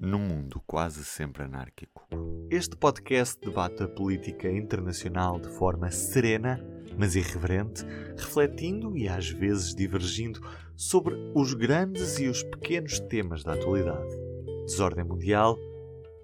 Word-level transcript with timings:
num 0.00 0.18
mundo 0.18 0.62
quase 0.66 1.04
sempre 1.04 1.42
anárquico. 1.42 2.08
Este 2.50 2.74
podcast 2.74 3.38
debate 3.38 3.82
a 3.82 3.88
política 3.88 4.50
internacional 4.50 5.38
de 5.38 5.48
forma 5.50 5.90
serena, 5.90 6.58
mas 6.96 7.14
irreverente, 7.14 7.84
refletindo 8.16 8.96
e 8.96 9.06
às 9.06 9.28
vezes 9.28 9.74
divergindo 9.74 10.40
sobre 10.74 11.14
os 11.34 11.52
grandes 11.52 12.18
e 12.18 12.26
os 12.28 12.42
pequenos 12.42 12.98
temas 12.98 13.44
da 13.44 13.52
atualidade. 13.52 14.16
Desordem 14.64 15.04
Mundial, 15.04 15.58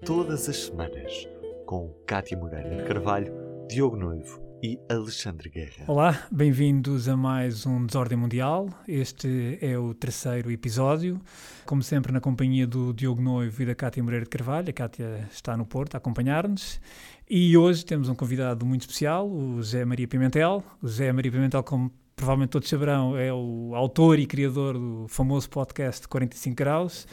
todas 0.03 0.49
as 0.49 0.57
semanas, 0.57 1.27
com 1.67 1.93
Cátia 2.07 2.35
Moreira 2.35 2.77
de 2.77 2.83
Carvalho, 2.83 3.31
Diogo 3.69 3.95
Noivo 3.95 4.46
e 4.67 4.79
Alexandre 4.89 5.49
Guerra. 5.49 5.85
Olá, 5.87 6.27
bem-vindos 6.29 7.07
a 7.07 7.15
mais 7.15 7.65
um 7.65 7.85
Desordem 7.85 8.17
Mundial. 8.17 8.67
Este 8.85 9.57
é 9.61 9.79
o 9.79 9.93
terceiro 9.93 10.51
episódio, 10.51 11.21
como 11.65 11.81
sempre 11.81 12.11
na 12.11 12.19
companhia 12.19 12.67
do 12.67 12.93
Diogo 12.93 13.21
Noivo 13.21 13.61
e 13.61 13.65
da 13.65 13.73
Cátia 13.73 14.03
Moreira 14.03 14.25
de 14.25 14.29
Carvalho. 14.29 14.69
A 14.69 14.73
Cátia 14.73 15.25
está 15.31 15.55
no 15.55 15.65
Porto 15.65 15.95
a 15.95 15.99
acompanhar-nos. 15.99 16.81
E 17.29 17.55
hoje 17.55 17.85
temos 17.85 18.09
um 18.09 18.15
convidado 18.15 18.65
muito 18.65 18.81
especial, 18.81 19.29
o 19.29 19.55
José 19.57 19.85
Maria 19.85 20.07
Pimentel. 20.07 20.61
O 20.81 20.87
José 20.87 21.13
Maria 21.13 21.31
Pimentel, 21.31 21.63
como 21.63 21.89
provavelmente 22.13 22.49
todos 22.49 22.67
saberão, 22.67 23.15
é 23.15 23.31
o 23.31 23.71
autor 23.73 24.19
e 24.19 24.25
criador 24.25 24.73
do 24.73 25.05
famoso 25.07 25.49
podcast 25.49 26.05
45 26.09 26.55
Graus. 26.57 27.07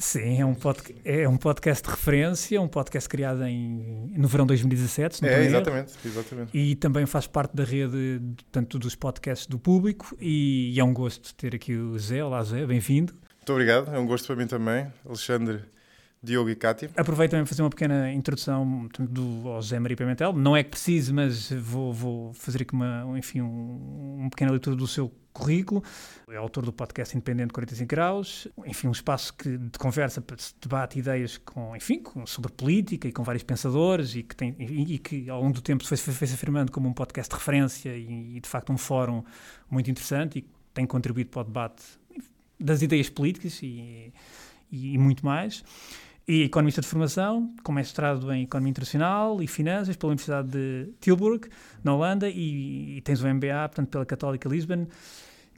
Sim, 0.00 0.40
é 0.40 0.46
um, 0.46 0.54
pod, 0.54 0.80
é 1.04 1.28
um 1.28 1.36
podcast 1.36 1.84
de 1.84 1.90
referência, 1.90 2.58
um 2.58 2.66
podcast 2.66 3.06
criado 3.06 3.44
em, 3.44 4.10
no 4.16 4.26
verão 4.28 4.46
de 4.46 4.48
2017. 4.48 5.26
é, 5.26 5.44
exatamente, 5.44 5.92
exatamente. 6.02 6.56
E 6.56 6.74
também 6.74 7.04
faz 7.04 7.26
parte 7.26 7.54
da 7.54 7.64
rede 7.64 8.18
tanto 8.50 8.78
dos 8.78 8.94
podcasts 8.94 9.46
do 9.46 9.58
público 9.58 10.16
e, 10.18 10.72
e 10.74 10.80
é 10.80 10.84
um 10.84 10.94
gosto 10.94 11.34
ter 11.34 11.54
aqui 11.54 11.76
o 11.76 11.98
Zé. 11.98 12.24
Olá 12.24 12.42
Zé, 12.42 12.64
bem-vindo. 12.64 13.12
Muito 13.12 13.52
obrigado, 13.52 13.94
é 13.94 13.98
um 13.98 14.06
gosto 14.06 14.26
para 14.26 14.36
mim 14.36 14.46
também. 14.46 14.90
Alexandre, 15.04 15.60
Diogo 16.22 16.48
e 16.48 16.56
Cátia. 16.56 16.90
Aproveito 16.96 17.32
também 17.32 17.44
para 17.44 17.50
fazer 17.50 17.62
uma 17.62 17.70
pequena 17.70 18.10
introdução 18.10 18.88
do, 18.98 19.50
ao 19.50 19.60
José 19.60 19.78
Maria 19.78 19.98
Pimentel. 19.98 20.32
Não 20.32 20.56
é 20.56 20.62
que 20.62 20.70
precise, 20.70 21.12
mas 21.12 21.52
vou, 21.52 21.92
vou 21.92 22.32
fazer 22.32 22.62
aqui 22.62 22.72
uma, 22.72 23.04
enfim, 23.18 23.42
um, 23.42 24.16
uma 24.20 24.30
pequena 24.30 24.50
leitura 24.50 24.74
do 24.74 24.86
seu 24.86 25.12
currículo. 25.32 25.82
É 26.28 26.36
autor 26.36 26.64
do 26.64 26.72
podcast 26.72 27.16
Independente 27.16 27.52
45 27.52 27.88
Graus. 27.88 28.48
Enfim, 28.66 28.88
um 28.88 28.92
espaço 28.92 29.34
que, 29.34 29.56
de 29.56 29.78
conversa, 29.78 30.22
debate 30.60 30.98
ideias 30.98 31.38
com, 31.38 31.74
enfim, 31.76 32.00
com, 32.00 32.26
sobre 32.26 32.52
política 32.52 33.08
e 33.08 33.12
com 33.12 33.22
vários 33.22 33.42
pensadores 33.42 34.14
e 34.14 34.22
que, 34.22 34.36
tem, 34.36 34.54
e, 34.58 34.94
e 34.94 34.98
que 34.98 35.28
ao 35.30 35.40
longo 35.40 35.54
do 35.54 35.62
tempo 35.62 35.84
foi, 35.84 35.96
foi, 35.96 36.14
foi 36.14 36.26
se 36.26 36.34
afirmando 36.34 36.72
como 36.72 36.88
um 36.88 36.92
podcast 36.92 37.30
de 37.30 37.36
referência 37.36 37.96
e, 37.96 38.36
e, 38.36 38.40
de 38.40 38.48
facto, 38.48 38.72
um 38.72 38.78
fórum 38.78 39.24
muito 39.70 39.90
interessante 39.90 40.40
e 40.40 40.46
tem 40.74 40.86
contribuído 40.86 41.30
para 41.30 41.42
o 41.42 41.44
debate 41.44 41.82
das 42.58 42.82
ideias 42.82 43.08
políticas 43.08 43.60
e, 43.62 44.12
e 44.70 44.98
muito 44.98 45.24
mais 45.24 45.64
e 46.30 46.44
economista 46.44 46.80
de 46.80 46.86
formação, 46.86 47.52
com 47.64 47.72
mestrado 47.72 48.32
em 48.32 48.44
Economia 48.44 48.70
Internacional 48.70 49.42
e 49.42 49.48
Finanças 49.48 49.96
pela 49.96 50.10
Universidade 50.10 50.48
de 50.48 50.92
Tilburg, 51.00 51.48
na 51.82 51.92
Holanda, 51.92 52.28
e, 52.28 52.98
e 52.98 53.00
tens 53.00 53.20
o 53.20 53.26
MBA, 53.26 53.68
portanto, 53.68 53.88
pela 53.88 54.06
Católica 54.06 54.48
Lisbon, 54.48 54.86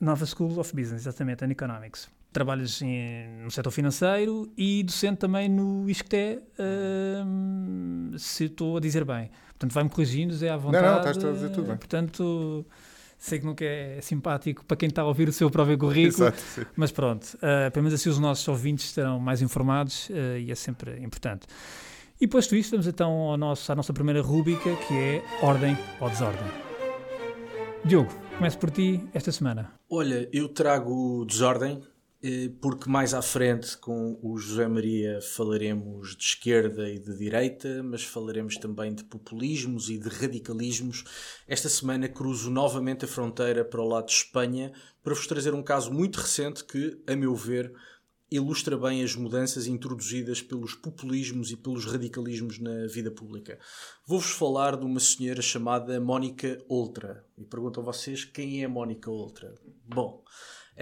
Nova 0.00 0.24
School 0.24 0.58
of 0.58 0.74
Business, 0.74 1.02
exatamente, 1.02 1.44
and 1.44 1.50
Economics. 1.50 2.08
Trabalhas 2.32 2.80
em, 2.80 3.42
no 3.44 3.50
setor 3.50 3.70
financeiro 3.70 4.50
e 4.56 4.82
docente 4.82 5.18
também 5.18 5.46
no 5.46 5.90
ISCTE, 5.90 6.38
uh, 6.58 8.18
se 8.18 8.44
estou 8.44 8.78
a 8.78 8.80
dizer 8.80 9.04
bem. 9.04 9.30
Portanto, 9.48 9.74
vai-me 9.74 9.90
corrigindo, 9.90 10.42
é 10.42 10.48
à 10.48 10.56
vontade. 10.56 10.86
Não, 10.86 10.92
não, 10.92 10.98
estás 11.00 11.22
a 11.22 11.32
dizer 11.32 11.50
tudo 11.50 11.66
bem. 11.66 11.76
Portanto, 11.76 12.64
sei 13.22 13.38
que 13.38 13.46
nunca 13.46 13.64
é 13.64 14.00
simpático 14.00 14.64
para 14.64 14.76
quem 14.76 14.88
está 14.88 15.02
a 15.02 15.04
ouvir 15.06 15.28
o 15.28 15.32
seu 15.32 15.48
próprio 15.48 15.78
currículo, 15.78 16.26
Exato, 16.34 16.66
mas 16.74 16.90
pronto, 16.90 17.24
uh, 17.36 17.70
pelo 17.70 17.84
menos 17.84 17.94
assim 17.94 18.10
os 18.10 18.18
nossos 18.18 18.46
ouvintes 18.48 18.86
estarão 18.86 19.20
mais 19.20 19.40
informados 19.40 20.10
uh, 20.10 20.38
e 20.38 20.50
é 20.50 20.54
sempre 20.56 20.98
importante. 21.00 21.46
E 22.20 22.26
posto 22.26 22.56
isto, 22.56 22.72
vamos 22.72 22.88
então 22.88 23.12
ao 23.12 23.36
nosso, 23.36 23.70
à 23.70 23.76
nossa 23.76 23.92
primeira 23.92 24.20
rúbrica, 24.20 24.74
que 24.88 24.94
é 24.94 25.24
Ordem 25.40 25.78
ou 26.00 26.10
Desordem. 26.10 26.50
Diogo, 27.84 28.12
começo 28.36 28.58
por 28.58 28.70
ti 28.72 29.00
esta 29.14 29.30
semana. 29.30 29.72
Olha, 29.88 30.28
eu 30.32 30.48
trago 30.48 31.24
desordem 31.24 31.80
porque 32.60 32.88
mais 32.88 33.14
à 33.14 33.20
frente 33.20 33.76
com 33.78 34.18
o 34.22 34.36
José 34.38 34.68
Maria 34.68 35.20
falaremos 35.20 36.16
de 36.16 36.22
esquerda 36.22 36.88
e 36.88 36.98
de 36.98 37.16
direita, 37.16 37.82
mas 37.82 38.04
falaremos 38.04 38.56
também 38.56 38.94
de 38.94 39.02
populismos 39.02 39.90
e 39.90 39.98
de 39.98 40.08
radicalismos. 40.08 41.02
Esta 41.48 41.68
semana 41.68 42.08
cruzo 42.08 42.48
novamente 42.50 43.04
a 43.04 43.08
fronteira 43.08 43.64
para 43.64 43.82
o 43.82 43.88
lado 43.88 44.06
de 44.06 44.12
Espanha 44.12 44.72
para 45.02 45.14
vos 45.14 45.26
trazer 45.26 45.52
um 45.52 45.62
caso 45.62 45.92
muito 45.92 46.20
recente 46.20 46.62
que, 46.64 47.02
a 47.08 47.16
meu 47.16 47.34
ver, 47.34 47.74
ilustra 48.30 48.78
bem 48.78 49.02
as 49.02 49.14
mudanças 49.14 49.66
introduzidas 49.66 50.40
pelos 50.40 50.74
populismos 50.74 51.50
e 51.50 51.56
pelos 51.56 51.84
radicalismos 51.84 52.58
na 52.58 52.86
vida 52.86 53.10
pública. 53.10 53.58
Vou-vos 54.06 54.30
falar 54.30 54.76
de 54.76 54.86
uma 54.86 55.00
senhora 55.00 55.42
chamada 55.42 56.00
Mónica 56.00 56.58
Oltra. 56.68 57.24
E 57.36 57.44
pergunto 57.44 57.80
a 57.80 57.82
vocês 57.82 58.24
quem 58.24 58.62
é 58.62 58.68
Mónica 58.68 59.10
Oltra. 59.10 59.54
Bom, 59.86 60.24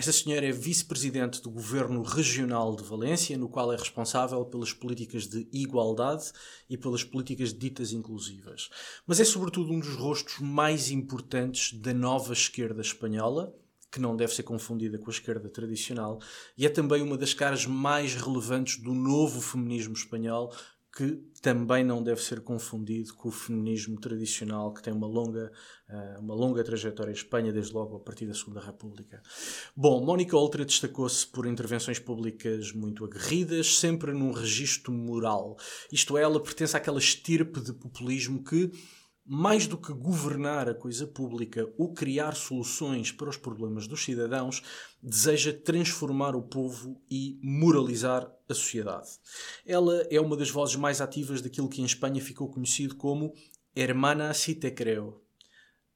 esta 0.01 0.13
senhora 0.13 0.47
é 0.47 0.51
vice-presidente 0.51 1.43
do 1.43 1.51
Governo 1.51 2.03
Regional 2.03 2.75
de 2.75 2.83
Valência, 2.83 3.37
no 3.37 3.51
qual 3.51 3.71
é 3.71 3.77
responsável 3.77 4.43
pelas 4.47 4.73
políticas 4.73 5.27
de 5.27 5.47
igualdade 5.53 6.33
e 6.71 6.79
pelas 6.79 7.05
políticas 7.05 7.53
ditas 7.53 7.93
inclusivas. 7.93 8.71
Mas 9.07 9.21
é 9.21 9.25
sobretudo 9.25 9.71
um 9.71 9.79
dos 9.79 9.95
rostos 9.97 10.39
mais 10.39 10.91
importantes 10.91 11.79
da 11.79 11.93
nova 11.93 12.33
esquerda 12.33 12.81
espanhola, 12.81 13.55
que 13.93 14.01
não 14.01 14.17
deve 14.17 14.35
ser 14.35 14.43
confundida 14.43 14.97
com 14.97 15.11
a 15.11 15.13
esquerda 15.13 15.51
tradicional, 15.51 16.19
e 16.57 16.65
é 16.65 16.71
também 16.71 17.03
uma 17.03 17.19
das 17.19 17.35
caras 17.35 17.67
mais 17.67 18.15
relevantes 18.15 18.83
do 18.83 18.95
novo 18.95 19.39
feminismo 19.39 19.93
espanhol, 19.93 20.51
que 20.93 21.23
também 21.41 21.85
não 21.85 22.03
deve 22.03 22.21
ser 22.21 22.41
confundido 22.41 23.15
com 23.15 23.29
o 23.29 23.33
feminismo 23.33 23.99
tradicional 24.01 24.75
que 24.75 24.83
tem 24.83 24.93
uma 24.93 25.07
longa, 25.07 25.53
uh, 25.89 26.21
uma 26.21 26.35
longa 26.35 26.65
trajetória 26.65 27.13
em 27.13 27.15
Espanha, 27.15 27.53
desde 27.53 27.73
logo 27.73 27.97
a 27.97 28.01
partir 28.01 28.27
da 28.27 28.35
Segunda 28.35 28.61
República. 28.61 29.23
Bom, 29.77 30.05
Mónica 30.05 30.37
Oltra 30.37 30.65
destacou-se 30.65 31.27
por 31.27 31.47
intervenções 31.47 31.99
públicas 31.99 32.73
muito 32.73 33.05
aguerridas, 33.05 33.79
sempre 33.79 34.13
num 34.13 34.33
registro 34.33 34.93
moral. 34.93 35.57
Isto 35.93 36.19
é, 36.19 36.23
ela 36.23 36.43
pertence 36.43 36.77
àquela 36.77 36.99
estirpe 36.99 37.61
de 37.61 37.73
populismo 37.73 38.43
que 38.43 38.71
mais 39.25 39.67
do 39.67 39.77
que 39.77 39.93
governar 39.93 40.69
a 40.69 40.75
coisa 40.75 41.07
pública 41.07 41.69
ou 41.79 41.93
criar 41.93 42.35
soluções 42.35 43.13
para 43.13 43.29
os 43.29 43.37
problemas 43.37 43.87
dos 43.87 44.03
cidadãos, 44.05 44.63
deseja 45.03 45.53
transformar 45.53 46.35
o 46.35 46.43
povo 46.43 47.01
e 47.11 47.39
moralizar 47.43 48.31
a 48.49 48.55
sociedade. 48.55 49.09
Ela 49.65 50.07
é 50.11 50.21
uma 50.21 50.37
das 50.37 50.51
vozes 50.51 50.77
mais 50.77 51.01
ativas 51.01 51.41
daquilo 51.41 51.69
que 51.69 51.81
em 51.81 51.85
Espanha 51.85 52.21
ficou 52.21 52.49
conhecido 52.49 52.97
como 52.97 53.33
Hermana 53.75 54.35
si 54.35 54.55
te 54.55 54.71
creo. 54.71 55.23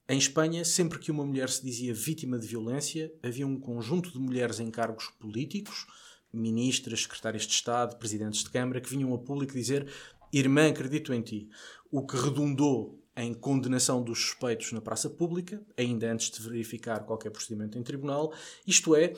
Em 0.07 0.17
Espanha, 0.17 0.63
sempre 0.63 0.99
que 0.99 1.11
uma 1.11 1.25
mulher 1.25 1.49
se 1.49 1.63
dizia 1.65 1.93
vítima 1.93 2.37
de 2.37 2.45
violência, 2.45 3.11
havia 3.23 3.45
um 3.45 3.59
conjunto 3.59 4.11
de 4.11 4.19
mulheres 4.19 4.59
em 4.59 4.69
cargos 4.69 5.07
políticos, 5.19 5.87
ministras, 6.31 7.01
secretárias 7.01 7.43
de 7.43 7.53
Estado, 7.53 7.97
presidentes 7.97 8.43
de 8.43 8.49
Câmara, 8.49 8.79
que 8.79 8.89
vinham 8.89 9.13
a 9.13 9.17
público 9.17 9.53
dizer 9.53 9.91
Irmã, 10.31 10.67
acredito 10.69 11.13
em 11.13 11.21
ti. 11.21 11.49
O 11.89 12.05
que 12.05 12.17
redundou 12.17 13.01
em 13.15 13.33
condenação 13.33 14.03
dos 14.03 14.19
suspeitos 14.19 14.71
na 14.71 14.81
praça 14.81 15.09
pública, 15.09 15.61
ainda 15.77 16.11
antes 16.11 16.29
de 16.29 16.41
verificar 16.41 17.05
qualquer 17.05 17.29
procedimento 17.29 17.77
em 17.77 17.83
tribunal, 17.83 18.33
isto 18.67 18.95
é, 18.95 19.13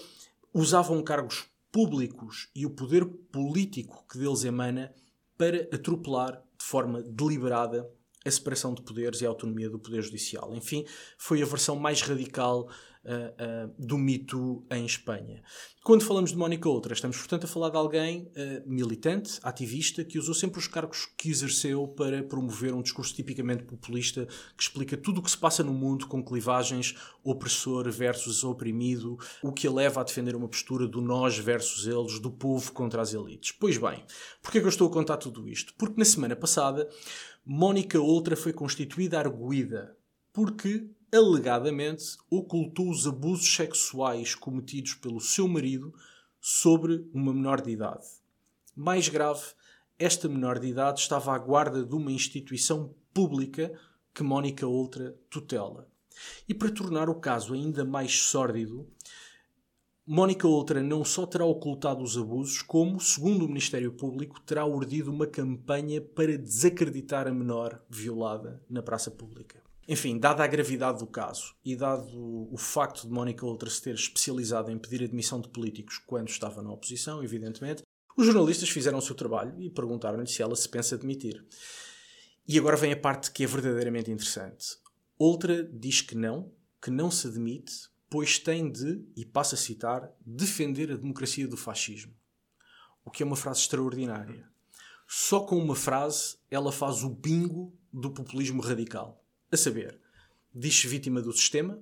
usavam 0.54 1.02
cargos 1.04 1.46
públicos 1.72 2.50
e 2.56 2.66
o 2.66 2.70
poder 2.70 3.06
político 3.06 4.06
que 4.10 4.18
deles 4.18 4.44
emana 4.44 4.94
para 5.38 5.68
atropelar 5.74 6.44
de 6.58 6.66
forma 6.66 7.02
deliberada 7.04 7.90
a 8.26 8.32
separação 8.32 8.74
de 8.74 8.82
poderes 8.82 9.22
e 9.22 9.26
a 9.26 9.30
autonomia 9.30 9.70
do 9.70 9.80
poder 9.80 10.02
judicial. 10.02 10.54
Enfim, 10.54 10.86
foi 11.18 11.42
a 11.42 11.46
versão 11.46 11.76
mais 11.76 12.02
radical 12.02 12.70
uh, 13.08 13.74
do 13.78 13.98
mito 13.98 14.66
em 14.70 14.86
Espanha. 14.86 15.42
Quando 15.84 16.04
falamos 16.04 16.32
de 16.32 16.38
Mónica 16.38 16.68
Outra, 16.68 16.94
estamos, 16.94 17.16
portanto, 17.18 17.46
a 17.46 17.48
falar 17.48 17.70
de 17.70 17.78
alguém 17.78 18.24
uh, 18.24 18.62
militante, 18.66 19.40
ativista, 19.42 20.04
que 20.04 20.20
usou 20.20 20.34
sempre 20.34 20.60
os 20.60 20.68
cargos 20.68 21.08
que 21.18 21.30
exerceu 21.30 21.88
para 21.88 22.22
promover 22.24 22.74
um 22.74 22.82
discurso 22.82 23.16
tipicamente 23.16 23.64
populista 23.64 24.28
que 24.56 24.64
explica 24.64 24.98
tudo 24.98 25.20
o 25.20 25.24
que 25.24 25.32
se 25.32 25.38
passa 25.38 25.64
no 25.64 25.74
mundo 25.74 26.08
com 26.08 26.24
clivagens 26.24 26.96
opressor 27.24 27.90
versus 27.90 28.44
oprimido, 28.44 29.18
o 29.42 29.54
que 29.54 29.68
a 29.68 29.72
leva 29.72 30.02
a 30.02 30.04
defender 30.04 30.36
uma 30.36 30.48
postura 30.48 30.88
do 30.88 31.02
nós 31.02 31.38
versus 31.38 31.88
eles, 31.88 32.20
do 32.20 32.30
povo 32.30 32.72
contra 32.74 33.02
as 33.02 33.14
elites. 33.14 33.54
Pois 33.54 33.78
bem, 33.78 34.04
porquê 34.42 34.60
que 34.60 34.66
eu 34.66 34.70
estou 34.70 34.88
a 34.88 34.92
contar 34.92 35.18
tudo 35.18 35.48
isto? 35.48 35.74
Porque 35.78 35.98
na 35.98 36.06
semana 36.06 36.36
passada, 36.36 36.90
Mónica 37.46 38.00
Outra 38.00 38.36
foi 38.36 38.52
constituída 38.52 39.18
arguída 39.18 39.96
porque 40.34 40.90
alegadamente 41.12 42.18
ocultou 42.30 42.90
os 42.90 43.08
abusos 43.08 43.54
sexuais 43.54 44.36
cometidos 44.36 44.94
pelo 44.96 45.22
seu 45.22 45.48
marido 45.48 45.94
sobre 46.40 47.10
uma 47.14 47.34
menor 47.34 47.62
de 47.62 47.72
idade. 47.72 48.06
Mais 48.76 49.10
grave, 49.10 49.44
esta 49.98 50.28
menor 50.28 50.60
de 50.60 50.68
idade 50.68 51.00
estava 51.00 51.34
à 51.34 51.38
guarda 51.38 51.84
de 51.84 51.96
uma 51.96 52.12
instituição 52.12 52.94
pública 53.14 53.72
que 54.14 54.22
Mónica 54.24 54.68
Ultra 54.68 55.16
tutela. 55.30 55.88
E 56.48 56.54
para 56.54 56.72
tornar 56.72 57.10
o 57.10 57.16
caso 57.16 57.54
ainda 57.54 57.86
mais 57.86 58.20
sórdido, 58.20 58.88
Mónica 60.06 60.48
Oltra 60.48 60.82
não 60.82 61.04
só 61.04 61.26
terá 61.26 61.44
ocultado 61.44 62.02
os 62.02 62.18
abusos, 62.18 62.62
como, 62.62 62.98
segundo 62.98 63.44
o 63.44 63.48
Ministério 63.48 63.92
Público, 63.92 64.40
terá 64.40 64.66
urdido 64.66 65.12
uma 65.12 65.28
campanha 65.28 66.00
para 66.00 66.38
desacreditar 66.38 67.28
a 67.28 67.32
menor 67.34 67.84
violada 67.90 68.64
na 68.70 68.82
praça 68.82 69.12
pública. 69.12 69.67
Enfim, 69.88 70.20
dada 70.20 70.44
a 70.44 70.48
gravidade 70.48 71.00
do 71.00 71.08
caso 71.08 71.56
e 71.64 71.74
dado 71.74 72.52
o 72.52 72.58
facto 72.58 73.08
de 73.08 73.14
Mónica 73.14 73.46
Oltra 73.46 73.70
se 73.70 73.82
ter 73.82 73.96
especializado 73.96 74.70
em 74.70 74.78
pedir 74.78 75.02
admissão 75.02 75.40
de 75.40 75.48
políticos 75.48 75.98
quando 75.98 76.28
estava 76.28 76.62
na 76.62 76.72
oposição, 76.72 77.24
evidentemente, 77.24 77.84
os 78.18 78.26
jornalistas 78.26 78.68
fizeram 78.68 78.98
o 78.98 79.02
seu 79.02 79.16
trabalho 79.16 79.56
e 79.62 79.70
perguntaram-lhe 79.70 80.28
se 80.28 80.42
ela 80.42 80.56
se 80.58 80.68
pensa 80.68 80.98
demitir. 80.98 81.46
E 82.46 82.60
agora 82.60 82.76
vem 82.76 82.92
a 82.92 82.98
parte 82.98 83.32
que 83.32 83.46
é 83.46 83.48
verdadeiramente 83.48 84.12
interessante. 84.12 84.78
Oltra 85.18 85.64
diz 85.64 86.02
que 86.02 86.16
não, 86.16 86.52
que 86.82 86.92
não 86.92 87.10
se 87.10 87.30
demite, 87.30 87.90
pois 88.10 88.40
tem 88.40 88.70
de, 88.70 89.06
e 89.16 89.26
passo 89.26 89.56
a 89.56 89.58
citar, 89.58 90.12
defender 90.26 90.92
a 90.92 90.98
democracia 90.98 91.48
do 91.48 91.56
fascismo. 91.56 92.14
O 93.06 93.12
que 93.12 93.24
é 93.24 93.26
uma 93.26 93.36
frase 93.38 93.62
extraordinária. 93.62 94.50
Só 95.08 95.40
com 95.40 95.58
uma 95.58 95.76
frase 95.76 96.38
ela 96.52 96.74
faz 96.74 97.04
o 97.04 97.10
bingo 97.10 97.74
do 97.94 98.12
populismo 98.12 98.62
radical. 98.62 99.24
A 99.50 99.56
saber, 99.56 99.98
diz-se 100.54 100.88
vítima 100.88 101.22
do 101.22 101.32
sistema, 101.32 101.82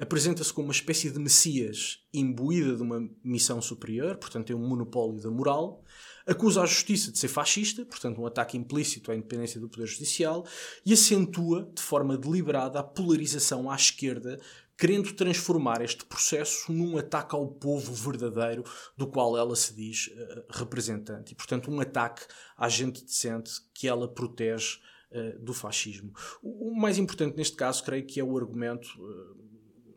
apresenta-se 0.00 0.52
como 0.52 0.66
uma 0.66 0.72
espécie 0.72 1.10
de 1.10 1.18
messias 1.18 2.00
imbuída 2.12 2.74
de 2.74 2.82
uma 2.82 3.08
missão 3.22 3.60
superior, 3.62 4.16
portanto 4.16 4.46
tem 4.46 4.56
um 4.56 4.66
monopólio 4.66 5.20
da 5.20 5.30
moral, 5.30 5.84
acusa 6.26 6.62
a 6.62 6.66
justiça 6.66 7.12
de 7.12 7.18
ser 7.18 7.28
fascista, 7.28 7.84
portanto 7.84 8.20
um 8.20 8.26
ataque 8.26 8.56
implícito 8.56 9.12
à 9.12 9.14
independência 9.14 9.60
do 9.60 9.68
poder 9.68 9.86
judicial, 9.86 10.44
e 10.84 10.92
acentua 10.92 11.70
de 11.72 11.82
forma 11.82 12.16
deliberada 12.16 12.80
a 12.80 12.82
polarização 12.82 13.70
à 13.70 13.76
esquerda, 13.76 14.40
querendo 14.76 15.12
transformar 15.12 15.82
este 15.82 16.04
processo 16.04 16.72
num 16.72 16.96
ataque 16.96 17.34
ao 17.34 17.46
povo 17.48 17.92
verdadeiro 17.92 18.64
do 18.96 19.06
qual 19.06 19.36
ela 19.36 19.56
se 19.56 19.74
diz 19.74 20.08
uh, 20.08 20.44
representante. 20.50 21.32
E, 21.32 21.34
portanto, 21.34 21.68
um 21.68 21.80
ataque 21.80 22.24
à 22.56 22.68
gente 22.68 23.04
decente 23.04 23.50
que 23.74 23.88
ela 23.88 24.06
protege 24.06 24.78
uh, 25.12 25.38
do 25.38 25.54
fascismo. 25.54 26.12
O, 26.42 26.74
mais 26.74 26.98
importante 26.98 27.36
neste 27.36 27.56
caso, 27.56 27.82
creio 27.84 28.06
que 28.06 28.20
é 28.20 28.24
o 28.24 28.36
argumento. 28.36 28.88
Uh, 28.98 29.48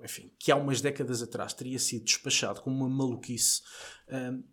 enfim, 0.04 0.32
que 0.40 0.52
há 0.52 0.56
umas 0.56 0.82
décadas 0.82 1.22
atrás 1.22 1.54
teria 1.54 1.78
sido 1.78 2.06
despachado 2.06 2.62
como 2.62 2.76
uma 2.76 2.90
maluquice 2.90 3.62
uh, 4.08 4.44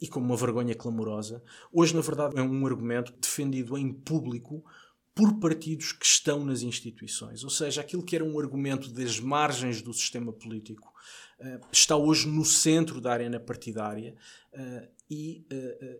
e 0.00 0.08
como 0.08 0.26
uma 0.26 0.36
vergonha 0.36 0.74
clamorosa, 0.74 1.42
hoje, 1.72 1.94
na 1.94 2.00
verdade, 2.00 2.36
é 2.36 2.42
um 2.42 2.66
argumento 2.66 3.12
defendido 3.12 3.78
em 3.78 3.92
público 3.92 4.64
por 5.14 5.38
partidos 5.38 5.92
que 5.92 6.04
estão 6.04 6.44
nas 6.44 6.60
instituições. 6.60 7.44
Ou 7.44 7.50
seja, 7.50 7.80
aquilo 7.80 8.02
que 8.02 8.16
era 8.16 8.24
um 8.24 8.38
argumento 8.38 8.90
das 8.90 9.18
margens 9.18 9.80
do 9.80 9.94
sistema 9.94 10.32
político 10.32 10.92
está 11.72 11.96
hoje 11.96 12.28
no 12.28 12.44
centro 12.44 13.00
da 13.00 13.12
arena 13.12 13.40
partidária 13.40 14.14
e 15.08 15.46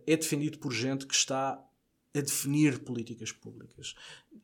é 0.05 0.15
defendido 0.15 0.59
por 0.59 0.71
gente 0.71 1.07
que 1.07 1.15
está 1.15 1.59
a 2.17 2.21
definir 2.21 2.79
políticas 2.79 3.31
públicas. 3.31 3.95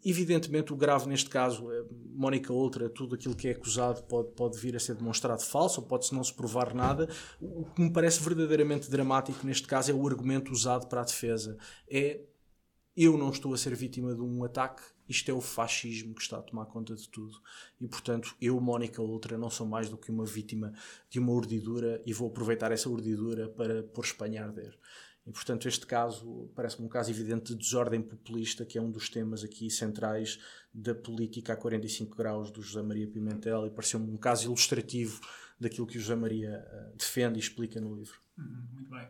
Evidentemente, 0.05 0.73
o 0.73 0.75
grave 0.75 1.07
neste 1.07 1.29
caso, 1.29 1.71
é 1.71 1.83
Mónica 2.13 2.51
Outra, 2.51 2.89
tudo 2.89 3.15
aquilo 3.15 3.35
que 3.35 3.47
é 3.47 3.51
acusado 3.51 4.03
pode, 4.03 4.31
pode 4.33 4.57
vir 4.57 4.75
a 4.75 4.79
ser 4.79 4.95
demonstrado 4.95 5.41
falso, 5.41 5.81
ou 5.81 5.87
pode-se 5.87 6.13
não 6.13 6.23
se 6.23 6.33
provar 6.33 6.73
nada. 6.73 7.09
O 7.41 7.65
que 7.65 7.81
me 7.81 7.91
parece 7.91 8.21
verdadeiramente 8.21 8.89
dramático 8.89 9.45
neste 9.45 9.67
caso 9.67 9.91
é 9.91 9.93
o 9.93 10.07
argumento 10.07 10.51
usado 10.51 10.87
para 10.87 11.01
a 11.01 11.05
defesa. 11.05 11.57
É 11.89 12.21
eu 12.95 13.17
não 13.17 13.31
estou 13.31 13.53
a 13.55 13.57
ser 13.57 13.75
vítima 13.75 14.13
de 14.13 14.21
um 14.21 14.43
ataque, 14.43 14.83
isto 15.09 15.29
é 15.29 15.33
o 15.33 15.41
fascismo 15.41 16.13
que 16.13 16.21
está 16.21 16.37
a 16.37 16.43
tomar 16.43 16.67
conta 16.67 16.93
de 16.93 17.09
tudo. 17.09 17.41
E 17.81 17.87
portanto, 17.87 18.35
eu, 18.39 18.59
Mónica 18.61 19.01
Outra, 19.01 19.35
não 19.35 19.49
sou 19.49 19.65
mais 19.65 19.89
do 19.89 19.97
que 19.97 20.11
uma 20.11 20.25
vítima 20.25 20.71
de 21.09 21.17
uma 21.17 21.31
urdidura 21.31 22.01
e 22.05 22.13
vou 22.13 22.27
aproveitar 22.27 22.71
essa 22.71 22.87
urdidura 22.87 23.49
para 23.49 23.81
pôr 23.81 24.05
Espanha 24.05 24.43
a 24.43 24.45
arder. 24.45 24.77
E, 25.25 25.31
portanto, 25.31 25.67
este 25.67 25.85
caso 25.85 26.51
parece-me 26.53 26.85
um 26.85 26.89
caso 26.89 27.09
evidente 27.09 27.53
de 27.53 27.55
desordem 27.55 28.01
populista, 28.01 28.65
que 28.65 28.77
é 28.77 28.81
um 28.81 28.91
dos 28.91 29.09
temas 29.09 29.43
aqui 29.43 29.69
centrais 29.69 30.39
da 30.73 30.93
política 30.93 31.53
a 31.53 31.55
45 31.55 32.15
graus 32.15 32.51
do 32.51 32.61
José 32.61 32.81
Maria 32.81 33.07
Pimentel, 33.07 33.65
e 33.65 33.69
pareceu-me 33.69 34.11
um 34.11 34.17
caso 34.17 34.45
ilustrativo 34.45 35.21
daquilo 35.59 35.87
que 35.87 35.97
o 35.97 36.01
José 36.01 36.15
Maria 36.15 36.65
uh, 36.67 36.97
defende 36.97 37.37
e 37.37 37.39
explica 37.39 37.79
no 37.79 37.95
livro. 37.95 38.19
Uhum, 38.37 38.67
muito 38.73 38.89
bem. 38.89 39.07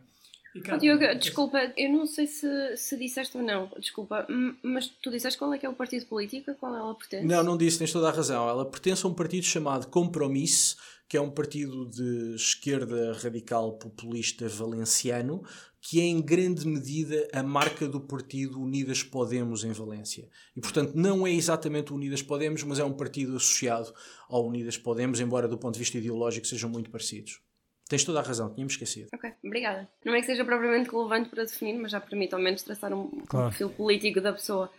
Oh, 0.72 0.76
Diogo, 0.76 1.18
desculpa, 1.18 1.72
eu 1.76 1.90
não 1.90 2.06
sei 2.06 2.28
se, 2.28 2.76
se 2.76 2.96
disseste 2.96 3.36
ou 3.36 3.42
não, 3.42 3.68
desculpa, 3.76 4.24
mas 4.62 4.86
tu 4.86 5.10
disseste 5.10 5.36
qual 5.36 5.52
é 5.52 5.58
que 5.58 5.66
é 5.66 5.68
o 5.68 5.74
partido 5.74 6.06
político 6.06 6.52
a 6.52 6.54
qual 6.54 6.76
ela 6.76 6.94
pertence? 6.94 7.26
Não, 7.26 7.42
não 7.42 7.56
disse, 7.56 7.78
tens 7.78 7.92
toda 7.92 8.08
a 8.08 8.12
razão. 8.12 8.48
Ela 8.48 8.64
pertence 8.64 9.04
a 9.04 9.08
um 9.08 9.14
partido 9.14 9.44
chamado 9.44 9.88
Compromisso, 9.88 10.76
que 11.08 11.16
é 11.16 11.20
um 11.20 11.30
partido 11.30 11.86
de 11.90 12.36
esquerda 12.36 13.14
radical 13.14 13.72
populista 13.72 14.48
valenciano, 14.48 15.42
que 15.86 16.00
é 16.00 16.04
em 16.04 16.22
grande 16.22 16.66
medida 16.66 17.28
a 17.30 17.42
marca 17.42 17.86
do 17.86 18.00
partido 18.00 18.58
Unidas 18.58 19.02
Podemos 19.02 19.64
em 19.64 19.72
Valência. 19.72 20.30
E, 20.56 20.60
portanto, 20.60 20.94
não 20.94 21.26
é 21.26 21.30
exatamente 21.30 21.92
o 21.92 21.96
Unidas 21.96 22.22
Podemos, 22.22 22.62
mas 22.62 22.78
é 22.78 22.84
um 22.84 22.94
partido 22.94 23.36
associado 23.36 23.92
ao 24.26 24.46
Unidas 24.46 24.78
Podemos, 24.78 25.20
embora 25.20 25.46
do 25.46 25.58
ponto 25.58 25.74
de 25.74 25.80
vista 25.80 25.98
ideológico 25.98 26.46
sejam 26.46 26.70
muito 26.70 26.88
parecidos. 26.88 27.42
Tens 27.86 28.02
toda 28.02 28.20
a 28.20 28.22
razão, 28.22 28.50
tínhamos 28.50 28.72
esquecido. 28.72 29.10
Ok, 29.14 29.30
obrigada. 29.44 29.86
Não 30.02 30.14
é 30.14 30.20
que 30.20 30.26
seja 30.26 30.42
propriamente 30.42 30.90
relevante 30.90 31.28
para 31.28 31.44
definir, 31.44 31.78
mas 31.78 31.92
já 31.92 32.00
permite 32.00 32.34
ao 32.34 32.40
menos 32.40 32.62
traçar 32.62 32.90
um, 32.94 33.10
claro. 33.26 33.50
perfil 33.50 33.68
político 33.68 34.22
da 34.22 34.32
pessoa. 34.32 34.70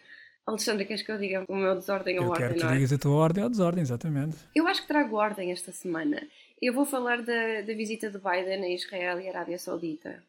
Alexandre, 0.44 0.86
queres 0.86 1.04
que 1.04 1.12
eu 1.12 1.20
diga 1.20 1.46
o 1.48 1.56
meu 1.56 1.76
desordem 1.76 2.18
ou 2.18 2.30
ordem? 2.30 2.46
Eu 2.46 2.50
quero 2.50 2.54
que 2.56 2.60
tu 2.62 2.68
é? 2.68 2.74
digas 2.74 2.94
a 2.94 2.98
tua 2.98 3.16
ordem 3.16 3.44
ou 3.44 3.50
desordem, 3.52 3.84
exatamente. 3.84 4.38
Eu 4.56 4.68
acho 4.68 4.82
que 4.82 4.88
trago 4.88 5.16
ordem 5.16 5.52
esta 5.52 5.72
semana. 5.72 6.28
Eu 6.60 6.74
vou 6.74 6.84
falar 6.84 7.22
da, 7.22 7.62
da 7.62 7.74
visita 7.76 8.10
de 8.10 8.18
Biden 8.18 8.64
a 8.64 8.74
Israel 8.74 9.20
e 9.20 9.30
Arábia 9.30 9.60
Saudita. 9.60 10.24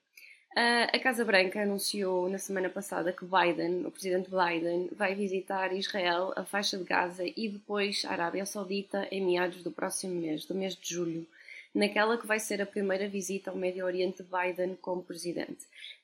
Uh, 0.56 0.88
a 0.91 0.99
Casa 0.99 1.23
Branca 1.23 1.61
anunciou 1.61 2.31
na 2.31 2.38
semana 2.38 2.70
passada 2.70 3.12
que 3.12 3.26
Biden, 3.26 3.85
o 3.85 3.91
presidente 3.91 4.31
Biden, 4.31 4.88
vai 4.97 5.14
visitar 5.14 5.70
Israel, 5.75 6.32
a 6.35 6.44
faixa 6.47 6.79
de 6.79 6.85
Gaza 6.85 7.25
e 7.37 7.49
depois 7.49 8.03
a 8.06 8.12
Arábia 8.12 8.47
Saudita 8.47 9.06
em 9.11 9.23
meados 9.23 9.62
do 9.62 9.70
próximo 9.70 10.14
mês, 10.14 10.47
do 10.47 10.55
mês 10.55 10.75
de 10.75 10.94
julho 10.94 11.26
naquela 11.76 12.17
que 12.17 12.26
vai 12.26 12.41
ser 12.41 12.62
a 12.62 12.67
primeira 12.67 13.06
visita 13.06 13.50
ao 13.50 13.56
Médio 13.56 13.85
Oriente 13.85 14.23
de 14.23 14.29
Biden 14.31 14.79
como 14.81 15.03
presidente. 15.03 15.58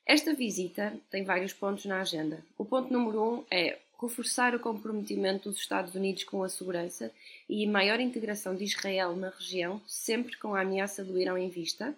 Esta 0.05 0.35
visita 0.35 0.93
tem 1.11 1.25
vários 1.25 1.55
pontos 1.55 1.87
na 1.87 2.03
agenda. 2.03 2.45
O 2.59 2.65
ponto 2.65 2.93
número 2.93 3.23
um 3.23 3.45
é 3.51 3.79
reforçar 4.01 4.55
o 4.55 4.61
comprometimento 4.61 5.49
dos 5.49 5.59
Estados 5.59 5.95
Unidos 5.95 6.25
com 6.25 6.43
a 6.43 6.49
segurança 6.49 7.11
e 7.49 7.67
maior 7.67 8.01
integração 8.01 8.55
de 8.55 8.65
Israel 8.65 9.17
na 9.17 9.31
região, 9.31 9.81
sempre 9.87 10.37
com 10.37 10.55
a 10.55 10.61
ameaça 10.61 11.03
do 11.03 11.19
Irão 11.19 11.39
em 11.39 11.49
vista. 11.49 11.95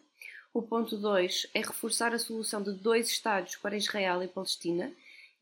O 0.55 0.63
ponto 0.63 0.97
2 0.97 1.49
é 1.53 1.59
reforçar 1.59 2.15
a 2.15 2.19
solução 2.19 2.63
de 2.63 2.71
dois 2.71 3.09
Estados 3.09 3.57
para 3.57 3.77
Israel 3.77 4.23
e 4.23 4.29
Palestina. 4.29 4.93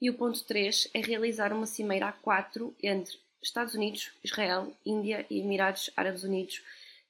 E 0.00 0.08
o 0.08 0.14
ponto 0.14 0.42
3 0.42 0.88
é 0.94 1.00
realizar 1.02 1.52
uma 1.52 1.66
cimeira 1.66 2.14
A4 2.24 2.72
entre 2.82 3.18
Estados 3.42 3.74
Unidos, 3.74 4.10
Israel, 4.24 4.72
Índia 4.86 5.26
e 5.28 5.40
Emirados 5.40 5.90
Árabes 5.94 6.24
Unidos 6.24 6.62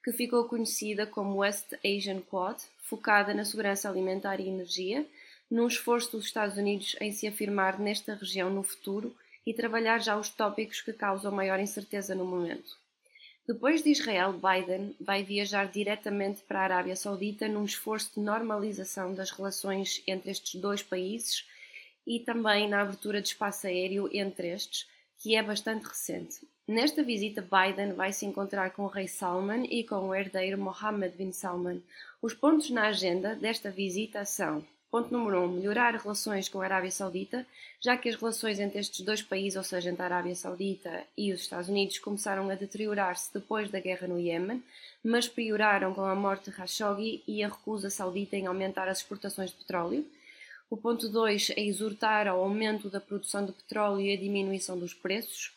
que 0.04 0.10
ficou 0.10 0.46
conhecida 0.46 1.06
como 1.06 1.38
West 1.38 1.74
Asian 1.84 2.20
Quad, 2.22 2.60
focada 2.82 3.32
na 3.32 3.44
segurança 3.44 3.88
alimentar 3.88 4.40
e 4.40 4.48
energia, 4.48 5.06
num 5.48 5.68
esforço 5.68 6.10
dos 6.10 6.26
Estados 6.26 6.56
Unidos 6.56 6.96
em 7.00 7.12
se 7.12 7.28
afirmar 7.28 7.78
nesta 7.78 8.16
região 8.16 8.50
no 8.50 8.64
futuro 8.64 9.14
e 9.46 9.54
trabalhar 9.54 10.00
já 10.00 10.16
os 10.16 10.28
tópicos 10.28 10.80
que 10.80 10.92
causam 10.92 11.30
maior 11.30 11.60
incerteza 11.60 12.16
no 12.16 12.24
momento. 12.24 12.81
Depois 13.46 13.82
de 13.82 13.90
Israel, 13.90 14.32
Biden 14.34 14.94
vai 15.00 15.24
viajar 15.24 15.66
diretamente 15.66 16.42
para 16.42 16.60
a 16.60 16.62
Arábia 16.62 16.94
Saudita 16.94 17.48
num 17.48 17.64
esforço 17.64 18.12
de 18.14 18.20
normalização 18.20 19.12
das 19.12 19.32
relações 19.32 20.00
entre 20.06 20.30
estes 20.30 20.60
dois 20.60 20.80
países 20.80 21.44
e 22.06 22.20
também 22.20 22.68
na 22.68 22.80
abertura 22.80 23.20
de 23.20 23.28
espaço 23.28 23.66
aéreo 23.66 24.08
entre 24.12 24.48
estes, 24.48 24.88
que 25.18 25.34
é 25.34 25.42
bastante 25.42 25.84
recente. 25.86 26.46
Nesta 26.68 27.02
visita, 27.02 27.42
Biden 27.42 27.94
vai 27.94 28.12
se 28.12 28.24
encontrar 28.24 28.70
com 28.70 28.84
o 28.84 28.88
rei 28.88 29.08
Salman 29.08 29.66
e 29.68 29.82
com 29.82 30.08
o 30.08 30.14
herdeiro 30.14 30.56
Mohammed 30.56 31.16
bin 31.16 31.32
Salman. 31.32 31.82
Os 32.20 32.34
pontos 32.34 32.70
na 32.70 32.86
agenda 32.86 33.34
desta 33.34 33.70
visita 33.70 34.24
são: 34.24 34.64
ponto 34.92 35.10
número 35.10 35.40
1, 35.40 35.44
um, 35.44 35.48
melhorar 35.48 35.94
relações 35.96 36.50
com 36.50 36.60
a 36.60 36.64
Arábia 36.64 36.90
Saudita, 36.90 37.46
já 37.80 37.96
que 37.96 38.10
as 38.10 38.14
relações 38.14 38.60
entre 38.60 38.78
estes 38.78 39.00
dois 39.00 39.22
países, 39.22 39.56
ou 39.56 39.64
seja, 39.64 39.88
entre 39.88 40.02
a 40.02 40.04
Arábia 40.04 40.34
Saudita 40.34 41.04
e 41.16 41.32
os 41.32 41.40
Estados 41.40 41.70
Unidos, 41.70 41.98
começaram 41.98 42.50
a 42.50 42.54
deteriorar-se 42.54 43.32
depois 43.32 43.70
da 43.70 43.80
guerra 43.80 44.06
no 44.06 44.20
Iêmen, 44.20 44.62
mas 45.02 45.26
pioraram 45.26 45.94
com 45.94 46.04
a 46.04 46.14
morte 46.14 46.50
de 46.50 46.56
Khashoggi 46.58 47.22
e 47.26 47.42
a 47.42 47.48
recusa 47.48 47.88
saudita 47.88 48.36
em 48.36 48.46
aumentar 48.46 48.86
as 48.86 48.98
exportações 48.98 49.48
de 49.48 49.56
petróleo. 49.56 50.06
O 50.68 50.76
ponto 50.76 51.08
2 51.08 51.52
é 51.56 51.62
exortar 51.62 52.28
ao 52.28 52.40
aumento 52.40 52.90
da 52.90 53.00
produção 53.00 53.46
de 53.46 53.52
petróleo 53.52 54.02
e 54.02 54.12
a 54.12 54.16
diminuição 54.18 54.78
dos 54.78 54.92
preços. 54.92 55.54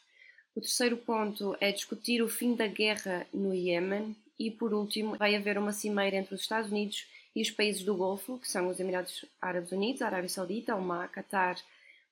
O 0.56 0.62
terceiro 0.62 0.96
ponto 0.96 1.58
é 1.60 1.74
discutir 1.74 2.22
o 2.22 2.30
fim 2.30 2.56
da 2.56 2.68
guerra 2.68 3.28
no 3.34 3.54
Iêmen 3.54 4.16
e, 4.40 4.50
por 4.50 4.74
último, 4.74 5.18
vai 5.18 5.36
haver 5.36 5.58
uma 5.58 5.74
cimeira 5.74 6.16
entre 6.16 6.34
os 6.34 6.40
Estados 6.40 6.72
Unidos 6.72 7.06
e 7.36 7.42
os 7.42 7.52
países 7.52 7.84
do 7.84 7.96
Golfo, 7.96 8.40
que 8.40 8.50
são 8.50 8.68
os 8.70 8.80
Emirados 8.80 9.26
Árabes 9.42 9.72
Unidos, 9.72 10.02
Arábia 10.02 10.30
Saudita, 10.30 10.76
Oman, 10.76 11.08
Qatar, 11.10 11.58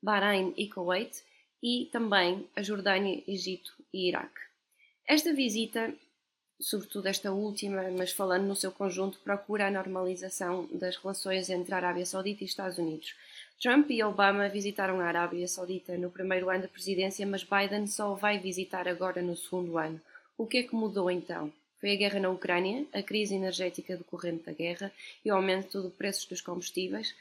Bahrein 0.01 0.53
e 0.57 0.67
Kuwait, 0.67 1.23
e 1.61 1.87
também 1.91 2.47
a 2.55 2.61
Jordânia, 2.61 3.23
Egito 3.27 3.73
e 3.93 4.09
Iraque. 4.09 4.41
Esta 5.07 5.33
visita 5.33 5.93
sobretudo 6.63 7.07
esta 7.07 7.31
última, 7.31 7.83
mas 7.91 8.11
falando 8.11 8.45
no 8.45 8.55
seu 8.55 8.71
conjunto, 8.71 9.19
procura 9.19 9.67
a 9.67 9.71
normalização 9.71 10.67
das 10.71 10.95
relações 10.95 11.49
entre 11.49 11.73
a 11.73 11.77
Arábia 11.77 12.05
Saudita 12.05 12.43
e 12.43 12.47
Estados 12.47 12.77
Unidos. 12.77 13.15
Trump 13.61 13.89
e 13.91 14.03
Obama 14.03 14.49
visitaram 14.49 14.99
a 14.99 15.05
Arábia 15.05 15.47
Saudita 15.47 15.97
no 15.97 16.09
primeiro 16.09 16.49
ano 16.49 16.63
da 16.63 16.67
presidência, 16.67 17.25
mas 17.27 17.43
Biden 17.43 17.87
só 17.87 18.13
vai 18.13 18.39
visitar 18.39 18.87
agora 18.87 19.21
no 19.21 19.35
segundo 19.35 19.77
ano. 19.77 19.99
O 20.37 20.47
que 20.47 20.59
é 20.59 20.63
que 20.63 20.75
mudou 20.75 21.11
então? 21.11 21.51
Foi 21.83 21.91
a 21.91 21.95
guerra 21.97 22.17
na 22.17 22.29
Ucrânia, 22.29 22.85
a 22.93 23.03
crise 23.03 23.35
energética 23.35 23.97
decorrente 23.97 24.45
da 24.45 24.53
guerra 24.53 24.89
e 25.25 25.29
o 25.29 25.35
aumento 25.35 25.81
dos 25.81 25.91
preços 25.91 26.25
dos 26.25 26.39
combustíveis. 26.39 27.13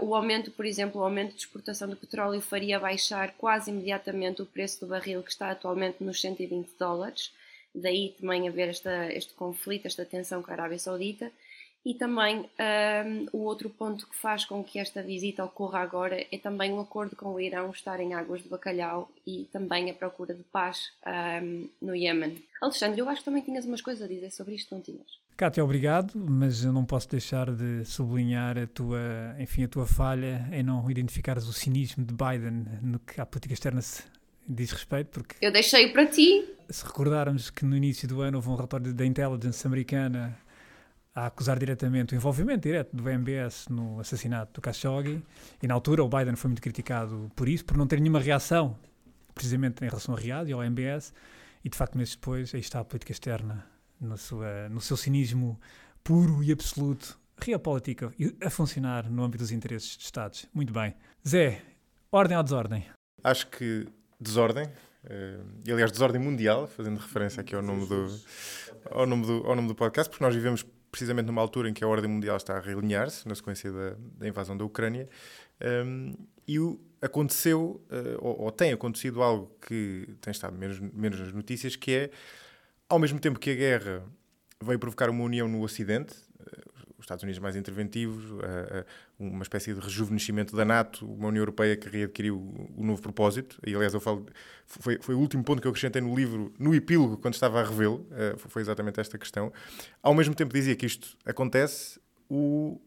O 0.00 0.12
aumento, 0.12 0.50
por 0.50 0.66
exemplo, 0.66 1.00
o 1.00 1.04
aumento 1.04 1.34
de 1.34 1.42
exportação 1.42 1.88
de 1.88 1.94
petróleo 1.94 2.40
faria 2.40 2.80
baixar 2.80 3.34
quase 3.38 3.70
imediatamente 3.70 4.42
o 4.42 4.46
preço 4.46 4.80
do 4.80 4.88
barril, 4.88 5.22
que 5.22 5.30
está 5.30 5.52
atualmente 5.52 6.02
nos 6.02 6.20
120 6.20 6.68
dólares. 6.76 7.32
Daí 7.72 8.12
também 8.20 8.48
haver 8.48 8.70
esta, 8.70 9.06
este 9.12 9.34
conflito, 9.34 9.86
esta 9.86 10.04
tensão 10.04 10.42
com 10.42 10.50
a 10.50 10.54
Arábia 10.54 10.80
Saudita. 10.80 11.30
E 11.84 11.94
também 11.94 12.40
um, 12.40 13.26
o 13.32 13.44
outro 13.44 13.70
ponto 13.70 14.06
que 14.06 14.16
faz 14.16 14.44
com 14.44 14.62
que 14.62 14.78
esta 14.78 15.02
visita 15.02 15.44
ocorra 15.44 15.80
agora 15.80 16.26
é 16.30 16.38
também 16.38 16.72
um 16.72 16.80
acordo 16.80 17.16
com 17.16 17.32
o 17.34 17.40
Irão 17.40 17.70
estar 17.70 18.00
em 18.00 18.14
águas 18.14 18.42
de 18.42 18.48
bacalhau 18.48 19.10
e 19.26 19.48
também 19.52 19.90
a 19.90 19.94
procura 19.94 20.34
de 20.34 20.42
paz 20.44 20.92
um, 21.42 21.68
no 21.80 21.94
Iêmen. 21.94 22.42
Alexandre, 22.60 23.00
eu 23.00 23.08
acho 23.08 23.20
que 23.20 23.24
também 23.24 23.42
tinhas 23.42 23.64
umas 23.64 23.80
coisas 23.80 24.02
a 24.02 24.08
dizer 24.08 24.30
sobre 24.30 24.54
isto, 24.54 24.74
não 24.74 24.82
tinhas? 24.82 25.06
Cátia, 25.36 25.62
obrigado, 25.62 26.14
mas 26.16 26.64
eu 26.64 26.72
não 26.72 26.84
posso 26.84 27.08
deixar 27.08 27.52
de 27.52 27.84
sublinhar 27.84 28.58
a 28.58 28.66
tua, 28.66 29.36
enfim, 29.38 29.62
a 29.62 29.68
tua 29.68 29.86
falha 29.86 30.48
em 30.50 30.64
não 30.64 30.90
identificares 30.90 31.46
o 31.46 31.52
cinismo 31.52 32.04
de 32.04 32.12
Biden 32.12 32.66
no 32.82 32.98
que 32.98 33.20
à 33.20 33.24
política 33.24 33.54
externa 33.54 33.80
se 33.80 34.02
diz 34.48 34.72
respeito, 34.72 35.10
porque... 35.10 35.36
Eu 35.40 35.52
deixei 35.52 35.92
para 35.92 36.06
ti. 36.06 36.44
Se 36.68 36.84
recordarmos 36.84 37.50
que 37.50 37.64
no 37.64 37.76
início 37.76 38.08
do 38.08 38.20
ano 38.20 38.38
houve 38.38 38.48
um 38.48 38.56
relatório 38.56 38.92
da 38.92 39.06
intelligence 39.06 39.64
americana 39.64 40.36
a 41.18 41.26
acusar 41.26 41.58
diretamente 41.58 42.14
o 42.14 42.16
envolvimento 42.16 42.62
direto 42.68 42.94
do 42.94 43.08
MBS 43.08 43.66
no 43.68 43.98
assassinato 43.98 44.60
do 44.60 44.64
Khashoggi 44.64 45.20
e 45.60 45.66
na 45.66 45.74
altura 45.74 46.04
o 46.04 46.08
Biden 46.08 46.36
foi 46.36 46.48
muito 46.48 46.62
criticado 46.62 47.30
por 47.34 47.48
isso, 47.48 47.64
por 47.64 47.76
não 47.76 47.86
ter 47.86 48.00
nenhuma 48.00 48.20
reação 48.20 48.78
precisamente 49.34 49.84
em 49.84 49.88
relação 49.88 50.14
a 50.14 50.18
Riad 50.18 50.48
e 50.48 50.52
ao 50.52 50.62
MBS 50.62 51.12
e 51.64 51.68
de 51.68 51.76
facto 51.76 51.98
meses 51.98 52.14
depois 52.14 52.54
aí 52.54 52.60
está 52.60 52.78
a 52.78 52.84
política 52.84 53.10
externa 53.10 53.66
no, 54.00 54.16
sua, 54.16 54.68
no 54.68 54.80
seu 54.80 54.96
cinismo 54.96 55.58
puro 56.04 56.42
e 56.42 56.52
absoluto 56.52 57.18
realpolitica 57.40 58.12
a 58.40 58.50
funcionar 58.50 59.10
no 59.10 59.24
âmbito 59.24 59.42
dos 59.42 59.52
interesses 59.52 59.96
de 59.96 60.04
Estados. 60.04 60.46
Muito 60.54 60.72
bem. 60.72 60.94
Zé, 61.26 61.62
ordem 62.12 62.36
ou 62.36 62.42
desordem? 62.42 62.84
Acho 63.24 63.46
que 63.48 63.86
desordem, 64.20 64.66
uh, 64.66 65.44
e 65.66 65.72
aliás 65.72 65.90
desordem 65.90 66.20
mundial, 66.20 66.66
fazendo 66.66 66.98
referência 66.98 67.40
aqui 67.40 67.54
ao 67.54 67.62
nome 67.62 67.86
do, 67.86 68.20
ao 68.90 69.06
nome 69.06 69.26
do, 69.26 69.46
ao 69.46 69.56
nome 69.56 69.68
do 69.68 69.74
podcast, 69.74 70.10
porque 70.10 70.24
nós 70.24 70.34
vivemos 70.34 70.64
precisamente 70.90 71.26
numa 71.26 71.40
altura 71.40 71.68
em 71.68 71.74
que 71.74 71.84
a 71.84 71.88
ordem 71.88 72.10
mundial 72.10 72.36
está 72.36 72.56
a 72.56 72.60
realinhar-se, 72.60 73.28
na 73.28 73.34
sequência 73.34 73.70
da, 73.70 73.96
da, 74.18 74.28
invasão 74.28 74.56
da 74.56 74.64
Ucrânia, 74.64 75.08
um, 75.86 76.14
e 76.46 76.58
o, 76.58 76.80
aconteceu, 77.00 77.82
uh, 77.90 78.18
ou, 78.20 78.42
ou, 78.42 78.52
tem 78.52 78.72
acontecido 78.72 79.22
algo 79.22 79.50
que 79.60 80.08
tem 80.20 80.30
estado 80.30 80.56
menos, 80.56 80.78
menos 80.78 81.20
nas 81.20 81.32
notícias, 81.32 81.76
que 81.76 81.92
é, 81.92 82.10
ao 82.88 82.98
mesmo 82.98 83.18
tempo 83.18 83.38
que 83.38 83.50
a 83.50 83.54
guerra 83.54 84.02
veio 84.62 84.78
provocar 84.78 85.10
uma 85.10 85.22
união 85.22 85.46
no 85.46 85.62
Ocidente, 85.62 86.14
os 86.67 86.67
Estados 87.08 87.22
Unidos 87.22 87.38
mais 87.38 87.56
interventivos, 87.56 88.24
uma 89.18 89.42
espécie 89.42 89.72
de 89.72 89.80
rejuvenescimento 89.80 90.54
da 90.54 90.64
NATO, 90.64 91.06
uma 91.06 91.28
União 91.28 91.40
Europeia 91.40 91.76
que 91.76 91.88
readquiriu 91.88 92.36
o 92.76 92.84
novo 92.84 93.00
propósito. 93.00 93.58
E, 93.66 93.74
aliás, 93.74 93.94
eu 93.94 94.00
falo, 94.00 94.26
foi, 94.66 94.98
foi 95.00 95.14
o 95.14 95.18
último 95.18 95.42
ponto 95.42 95.60
que 95.60 95.66
eu 95.66 95.70
acrescentei 95.70 96.02
no 96.02 96.14
livro, 96.14 96.52
no 96.58 96.74
epílogo, 96.74 97.16
quando 97.16 97.34
estava 97.34 97.60
a 97.60 97.64
revê-lo, 97.64 98.06
eh, 98.12 98.34
foi 98.36 98.60
exatamente 98.62 99.00
esta 99.00 99.16
questão. 99.16 99.52
Ao 100.02 100.14
mesmo 100.14 100.34
tempo 100.34 100.52
dizia 100.52 100.76
que 100.76 100.84
isto 100.84 101.16
acontece, 101.24 101.98
o, 102.28 102.78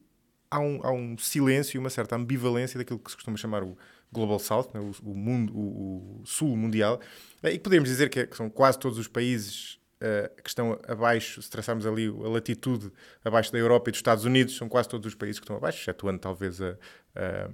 há, 0.49 0.59
um, 0.59 0.79
há 0.83 0.91
um 0.91 1.17
silêncio 1.17 1.77
e 1.77 1.79
uma 1.79 1.89
certa 1.89 2.15
ambivalência 2.15 2.77
daquilo 2.77 2.99
que 2.99 3.09
se 3.09 3.17
costuma 3.17 3.37
chamar 3.37 3.63
o 3.63 3.75
Global 4.11 4.39
South, 4.39 4.69
né, 4.73 4.79
o, 4.79 4.91
o, 5.09 5.15
mundo, 5.15 5.53
o, 5.57 6.21
o, 6.21 6.25
Sul 6.25 6.55
mundial, 6.55 7.01
eh, 7.41 7.53
e 7.53 7.57
que 7.57 7.63
podemos 7.63 7.89
dizer 7.89 8.09
que, 8.09 8.19
é, 8.19 8.27
que 8.27 8.37
são 8.37 8.49
quase 8.49 8.77
todos 8.77 8.99
os 8.99 9.07
países 9.07 9.80
uh, 10.01 10.41
que 10.41 10.49
estão 10.49 10.79
abaixo, 10.87 11.41
se 11.41 11.49
traçarmos 11.49 11.85
ali 11.85 12.07
a 12.07 12.27
latitude 12.27 12.91
abaixo 13.23 13.51
da 13.51 13.57
Europa 13.57 13.89
e 13.89 13.91
dos 13.91 13.99
Estados 13.99 14.25
Unidos, 14.25 14.57
são 14.57 14.67
quase 14.67 14.89
todos 14.89 15.07
os 15.07 15.15
países 15.15 15.39
que 15.39 15.43
estão 15.43 15.55
abaixo, 15.55 15.79
excetuando 15.79 16.19
talvez 16.19 16.61
a, 16.61 16.77
a, 17.15 17.49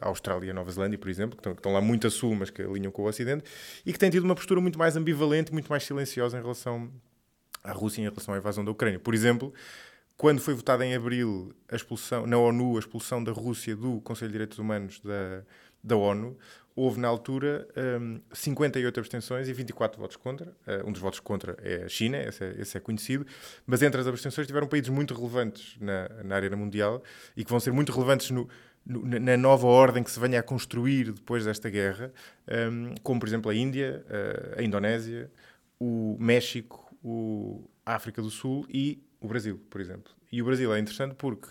a 0.00 0.08
Austrália 0.08 0.48
e 0.48 0.50
a 0.50 0.54
Nova 0.54 0.70
Zelândia, 0.70 0.98
por 0.98 1.08
exemplo, 1.08 1.36
que 1.36 1.40
estão, 1.40 1.54
que 1.54 1.58
estão, 1.60 1.72
lá 1.72 1.80
muito 1.80 2.06
a 2.06 2.10
sul, 2.10 2.34
mas 2.34 2.50
que 2.50 2.62
alinham 2.62 2.92
com 2.92 3.02
o 3.02 3.06
Ocidente, 3.06 3.44
e 3.84 3.92
que 3.92 3.98
têm 3.98 4.10
tido 4.10 4.24
uma 4.24 4.34
postura 4.34 4.60
muito 4.60 4.78
mais 4.78 4.96
ambivalente, 4.96 5.52
muito 5.52 5.68
mais 5.68 5.82
silenciosa 5.84 6.38
em 6.38 6.42
relação 6.42 6.92
à 7.64 7.72
Rússia, 7.72 8.00
em 8.00 8.04
relação 8.04 8.34
à 8.34 8.38
invasão 8.38 8.64
da 8.64 8.70
Ucrânia. 8.70 8.98
Por 8.98 9.14
exemplo, 9.14 9.52
quando 10.16 10.40
foi 10.40 10.52
votada 10.52 10.84
em 10.84 10.94
abril 10.94 11.54
a 11.66 11.76
expulsão, 11.76 12.26
na 12.26 12.36
ONU 12.36 12.76
a 12.76 12.78
expulsão 12.78 13.24
da 13.24 13.32
Rússia 13.32 13.74
do 13.74 14.00
Conselho 14.02 14.28
de 14.28 14.32
Direitos 14.32 14.58
Humanos 14.58 15.00
da, 15.00 15.42
da 15.82 15.96
ONU, 15.96 16.36
houve 16.74 17.00
na 17.00 17.08
altura 17.08 17.66
um, 18.00 18.20
58 18.32 19.00
abstenções 19.00 19.48
e 19.48 19.52
24 19.52 20.00
votos 20.00 20.16
contra. 20.16 20.50
Uh, 20.66 20.88
um 20.88 20.92
dos 20.92 21.00
votos 21.00 21.20
contra 21.20 21.56
é 21.62 21.84
a 21.84 21.88
China, 21.88 22.18
esse 22.18 22.44
é, 22.44 22.54
esse 22.58 22.76
é, 22.76 22.80
conhecido, 22.80 23.26
mas 23.66 23.82
entre 23.82 24.00
as 24.00 24.06
abstenções 24.06 24.46
tiveram 24.46 24.66
países 24.66 24.88
muito 24.88 25.14
relevantes 25.14 25.76
na, 25.80 26.08
na 26.24 26.36
área 26.36 26.56
mundial 26.56 27.02
e 27.36 27.44
que 27.44 27.50
vão 27.50 27.60
ser 27.60 27.72
muito 27.72 27.92
relevantes 27.92 28.30
no, 28.30 28.48
no, 28.84 29.20
na 29.20 29.36
nova 29.36 29.66
ordem 29.66 30.02
que 30.02 30.10
se 30.10 30.20
venha 30.20 30.40
a 30.40 30.42
construir 30.42 31.12
depois 31.12 31.44
desta 31.44 31.68
guerra, 31.68 32.12
um, 32.70 32.94
como 33.02 33.20
por 33.20 33.28
exemplo 33.28 33.50
a 33.50 33.54
Índia, 33.54 34.04
uh, 34.06 34.60
a 34.60 34.62
Indonésia, 34.62 35.30
o 35.78 36.16
México, 36.18 36.94
o, 37.02 37.68
a 37.84 37.94
África 37.94 38.22
do 38.22 38.30
Sul 38.30 38.66
e 38.68 39.02
o 39.20 39.28
Brasil, 39.28 39.60
por 39.68 39.80
exemplo. 39.80 40.12
E 40.32 40.40
o 40.40 40.44
Brasil 40.44 40.72
é 40.74 40.78
interessante 40.78 41.14
porque 41.14 41.48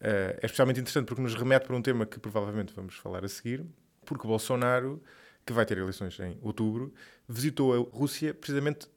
Uh, 0.00 0.32
é 0.40 0.46
especialmente 0.46 0.80
interessante 0.80 1.06
porque 1.06 1.20
nos 1.20 1.34
remete 1.34 1.66
para 1.66 1.76
um 1.76 1.82
tema 1.82 2.06
que 2.06 2.18
provavelmente 2.18 2.72
vamos 2.74 2.94
falar 2.94 3.22
a 3.22 3.28
seguir, 3.28 3.62
porque 4.10 4.26
Bolsonaro, 4.26 5.00
que 5.46 5.52
vai 5.52 5.64
ter 5.64 5.78
eleições 5.78 6.18
em 6.18 6.36
outubro, 6.42 6.92
visitou 7.28 7.72
a 7.72 7.96
Rússia 7.96 8.34
precisamente 8.34 8.88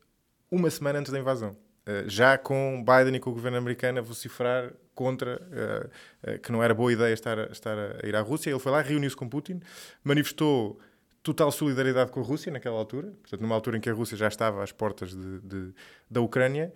uma 0.49 0.67
semana 0.71 0.97
antes 0.97 1.11
da 1.11 1.19
invasão. 1.19 1.55
Uh, 1.87 2.09
já 2.09 2.35
com 2.35 2.83
Biden 2.83 3.17
e 3.17 3.19
com 3.19 3.29
o 3.29 3.33
governo 3.33 3.59
americano 3.59 3.99
a 3.99 4.73
contra 4.95 5.39
uh, 5.39 6.31
uh, 6.31 6.39
que 6.39 6.51
não 6.51 6.63
era 6.63 6.73
boa 6.73 6.91
ideia 6.91 7.13
estar, 7.13 7.37
estar 7.51 7.77
a 7.77 8.07
ir 8.07 8.15
à 8.15 8.21
Rússia. 8.21 8.49
Ele 8.49 8.57
foi 8.57 8.71
lá, 8.71 8.81
reuniu-se 8.81 9.15
com 9.15 9.29
Putin, 9.29 9.59
manifestou 10.03 10.79
total 11.21 11.51
solidariedade 11.51 12.11
com 12.11 12.19
a 12.19 12.23
Rússia 12.23 12.51
naquela 12.51 12.75
altura, 12.75 13.11
portanto, 13.21 13.41
numa 13.41 13.53
altura 13.53 13.77
em 13.77 13.79
que 13.79 13.89
a 13.89 13.93
Rússia 13.93 14.17
já 14.17 14.27
estava 14.27 14.63
às 14.63 14.71
portas 14.71 15.11
de, 15.11 15.39
de, 15.41 15.73
da 16.09 16.21
Ucrânia, 16.21 16.73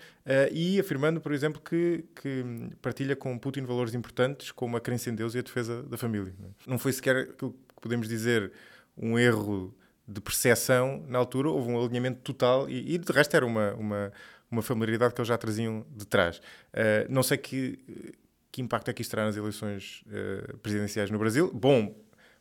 e 0.54 0.80
afirmando, 0.80 1.20
por 1.20 1.34
exemplo, 1.34 1.60
que, 1.60 2.06
que, 2.16 2.46
partilha 2.82 3.14
com 3.14 3.38
Putin 3.38 3.66
valores 3.66 3.94
importantes 3.94 4.50
como 4.54 4.78
a 4.78 4.80
crença 4.80 5.10
em 5.10 5.16
Deus 5.16 5.36
e 5.36 5.40
a 5.40 5.42
defesa 5.42 5.84
da 5.84 5.98
família. 5.98 6.34
Não 6.66 6.80
foi 6.80 6.94
sequer 6.94 7.18
aquilo 7.32 7.54
podemos 7.88 8.08
dizer 8.08 8.52
um 8.98 9.18
erro 9.18 9.74
de 10.08 10.22
percepção 10.22 11.04
na 11.08 11.18
altura, 11.18 11.50
houve 11.50 11.70
um 11.70 11.84
alinhamento 11.84 12.22
total 12.22 12.70
e, 12.70 12.96
e 12.96 12.98
de 12.98 13.12
resto 13.12 13.36
era 13.36 13.46
uma, 13.46 13.74
uma, 13.74 14.14
uma 14.50 14.62
familiaridade 14.62 15.14
que 15.14 15.20
eles 15.20 15.28
já 15.28 15.38
traziam 15.38 15.86
de 15.90 16.06
trás. 16.06 16.38
Uh, 16.38 17.10
não 17.10 17.24
sei 17.24 17.38
que, 17.38 17.80
que 18.52 18.62
impacto 18.62 18.90
é 18.90 18.94
que 18.94 19.02
isto 19.02 19.12
terá 19.12 19.26
nas 19.26 19.36
eleições 19.36 20.04
uh, 20.08 20.58
presidenciais 20.60 21.12
no 21.12 21.20
Brasil. 21.20 21.52
Bom, 21.54 21.94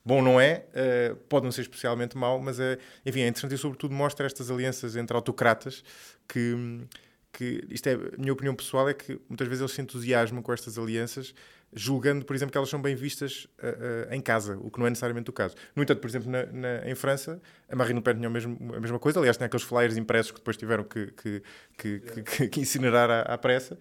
bom 0.04 0.22
não 0.22 0.40
é, 0.40 0.66
uh, 0.70 1.16
pode 1.28 1.44
não 1.44 1.52
ser 1.52 1.62
especialmente 1.62 2.16
mau, 2.16 2.40
mas 2.40 2.58
uh, 2.58 2.78
enfim, 3.04 3.22
é 3.22 3.28
interessante 3.28 3.54
e 3.54 3.58
sobretudo 3.58 3.92
mostra 3.92 4.26
estas 4.26 4.50
alianças 4.50 4.94
entre 4.94 5.16
autocratas 5.16 5.82
que, 6.28 6.86
que 7.32 7.64
isto 7.68 7.88
é, 7.88 7.94
a 7.94 8.16
minha 8.16 8.32
opinião 8.32 8.54
pessoal 8.54 8.88
é 8.88 8.94
que 8.94 9.20
muitas 9.28 9.48
vezes 9.48 9.60
eles 9.60 9.72
se 9.72 9.82
entusiasmam 9.82 10.42
com 10.42 10.52
estas 10.52 10.78
alianças, 10.78 11.34
julgando, 11.78 12.24
por 12.24 12.34
exemplo, 12.34 12.50
que 12.50 12.56
elas 12.56 12.70
são 12.70 12.80
bem 12.80 12.96
vistas 12.96 13.46
uh, 13.62 14.12
em 14.12 14.20
casa, 14.20 14.58
o 14.60 14.70
que 14.70 14.78
não 14.78 14.86
é 14.86 14.90
necessariamente 14.90 15.28
o 15.28 15.32
caso. 15.32 15.54
No 15.74 15.82
entanto, 15.82 16.00
por 16.00 16.08
exemplo, 16.08 16.30
na, 16.30 16.46
na, 16.46 16.88
em 16.88 16.94
França, 16.94 17.40
a 17.70 17.76
Marine 17.76 17.98
Le 17.98 18.02
Pen 18.02 18.14
tinha 18.14 18.28
a 18.28 18.80
mesma 18.80 18.98
coisa, 18.98 19.20
aliás, 19.20 19.36
tinha 19.36 19.46
aqueles 19.46 19.64
flyers 19.64 19.96
impressos 19.96 20.32
que 20.32 20.38
depois 20.38 20.56
tiveram 20.56 20.84
que, 20.84 21.12
que, 21.12 21.42
que, 21.76 22.00
que, 22.00 22.48
que 22.48 22.60
incinerar 22.60 23.10
à, 23.10 23.20
à 23.20 23.38
pressa, 23.38 23.78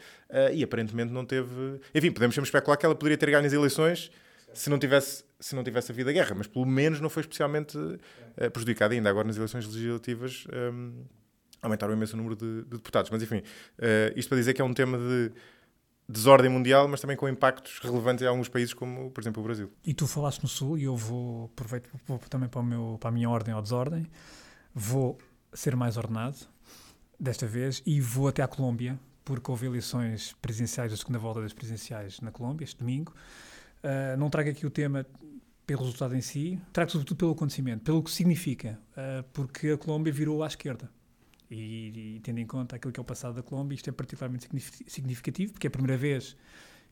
e 0.54 0.62
aparentemente 0.62 1.14
não 1.14 1.26
teve. 1.26 1.80
Enfim, 1.94 2.12
podemos 2.12 2.36
sempre 2.36 2.48
especular 2.48 2.78
que 2.78 2.86
ela 2.86 2.96
poderia 2.96 3.18
ter 3.18 3.32
ganho 3.32 3.46
as 3.46 3.54
eleições 3.54 4.12
se 4.54 4.70
não 4.70 4.78
tivesse 4.78 5.24
se 5.40 5.54
não 5.56 5.64
tivesse 5.64 5.92
havido 5.92 6.10
a 6.10 6.14
guerra, 6.14 6.34
mas 6.36 6.48
pelo 6.48 6.66
menos 6.66 7.00
não 7.00 7.10
foi 7.10 7.22
especialmente 7.22 7.78
uh, 7.78 8.52
prejudicado 8.52 8.94
ainda. 8.94 9.10
Agora 9.10 9.28
nas 9.28 9.38
eleições 9.38 9.66
legislativas 9.68 10.48
um, 10.74 11.06
aumentaram 11.62 11.94
imenso 11.94 12.16
o 12.16 12.18
número 12.18 12.36
de, 12.36 12.64
de 12.64 12.78
deputados. 12.78 13.12
Mas 13.12 13.22
enfim, 13.22 13.38
uh, 13.38 14.14
isto 14.16 14.30
para 14.30 14.38
dizer 14.38 14.54
que 14.54 14.62
é 14.62 14.66
um 14.66 14.74
tema 14.74 14.98
de 14.98 15.32
desordem 16.08 16.50
mundial, 16.50 16.88
mas 16.88 17.02
também 17.02 17.18
com 17.18 17.28
impactos 17.28 17.80
relevantes 17.80 18.24
em 18.24 18.28
alguns 18.28 18.48
países, 18.48 18.74
como 18.74 19.10
por 19.12 19.22
exemplo 19.22 19.42
o 19.42 19.46
Brasil. 19.46 19.72
E 19.84 19.94
tu 19.94 20.08
falaste 20.08 20.44
no 20.44 20.48
Sul, 20.48 20.78
e 20.78 20.84
eu 20.84 20.96
vou, 20.96 21.46
aproveito 21.46 21.90
vou 22.06 22.20
também 22.30 22.48
para, 22.48 22.62
meu, 22.62 22.98
para 23.00 23.10
a 23.10 23.12
minha 23.12 23.30
ordem 23.30 23.54
ou 23.54 23.62
desordem, 23.62 24.06
vou 24.74 25.18
ser 25.54 25.76
mais 25.76 25.98
ordenado 25.98 26.38
desta 27.20 27.48
vez 27.48 27.82
e 27.86 28.00
vou 28.00 28.28
até 28.28 28.44
à 28.44 28.48
Colômbia, 28.48 29.00
porque 29.24 29.50
houve 29.50 29.66
eleições 29.66 30.36
presidenciais, 30.42 30.94
a 30.94 30.98
segunda 30.98 31.18
volta 31.18 31.42
das 31.42 31.54
presidenciais 31.54 32.20
na 32.22 32.32
Colômbia, 32.32 32.66
este 32.66 32.78
domingo. 32.78 33.14
Uh, 33.84 34.18
não 34.18 34.30
trago 34.30 34.50
aqui 34.50 34.66
o 34.66 34.70
tema 34.70 35.06
pelo 35.66 35.82
resultado 35.82 36.16
em 36.16 36.22
si, 36.22 36.60
trago 36.72 36.92
sobretudo 36.92 37.18
pelo 37.18 37.32
acontecimento, 37.32 37.84
pelo 37.84 38.04
que 38.04 38.12
significa, 38.12 38.80
uh, 38.92 39.24
porque 39.34 39.70
a 39.70 39.78
Colômbia 39.78 40.14
virou 40.14 40.44
à 40.44 40.48
esquerda. 40.48 40.90
E, 41.50 42.16
e, 42.16 42.20
tendo 42.22 42.40
em 42.40 42.48
conta 42.48 42.76
aquilo 42.76 42.92
que 42.92 43.00
é 43.00 43.02
o 43.02 43.06
passado 43.06 43.36
da 43.36 43.44
Colômbia, 43.44 43.76
isto 43.76 43.90
é 43.90 43.94
particularmente 43.94 44.48
significativo, 44.88 45.54
porque 45.54 45.68
é 45.68 45.70
a 45.70 45.72
primeira 45.72 45.98
vez 45.98 46.36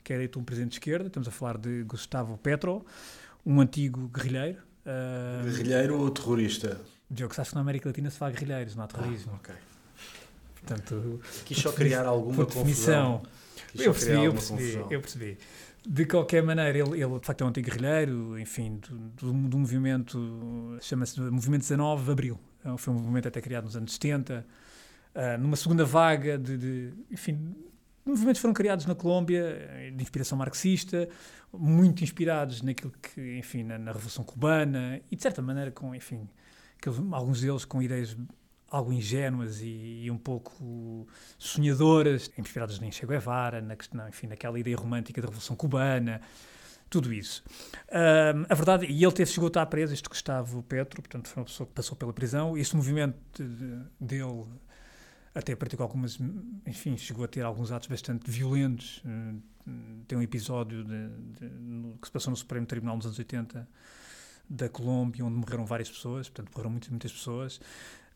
que 0.03 0.11
é 0.13 0.15
eleito 0.15 0.39
um 0.39 0.43
presidente 0.43 0.71
de 0.71 0.75
esquerda. 0.77 1.07
Estamos 1.07 1.27
a 1.27 1.31
falar 1.31 1.57
de 1.57 1.83
Gustavo 1.83 2.37
Petro, 2.37 2.85
um 3.45 3.59
antigo 3.61 4.07
guerrilheiro. 4.09 4.61
Uh, 4.85 5.43
guerrilheiro 5.45 5.99
ou 5.99 6.11
terrorista? 6.11 6.79
Diogo, 7.09 7.33
sabes 7.33 7.49
que 7.49 7.55
na 7.55 7.61
América 7.61 7.89
Latina 7.89 8.09
se 8.09 8.17
fala 8.17 8.31
guerrilheiros, 8.31 8.75
não 8.75 8.83
há 8.83 8.87
terrorismo. 8.87 9.31
Ah, 9.33 9.37
ok. 9.37 9.55
Portanto, 10.55 11.21
Quis 11.45 11.57
só 11.57 11.71
criar 11.71 12.05
alguma 12.05 12.45
definição, 12.45 13.19
confusão. 13.19 13.33
Eu 13.75 13.91
percebi, 13.91 14.23
eu 14.23 14.31
percebi, 14.33 14.93
eu 14.93 15.01
percebi. 15.01 15.37
De 15.85 16.05
qualquer 16.05 16.41
maneira, 16.41 16.77
ele, 16.77 17.01
ele 17.01 17.19
de 17.19 17.25
facto 17.25 17.41
é 17.41 17.45
um 17.45 17.49
antigo 17.49 17.69
guerrilheiro, 17.69 18.39
enfim, 18.39 18.77
do, 18.77 18.97
do, 19.09 19.33
do 19.49 19.57
movimento, 19.57 20.77
chama-se 20.81 21.19
Movimento 21.19 21.61
19 21.61 22.05
de 22.05 22.11
Abril. 22.11 22.39
É 22.63 22.77
foi 22.77 22.93
um 22.93 22.97
movimento 22.97 23.27
até 23.27 23.41
criado 23.41 23.65
nos 23.65 23.75
anos 23.75 23.93
70, 23.93 24.45
uh, 25.15 25.41
numa 25.41 25.55
segunda 25.55 25.85
vaga 25.85 26.37
de, 26.37 26.57
de, 26.57 26.93
enfim, 27.11 27.55
movimentos 28.05 28.41
foram 28.41 28.53
criados 28.53 28.85
na 28.85 28.95
Colômbia 28.95 29.91
de 29.95 30.01
inspiração 30.01 30.37
marxista, 30.37 31.07
muito 31.51 32.03
inspirados 32.03 32.61
naquilo 32.61 32.91
que, 33.01 33.37
enfim, 33.37 33.63
na, 33.63 33.77
na 33.77 33.91
Revolução 33.91 34.23
Cubana 34.23 35.01
e 35.11 35.15
de 35.15 35.21
certa 35.21 35.41
maneira 35.41 35.71
com, 35.71 35.93
enfim, 35.93 36.27
alguns 37.11 37.41
deles 37.41 37.65
com 37.65 37.81
ideias 37.81 38.17
algo 38.73 38.91
ingênuas 38.91 39.61
e, 39.61 40.01
e, 40.03 40.11
um 40.11 40.17
pouco 40.17 41.07
sonhadoras, 41.37 42.31
inspiradas 42.35 42.81
em 42.81 42.91
Che 42.91 43.05
Guevara, 43.05 43.61
na 43.61 43.75
questão, 43.75 44.07
enfim, 44.09 44.25
naquela 44.25 44.59
ideia 44.59 44.75
romântica 44.75 45.21
da 45.21 45.27
Revolução 45.27 45.55
Cubana, 45.55 46.19
tudo 46.93 47.11
isso. 47.11 47.43
A 48.49 48.53
verdade, 48.53 48.85
e 48.85 49.03
ele 49.03 49.11
teve, 49.11 49.31
chegou 49.31 49.47
a 49.47 49.49
estar 49.49 49.65
preso, 49.65 49.93
este 49.93 50.07
Gustavo 50.07 50.61
Petro, 50.63 51.01
portanto 51.01 51.27
foi 51.27 51.41
uma 51.41 51.45
pessoa 51.45 51.65
que 51.65 51.73
passou 51.73 51.97
pela 51.97 52.13
prisão, 52.13 52.55
este 52.55 52.75
movimento 52.75 53.17
de, 53.35 53.79
dele 53.99 54.45
até 55.33 55.55
praticou 55.55 55.83
algumas, 55.83 56.19
enfim, 56.67 56.95
chegou 56.95 57.25
a 57.25 57.27
ter 57.27 57.41
alguns 57.41 57.71
atos 57.71 57.87
bastante 57.87 58.29
violentos, 58.29 59.01
tem 60.07 60.17
um 60.17 60.21
episódio 60.21 60.83
de, 60.83 61.09
de, 61.39 61.45
no, 61.45 61.97
que 61.97 62.07
se 62.07 62.11
passou 62.11 62.29
no 62.29 62.37
Supremo 62.37 62.67
Tribunal 62.67 62.95
nos 62.95 63.05
anos 63.05 63.17
80 63.17 63.67
da 64.47 64.69
Colômbia, 64.69 65.25
onde 65.25 65.35
morreram 65.35 65.65
várias 65.65 65.89
pessoas, 65.89 66.29
portanto 66.29 66.51
morreram 66.53 66.69
muitas, 66.69 66.89
muitas 66.89 67.11
pessoas, 67.11 67.59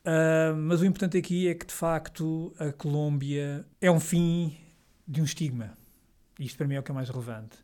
Uh, 0.07 0.55
mas 0.55 0.79
o 0.79 0.85
importante 0.85 1.17
aqui 1.17 1.49
é 1.49 1.53
que, 1.53 1.65
de 1.65 1.73
facto, 1.73 2.53
a 2.57 2.71
Colômbia 2.71 3.65
é 3.81 3.91
um 3.91 3.99
fim 3.99 4.55
de 5.05 5.19
um 5.19 5.25
estigma. 5.25 5.73
Isto, 6.39 6.57
para 6.57 6.65
mim, 6.65 6.75
é 6.75 6.79
o 6.79 6.83
que 6.83 6.91
é 6.91 6.93
mais 6.93 7.09
relevante. 7.09 7.57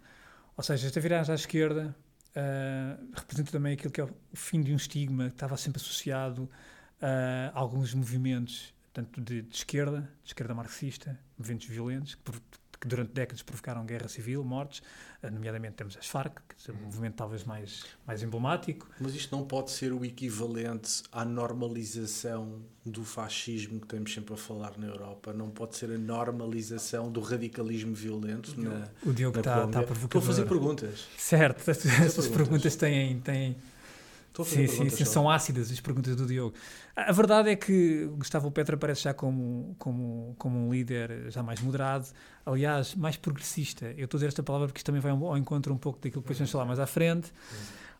Ou 0.55 0.63
seja, 0.63 0.87
esta 0.87 0.99
viragem 0.99 1.31
à 1.31 1.35
esquerda 1.35 1.95
uh, 2.35 3.11
representa 3.13 3.51
também 3.51 3.73
aquilo 3.73 3.91
que 3.91 4.01
é 4.01 4.03
o 4.03 4.09
fim 4.33 4.61
de 4.61 4.71
um 4.71 4.75
estigma 4.75 5.29
que 5.29 5.35
estava 5.35 5.57
sempre 5.57 5.81
associado 5.81 6.49
a 7.53 7.59
alguns 7.59 7.93
movimentos, 7.93 8.73
tanto 8.93 9.19
de, 9.19 9.41
de 9.41 9.55
esquerda, 9.55 10.09
de 10.23 10.29
esquerda 10.29 10.55
marxista, 10.55 11.19
movimentos 11.37 11.67
violentos, 11.67 12.15
que, 12.15 12.31
que 12.83 12.87
durante 12.89 13.13
décadas 13.13 13.41
provocaram 13.41 13.85
guerra 13.85 14.09
civil, 14.09 14.43
mortes, 14.43 14.83
eh, 15.21 15.29
nomeadamente 15.29 15.75
temos 15.75 15.95
as 15.95 16.05
Farc, 16.05 16.35
que 16.49 16.69
é 16.69 16.73
um 16.73 16.77
movimento 16.83 17.15
talvez 17.15 17.45
mais, 17.45 17.85
mais 18.05 18.21
emblemático. 18.21 18.89
Mas 18.99 19.15
isto 19.15 19.33
não 19.33 19.45
pode 19.45 19.71
ser 19.71 19.93
o 19.93 20.03
equivalente 20.03 21.01
à 21.09 21.23
normalização 21.23 22.61
do 22.85 23.05
fascismo 23.05 23.79
que 23.79 23.87
temos 23.87 24.13
sempre 24.13 24.33
a 24.33 24.37
falar 24.37 24.77
na 24.77 24.87
Europa, 24.87 25.31
não 25.31 25.49
pode 25.49 25.77
ser 25.77 25.91
a 25.91 25.97
normalização 25.97 27.09
do 27.09 27.21
radicalismo 27.21 27.95
violento 27.95 28.59
na 28.59 28.89
O 29.05 29.13
Diogo 29.13 29.39
está 29.39 29.61
tá 29.61 29.81
provocador. 29.83 30.03
Estou 30.03 30.19
a 30.19 30.25
fazer 30.25 30.45
perguntas. 30.45 31.07
Certo, 31.17 31.63
essas 31.71 32.27
perguntas 32.27 32.75
têm, 32.75 33.21
têm, 33.21 33.55
Estou 34.33 34.41
a 34.41 34.45
fazer 34.47 34.67
sim, 34.67 34.89
sim, 34.89 34.89
sim, 34.89 35.05
são 35.05 35.29
ácidas 35.29 35.71
as 35.71 35.79
perguntas 35.79 36.15
do 36.15 36.25
Diogo. 36.25 36.55
A 36.95 37.11
verdade 37.11 37.51
é 37.51 37.55
que 37.55 38.07
Gustavo 38.17 38.49
Petro 38.49 38.73
aparece 38.73 39.03
já 39.03 39.13
como, 39.13 39.75
como, 39.77 40.33
como 40.39 40.57
um 40.57 40.73
líder 40.73 41.29
já 41.29 41.43
mais 41.43 41.61
moderado, 41.61 42.07
aliás, 42.43 42.95
mais 42.95 43.15
progressista. 43.15 43.93
Eu 43.95 44.05
estou 44.05 44.17
a 44.17 44.19
dizer 44.19 44.29
esta 44.29 44.41
palavra 44.41 44.65
porque 44.65 44.79
isto 44.79 44.87
também 44.87 44.99
vai 44.99 45.11
ao 45.11 45.37
encontro 45.37 45.71
um 45.71 45.77
pouco 45.77 45.99
daquilo 45.99 46.13
que 46.13 46.25
depois 46.25 46.39
vamos 46.39 46.49
falar 46.49 46.65
mais 46.65 46.79
à 46.79 46.87
frente. 46.87 47.31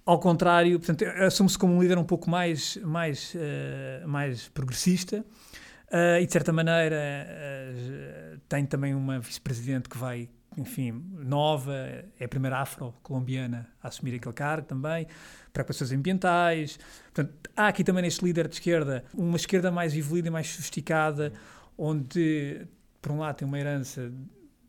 Ao 0.03 0.19
contrário, 0.19 0.79
portanto, 0.79 1.05
assume-se 1.23 1.55
como 1.55 1.75
um 1.75 1.81
líder 1.83 1.99
um 1.99 2.03
pouco 2.03 2.27
mais, 2.27 2.77
mais, 2.77 3.35
uh, 3.35 4.07
mais 4.07 4.49
progressista 4.49 5.19
uh, 5.19 6.19
e, 6.19 6.25
de 6.25 6.33
certa 6.33 6.51
maneira, 6.51 6.97
uh, 6.97 8.39
tem 8.49 8.65
também 8.65 8.95
uma 8.95 9.19
vice-presidente 9.19 9.87
que 9.87 9.99
vai 9.99 10.27
enfim, 10.57 10.91
nova, 11.13 11.73
é 12.19 12.25
a 12.25 12.27
primeira 12.27 12.59
afro-colombiana 12.59 13.67
a 13.81 13.87
assumir 13.87 14.15
aquele 14.15 14.33
cargo 14.33 14.67
também, 14.67 15.07
preocupações 15.51 15.91
ambientais. 15.91 16.79
Portanto, 17.13 17.49
há 17.55 17.67
aqui 17.67 17.83
também 17.83 18.03
neste 18.03 18.23
líder 18.23 18.47
de 18.47 18.55
esquerda 18.55 19.03
uma 19.13 19.37
esquerda 19.37 19.71
mais 19.71 19.95
evoluída 19.95 20.27
e 20.27 20.31
mais 20.31 20.47
sofisticada, 20.47 21.33
onde, 21.77 22.67
por 23.01 23.11
um 23.11 23.19
lado, 23.19 23.37
tem 23.37 23.47
uma 23.47 23.59
herança 23.59 24.11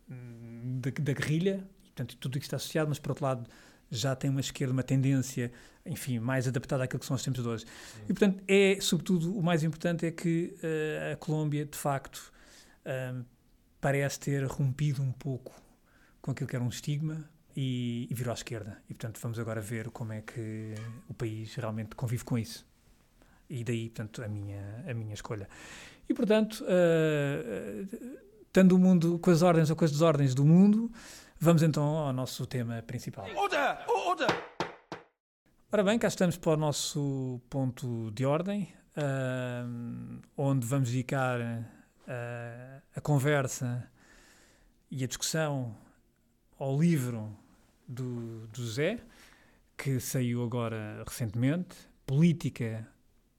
da, 0.09 0.91
da 0.91 1.13
guerrilha, 1.13 1.67
portanto, 1.85 2.17
tudo 2.17 2.37
o 2.37 2.39
que 2.39 2.47
está 2.47 2.57
associado, 2.57 2.89
mas, 2.89 2.99
por 2.99 3.11
outro 3.11 3.25
lado, 3.25 3.47
já 3.91 4.17
tem 4.17 4.31
uma 4.31 4.41
esquerda, 4.41 4.73
uma 4.73 4.83
tendência, 4.83 5.53
enfim, 5.85 6.19
mais 6.19 6.49
adaptada 6.49 6.85
àquilo 6.85 7.01
que 7.01 7.07
são 7.07 7.15
os 7.15 7.23
tempos 7.23 7.43
de 7.43 7.49
hoje. 7.49 7.65
E, 8.05 8.07
portanto, 8.13 8.43
é, 8.49 8.79
sobretudo, 8.81 9.37
o 9.37 9.43
mais 9.43 9.63
importante 9.63 10.07
é 10.07 10.11
que 10.11 10.55
uh, 10.57 11.13
a 11.13 11.17
Colômbia, 11.17 11.65
de 11.65 11.77
facto, 11.77 12.33
uh, 12.87 13.25
parece 13.81 14.19
ter 14.19 14.45
rompido 14.47 15.03
um 15.03 15.13
pouco 15.13 15.64
com 16.25 16.31
aquilo 16.31 16.49
que 16.49 16.57
era 16.57 16.65
um 16.65 16.71
estigma 16.71 17.23
e, 17.55 18.09
e 18.11 18.15
virou 18.15 18.31
à 18.31 18.35
esquerda. 18.35 18.79
E, 18.89 18.95
portanto, 18.95 19.21
vamos 19.21 19.39
agora 19.39 19.61
ver 19.61 19.91
como 19.91 20.15
é 20.15 20.23
que 20.23 20.75
o 21.07 21.13
país 21.13 21.55
realmente 21.55 21.95
convive 21.95 22.25
com 22.25 22.39
isso. 22.39 22.67
E 23.49 23.63
daí, 23.63 23.91
portanto, 23.91 24.25
a 24.25 24.29
minha, 24.29 24.83
a 24.89 24.95
minha 24.95 25.13
escolha. 25.13 25.47
E, 26.09 26.15
portanto, 26.15 26.65
uh, 26.65 28.09
tendo 28.51 28.75
o 28.75 28.79
mundo 28.79 29.19
com 29.19 29.31
as 29.31 29.43
ordens 29.43 29.69
ou 29.69 29.77
com 29.77 29.85
as 29.85 29.93
desordens 29.93 30.35
do 30.35 30.47
mundo, 30.47 30.91
vamos 31.39 31.63
então 31.63 31.85
ao 31.85 32.13
nosso 32.15 32.47
tema 32.47 32.83
principal. 32.87 33.27
Order! 33.37 33.85
Order! 33.87 34.29
Ora 35.71 35.85
bem, 35.85 35.99
cá 35.99 36.09
estamos 36.09 36.39
para 36.39 36.53
o 36.53 36.57
nosso 36.57 37.39
ponto 37.51 38.11
de 38.13 38.25
ordem, 38.25 38.73
uh, 38.97 40.23
onde 40.39 40.67
vamos 40.67 40.89
dedicar 40.89 41.39
uh, 41.39 42.83
a 42.97 43.01
conversa 43.03 43.87
e 44.91 45.05
a 45.05 45.07
discussão 45.07 45.84
ao 46.59 46.81
livro 46.81 47.37
do, 47.87 48.47
do 48.49 48.67
Zé, 48.67 48.99
que 49.77 49.99
saiu 50.01 50.43
agora 50.43 51.03
recentemente, 51.07 51.77
Política 52.07 52.87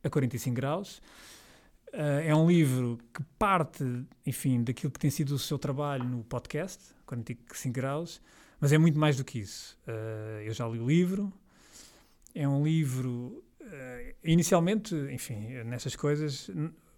a 0.04 0.10
45 0.10 0.56
Graus. 0.56 1.02
Uh, 1.94 2.20
é 2.26 2.36
um 2.36 2.48
livro 2.48 3.00
que 3.14 3.24
parte, 3.40 3.84
enfim, 4.26 4.64
daquilo 4.64 4.92
que 4.92 5.00
tem 5.00 5.10
sido 5.10 5.36
o 5.36 5.40
seu 5.40 5.58
trabalho 5.58 6.04
no 6.04 6.24
podcast, 6.24 6.84
45 7.06 7.74
Graus, 7.74 8.22
mas 8.60 8.74
é 8.74 8.78
muito 8.78 9.00
mais 9.00 9.18
do 9.18 9.24
que 9.24 9.40
isso. 9.40 9.78
Uh, 9.88 10.42
eu 10.42 10.54
já 10.54 10.68
li 10.68 10.80
o 10.80 10.88
livro, 10.88 11.32
é 12.34 12.48
um 12.48 12.64
livro. 12.66 13.44
Uh, 13.62 14.16
inicialmente, 14.24 14.94
enfim, 15.12 15.64
nessas 15.64 15.96
coisas, 15.96 16.50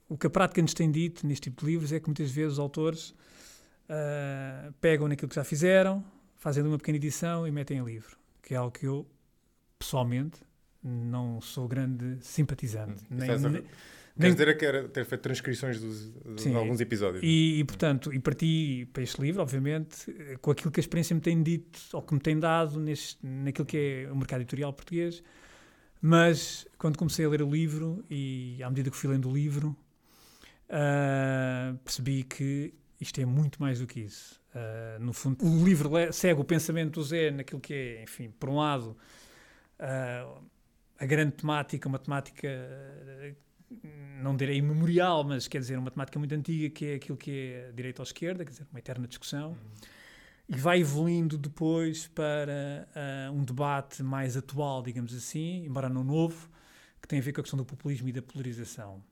o 0.09 0.17
que 0.17 0.27
a 0.27 0.29
prática 0.29 0.61
nos 0.61 0.73
tem 0.73 0.89
dito 0.89 1.27
neste 1.27 1.49
tipo 1.49 1.65
de 1.65 1.71
livros 1.71 1.91
é 1.91 1.99
que 1.99 2.07
muitas 2.07 2.31
vezes 2.31 2.53
os 2.53 2.59
autores 2.59 3.13
uh, 3.89 4.73
pegam 4.81 5.07
naquilo 5.07 5.29
que 5.29 5.35
já 5.35 5.43
fizeram, 5.43 6.03
fazem 6.35 6.63
uma 6.63 6.77
pequena 6.77 6.97
edição 6.97 7.47
e 7.47 7.51
metem 7.51 7.79
em 7.79 7.83
livro, 7.83 8.17
que 8.41 8.53
é 8.53 8.57
algo 8.57 8.71
que 8.71 8.85
eu, 8.85 9.07
pessoalmente, 9.77 10.39
não 10.83 11.41
sou 11.41 11.67
grande 11.67 12.17
simpatizante. 12.21 13.03
Hum, 13.11 13.17
nem, 13.17 13.39
nem, 13.39 13.63
Quer 14.19 14.31
dizer 14.31 14.57
que 14.57 14.65
era 14.65 14.87
ter 14.87 15.05
feito 15.05 15.21
transcrições 15.21 15.79
dos, 15.79 16.11
de 16.35 16.55
alguns 16.55 16.81
episódios. 16.81 17.21
E, 17.23 17.59
e, 17.59 17.63
portanto, 17.63 18.11
e 18.11 18.19
parti 18.19 18.89
para 18.91 19.03
este 19.03 19.21
livro, 19.21 19.43
obviamente, 19.43 20.11
com 20.41 20.49
aquilo 20.49 20.71
que 20.71 20.79
a 20.79 20.81
experiência 20.81 21.13
me 21.13 21.21
tem 21.21 21.41
dito, 21.43 21.79
ou 21.93 22.01
que 22.01 22.15
me 22.15 22.19
tem 22.19 22.39
dado 22.39 22.79
neste, 22.79 23.23
naquilo 23.23 23.65
que 23.65 23.77
é 23.77 24.11
o 24.11 24.15
mercado 24.15 24.41
editorial 24.41 24.73
português. 24.73 25.23
Mas, 26.01 26.67
quando 26.79 26.97
comecei 26.97 27.25
a 27.25 27.29
ler 27.29 27.43
o 27.43 27.49
livro, 27.49 28.03
e 28.09 28.59
à 28.63 28.69
medida 28.69 28.89
que 28.89 28.97
fui 28.97 29.09
lendo 29.09 29.29
o 29.29 29.33
livro, 29.33 29.75
uh, 30.69 31.77
percebi 31.83 32.23
que 32.23 32.73
isto 32.99 33.21
é 33.21 33.25
muito 33.25 33.61
mais 33.61 33.79
do 33.79 33.87
que 33.87 34.01
isso. 34.01 34.41
Uh, 34.53 34.99
no 34.99 35.13
fundo, 35.13 35.45
o 35.45 35.63
livro 35.63 35.91
segue 36.11 36.41
o 36.41 36.43
pensamento 36.43 36.99
do 36.99 37.03
Zé 37.03 37.31
naquilo 37.31 37.61
que 37.61 37.73
é, 37.73 38.03
enfim, 38.03 38.31
por 38.39 38.49
um 38.49 38.57
lado, 38.57 38.97
uh, 39.79 40.43
a 40.99 41.05
grande 41.05 41.33
temática, 41.33 41.87
uma 41.87 41.99
temática, 41.99 42.47
não 44.21 44.35
direi 44.35 44.57
imemorial, 44.57 45.23
mas 45.23 45.47
quer 45.47 45.59
dizer, 45.59 45.77
uma 45.77 45.91
temática 45.91 46.17
muito 46.17 46.33
antiga, 46.33 46.69
que 46.69 46.85
é 46.85 46.95
aquilo 46.95 47.17
que 47.17 47.53
é 47.53 47.71
direita 47.71 48.01
ou 48.01 48.03
esquerda, 48.03 48.43
quer 48.43 48.51
dizer, 48.51 48.67
uma 48.71 48.79
eterna 48.79 49.07
discussão. 49.07 49.49
Uhum. 49.49 49.57
E 50.49 50.57
vai 50.57 50.79
evoluindo 50.79 51.37
depois 51.37 52.07
para 52.07 52.87
uh, 52.95 53.33
um 53.33 53.43
debate 53.43 54.01
mais 54.01 54.35
atual, 54.35 54.81
digamos 54.81 55.13
assim, 55.13 55.65
embora 55.65 55.89
não 55.89 56.03
novo, 56.03 56.49
que 57.01 57.07
tem 57.07 57.19
a 57.19 57.21
ver 57.21 57.33
com 57.33 57.41
a 57.41 57.43
questão 57.43 57.57
do 57.57 57.65
populismo 57.65 58.07
e 58.07 58.11
da 58.11 58.21
polarização. 58.21 59.03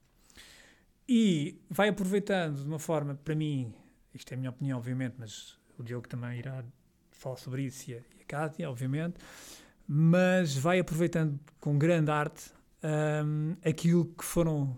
E 1.08 1.62
vai 1.70 1.89
aproveitando 1.89 2.62
de 2.62 2.68
uma 2.68 2.80
forma, 2.80 3.15
para 3.15 3.36
mim, 3.36 3.74
isto 4.13 4.32
é 4.32 4.36
a 4.36 4.38
minha 4.38 4.50
opinião, 4.50 4.78
obviamente, 4.78 5.15
mas 5.20 5.58
o 5.78 5.84
Diogo 5.84 6.08
também 6.08 6.39
irá 6.39 6.63
falar 7.12 7.38
sobre 7.38 7.63
isso 7.63 7.91
e 7.91 7.96
a, 7.96 8.02
Cátia, 8.28 8.68
obviamente, 8.68 9.20
mas 9.88 10.58
vai 10.58 10.80
aproveitando 10.80 11.39
com 11.60 11.78
grande 11.78 12.10
arte 12.10 12.52
um, 12.84 13.56
aquilo 13.63 14.06
que 14.06 14.24
foram 14.24 14.76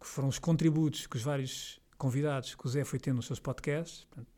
que 0.00 0.06
foram 0.06 0.28
os 0.28 0.38
contributos 0.38 1.06
que 1.06 1.16
os 1.16 1.22
vários 1.22 1.80
convidados 1.96 2.54
que 2.54 2.66
o 2.66 2.68
Zé 2.68 2.84
foi 2.84 2.98
tendo 2.98 3.16
nos 3.16 3.26
seus 3.26 3.38
podcasts, 3.38 4.04
portanto, 4.04 4.28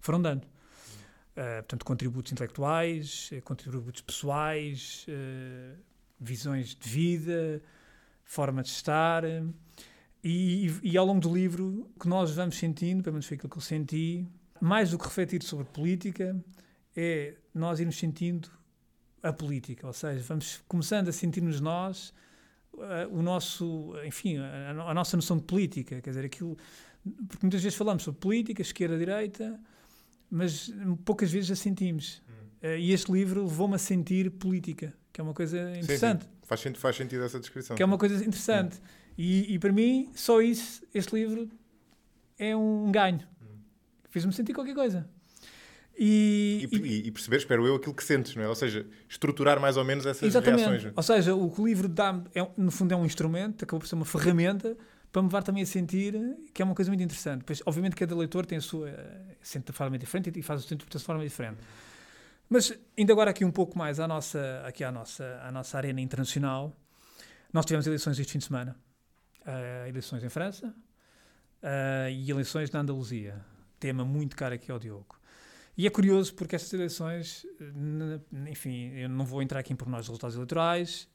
foram 0.00 0.22
dando. 0.22 0.44
Uh, 0.44 1.58
portanto, 1.58 1.84
contributos 1.84 2.32
intelectuais, 2.32 3.30
eh, 3.32 3.40
contributos 3.40 4.02
pessoais, 4.02 5.06
uh, 5.08 5.78
visões 6.18 6.74
de 6.74 6.88
vida, 6.88 7.62
forma 8.24 8.62
de 8.62 8.68
estar. 8.68 9.24
E, 10.22 10.70
e, 10.82 10.98
ao 10.98 11.06
longo 11.06 11.20
do 11.20 11.34
livro, 11.34 11.90
o 11.96 12.00
que 12.00 12.08
nós 12.08 12.32
vamos 12.32 12.56
sentindo, 12.58 13.02
pelo 13.02 13.14
menos 13.14 13.26
foi 13.26 13.36
aquilo 13.36 13.50
que 13.50 13.56
eu 13.56 13.62
senti, 13.62 14.26
mais 14.60 14.90
do 14.90 14.98
que 14.98 15.04
refletir 15.04 15.42
sobre 15.42 15.64
política, 15.64 16.38
é 16.94 17.34
nós 17.54 17.80
irmos 17.80 17.96
sentindo 17.98 18.50
a 19.22 19.32
política, 19.32 19.86
ou 19.86 19.92
seja, 19.92 20.22
vamos 20.26 20.62
começando 20.68 21.08
a 21.08 21.12
sentir-nos 21.12 21.60
nós 21.60 22.12
uh, 22.74 23.08
o 23.10 23.22
nosso, 23.22 23.94
enfim, 24.04 24.38
a, 24.38 24.70
a, 24.70 24.94
nossa 24.94 25.16
noção 25.16 25.36
de 25.36 25.44
política, 25.44 26.00
quer 26.00 26.10
dizer, 26.10 26.24
aquilo, 26.24 26.56
porque 27.28 27.44
muitas 27.44 27.62
vezes 27.62 27.76
falamos 27.76 28.02
sobre 28.02 28.20
política, 28.20 28.62
esquerda, 28.62 28.98
direita, 28.98 29.58
mas 30.30 30.72
poucas 31.04 31.30
vezes 31.30 31.50
a 31.50 31.56
sentimos. 31.56 32.22
Hum. 32.28 32.68
Uh, 32.68 32.76
e 32.78 32.92
este 32.92 33.10
livro 33.10 33.42
levou-me 33.42 33.74
a 33.74 33.78
sentir 33.78 34.30
política, 34.30 34.94
que 35.12 35.20
é 35.20 35.24
uma 35.24 35.34
coisa 35.34 35.58
interessante. 35.78 36.24
Sim, 36.24 36.30
sim. 36.30 36.39
Faz, 36.50 36.64
faz 36.78 36.96
sentido 36.96 37.22
essa 37.22 37.38
descrição. 37.38 37.76
Que 37.76 37.82
é 37.82 37.86
uma 37.86 37.96
coisa 37.96 38.16
interessante. 38.16 38.78
Hum. 38.78 39.14
E, 39.16 39.54
e, 39.54 39.58
para 39.60 39.70
mim, 39.72 40.10
só 40.16 40.42
isso, 40.42 40.82
este 40.92 41.14
livro 41.14 41.48
é 42.36 42.56
um 42.56 42.90
ganho. 42.90 43.20
Hum. 43.40 43.58
Fez-me 44.08 44.32
sentir 44.32 44.52
qualquer 44.52 44.74
coisa. 44.74 45.08
E, 45.96 46.66
e, 46.72 47.06
e, 47.06 47.10
perceber, 47.12 47.36
espero 47.36 47.64
eu, 47.64 47.76
aquilo 47.76 47.94
que 47.94 48.02
sentes, 48.02 48.34
não 48.34 48.42
é? 48.42 48.48
Ou 48.48 48.54
seja, 48.56 48.84
estruturar 49.08 49.60
mais 49.60 49.76
ou 49.76 49.84
menos 49.84 50.04
essas 50.04 50.24
exatamente. 50.24 50.60
reações. 50.60 50.86
É? 50.86 50.92
Ou 50.96 51.02
seja, 51.04 51.34
o 51.36 51.48
que 51.52 51.60
o 51.60 51.66
livro 51.66 51.86
dá, 51.86 52.20
é, 52.34 52.44
no 52.56 52.72
fundo, 52.72 52.92
é 52.92 52.96
um 52.96 53.06
instrumento, 53.06 53.62
acabou 53.62 53.78
por 53.78 53.86
ser 53.86 53.94
uma 53.94 54.04
ferramenta 54.04 54.76
para 55.12 55.22
me 55.22 55.28
levar 55.28 55.44
também 55.44 55.62
a 55.62 55.66
sentir 55.66 56.14
que 56.52 56.62
é 56.62 56.64
uma 56.64 56.74
coisa 56.74 56.90
muito 56.90 57.02
interessante. 57.02 57.44
Pois, 57.44 57.62
obviamente, 57.64 57.94
cada 57.94 58.16
leitor 58.16 58.44
tem 58.44 58.58
a 58.58 58.60
sua. 58.60 58.92
sente 59.40 59.66
de 59.66 59.72
forma 59.72 59.96
diferente 59.96 60.36
e 60.36 60.42
faz 60.42 60.60
a 60.60 60.62
sua 60.64 60.74
interpretação 60.74 61.00
de 61.00 61.06
forma 61.06 61.22
diferente. 61.22 61.58
Mas, 62.52 62.76
ainda 62.98 63.12
agora 63.12 63.30
aqui 63.30 63.44
um 63.44 63.52
pouco 63.52 63.78
mais 63.78 64.00
à 64.00 64.08
nossa, 64.08 64.64
aqui 64.66 64.82
à 64.82 64.90
nossa, 64.90 65.40
à 65.40 65.52
nossa 65.52 65.78
arena 65.78 66.00
internacional, 66.00 66.76
nós 67.52 67.64
tivemos 67.64 67.86
eleições 67.86 68.18
este 68.18 68.32
fim 68.32 68.38
de 68.38 68.46
semana. 68.46 68.76
Uh, 69.42 69.86
eleições 69.86 70.24
em 70.24 70.28
França 70.28 70.66
uh, 70.66 72.10
e 72.10 72.28
eleições 72.28 72.68
na 72.72 72.80
Andaluzia. 72.80 73.40
Tema 73.78 74.04
muito 74.04 74.34
caro 74.34 74.56
aqui 74.56 74.68
ao 74.72 74.80
Diogo. 74.80 75.16
E 75.78 75.86
é 75.86 75.90
curioso 75.90 76.34
porque 76.34 76.56
estas 76.56 76.72
eleições, 76.72 77.46
enfim, 78.48 78.94
eu 78.96 79.08
não 79.08 79.24
vou 79.24 79.40
entrar 79.40 79.60
aqui 79.60 79.72
em 79.72 79.76
pormenores 79.76 80.06
dos 80.06 80.10
resultados 80.10 80.34
eleitorais, 80.34 81.08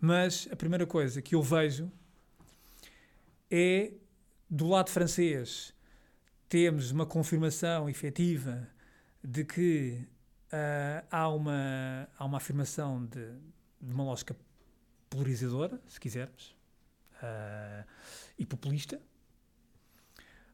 mas 0.00 0.48
a 0.52 0.54
primeira 0.54 0.86
coisa 0.86 1.20
que 1.20 1.34
eu 1.34 1.42
vejo 1.42 1.90
é, 3.50 3.92
do 4.48 4.68
lado 4.68 4.90
francês, 4.90 5.74
temos 6.48 6.92
uma 6.92 7.04
confirmação 7.04 7.90
efetiva 7.90 8.68
de 9.22 9.44
que 9.44 10.06
uh, 10.52 11.06
há, 11.10 11.28
uma, 11.28 12.08
há 12.18 12.24
uma 12.24 12.38
afirmação 12.38 13.04
de, 13.06 13.26
de 13.80 13.92
uma 13.92 14.04
lógica 14.04 14.36
polarizadora, 15.08 15.80
se 15.88 16.00
quisermos, 16.00 16.54
uh, 17.22 17.86
e 18.38 18.44
populista. 18.44 19.00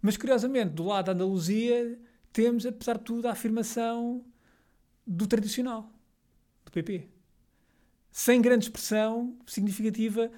Mas, 0.01 0.17
curiosamente, 0.17 0.75
do 0.75 0.85
lado 0.85 1.07
da 1.07 1.13
Andaluzia 1.13 1.99
temos, 2.33 2.65
apesar 2.67 2.99
de 2.99 3.05
tudo, 3.05 3.29
a 3.29 3.33
afirmação 3.33 4.25
do 5.07 5.27
tradicional, 5.27 5.91
do 6.65 6.73
PP. 6.73 7.09
Sem 8.11 8.41
grande 8.41 8.65
expressão 8.65 9.37
significativa 9.47 10.31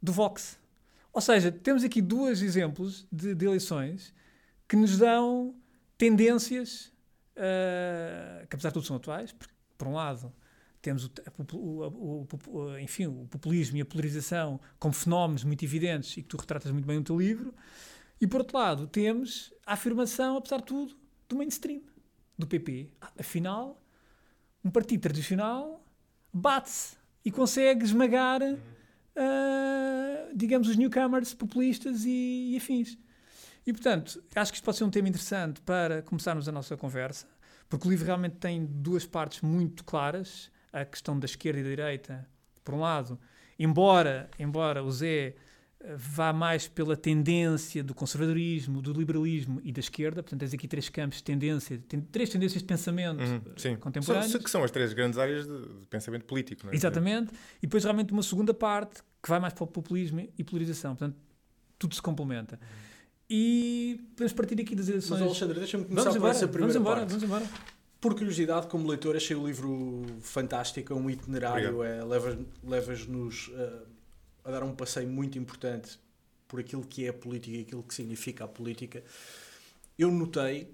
do 0.00 0.12
Vox. 0.12 0.58
Ou 1.12 1.20
seja, 1.20 1.50
temos 1.50 1.84
aqui 1.84 2.02
dois 2.02 2.42
exemplos 2.42 3.06
de, 3.10 3.34
de 3.34 3.46
eleições 3.46 4.12
que 4.68 4.76
nos 4.76 4.98
dão 4.98 5.54
tendências 5.96 6.92
uh, 7.36 8.46
que, 8.46 8.54
apesar 8.54 8.70
de 8.70 8.74
tudo, 8.74 8.86
são 8.86 8.96
atuais. 8.96 9.32
Porque, 9.32 9.52
por 9.76 9.88
um 9.88 9.94
lado, 9.94 10.32
temos 10.80 11.04
o, 11.04 11.10
o, 11.52 12.28
o, 12.48 12.78
enfim, 12.78 13.06
o 13.06 13.26
populismo 13.30 13.76
e 13.76 13.80
a 13.80 13.84
polarização 13.84 14.60
como 14.78 14.92
fenómenos 14.92 15.44
muito 15.44 15.64
evidentes 15.64 16.16
e 16.16 16.22
que 16.22 16.28
tu 16.28 16.36
retratas 16.36 16.70
muito 16.70 16.86
bem 16.86 16.98
no 16.98 17.04
teu 17.04 17.18
livro. 17.18 17.54
E, 18.20 18.26
por 18.26 18.40
outro 18.40 18.56
lado, 18.56 18.86
temos 18.86 19.52
a 19.66 19.72
afirmação, 19.72 20.36
apesar 20.36 20.58
de 20.58 20.64
tudo, 20.64 20.96
do 21.28 21.36
mainstream, 21.36 21.82
do 22.38 22.46
PP. 22.46 22.90
Ah, 23.00 23.12
afinal, 23.18 23.82
um 24.64 24.70
partido 24.70 25.00
tradicional 25.00 25.84
bate-se 26.32 26.96
e 27.24 27.30
consegue 27.30 27.84
esmagar, 27.84 28.42
uh, 28.42 28.58
digamos, 30.34 30.68
os 30.68 30.76
newcomers 30.76 31.32
populistas 31.32 32.04
e, 32.04 32.52
e 32.52 32.56
afins. 32.56 32.98
E, 33.66 33.72
portanto, 33.72 34.22
acho 34.34 34.52
que 34.52 34.56
isto 34.56 34.64
pode 34.64 34.76
ser 34.76 34.84
um 34.84 34.90
tema 34.90 35.08
interessante 35.08 35.60
para 35.60 36.02
começarmos 36.02 36.48
a 36.48 36.52
nossa 36.52 36.76
conversa, 36.76 37.26
porque 37.68 37.88
o 37.88 37.90
livro 37.90 38.06
realmente 38.06 38.36
tem 38.36 38.64
duas 38.64 39.06
partes 39.06 39.40
muito 39.40 39.84
claras. 39.84 40.52
A 40.72 40.84
questão 40.84 41.16
da 41.16 41.24
esquerda 41.24 41.60
e 41.60 41.62
da 41.62 41.68
direita, 41.68 42.28
por 42.64 42.74
um 42.74 42.80
lado, 42.80 43.16
embora, 43.56 44.28
embora 44.40 44.82
o 44.82 44.90
Zé 44.90 45.36
vá 45.96 46.32
mais 46.32 46.66
pela 46.66 46.96
tendência 46.96 47.84
do 47.84 47.94
conservadorismo, 47.94 48.80
do 48.80 48.92
liberalismo 48.92 49.60
e 49.62 49.70
da 49.70 49.80
esquerda. 49.80 50.22
Portanto, 50.22 50.40
tens 50.40 50.54
aqui 50.54 50.66
três 50.66 50.88
campos 50.88 51.18
de 51.18 51.24
tendência, 51.24 51.78
tem 51.86 52.00
três 52.00 52.30
tendências 52.30 52.62
de 52.62 52.66
pensamento 52.66 53.20
uhum, 53.22 53.76
contemporâneos. 53.76 54.32
São, 54.32 54.40
que 54.40 54.50
são 54.50 54.64
as 54.64 54.70
três 54.70 54.92
grandes 54.92 55.18
áreas 55.18 55.46
de, 55.46 55.80
de 55.80 55.86
pensamento 55.88 56.24
político. 56.24 56.64
Não 56.64 56.72
é? 56.72 56.76
Exatamente. 56.76 57.32
E 57.58 57.66
depois, 57.66 57.84
realmente, 57.84 58.12
uma 58.12 58.22
segunda 58.22 58.54
parte 58.54 59.02
que 59.22 59.28
vai 59.28 59.38
mais 59.38 59.52
para 59.52 59.64
o 59.64 59.66
populismo 59.66 60.26
e 60.36 60.44
polarização. 60.44 60.96
Portanto, 60.96 61.16
tudo 61.78 61.94
se 61.94 62.02
complementa. 62.02 62.58
Uhum. 62.60 62.93
E 63.28 64.00
podemos 64.10 64.32
partir 64.32 64.60
aqui 64.60 64.74
das 64.74 64.88
eleições. 64.88 65.20
Mas, 65.20 65.28
Alexandre, 65.28 65.58
deixa-me 65.58 65.84
começar 65.84 66.10
vamos 66.10 66.14
por 66.14 66.18
embora, 66.18 66.36
essa 66.36 66.48
primeira 66.48 66.72
vamos 66.72 66.76
embora, 66.76 67.00
parte. 67.00 67.10
Vamos 67.10 67.24
embora. 67.24 67.74
Por 68.00 68.14
curiosidade, 68.14 68.66
como 68.66 68.86
leitor, 68.86 69.16
achei 69.16 69.34
o 69.34 69.46
livro 69.46 70.04
fantástico, 70.20 70.92
é 70.92 70.96
um 70.96 71.08
itinerário, 71.08 71.82
é, 71.82 72.04
levas-nos 72.04 72.46
levas 72.62 73.02
uh, 73.48 73.86
a 74.44 74.50
dar 74.50 74.62
um 74.62 74.74
passeio 74.74 75.08
muito 75.08 75.38
importante 75.38 75.98
por 76.46 76.60
aquilo 76.60 76.84
que 76.84 77.06
é 77.06 77.08
a 77.08 77.14
política 77.14 77.56
e 77.56 77.60
aquilo 77.62 77.82
que 77.82 77.94
significa 77.94 78.44
a 78.44 78.48
política. 78.48 79.02
Eu 79.98 80.10
notei, 80.10 80.70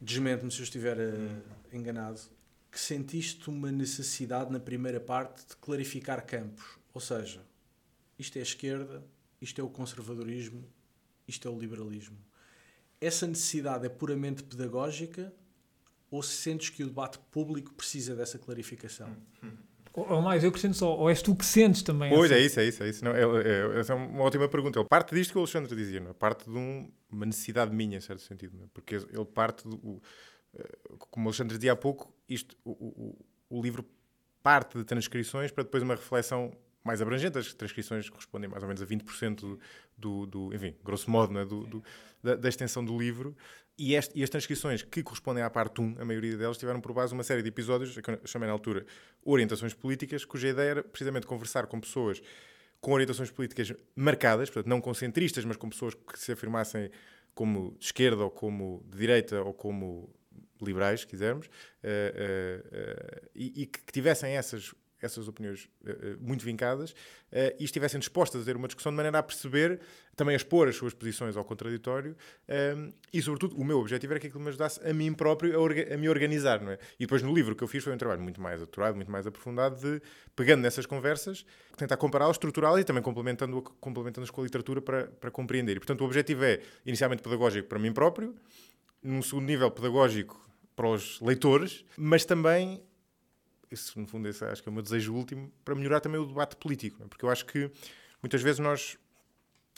desmente-me 0.00 0.52
se 0.52 0.60
eu 0.60 0.64
estiver 0.64 0.98
uh, 0.98 1.76
enganado, 1.76 2.20
que 2.70 2.78
sentiste 2.78 3.50
uma 3.50 3.72
necessidade 3.72 4.52
na 4.52 4.60
primeira 4.60 5.00
parte 5.00 5.44
de 5.48 5.56
clarificar 5.56 6.24
campos. 6.24 6.78
Ou 6.94 7.00
seja, 7.00 7.42
isto 8.16 8.36
é 8.36 8.40
a 8.40 8.44
esquerda, 8.44 9.04
isto 9.40 9.60
é 9.60 9.64
o 9.64 9.68
conservadorismo, 9.68 10.64
isto 11.28 11.46
é 11.46 11.50
o 11.50 11.58
liberalismo. 11.58 12.18
Essa 13.00 13.26
necessidade 13.26 13.86
é 13.86 13.88
puramente 13.88 14.42
pedagógica 14.42 15.32
ou 16.10 16.22
se 16.22 16.34
sentes 16.36 16.70
que 16.70 16.82
o 16.82 16.86
debate 16.86 17.18
público 17.30 17.72
precisa 17.74 18.16
dessa 18.16 18.38
clarificação? 18.38 19.14
Ou 19.92 20.22
mais, 20.22 20.42
eu 20.44 20.50
acrescento 20.50 20.76
só, 20.76 20.96
ou 20.96 21.08
és 21.08 21.20
tu 21.20 21.34
que 21.34 21.44
sentes 21.44 21.82
também? 21.82 22.10
Pois, 22.10 22.30
assim? 22.30 22.40
é 22.40 22.44
isso, 22.44 22.60
é 22.60 22.64
isso. 22.66 22.82
É 22.82 22.88
isso. 22.88 23.04
Não, 23.04 23.12
é, 23.12 23.22
é, 23.22 23.80
essa 23.80 23.92
é 23.92 23.96
uma 23.96 24.22
ótima 24.22 24.48
pergunta. 24.48 24.78
Ele 24.78 24.88
parte 24.88 25.14
disto 25.14 25.32
que 25.32 25.38
o 25.38 25.40
Alexandre 25.40 25.74
dizia, 25.74 26.00
não 26.00 26.10
é? 26.10 26.14
parte 26.14 26.48
de 26.48 26.56
um, 26.56 26.90
uma 27.10 27.26
necessidade 27.26 27.74
minha, 27.74 27.98
em 27.98 28.00
certo 28.00 28.22
sentido. 28.22 28.56
Não 28.56 28.64
é? 28.64 28.68
Porque 28.72 28.94
ele 28.94 29.24
parte, 29.24 29.68
do, 29.68 29.76
o, 29.76 30.02
eh, 30.54 30.78
como 31.10 31.26
o 31.26 31.28
Alexandre 31.28 31.56
dizia 31.56 31.72
há 31.72 31.76
pouco, 31.76 32.14
isto, 32.28 32.56
o, 32.64 32.70
o, 32.70 33.26
o 33.50 33.62
livro 33.62 33.84
parte 34.42 34.78
de 34.78 34.84
transcrições 34.84 35.50
para 35.50 35.64
depois 35.64 35.82
uma 35.82 35.94
reflexão 35.94 36.52
mais 36.84 37.02
abrangente. 37.02 37.38
As 37.38 37.52
transcrições 37.54 38.08
correspondem 38.08 38.48
mais 38.48 38.62
ou 38.62 38.68
menos 38.68 38.82
a 38.82 38.86
20% 38.86 39.58
do, 39.96 40.26
do, 40.26 40.54
enfim, 40.54 40.74
grosso 40.84 41.10
modo, 41.10 41.38
é? 41.38 41.44
do, 41.44 41.66
do 41.66 41.84
da, 42.22 42.34
da, 42.34 42.48
extensão 42.48 42.84
do 42.84 42.98
livro. 42.98 43.36
E, 43.78 43.94
este, 43.94 44.18
e, 44.18 44.24
as 44.24 44.30
transcrições 44.30 44.82
que 44.82 45.02
correspondem 45.02 45.42
à 45.42 45.50
parte 45.50 45.80
1, 45.80 45.96
a 46.00 46.04
maioria 46.04 46.36
delas, 46.36 46.58
tiveram 46.58 46.80
por 46.80 46.92
base 46.92 47.14
uma 47.14 47.22
série 47.22 47.42
de 47.42 47.48
episódios, 47.48 47.96
que 47.96 48.10
eu 48.10 48.20
chamei 48.24 48.48
na 48.48 48.52
altura 48.52 48.84
Orientações 49.24 49.72
Políticas, 49.72 50.24
cuja 50.24 50.48
ideia 50.48 50.70
era 50.70 50.82
precisamente 50.82 51.26
conversar 51.26 51.66
com 51.66 51.80
pessoas 51.80 52.20
com 52.80 52.92
orientações 52.92 53.30
políticas 53.30 53.72
marcadas, 53.94 54.50
portanto, 54.50 54.68
não 54.68 54.80
com 54.80 54.94
centristas, 54.94 55.44
mas 55.44 55.56
com 55.56 55.68
pessoas 55.68 55.94
que 55.94 56.18
se 56.18 56.32
afirmassem 56.32 56.90
como 57.34 57.76
de 57.78 57.86
esquerda 57.86 58.24
ou 58.24 58.30
como 58.30 58.84
de 58.88 58.98
direita 58.98 59.42
ou 59.42 59.52
como 59.52 60.12
liberais, 60.60 61.00
se 61.00 61.06
quisermos, 61.06 61.46
uh, 61.46 61.50
uh, 61.50 62.66
uh, 62.66 63.28
e, 63.34 63.62
e, 63.62 63.66
que 63.66 63.92
tivessem 63.92 64.36
essas 64.36 64.74
essas 65.06 65.28
opiniões 65.28 65.68
uh, 65.84 66.16
muito 66.20 66.44
vincadas 66.44 66.90
uh, 66.90 67.54
e 67.58 67.64
estivessem 67.64 67.98
dispostas 67.98 68.42
a 68.42 68.44
ter 68.44 68.56
uma 68.56 68.66
discussão 68.66 68.92
de 68.92 68.96
maneira 68.96 69.18
a 69.18 69.22
perceber, 69.22 69.80
também 70.16 70.34
a 70.34 70.36
expor 70.36 70.68
as 70.68 70.76
suas 70.76 70.92
posições 70.92 71.36
ao 71.36 71.44
contraditório 71.44 72.16
e, 73.12 73.22
sobretudo, 73.22 73.56
o 73.56 73.64
meu 73.64 73.78
objetivo 73.78 74.14
era 74.14 74.20
que 74.20 74.26
aquilo 74.26 74.42
me 74.42 74.48
ajudasse 74.48 74.80
a 74.84 74.92
mim 74.92 75.12
próprio 75.12 75.56
a, 75.56 75.94
a, 75.94 75.96
me 75.96 76.08
organizar, 76.08 76.60
não 76.60 76.72
é? 76.72 76.78
E 76.98 77.04
depois 77.04 77.22
no 77.22 77.32
livro 77.32 77.54
que 77.54 77.62
eu 77.62 77.68
fiz 77.68 77.84
foi 77.84 77.94
um 77.94 77.96
trabalho 77.96 78.20
muito 78.20 78.40
mais 78.40 78.60
aturado, 78.60 78.96
muito 78.96 79.10
mais 79.10 79.28
aprofundado 79.28 79.76
de, 79.76 80.02
pegando 80.34 80.62
nessas 80.62 80.86
conversas, 80.86 81.46
tentar 81.76 81.96
compará-las, 81.96 82.34
estruturá-las 82.34 82.80
e 82.80 82.84
também 82.84 83.02
complementando-as 83.02 83.62
complementando 83.80 84.32
com 84.32 84.40
a 84.40 84.44
literatura 84.44 84.82
para, 84.82 85.06
para 85.06 85.30
compreender. 85.30 85.76
E, 85.76 85.78
portanto, 85.78 86.00
o 86.00 86.04
objetivo 86.04 86.44
é, 86.44 86.60
inicialmente, 86.84 87.22
pedagógico 87.22 87.68
para 87.68 87.78
mim 87.78 87.92
próprio, 87.92 88.34
num 89.02 89.22
segundo 89.22 89.46
nível, 89.46 89.70
pedagógico 89.70 90.48
para 90.74 90.88
os 90.88 91.20
leitores, 91.20 91.84
mas 91.96 92.24
também 92.24 92.82
isso, 93.70 93.98
no 93.98 94.06
fundo, 94.06 94.28
esse, 94.28 94.44
acho 94.44 94.62
que 94.62 94.68
é 94.68 94.70
o 94.70 94.72
meu 94.72 94.82
desejo 94.82 95.14
último, 95.14 95.52
para 95.64 95.74
melhorar 95.74 96.00
também 96.00 96.20
o 96.20 96.26
debate 96.26 96.56
político. 96.56 97.02
É? 97.02 97.06
Porque 97.06 97.24
eu 97.24 97.30
acho 97.30 97.46
que 97.46 97.70
muitas 98.22 98.42
vezes 98.42 98.58
nós 98.58 98.98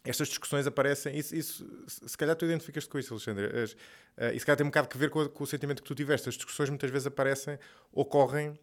estas 0.04 0.28
discussões 0.28 0.66
aparecem, 0.66 1.16
isso, 1.16 1.36
isso, 1.36 1.84
se 1.86 2.16
calhar 2.16 2.34
tu 2.34 2.46
identificas-te 2.46 2.88
com 2.88 2.98
isso, 2.98 3.12
Alexandre, 3.12 3.46
as, 3.46 3.72
uh, 3.72 4.34
e 4.34 4.40
se 4.40 4.46
calhar 4.46 4.56
tem 4.56 4.64
um 4.66 4.70
bocado 4.70 4.88
a 4.92 4.98
ver 4.98 5.10
com, 5.10 5.28
com, 5.28 5.44
o 5.44 5.46
sentimento 5.46 5.82
que 5.82 5.88
tu 5.88 5.94
tiveste. 5.94 6.28
As 6.28 6.36
discussões 6.36 6.70
muitas 6.70 6.90
vezes 6.90 7.06
aparecem, 7.06 7.58
ocorrem 7.92 8.58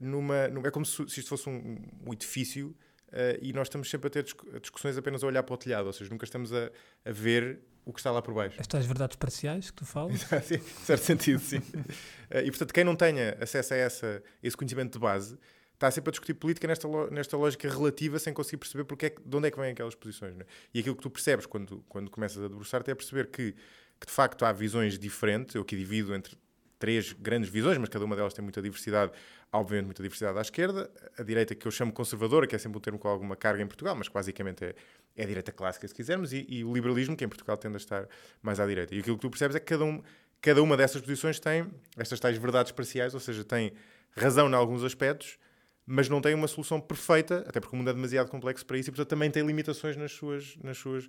numa. 0.00 0.48
numa 0.48 0.68
é 0.68 0.70
como 0.70 0.86
se, 0.86 1.08
se 1.08 1.20
isto 1.20 1.28
fosse 1.28 1.48
um, 1.48 1.76
um 2.06 2.12
edifício 2.12 2.74
uh, 3.08 3.38
e 3.40 3.52
nós 3.52 3.66
estamos 3.66 3.88
sempre 3.90 4.08
a 4.08 4.10
ter 4.10 4.24
discussões 4.60 4.96
apenas 4.96 5.22
a 5.22 5.26
olhar 5.26 5.42
para 5.42 5.54
o 5.54 5.56
telhado, 5.56 5.86
ou 5.86 5.92
seja, 5.92 6.10
nunca 6.10 6.24
estamos 6.24 6.52
a, 6.52 6.70
a 7.04 7.12
ver 7.12 7.60
o 7.84 7.92
que 7.92 8.00
está 8.00 8.10
lá 8.10 8.20
por 8.20 8.34
baixo. 8.34 8.60
Estas 8.60 8.84
verdades 8.84 9.16
parciais 9.16 9.70
que 9.70 9.76
tu 9.76 9.86
falas? 9.86 10.20
sim, 10.44 10.58
certo 10.58 11.02
sentido, 11.02 11.40
sim. 11.40 11.58
uh, 11.58 12.38
e 12.44 12.50
portanto, 12.50 12.72
quem 12.72 12.84
não 12.84 12.94
tenha 12.94 13.36
acesso 13.40 13.74
a 13.74 13.76
essa, 13.76 14.22
esse 14.42 14.56
conhecimento 14.56 14.92
de 14.92 14.98
base 14.98 15.38
está 15.78 15.90
sempre 15.90 16.10
a 16.10 16.12
discutir 16.12 16.34
política 16.34 16.66
nesta, 16.66 16.88
nesta 17.10 17.36
lógica 17.36 17.68
relativa 17.68 18.18
sem 18.18 18.34
conseguir 18.34 18.56
perceber 18.56 18.84
porque 18.84 19.06
é, 19.06 19.10
de 19.10 19.36
onde 19.36 19.46
é 19.46 19.50
que 19.50 19.58
vêm 19.58 19.70
aquelas 19.70 19.94
posições. 19.94 20.38
É? 20.38 20.44
E 20.74 20.80
aquilo 20.80 20.96
que 20.96 21.02
tu 21.02 21.10
percebes 21.10 21.46
quando, 21.46 21.84
quando 21.88 22.10
começas 22.10 22.42
a 22.42 22.48
debruçar-te 22.48 22.90
é 22.90 22.94
perceber 22.94 23.28
que, 23.28 23.52
que 24.00 24.06
de 24.06 24.12
facto 24.12 24.44
há 24.44 24.52
visões 24.52 24.98
diferentes, 24.98 25.54
eu 25.54 25.64
que 25.64 25.76
divido 25.76 26.14
entre 26.14 26.36
três 26.78 27.12
grandes 27.12 27.50
visões, 27.50 27.76
mas 27.78 27.88
cada 27.88 28.04
uma 28.04 28.14
delas 28.14 28.32
tem 28.32 28.42
muita 28.42 28.62
diversidade, 28.62 29.12
obviamente 29.52 29.86
muita 29.86 30.02
diversidade 30.02 30.38
à 30.38 30.40
esquerda, 30.40 30.90
a 31.18 31.22
direita 31.22 31.54
que 31.54 31.66
eu 31.66 31.70
chamo 31.70 31.92
conservadora, 31.92 32.46
que 32.46 32.54
é 32.54 32.58
sempre 32.58 32.78
um 32.78 32.80
termo 32.80 32.98
com 32.98 33.08
alguma 33.08 33.36
carga 33.36 33.62
em 33.62 33.66
Portugal, 33.66 33.94
mas 33.96 34.08
que 34.08 34.14
basicamente 34.14 34.64
é, 34.64 34.74
é 35.16 35.24
a 35.24 35.26
direita 35.26 35.50
clássica, 35.50 35.88
se 35.88 35.94
quisermos, 35.94 36.32
e, 36.32 36.46
e, 36.48 36.64
o 36.64 36.72
liberalismo, 36.72 37.16
que 37.16 37.24
em 37.24 37.28
Portugal 37.28 37.56
tende 37.56 37.74
a 37.74 37.78
estar 37.78 38.08
mais 38.40 38.60
à 38.60 38.66
direita. 38.66 38.94
E 38.94 39.00
aquilo 39.00 39.16
que 39.16 39.22
tu 39.22 39.30
percebes 39.30 39.56
é 39.56 39.60
que 39.60 39.66
cada, 39.66 39.84
um, 39.84 40.02
cada 40.40 40.62
uma 40.62 40.76
dessas 40.76 41.00
posições 41.00 41.40
tem 41.40 41.68
estas 41.96 42.20
tais 42.20 42.38
verdades 42.38 42.70
parciais, 42.72 43.12
ou 43.14 43.20
seja, 43.20 43.44
tem 43.44 43.72
razão 44.12 44.48
em 44.48 44.54
alguns 44.54 44.84
aspectos, 44.84 45.38
mas 45.84 46.08
não 46.08 46.20
tem 46.20 46.34
uma 46.34 46.46
solução 46.46 46.80
perfeita, 46.80 47.44
até 47.48 47.60
porque 47.60 47.74
o 47.74 47.78
mundo 47.78 47.88
é 47.88 47.94
demasiado 47.94 48.28
complexo 48.28 48.64
para 48.64 48.76
isso 48.76 48.90
e, 48.90 48.92
portanto, 48.92 49.08
também 49.08 49.30
tem 49.30 49.44
limitações 49.44 49.96
nas 49.96 50.12
suas, 50.12 50.56
nas 50.62 50.76
suas 50.76 51.06
uh, 51.06 51.08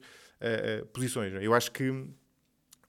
uh, 0.83 0.85
posições. 0.87 1.33
É? 1.33 1.45
Eu 1.45 1.53
acho 1.53 1.69
que 1.71 2.07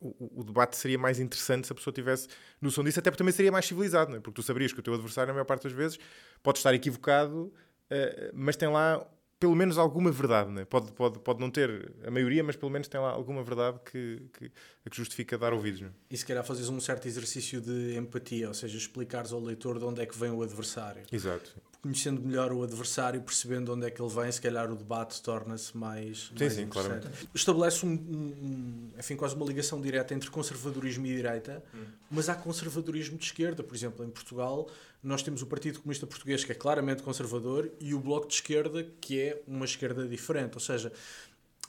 o, 0.00 0.40
o, 0.40 0.44
debate 0.44 0.76
seria 0.76 0.98
mais 0.98 1.20
interessante 1.20 1.66
se 1.66 1.72
a 1.72 1.76
pessoa 1.76 1.92
tivesse 1.92 2.26
noção 2.60 2.82
disso, 2.82 2.98
até 2.98 3.10
porque 3.10 3.18
também 3.18 3.32
seria 3.32 3.52
mais 3.52 3.66
civilizado, 3.66 4.16
é? 4.16 4.20
porque 4.20 4.36
tu 4.36 4.42
saberias 4.42 4.72
que 4.72 4.80
o 4.80 4.82
teu 4.82 4.94
adversário, 4.94 5.28
na 5.28 5.34
maior 5.34 5.44
parte 5.44 5.64
das 5.64 5.72
vezes, 5.72 5.98
pode 6.42 6.58
estar 6.58 6.72
equivocado, 6.74 7.52
uh, 7.90 8.30
mas 8.32 8.56
tem 8.56 8.68
lá 8.68 9.06
pelo 9.38 9.56
menos 9.56 9.78
alguma 9.78 10.12
verdade, 10.12 10.50
né? 10.50 10.66
pode, 10.66 10.92
pode, 10.92 11.18
pode 11.18 11.40
não 11.40 11.50
ter 11.50 11.90
a 12.04 12.10
maioria, 12.10 12.44
mas 12.44 12.56
pelo 12.56 12.70
menos 12.70 12.88
tem 12.88 13.00
lá 13.00 13.10
alguma 13.10 13.42
verdade 13.42 13.80
que, 13.90 14.22
que, 14.34 14.50
que 14.90 14.96
justifica 14.96 15.38
dar 15.38 15.54
ouvidos. 15.54 15.80
Né? 15.80 15.90
E 16.10 16.16
se 16.16 16.26
calhar 16.26 16.44
fazes 16.44 16.68
um 16.68 16.78
certo 16.78 17.08
exercício 17.08 17.58
de 17.58 17.96
empatia, 17.96 18.48
ou 18.48 18.54
seja, 18.54 18.76
explicares 18.76 19.32
ao 19.32 19.40
leitor 19.40 19.78
de 19.78 19.84
onde 19.86 20.02
é 20.02 20.06
que 20.06 20.16
vem 20.16 20.30
o 20.30 20.42
adversário. 20.42 21.02
Exato. 21.10 21.56
Conhecendo 21.82 22.20
melhor 22.20 22.52
o 22.52 22.62
adversário, 22.62 23.22
percebendo 23.22 23.72
onde 23.72 23.86
é 23.86 23.90
que 23.90 24.02
ele 24.02 24.10
vem, 24.10 24.30
se 24.30 24.40
calhar 24.40 24.70
o 24.70 24.76
debate 24.76 25.22
torna-se 25.22 25.74
mais, 25.74 26.24
sim, 26.28 26.34
mais 26.38 26.52
sim, 26.52 26.62
interessante. 26.62 27.00
Claramente. 27.00 27.28
Estabelece 27.34 27.86
um, 27.86 27.92
um, 27.92 28.88
enfim, 28.98 29.16
quase 29.16 29.34
uma 29.34 29.46
ligação 29.46 29.80
direta 29.80 30.12
entre 30.12 30.30
conservadorismo 30.30 31.06
e 31.06 31.16
direita, 31.16 31.64
hum. 31.74 31.84
mas 32.10 32.28
há 32.28 32.34
conservadorismo 32.34 33.16
de 33.16 33.24
esquerda. 33.24 33.62
Por 33.62 33.74
exemplo, 33.74 34.04
em 34.04 34.10
Portugal, 34.10 34.68
nós 35.02 35.22
temos 35.22 35.40
o 35.40 35.46
Partido 35.46 35.80
Comunista 35.80 36.06
Português, 36.06 36.44
que 36.44 36.52
é 36.52 36.54
claramente 36.54 37.02
conservador, 37.02 37.70
e 37.80 37.94
o 37.94 38.00
Bloco 38.00 38.28
de 38.28 38.34
Esquerda, 38.34 38.86
que 39.00 39.18
é 39.18 39.42
uma 39.46 39.64
esquerda 39.64 40.06
diferente. 40.06 40.54
Ou 40.54 40.60
seja, 40.60 40.92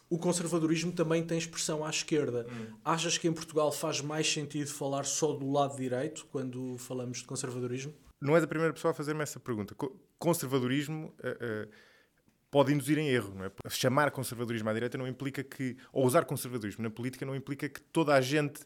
o 0.10 0.18
conservadorismo 0.18 0.92
também 0.92 1.24
tem 1.24 1.38
expressão 1.38 1.86
à 1.86 1.90
esquerda. 1.90 2.46
Hum. 2.52 2.76
Achas 2.84 3.18
que 3.18 3.30
em 3.30 3.34
Portugal 3.34 3.72
faz 3.72 4.02
mais 4.02 4.30
sentido 4.30 4.70
falar 4.70 5.06
só 5.06 5.32
do 5.32 5.50
lado 5.50 5.78
direito 5.78 6.28
quando 6.34 6.78
falamos 6.78 7.20
de 7.20 7.24
conservadorismo? 7.24 7.94
Não 8.22 8.36
és 8.36 8.44
a 8.44 8.48
primeira 8.48 8.74
pessoa 8.74 8.92
a 8.92 8.94
fazer-me 8.94 9.24
essa 9.24 9.40
pergunta. 9.40 9.76
Conservadorismo 10.20 11.08
uh, 11.08 11.66
uh, 11.66 11.72
pode 12.52 12.72
induzir 12.72 12.98
em 13.00 13.10
erro. 13.10 13.34
Não 13.34 13.46
é? 13.46 13.52
Chamar 13.70 14.12
conservadorismo 14.12 14.70
à 14.70 14.74
direita 14.74 14.98
não 14.98 15.08
implica 15.08 15.44
que. 15.44 15.76
Ou 15.92 16.06
usar 16.06 16.26
conservadorismo 16.26 16.84
na 16.84 16.92
política 16.92 17.26
não 17.26 17.36
implica 17.36 17.68
que 17.68 17.82
toda 17.82 18.14
a 18.14 18.22
gente 18.22 18.62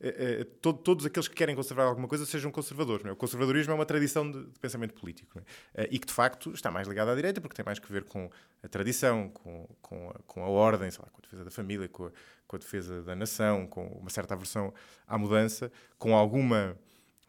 Uh, 0.00 0.44
todo, 0.60 0.80
todos 0.80 1.06
aqueles 1.06 1.28
que 1.28 1.34
querem 1.34 1.54
conservar 1.54 1.84
alguma 1.84 2.08
coisa 2.08 2.26
sejam 2.26 2.50
conservadores. 2.50 3.06
É? 3.06 3.12
O 3.12 3.16
conservadorismo 3.16 3.72
é 3.72 3.74
uma 3.74 3.86
tradição 3.86 4.28
de, 4.28 4.44
de 4.44 4.58
pensamento 4.58 4.92
político 4.92 5.40
é? 5.72 5.88
e 5.90 5.98
que, 5.98 6.06
de 6.06 6.12
facto, 6.12 6.50
está 6.50 6.70
mais 6.70 6.88
ligado 6.88 7.10
à 7.10 7.14
direita 7.14 7.40
porque 7.40 7.54
tem 7.54 7.64
mais 7.64 7.78
que 7.78 7.90
ver 7.90 8.04
com 8.04 8.28
a 8.62 8.68
tradição, 8.68 9.30
com, 9.30 9.66
com, 9.80 10.10
a, 10.10 10.14
com 10.26 10.44
a 10.44 10.48
ordem, 10.48 10.90
lá, 10.90 11.08
com 11.10 11.20
a 11.20 11.22
defesa 11.22 11.44
da 11.44 11.50
família, 11.50 11.88
com 11.88 12.06
a, 12.06 12.12
com 12.46 12.56
a, 12.56 12.58
defesa 12.58 13.02
da 13.02 13.14
nação, 13.14 13.66
com 13.66 13.86
uma 13.86 14.10
certa 14.10 14.34
aversão 14.34 14.74
à 15.06 15.16
mudança, 15.16 15.70
com 15.96 16.14
alguma 16.14 16.76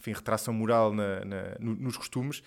enfim, 0.05 0.13
retração 0.13 0.53
moral 0.53 0.93
na, 0.93 1.25
na, 1.25 1.55
no, 1.59 1.75
nos 1.75 1.97
costumes. 1.97 2.43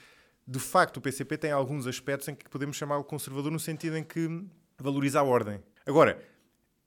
De 0.47 0.59
facto, 0.59 0.99
o 0.99 1.01
PCP 1.01 1.37
tem 1.37 1.51
alguns 1.51 1.87
aspectos 1.87 2.29
em 2.29 2.35
que 2.35 2.49
podemos 2.49 2.77
chamá-lo 2.77 3.05
conservador 3.05 3.51
no 3.51 3.59
sentido 3.59 3.97
em 3.97 4.05
que 4.05 4.45
valoriza 4.79 5.21
a 5.21 5.23
ordem. 5.23 5.61
Agora, 5.85 6.23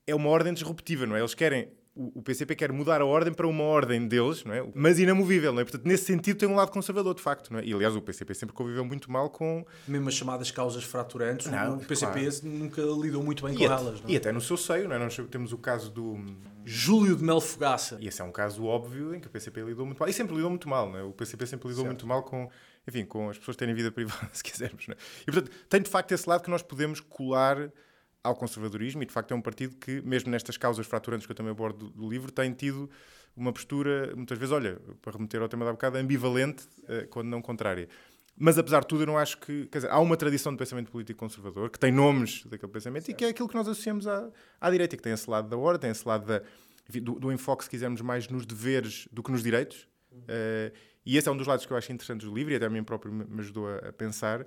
é 0.08 0.16
uma 0.16 0.30
ordem 0.30 0.54
disruptiva, 0.54 1.06
não 1.06 1.16
é? 1.16 1.20
Eles 1.20 1.34
querem 1.34 1.72
o, 1.94 2.22
PCP 2.22 2.56
quer 2.56 2.72
mudar 2.72 3.02
a 3.02 3.06
ordem 3.06 3.34
para 3.34 3.46
uma 3.46 3.64
ordem 3.64 4.08
deles, 4.08 4.46
não 4.46 4.54
é? 4.54 4.66
mas 4.74 4.98
inamovível. 4.98 5.52
Não 5.52 5.60
é? 5.60 5.64
Portanto, 5.64 5.86
nesse 5.86 6.06
sentido, 6.06 6.38
tem 6.38 6.48
um 6.48 6.56
lado 6.56 6.72
conservador, 6.72 7.14
de 7.14 7.22
facto. 7.22 7.52
Não 7.52 7.60
é? 7.60 7.66
E, 7.66 7.74
aliás, 7.74 7.96
o 7.96 8.02
PCP 8.02 8.34
sempre 8.34 8.56
conviveu 8.56 8.86
muito 8.86 9.12
mal 9.12 9.30
com. 9.30 9.66
Mesmo 9.88 10.08
as 10.08 10.16
chamadas 10.16 10.50
causas 10.52 10.84
fraturantes, 10.84 11.48
não, 11.48 11.78
o 11.78 11.86
PCP 11.86 12.20
claro. 12.22 12.40
nunca 12.44 12.82
lidou 12.82 13.22
muito 13.22 13.46
bem 13.46 13.54
e 13.56 13.58
com 13.58 13.66
até, 13.66 13.74
elas. 13.74 14.02
Não 14.02 14.10
é? 14.10 14.12
E 14.12 14.18
até 14.18 14.32
no 14.32 14.40
seu 14.40 14.56
seio, 14.56 14.88
não 14.88 14.96
é? 14.96 15.00
nós 15.00 15.16
temos 15.30 15.52
o 15.52 15.58
caso 15.58 15.92
do. 15.92 16.18
Júlio 16.64 17.16
de 17.16 17.24
Mel 17.24 17.42
Fogaça. 17.42 17.98
E 18.00 18.08
esse 18.08 18.22
é 18.22 18.24
um 18.24 18.32
caso 18.32 18.64
óbvio 18.66 19.16
em 19.16 19.20
que 19.20 19.28
o 19.28 19.30
PCP 19.30 19.62
lidou 19.62 19.86
muito 19.86 20.00
mal. 20.00 20.08
E 20.08 20.14
sempre 20.14 20.36
lidou 20.36 20.50
muito 20.50 20.70
mal. 20.70 20.90
Não 20.90 21.00
é? 21.00 21.04
O 21.04 21.12
PCP 21.12 21.46
sempre 21.48 21.68
lidou 21.68 21.84
certo. 21.84 21.92
muito 21.92 22.08
mal 22.08 22.24
com 22.24 22.50
enfim, 22.88 23.06
com 23.06 23.30
as 23.30 23.38
pessoas 23.38 23.58
terem 23.58 23.76
vida 23.76 23.92
privada, 23.94 24.30
se 24.32 24.44
quisermos. 24.44 24.88
É? 24.90 24.96
E, 25.22 25.32
portanto, 25.32 25.52
tem 25.70 25.82
de 25.82 25.90
facto 25.90 26.12
esse 26.12 26.28
lado 26.28 26.44
que 26.44 26.50
nós 26.50 26.62
podemos 26.62 27.00
colar 27.00 27.72
ao 28.24 28.36
conservadorismo 28.36 29.02
e, 29.04 29.06
de 29.06 29.14
facto, 29.14 29.32
é 29.32 29.36
um 29.36 29.42
partido 29.42 29.76
que, 29.78 30.02
mesmo 30.02 30.30
nestas 30.30 30.58
causas 30.58 30.86
fraturantes 30.86 31.26
que 31.26 31.32
eu 31.32 31.36
também 31.36 31.52
abordo 31.52 31.90
do, 31.90 31.90
do 31.90 32.10
livro, 32.10 32.32
tem 32.32 32.54
tido 32.54 32.90
uma 33.36 33.52
postura, 33.52 34.14
muitas 34.16 34.38
vezes, 34.38 34.52
olha, 34.52 34.80
para 35.02 35.14
remeter 35.14 35.42
ao 35.42 35.50
tema 35.50 35.66
da 35.66 35.72
bocada, 35.72 36.00
ambivalente, 36.00 36.64
uh, 36.84 37.08
quando 37.10 37.28
não 37.28 37.42
contrária. 37.42 37.88
Mas, 38.38 38.58
apesar 38.58 38.82
de 38.82 38.88
tudo, 38.88 39.04
eu 39.04 39.08
não 39.08 39.18
acho 39.18 39.38
que. 39.38 39.68
Quer 39.68 39.80
dizer, 39.80 39.92
há 39.92 40.00
uma 40.00 40.18
tradição 40.18 40.52
de 40.52 40.58
pensamento 40.58 40.90
político 40.92 41.20
conservador 41.20 41.70
que 41.70 41.78
tem 41.78 41.92
nomes 41.92 42.46
daquele 42.46 42.72
pensamento 42.72 43.06
certo. 43.06 43.16
e 43.16 43.20
que 43.20 43.26
é 43.26 43.30
aquilo 43.30 43.48
que 43.48 43.56
nós 43.56 43.68
associamos 43.68 44.08
à, 44.08 44.30
à 44.60 44.72
direita, 44.72 44.96
que 44.96 45.04
tem 45.04 45.14
esse 45.14 45.30
lado 45.30 45.50
da 45.50 45.58
ordem, 45.58 45.82
tem 45.82 45.92
esse 45.92 46.08
lado 46.08 46.26
da, 46.26 46.42
do, 47.02 47.20
do, 47.20 47.32
enfoque, 47.32 47.64
se 47.64 47.70
quisermos, 47.70 48.02
mais 48.02 48.28
nos 48.30 48.46
deveres 48.46 49.08
do 49.12 49.22
que 49.22 49.32
nos 49.32 49.44
direitos. 49.44 49.88
Uh, 50.12 50.74
e 51.06 51.18
esse 51.18 51.28
é 51.28 51.32
um 51.32 51.38
dos 51.38 51.48
lados 51.48 51.66
que 51.66 51.74
eu 51.74 51.78
acho 51.78 51.92
interessantes 51.92 52.28
do 52.28 52.34
livro 52.34 52.54
e 52.54 52.56
até 52.56 52.66
a 52.66 52.70
mim 52.70 52.84
próprio 52.84 53.14
me 53.14 53.40
ajudou 53.40 53.68
a, 53.68 53.90
a 53.90 53.94
pensar 53.94 54.46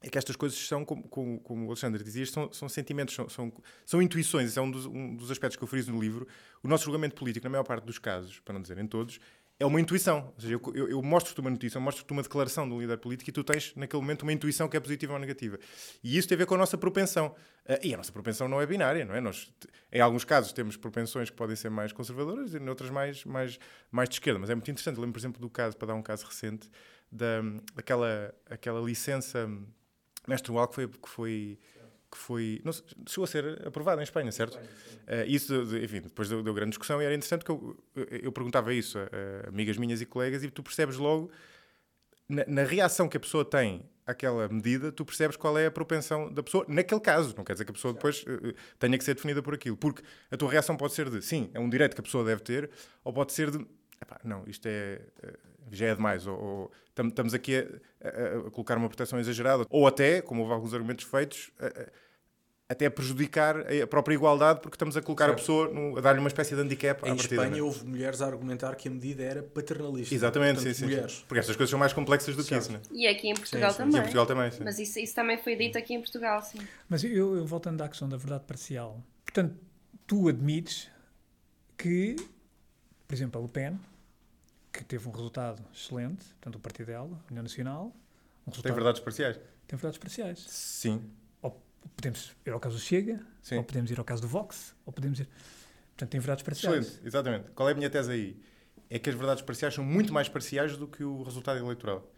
é 0.00 0.08
que 0.08 0.16
estas 0.16 0.36
coisas 0.36 0.58
são, 0.58 0.84
como, 0.84 1.02
como, 1.08 1.40
como 1.40 1.64
o 1.64 1.68
Alexandre 1.68 2.02
dizia, 2.04 2.24
são, 2.26 2.52
são 2.52 2.68
sentimentos, 2.68 3.14
são, 3.14 3.28
são, 3.28 3.52
são, 3.84 4.00
intuições. 4.00 4.50
Esse 4.50 4.58
é 4.58 4.62
um 4.62 4.70
dos, 4.70 4.86
um 4.86 5.16
dos 5.16 5.30
aspectos 5.30 5.56
que 5.56 5.64
eu 5.64 5.68
friso 5.68 5.92
no 5.92 6.00
livro. 6.00 6.26
O 6.62 6.68
nosso 6.68 6.84
julgamento 6.84 7.16
político, 7.16 7.44
na 7.44 7.50
maior 7.50 7.64
parte 7.64 7.84
dos 7.84 7.98
casos, 7.98 8.38
para 8.40 8.54
não 8.54 8.62
dizer 8.62 8.78
em 8.78 8.86
todos, 8.86 9.18
é 9.58 9.66
uma 9.66 9.80
intuição. 9.80 10.32
Ou 10.36 10.40
seja, 10.40 10.54
eu, 10.54 10.62
eu, 10.72 10.88
eu 10.88 11.02
mostro-te 11.02 11.40
uma 11.40 11.50
notícia, 11.50 11.78
eu 11.78 11.82
mostro-te 11.82 12.12
uma 12.12 12.22
declaração 12.22 12.68
de 12.68 12.74
um 12.74 12.80
líder 12.80 12.98
político 12.98 13.28
e 13.28 13.32
tu 13.32 13.42
tens, 13.42 13.74
naquele 13.74 14.00
momento, 14.00 14.22
uma 14.22 14.32
intuição 14.32 14.68
que 14.68 14.76
é 14.76 14.80
positiva 14.80 15.14
ou 15.14 15.18
negativa. 15.18 15.58
E 16.02 16.16
isso 16.16 16.28
tem 16.28 16.36
a 16.36 16.38
ver 16.38 16.46
com 16.46 16.54
a 16.54 16.58
nossa 16.58 16.78
propensão. 16.78 17.34
Uh, 17.66 17.78
e 17.82 17.92
a 17.92 17.96
nossa 17.96 18.12
propensão 18.12 18.46
não 18.46 18.60
é 18.60 18.66
binária, 18.66 19.04
não 19.04 19.16
é? 19.16 19.20
Nós, 19.20 19.52
em 19.90 20.00
alguns 20.00 20.24
casos, 20.24 20.52
temos 20.52 20.76
propensões 20.76 21.28
que 21.28 21.36
podem 21.36 21.56
ser 21.56 21.70
mais 21.70 21.92
conservadoras 21.92 22.54
e, 22.54 22.58
em 22.58 22.68
outras, 22.68 22.88
mais, 22.88 23.24
mais, 23.24 23.58
mais 23.90 24.08
de 24.08 24.14
esquerda. 24.14 24.38
Mas 24.38 24.48
é 24.48 24.54
muito 24.54 24.70
interessante. 24.70 24.96
Lembro, 24.96 25.14
por 25.14 25.18
exemplo, 25.18 25.40
do 25.40 25.50
caso, 25.50 25.76
para 25.76 25.88
dar 25.88 25.94
um 25.94 26.02
caso 26.02 26.24
recente, 26.24 26.70
da, 27.10 27.40
daquela 27.74 28.34
aquela 28.48 28.80
licença 28.80 29.48
mestre 30.28 30.52
Wall 30.52 30.68
que 30.68 30.74
foi, 30.74 30.88
que 30.88 31.08
foi 31.08 31.58
que 32.10 32.16
foi. 32.16 32.60
Não, 32.64 32.72
chegou 33.06 33.24
a 33.24 33.26
ser 33.26 33.66
aprovado 33.66 34.00
em 34.00 34.04
Espanha, 34.04 34.32
certo? 34.32 34.56
Uh, 34.56 35.26
isso, 35.26 35.54
enfim, 35.76 36.00
depois 36.00 36.28
deu, 36.28 36.42
deu, 36.42 36.54
grande 36.54 36.70
discussão 36.70 37.00
e 37.00 37.04
era 37.04 37.14
interessante 37.14 37.44
que 37.44 37.50
eu, 37.50 37.76
eu 37.94 38.32
perguntava 38.32 38.72
isso 38.72 38.98
a, 38.98 39.02
a, 39.02 39.48
amigas 39.48 39.76
minhas 39.76 40.00
e 40.00 40.06
colegas 40.06 40.42
e 40.42 40.50
tu 40.50 40.62
percebes 40.62 40.96
logo, 40.96 41.30
na, 42.28 42.44
na, 42.46 42.62
reação 42.62 43.08
que 43.08 43.16
a 43.16 43.20
pessoa 43.20 43.44
tem 43.44 43.88
àquela 44.06 44.48
medida, 44.48 44.90
tu 44.90 45.04
percebes 45.04 45.36
qual 45.36 45.58
é 45.58 45.66
a 45.66 45.70
propensão 45.70 46.32
da 46.32 46.42
pessoa, 46.42 46.64
naquele 46.68 47.00
caso. 47.00 47.34
Não 47.36 47.44
quer 47.44 47.52
dizer 47.52 47.64
que 47.64 47.70
a 47.70 47.74
pessoa 47.74 47.92
depois 47.92 48.22
uh, 48.22 48.54
tenha 48.78 48.96
que 48.96 49.04
ser 49.04 49.14
definida 49.14 49.42
por 49.42 49.54
aquilo, 49.54 49.76
porque 49.76 50.02
a 50.30 50.36
tua 50.36 50.50
reação 50.50 50.76
pode 50.76 50.94
ser 50.94 51.10
de 51.10 51.22
sim, 51.22 51.50
é 51.52 51.60
um 51.60 51.68
direito 51.68 51.94
que 51.94 52.00
a 52.00 52.04
pessoa 52.04 52.24
deve 52.24 52.42
ter, 52.42 52.70
ou 53.04 53.12
pode 53.12 53.32
ser 53.32 53.50
de 53.50 53.66
epá, 54.00 54.20
não, 54.24 54.44
isto 54.46 54.66
é. 54.66 55.00
Uh, 55.22 55.48
já 55.70 55.86
é 55.88 55.94
demais, 55.94 56.26
ou, 56.26 56.38
ou 56.38 56.72
estamos 56.88 57.34
aqui 57.34 57.56
a, 57.56 58.08
a, 58.08 58.48
a, 58.48 58.50
colocar 58.50 58.78
uma 58.78 58.88
proteção 58.88 59.20
exagerada, 59.20 59.66
ou 59.68 59.86
até, 59.86 60.22
como 60.22 60.40
houve 60.40 60.54
alguns 60.54 60.72
argumentos 60.72 61.04
feitos, 61.04 61.50
a, 61.60 61.90
até 62.68 62.84
a 62.84 62.90
prejudicar 62.90 63.56
a 63.60 63.86
própria 63.86 64.14
igualdade, 64.14 64.60
porque 64.60 64.74
estamos 64.74 64.94
a 64.96 65.00
colocar 65.00 65.26
certo. 65.26 65.38
a 65.38 65.40
pessoa, 65.40 65.68
no, 65.68 65.96
a 65.96 66.00
dar-lhe 66.02 66.20
uma 66.20 66.28
espécie 66.28 66.54
de 66.54 66.60
handicap 66.60 67.02
Em 67.08 67.14
Espanha 67.14 67.50
né? 67.50 67.62
houve 67.62 67.86
mulheres 67.86 68.20
a 68.20 68.26
argumentar 68.26 68.76
que 68.76 68.88
a 68.88 68.90
medida 68.90 69.22
era 69.22 69.42
paternalista. 69.42 70.14
Exatamente, 70.14 70.60
sim, 70.60 70.74
sim, 70.74 70.84
mulheres. 70.84 71.24
Porque 71.26 71.38
estas 71.40 71.56
coisas 71.56 71.70
são 71.70 71.78
mais 71.78 71.94
complexas 71.94 72.36
do 72.36 72.42
certo. 72.42 72.68
que 72.68 72.76
isso, 72.76 72.92
né? 72.92 72.98
E 72.98 73.06
aqui 73.06 73.28
em 73.28 73.34
Portugal 73.34 73.70
sim, 73.70 73.78
também. 73.78 73.96
E 73.96 73.98
em 73.98 74.02
Portugal 74.02 74.26
também, 74.26 74.50
sim. 74.50 74.62
Mas 74.62 74.78
isso, 74.78 74.98
isso 74.98 75.14
também 75.14 75.38
foi 75.38 75.56
dito 75.56 75.78
aqui 75.78 75.94
em 75.94 76.00
Portugal, 76.00 76.42
sim. 76.42 76.58
Mas 76.88 77.02
eu, 77.02 77.36
eu 77.36 77.46
voltando 77.46 77.80
à 77.80 77.88
questão 77.88 78.06
da 78.06 78.18
verdade 78.18 78.44
parcial, 78.46 79.02
portanto, 79.24 79.56
tu 80.06 80.28
admites 80.28 80.90
que, 81.78 82.16
por 83.08 83.14
exemplo, 83.14 83.40
a 83.40 83.42
Le 83.42 83.48
Pen 83.48 83.80
que 84.70 84.84
teve 84.84 85.08
um 85.08 85.10
resultado 85.10 85.64
excelente, 85.74 86.24
tanto 86.40 86.56
o 86.56 86.60
partido 86.60 86.86
dela, 86.86 87.20
a 87.26 87.30
União 87.30 87.42
Nacional. 87.42 87.92
Um 88.46 88.50
tem 88.50 88.72
verdades 88.72 89.00
parciais? 89.00 89.36
Tem 89.66 89.76
verdades 89.76 89.98
parciais. 89.98 90.38
Sim. 90.48 91.10
Ou 91.42 91.60
podemos 91.96 92.36
ir 92.46 92.50
ao 92.50 92.60
caso 92.60 92.76
do 92.76 92.80
Chega, 92.80 93.20
Sim. 93.42 93.56
ou 93.56 93.64
podemos 93.64 93.90
ir 93.90 93.98
ao 93.98 94.04
caso 94.04 94.22
do 94.22 94.28
Vox, 94.28 94.74
ou 94.86 94.92
podemos 94.92 95.18
ir. 95.20 95.28
Portanto, 95.88 96.10
tem 96.10 96.20
verdades 96.20 96.44
parciais. 96.44 96.86
Excelente, 96.86 97.06
exatamente. 97.06 97.50
Qual 97.52 97.68
é 97.68 97.72
a 97.72 97.74
minha 97.74 97.90
tese 97.90 98.12
aí? 98.12 98.40
É 98.88 98.98
que 98.98 99.10
as 99.10 99.16
verdades 99.16 99.42
parciais 99.42 99.74
são 99.74 99.84
muito 99.84 100.12
mais 100.12 100.28
parciais 100.28 100.76
do 100.76 100.86
que 100.86 101.02
o 101.02 101.22
resultado 101.22 101.58
eleitoral. 101.58 102.08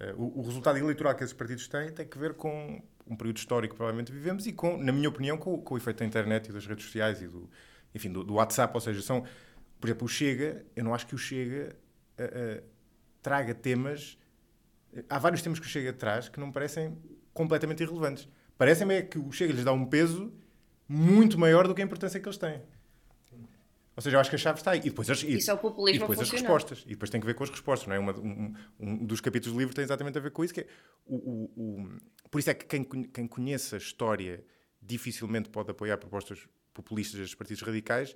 Eh, 0.00 0.12
o, 0.16 0.40
o 0.40 0.42
resultado 0.42 0.78
eleitoral 0.78 1.14
que 1.14 1.22
esses 1.22 1.34
partidos 1.34 1.68
têm 1.68 1.90
tem 1.92 2.06
que 2.06 2.18
ver 2.18 2.34
com 2.34 2.82
um 3.06 3.16
período 3.16 3.36
histórico 3.36 3.74
que 3.74 3.76
provavelmente 3.76 4.12
vivemos 4.12 4.46
e 4.46 4.52
com, 4.52 4.76
na 4.76 4.92
minha 4.92 5.08
opinião, 5.08 5.38
com, 5.38 5.60
com 5.60 5.74
o 5.74 5.78
efeito 5.78 5.98
da 5.98 6.04
internet 6.04 6.48
e 6.48 6.52
das 6.52 6.66
redes 6.66 6.84
sociais 6.84 7.22
e 7.22 7.28
do, 7.28 7.48
enfim, 7.94 8.10
do, 8.10 8.24
do 8.24 8.34
WhatsApp. 8.34 8.74
Ou 8.74 8.80
seja, 8.80 9.00
são, 9.00 9.24
por 9.82 9.88
exemplo, 9.88 10.04
o 10.06 10.08
Chega, 10.08 10.64
eu 10.76 10.84
não 10.84 10.94
acho 10.94 11.08
que 11.08 11.14
o 11.16 11.18
Chega 11.18 11.74
eh, 12.16 12.30
eh, 12.32 12.62
traga 13.20 13.52
temas. 13.52 14.16
Há 15.10 15.18
vários 15.18 15.42
temas 15.42 15.58
que 15.58 15.66
o 15.66 15.68
Chega 15.68 15.92
traz 15.92 16.28
que 16.28 16.38
não 16.38 16.46
me 16.46 16.52
parecem 16.52 16.96
completamente 17.34 17.82
irrelevantes. 17.82 18.28
Parecem-me 18.56 18.94
é 18.94 19.02
que 19.02 19.18
o 19.18 19.32
Chega 19.32 19.52
lhes 19.52 19.64
dá 19.64 19.72
um 19.72 19.84
peso 19.84 20.32
muito 20.88 21.36
maior 21.36 21.66
do 21.66 21.74
que 21.74 21.82
a 21.82 21.84
importância 21.84 22.20
que 22.20 22.28
eles 22.28 22.38
têm. 22.38 22.62
Ou 23.96 24.00
seja, 24.00 24.16
eu 24.16 24.20
acho 24.20 24.30
que 24.30 24.36
a 24.36 24.38
chave 24.38 24.58
está 24.60 24.70
aí. 24.70 24.78
E 24.78 24.82
depois 24.84 25.10
as, 25.10 25.20
e, 25.24 25.34
Isso 25.36 25.50
é 25.50 25.54
o 25.54 25.58
populismo 25.58 25.96
e 25.96 25.98
depois 25.98 26.20
as 26.20 26.30
respostas. 26.30 26.84
E 26.86 26.90
depois 26.90 27.10
tem 27.10 27.20
que 27.20 27.26
ver 27.26 27.34
com 27.34 27.42
as 27.42 27.50
respostas, 27.50 27.88
não 27.88 27.96
é? 27.96 27.98
Uma, 27.98 28.12
um, 28.16 28.54
um 28.78 29.04
dos 29.04 29.20
capítulos 29.20 29.52
do 29.52 29.58
livro 29.58 29.74
tem 29.74 29.82
exatamente 29.82 30.16
a 30.16 30.20
ver 30.20 30.30
com 30.30 30.44
isso. 30.44 30.54
Que 30.54 30.60
é 30.60 30.66
o, 31.04 31.16
o, 31.16 31.62
o- 31.82 32.00
por 32.30 32.38
isso 32.38 32.50
é 32.50 32.54
que 32.54 32.66
quem, 32.66 32.84
quem 32.84 33.26
conhece 33.26 33.74
a 33.74 33.78
história 33.78 34.44
dificilmente 34.80 35.50
pode 35.50 35.72
apoiar 35.72 35.98
propostas 35.98 36.46
populistas 36.72 37.18
destes 37.18 37.34
partidos 37.34 37.62
radicais, 37.62 38.14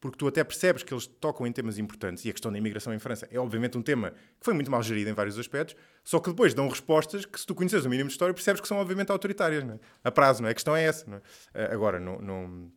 porque 0.00 0.18
tu 0.18 0.26
até 0.28 0.44
percebes 0.44 0.82
que 0.82 0.92
eles 0.92 1.06
tocam 1.06 1.46
em 1.46 1.52
temas 1.52 1.78
importantes. 1.78 2.24
E 2.24 2.28
a 2.28 2.32
questão 2.32 2.52
da 2.52 2.58
imigração 2.58 2.92
em 2.94 2.98
França 2.98 3.26
é, 3.30 3.38
obviamente, 3.38 3.76
um 3.78 3.82
tema 3.82 4.10
que 4.10 4.16
foi 4.44 4.54
muito 4.54 4.70
mal 4.70 4.82
gerido 4.82 5.08
em 5.10 5.12
vários 5.14 5.38
aspectos, 5.38 5.74
só 6.04 6.20
que 6.20 6.30
depois 6.30 6.52
dão 6.54 6.68
respostas 6.68 7.24
que, 7.24 7.40
se 7.40 7.46
tu 7.46 7.54
conheces 7.54 7.84
o 7.84 7.88
mínimo 7.88 8.08
de 8.08 8.12
história, 8.12 8.32
percebes 8.34 8.60
que 8.60 8.68
são, 8.68 8.76
obviamente, 8.78 9.10
autoritárias. 9.10 9.64
Não 9.64 9.74
é? 9.74 9.78
A 10.04 10.10
prazo, 10.12 10.42
não 10.42 10.48
é? 10.48 10.52
A 10.52 10.54
questão 10.54 10.76
é 10.76 10.84
essa. 10.84 11.08
Não 11.10 11.16
é? 11.16 11.22
Ah, 11.54 11.72
Agora, 11.74 11.98
não- 11.98 12.18
não 12.20 12.70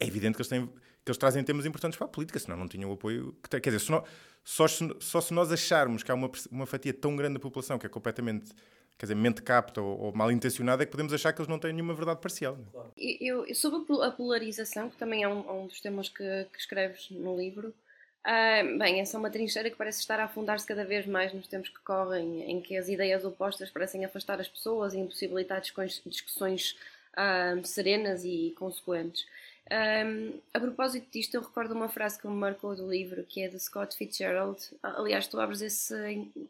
é 0.00 0.06
evidente 0.06 0.34
que 0.34 0.40
eles, 0.42 0.48
têm, 0.48 0.66
que 0.66 1.10
eles 1.10 1.18
trazem 1.18 1.42
temas 1.44 1.64
importantes 1.66 1.96
para 1.96 2.06
a 2.06 2.10
política, 2.10 2.38
senão 2.38 2.56
não 2.56 2.68
tinham 2.68 2.90
o 2.90 2.94
apoio 2.94 3.34
que. 3.42 3.48
Quer 3.60 3.70
dizer, 3.70 3.80
se 3.80 3.90
nó- 3.90 4.02
só, 4.44 4.68
se, 4.68 4.88
só 5.00 5.20
se 5.20 5.32
nós 5.34 5.50
acharmos 5.50 6.02
que 6.02 6.10
há 6.10 6.14
uma, 6.14 6.30
uma 6.50 6.66
fatia 6.66 6.92
tão 6.92 7.16
grande 7.16 7.34
da 7.34 7.40
população 7.40 7.78
que 7.78 7.86
é 7.86 7.88
completamente 7.88 8.52
quer 8.96 9.06
dizer, 9.06 9.14
mente 9.16 9.42
capta 9.42 9.80
ou, 9.82 9.98
ou 10.00 10.12
mal 10.14 10.30
intencionada, 10.30 10.82
é 10.82 10.86
que 10.86 10.92
podemos 10.92 11.12
achar 11.12 11.32
que 11.32 11.40
eles 11.40 11.48
não 11.48 11.58
têm 11.58 11.72
nenhuma 11.72 11.94
verdade 11.94 12.20
parcial. 12.20 12.56
Eu, 12.96 13.44
eu- 13.46 13.54
sobre 13.54 13.80
a 13.80 13.82
pol- 13.82 14.02
a 14.02 14.10
polarização, 14.10 14.88
que 14.88 14.96
também 14.96 15.22
é 15.24 15.28
um, 15.28 15.40
é 15.48 15.52
um 15.52 15.66
dos 15.66 15.80
temas 15.80 16.08
que, 16.08 16.24
que 16.52 16.58
escreves 16.58 17.10
no 17.10 17.36
livro, 17.36 17.74
ah, 18.22 18.62
bem, 18.78 19.00
essa 19.00 19.16
é 19.16 19.20
uma 19.20 19.30
trincheira 19.30 19.68
que 19.68 19.76
parece 19.76 20.00
estar 20.00 20.18
a 20.18 20.24
afundar-se 20.24 20.66
cada 20.66 20.84
vez 20.84 21.06
mais 21.06 21.32
nos 21.34 21.46
tempos 21.46 21.68
que 21.68 21.78
correm, 21.80 22.42
em 22.50 22.60
que 22.60 22.76
as 22.76 22.88
ideias 22.88 23.22
opostas 23.24 23.68
parecem 23.68 24.04
afastar 24.04 24.40
as 24.40 24.48
pessoas 24.48 24.94
e 24.94 24.98
impossibilitar 24.98 25.60
discussões, 26.06 26.74
ah, 27.16 27.54
serenas 27.64 28.24
e 28.24 28.54
consequentes. 28.56 29.26
Um, 29.70 30.38
a 30.52 30.60
propósito 30.60 31.06
disto, 31.10 31.34
eu 31.34 31.40
recordo 31.40 31.72
uma 31.72 31.88
frase 31.88 32.20
que 32.20 32.26
me 32.28 32.34
marcou 32.34 32.76
do 32.76 32.88
livro, 32.88 33.24
que 33.24 33.42
é 33.42 33.48
de 33.48 33.58
Scott 33.58 33.96
Fitzgerald. 33.96 34.58
Aliás, 34.82 35.26
tu 35.26 35.40
abres 35.40 35.62
esse 35.62 35.94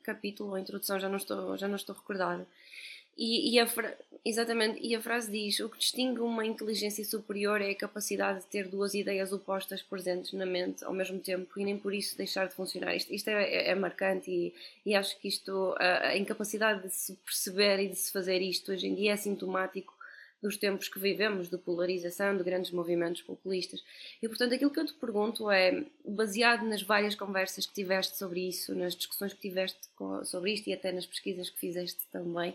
capítulo, 0.02 0.50
ou 0.50 0.58
introdução, 0.58 0.98
já 0.98 1.08
não 1.08 1.16
estou, 1.16 1.56
já 1.56 1.68
não 1.68 1.76
estou 1.76 1.94
recordada. 1.94 2.44
E, 3.16 3.54
e 3.54 3.60
a 3.60 3.68
exatamente, 4.24 4.80
e 4.84 4.96
a 4.96 5.00
frase 5.00 5.30
diz: 5.30 5.60
O 5.60 5.68
que 5.68 5.78
distingue 5.78 6.18
uma 6.20 6.44
inteligência 6.44 7.04
superior 7.04 7.60
é 7.62 7.70
a 7.70 7.74
capacidade 7.76 8.40
de 8.40 8.46
ter 8.46 8.66
duas 8.66 8.92
ideias 8.94 9.32
opostas 9.32 9.80
presentes 9.80 10.32
na 10.32 10.44
mente 10.44 10.84
ao 10.84 10.92
mesmo 10.92 11.20
tempo 11.20 11.60
e 11.60 11.64
nem 11.64 11.78
por 11.78 11.94
isso 11.94 12.16
deixar 12.16 12.48
de 12.48 12.54
funcionar. 12.54 12.96
Isto, 12.96 13.14
isto 13.14 13.28
é, 13.28 13.44
é- 13.44 13.70
é 13.70 13.74
marcante 13.76 14.28
e, 14.28 14.52
e 14.84 14.96
acho 14.96 15.16
que 15.20 15.28
isto, 15.28 15.76
a, 15.78 16.08
a 16.08 16.16
incapacidade 16.18 16.82
de 16.88 16.92
se 16.92 17.14
perceber 17.24 17.78
e 17.78 17.88
de 17.88 17.94
se 17.96 18.10
fazer 18.10 18.40
isto 18.42 18.72
hoje 18.72 18.88
em 18.88 18.94
dia 18.96 19.12
é 19.12 19.16
sintomático 19.16 19.93
dos 20.44 20.58
tempos 20.58 20.88
que 20.88 21.00
vivemos, 21.00 21.48
de 21.48 21.56
polarização, 21.56 22.36
de 22.36 22.44
grandes 22.44 22.70
movimentos 22.70 23.22
populistas. 23.22 23.82
E 24.22 24.28
portanto, 24.28 24.52
aquilo 24.52 24.70
que 24.70 24.78
eu 24.78 24.84
te 24.84 24.92
pergunto 24.92 25.50
é, 25.50 25.86
baseado 26.06 26.66
nas 26.66 26.82
várias 26.82 27.14
conversas 27.14 27.64
que 27.64 27.72
tiveste 27.72 28.18
sobre 28.18 28.46
isso, 28.46 28.74
nas 28.74 28.94
discussões 28.94 29.32
que 29.32 29.40
tiveste 29.40 29.78
sobre 30.24 30.52
isto 30.52 30.68
e 30.68 30.74
até 30.74 30.92
nas 30.92 31.06
pesquisas 31.06 31.48
que 31.48 31.58
fizeste 31.58 32.00
também, 32.12 32.54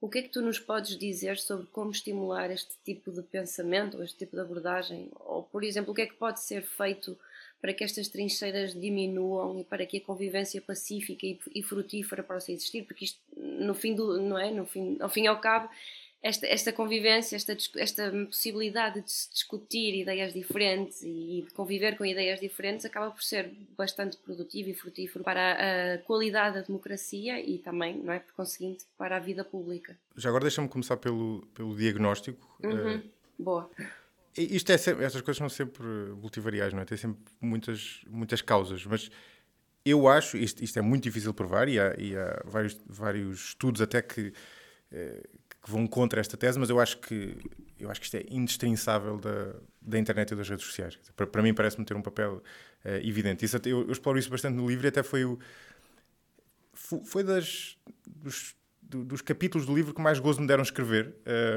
o 0.00 0.08
que 0.08 0.20
é 0.20 0.22
que 0.22 0.30
tu 0.30 0.40
nos 0.40 0.58
podes 0.58 0.96
dizer 0.96 1.36
sobre 1.36 1.66
como 1.66 1.90
estimular 1.90 2.50
este 2.50 2.72
tipo 2.82 3.12
de 3.12 3.20
pensamento, 3.20 4.02
este 4.02 4.16
tipo 4.16 4.34
de 4.34 4.40
abordagem? 4.40 5.10
Ou, 5.16 5.42
por 5.42 5.62
exemplo, 5.62 5.92
o 5.92 5.94
que 5.94 6.02
é 6.02 6.06
que 6.06 6.14
pode 6.14 6.40
ser 6.40 6.62
feito 6.62 7.18
para 7.60 7.74
que 7.74 7.84
estas 7.84 8.08
trincheiras 8.08 8.72
diminuam 8.72 9.58
e 9.58 9.64
para 9.64 9.84
que 9.84 9.98
a 9.98 10.00
convivência 10.00 10.62
pacífica 10.62 11.26
e 11.54 11.62
frutífera 11.62 12.22
possa 12.22 12.52
existir? 12.52 12.84
Porque 12.84 13.04
isto, 13.04 13.20
no 13.36 13.74
fim 13.74 13.94
do, 13.94 14.18
não 14.18 14.38
é? 14.38 14.50
No 14.50 14.64
fim, 14.64 14.96
ao 14.98 15.10
fim 15.10 15.24
e 15.24 15.26
ao 15.26 15.40
cabo, 15.40 15.68
esta, 16.22 16.46
esta 16.46 16.72
convivência, 16.72 17.36
esta, 17.36 17.56
esta 17.76 18.10
possibilidade 18.26 19.02
de 19.02 19.10
se 19.10 19.30
discutir 19.30 19.94
ideias 20.00 20.32
diferentes 20.32 21.02
e 21.02 21.44
de 21.46 21.54
conviver 21.54 21.96
com 21.96 22.04
ideias 22.04 22.40
diferentes 22.40 22.84
acaba 22.84 23.10
por 23.10 23.22
ser 23.22 23.52
bastante 23.76 24.16
produtivo 24.16 24.68
e 24.70 24.74
frutífero 24.74 25.24
para 25.24 25.94
a 25.94 25.98
qualidade 25.98 26.56
da 26.56 26.62
democracia 26.62 27.40
e 27.40 27.58
também, 27.58 27.96
não 27.96 28.12
é, 28.12 28.18
por 28.18 28.32
conseguinte, 28.32 28.84
para 28.96 29.16
a 29.16 29.20
vida 29.20 29.44
pública. 29.44 29.96
Já 30.16 30.28
agora 30.28 30.42
deixa-me 30.42 30.68
começar 30.68 30.96
pelo, 30.96 31.46
pelo 31.54 31.76
diagnóstico. 31.76 32.58
Uhum. 32.62 32.96
Eh, 32.96 33.02
Boa. 33.38 33.70
Isto 34.36 34.72
é 34.72 34.78
sempre, 34.78 35.04
estas 35.04 35.22
coisas 35.22 35.38
são 35.38 35.48
sempre 35.48 35.84
multivariais, 36.20 36.72
não 36.72 36.80
é? 36.80 36.84
Tem 36.84 36.98
sempre 36.98 37.22
muitas, 37.40 38.02
muitas 38.08 38.42
causas, 38.42 38.84
mas 38.86 39.10
eu 39.84 40.06
acho, 40.08 40.36
isto, 40.36 40.62
isto 40.62 40.78
é 40.78 40.82
muito 40.82 41.04
difícil 41.04 41.32
provar 41.32 41.68
e 41.68 41.78
há, 41.78 41.94
e 41.98 42.16
há 42.16 42.42
vários, 42.44 42.78
vários 42.86 43.48
estudos 43.48 43.80
até 43.80 44.02
que, 44.02 44.32
eh, 44.92 45.22
que 45.62 45.70
vão 45.70 45.86
contra 45.86 46.20
esta 46.20 46.36
tese, 46.36 46.58
mas 46.58 46.70
eu 46.70 46.80
acho 46.80 46.98
que, 46.98 47.36
eu 47.78 47.90
acho 47.90 48.00
que 48.00 48.06
isto 48.06 48.16
é 48.16 48.24
indestrinçável 48.30 49.18
da, 49.18 49.54
da 49.82 49.98
internet 49.98 50.32
e 50.32 50.36
das 50.36 50.48
redes 50.48 50.64
sociais. 50.64 50.98
Para, 51.16 51.26
para 51.26 51.42
mim 51.42 51.52
parece-me 51.54 51.84
ter 51.84 51.94
um 51.96 52.02
papel 52.02 52.42
eh, 52.84 53.00
evidente. 53.04 53.44
Isso 53.44 53.56
eu, 53.64 53.82
eu 53.82 53.92
exploro 53.92 54.18
isso 54.18 54.30
bastante 54.30 54.54
no 54.54 54.68
livro 54.68 54.86
e 54.86 54.88
até 54.88 55.02
foi 55.02 55.24
o, 55.24 55.38
fo- 56.72 57.02
foi 57.04 57.22
das, 57.24 57.76
dos, 58.06 58.54
do- 58.82 59.04
dos 59.04 59.20
capítulos 59.20 59.66
do 59.66 59.74
livro 59.74 59.94
que 59.94 60.00
mais 60.00 60.18
gozo 60.18 60.40
me 60.40 60.46
deram 60.46 60.62
escrever 60.62 61.14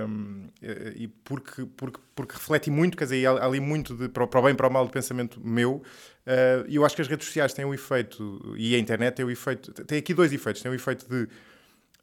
um, 0.07 0.47
eh, 0.61 0.93
e 0.95 1.07
porque, 1.07 1.65
porque, 1.77 1.99
porque 2.15 2.33
reflete 2.33 2.69
muito, 2.69 2.97
quer 2.97 3.05
dizer, 3.05 3.27
ali 3.27 3.59
muito 3.59 3.95
de, 3.95 4.09
para, 4.09 4.23
o, 4.23 4.41
bem 4.41 4.55
para 4.55 4.67
o 4.67 4.71
mal 4.71 4.85
de 4.85 4.91
pensamento 4.91 5.39
meu 5.45 5.81
eh, 6.25 6.65
e 6.67 6.75
eu 6.75 6.85
acho 6.85 6.95
que 6.95 7.01
as 7.01 7.07
redes 7.07 7.25
sociais 7.27 7.53
têm 7.53 7.65
o 7.65 7.73
efeito 7.73 8.53
e 8.57 8.75
a 8.75 8.79
internet 8.79 9.15
tem 9.15 9.25
o 9.25 9.29
efeito, 9.31 9.71
tem 9.85 9.97
aqui 9.99 10.13
dois 10.13 10.31
efeitos, 10.33 10.61
tem 10.61 10.71
o 10.71 10.75
efeito 10.75 11.07
de 11.07 11.27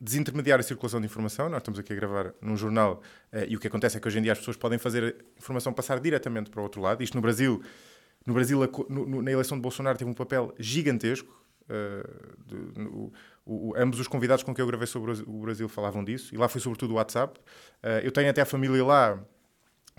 desintermediar 0.01 0.61
a 0.61 0.63
circulação 0.63 1.01
de 1.01 1.07
informação, 1.07 1.49
nós 1.49 1.59
estamos 1.59 1.79
aqui 1.79 1.93
a 1.93 1.97
gravar 1.97 2.33
num 2.41 2.57
jornal 2.57 3.03
eh, 3.33 3.47
e 3.49 3.57
o 3.57 3.61
que 3.61 3.67
acontece 3.67 3.97
é 3.97 4.01
que 4.01 4.07
hoje 4.07 4.19
em 4.19 4.23
dia 4.23 4.33
as 4.33 4.39
pessoas 4.39 4.57
podem 4.57 4.79
fazer 4.79 5.05
a 5.05 5.39
informação 5.39 5.73
passar 5.73 5.99
diretamente 6.01 6.51
para 6.51 6.61
o 6.61 6.63
outro 6.63 6.81
lado, 6.81 7.03
isto 7.03 7.15
no 7.15 7.21
Brasil 7.21 7.63
no 8.27 8.35
Brasil, 8.35 8.61
no- 8.91 9.07
no- 9.07 9.23
na 9.23 9.31
eleição 9.33 9.57
de 9.57 9.63
Bolsonaro, 9.63 9.97
teve 9.97 10.11
um 10.11 10.15
papel 10.15 10.53
gigantesco. 10.59 11.37
uh, 11.71 12.37
de- 12.47 12.81
no- 12.81 13.13
o- 13.45 13.69
o- 13.71 13.75
ambos 13.77 14.01
os 14.01 14.09
convidados 14.09 14.43
com 14.43 14.55
quem 14.55 14.63
eu 14.63 14.67
gravei 14.67 14.87
sobre 14.87 15.11
o 15.11 15.15
Brasil- 15.15 15.27
o 15.35 15.41
Brasil 15.43 15.69
falavam 15.69 16.03
disso, 16.03 16.35
e 16.35 16.39
lá 16.39 16.49
foi 16.49 16.63
sobretudo 16.63 16.93
o 16.93 16.95
WhatsApp. 16.95 17.39
Uh, 17.83 18.01
eu 18.03 18.11
tenho 18.11 18.31
até 18.31 18.41
a 18.41 18.47
família 18.47 18.83
lá 18.83 19.23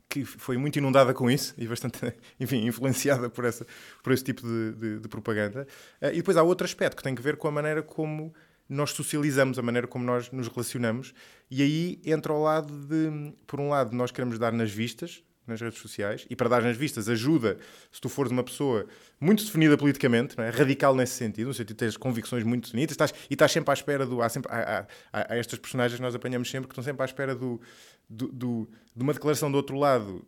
que 0.10 0.26
foi 0.26 0.58
muito 0.58 0.78
inundada 0.78 1.14
com 1.14 1.30
isso 1.30 1.54
e 1.60 1.68
bastante, 1.68 2.00
enfim, 2.40 2.66
influenciada 2.66 3.30
por, 3.30 3.46
essa, 3.46 3.68
por 4.02 4.12
esse 4.12 4.24
tipo 4.24 4.42
de, 4.42 4.74
de- 4.74 5.00
de 5.00 5.08
propaganda. 5.08 5.68
Uh, 6.02 6.08
e 6.08 6.16
depois 6.16 6.38
há 6.38 6.42
outro 6.44 6.66
aspecto 6.66 6.98
que 6.98 7.04
tem 7.04 7.14
que 7.14 7.22
ver 7.22 7.38
com 7.38 7.48
a 7.48 7.52
maneira 7.52 7.84
como 7.84 8.34
nós 8.70 8.92
socializamos, 8.92 9.58
a 9.58 9.62
maneira 9.64 9.88
como 9.88 10.06
nós 10.06 10.30
nos 10.32 10.48
relacionamos, 10.48 11.14
e 11.50 11.62
aí 11.64 12.00
entra 12.06 12.32
ao 12.32 12.40
lado 12.42 12.72
de, 12.86 13.34
por 13.48 13.60
um 13.60 13.68
lado, 13.70 13.96
nós 13.96 14.12
queremos 14.12 14.38
dar 14.38 14.54
nas 14.54 14.70
vistas, 14.72 15.24
nas 15.48 15.60
redes 15.60 15.80
sociais, 15.80 16.28
e 16.30 16.36
para 16.36 16.48
dar 16.48 16.62
nas 16.62 16.78
vistas 16.78 17.10
ajuda 17.10 17.58
se 17.92 18.00
tu 18.00 18.08
fores 18.08 18.32
uma 18.32 18.44
pessoa 18.44 18.86
muito 19.20 19.44
definida 19.44 19.76
politicamente, 19.76 20.40
é? 20.40 20.50
radical 20.52 20.94
nesse 20.96 21.14
sentido, 21.14 21.48
no 21.48 21.54
sentido 21.56 21.70
de 21.70 21.74
teres 21.76 21.98
convicções 21.98 22.44
muito 22.44 22.66
definidas, 22.66 22.92
estás, 22.92 23.12
e 23.28 23.34
estás 23.34 23.52
sempre 23.52 23.72
à 23.72 23.74
espera 23.74 24.06
do. 24.06 24.22
Há, 24.22 24.30
sempre, 24.30 24.52
há, 24.54 24.86
há- 25.12 25.22
há- 25.34 25.36
estas 25.36 25.58
personagens 25.58 25.96
que 25.98 26.02
nós 26.04 26.14
apanhamos 26.14 26.52
sempre 26.52 26.68
que 26.68 26.74
estão 26.74 26.84
sempre 26.84 27.02
à 27.02 27.06
espera 27.06 27.34
do, 27.34 27.60
do, 28.08 28.28
do- 28.28 28.70
de 28.96 29.02
uma 29.02 29.12
declaração 29.14 29.52
do 29.52 29.56
outro 29.56 29.76
lado, 29.76 30.24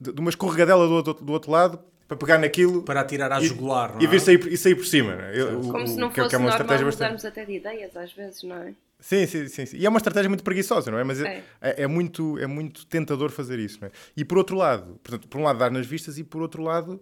de, 0.00 0.12
de 0.12 0.20
uma 0.20 0.30
escorregadela 0.30 0.86
do 0.86 0.94
outro, 0.94 1.14
do 1.24 1.32
outro 1.32 1.50
lado, 1.50 1.80
para 2.10 2.16
pegar 2.18 2.38
naquilo 2.38 2.82
Para 2.82 3.02
atirar 3.02 3.30
à 3.30 3.40
e- 3.40 3.44
jugular, 3.46 3.94
não 3.94 4.02
e, 4.02 4.04
é? 4.04 4.08
vir 4.08 4.20
sair, 4.20 4.36
por- 4.38 4.50
e 4.52 4.56
sair 4.56 4.74
por 4.74 4.84
cima. 4.84 5.14
não 5.14 5.22
é? 5.24 5.40
Eu- 5.40 5.60
o- 5.60 5.68
Como 5.70 5.86
se 5.86 5.94
o- 5.94 5.96
não 6.00 6.10
que 6.10 6.18
é- 6.18 6.24
fosse 6.24 6.30
que 6.30 6.34
é 6.34 6.38
uma 6.38 6.48
normal 6.50 6.60
estratégia 6.60 6.84
bastante. 6.86 7.00
mudarmos 7.12 7.24
até 7.24 7.44
de 7.44 7.52
ideias, 7.52 7.96
às 7.96 8.12
vezes, 8.12 8.42
não 8.42 8.56
é? 8.56 8.74
Sim, 8.98 9.26
sim, 9.28 9.46
sim, 9.46 9.64
sim. 9.66 9.76
E 9.76 9.86
é 9.86 9.88
uma 9.88 9.98
estratégia 9.98 10.28
muito 10.28 10.42
preguiçosa, 10.42 10.90
não 10.90 10.98
é? 10.98 11.04
Mas 11.04 11.20
é, 11.22 11.28
É. 11.28 11.44
é, 11.60 11.82
é 11.82 11.86
muito, 11.86 12.36
é 12.40 12.48
muito 12.48 12.84
tentador 12.86 13.30
fazer 13.30 13.60
isso, 13.60 13.78
não 13.80 13.86
é? 13.86 13.92
E 14.16 14.24
por 14.24 14.38
outro 14.38 14.56
lado, 14.56 14.98
portanto, 15.04 15.28
por 15.28 15.38
um 15.40 15.44
lado 15.44 15.58
dar 15.60 15.70
nas 15.70 15.86
vistas 15.86 16.18
e 16.18 16.24
por 16.24 16.42
outro 16.42 16.64
lado 16.64 17.00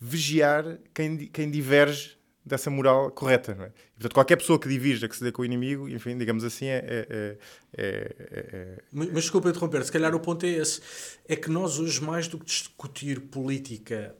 vigiar 0.00 0.78
quem, 0.92 1.16
quem 1.28 1.48
diverge 1.50 2.18
dessa 2.44 2.70
moral 2.70 3.10
correta, 3.10 3.54
não 3.54 3.64
é? 3.64 3.68
E, 3.68 3.92
portanto, 3.94 4.14
qualquer 4.14 4.36
pessoa 4.36 4.58
que 4.58 4.68
divirja, 4.68 5.06
que 5.08 5.14
se 5.16 5.22
dê 5.22 5.30
com 5.30 5.42
o 5.42 5.44
inimigo, 5.44 5.88
enfim, 5.88 6.16
digamos 6.18 6.42
assim, 6.44 6.66
é... 6.66 6.78
é, 6.84 7.06
é, 7.10 7.36
é- 7.76 8.16
é- 8.30 8.78
Mas, 8.90 9.06
mas 9.12 9.22
desculpa 9.24 9.50
interromper, 9.50 9.84
se 9.84 9.92
calhar 9.92 10.14
o 10.14 10.20
ponto 10.20 10.44
é 10.46 10.48
esse. 10.50 10.80
É 11.28 11.36
que 11.36 11.50
nós 11.50 11.78
hoje, 11.78 12.02
mais 12.02 12.26
do 12.26 12.38
que 12.38 12.46
discutir 12.46 13.20
política 13.20 14.14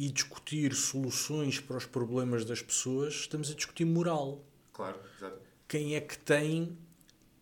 e 0.00 0.10
discutir 0.10 0.74
soluções 0.74 1.60
para 1.60 1.76
os 1.76 1.84
problemas 1.84 2.42
das 2.42 2.62
pessoas, 2.62 3.12
estamos 3.12 3.50
a 3.50 3.54
discutir 3.54 3.84
moral. 3.84 4.42
Claro, 4.72 4.98
exato. 5.14 5.36
Quem 5.68 5.94
é 5.94 6.00
que 6.00 6.18
tem 6.18 6.74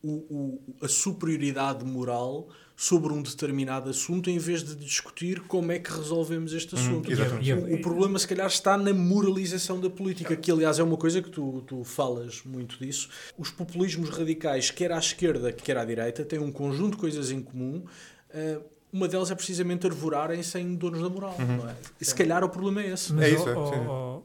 o, 0.02 0.10
o, 0.10 0.76
a 0.82 0.88
superioridade 0.88 1.84
moral 1.84 2.48
sobre 2.74 3.12
um 3.12 3.22
determinado 3.22 3.88
assunto 3.88 4.28
em 4.28 4.38
vez 4.38 4.64
de 4.64 4.74
discutir 4.74 5.42
como 5.42 5.70
é 5.70 5.78
que 5.78 5.88
resolvemos 5.92 6.52
este 6.52 6.74
assunto. 6.74 7.08
exatamente. 7.12 7.52
o, 7.52 7.74
o 7.76 7.80
problema, 7.80 8.18
se 8.18 8.26
calhar, 8.26 8.48
está 8.48 8.76
na 8.76 8.92
moralização 8.92 9.80
da 9.80 9.88
política, 9.88 10.34
que, 10.34 10.50
aliás, 10.50 10.80
é 10.80 10.82
uma 10.82 10.96
coisa 10.96 11.22
que 11.22 11.30
tu, 11.30 11.62
tu 11.64 11.84
falas 11.84 12.42
muito 12.44 12.76
disso. 12.84 13.08
Os 13.38 13.52
populismos 13.52 14.10
radicais, 14.10 14.68
quer 14.68 14.90
à 14.90 14.98
esquerda, 14.98 15.52
quer 15.52 15.78
à 15.78 15.84
direita, 15.84 16.24
têm 16.24 16.40
um 16.40 16.50
conjunto 16.50 16.96
de 16.96 16.96
coisas 16.96 17.30
em 17.30 17.40
comum. 17.40 17.84
Uh, 18.30 18.77
uma 18.92 19.06
delas 19.08 19.30
é 19.30 19.34
precisamente 19.34 19.86
arvorarem-se 19.86 20.58
em 20.58 20.74
donos 20.74 21.00
da 21.02 21.08
moral. 21.08 21.36
Não 21.38 21.68
é? 21.68 21.74
E 22.00 22.04
se 22.04 22.14
calhar 22.14 22.42
o 22.44 22.48
problema 22.48 22.82
é 22.82 22.88
esse. 22.92 23.12
É 23.12 23.14
Mas, 23.16 23.32
isso, 23.32 23.48
é, 23.48 23.52
sim. 23.54 23.86
ó, 23.86 24.20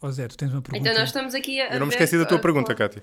ó, 0.00 0.10
Zé, 0.10 0.26
tu 0.28 0.36
tens 0.36 0.52
uma 0.52 0.60
pergunta. 0.62 0.88
Então 0.88 0.98
nós 1.00 1.08
estamos 1.08 1.34
aqui 1.34 1.60
a. 1.60 1.74
Eu 1.74 1.80
não 1.80 1.86
me 1.86 1.92
esqueci 1.92 2.18
da 2.18 2.24
tua 2.24 2.38
a- 2.38 2.40
pergunta, 2.40 2.74
Cátia. 2.74 3.02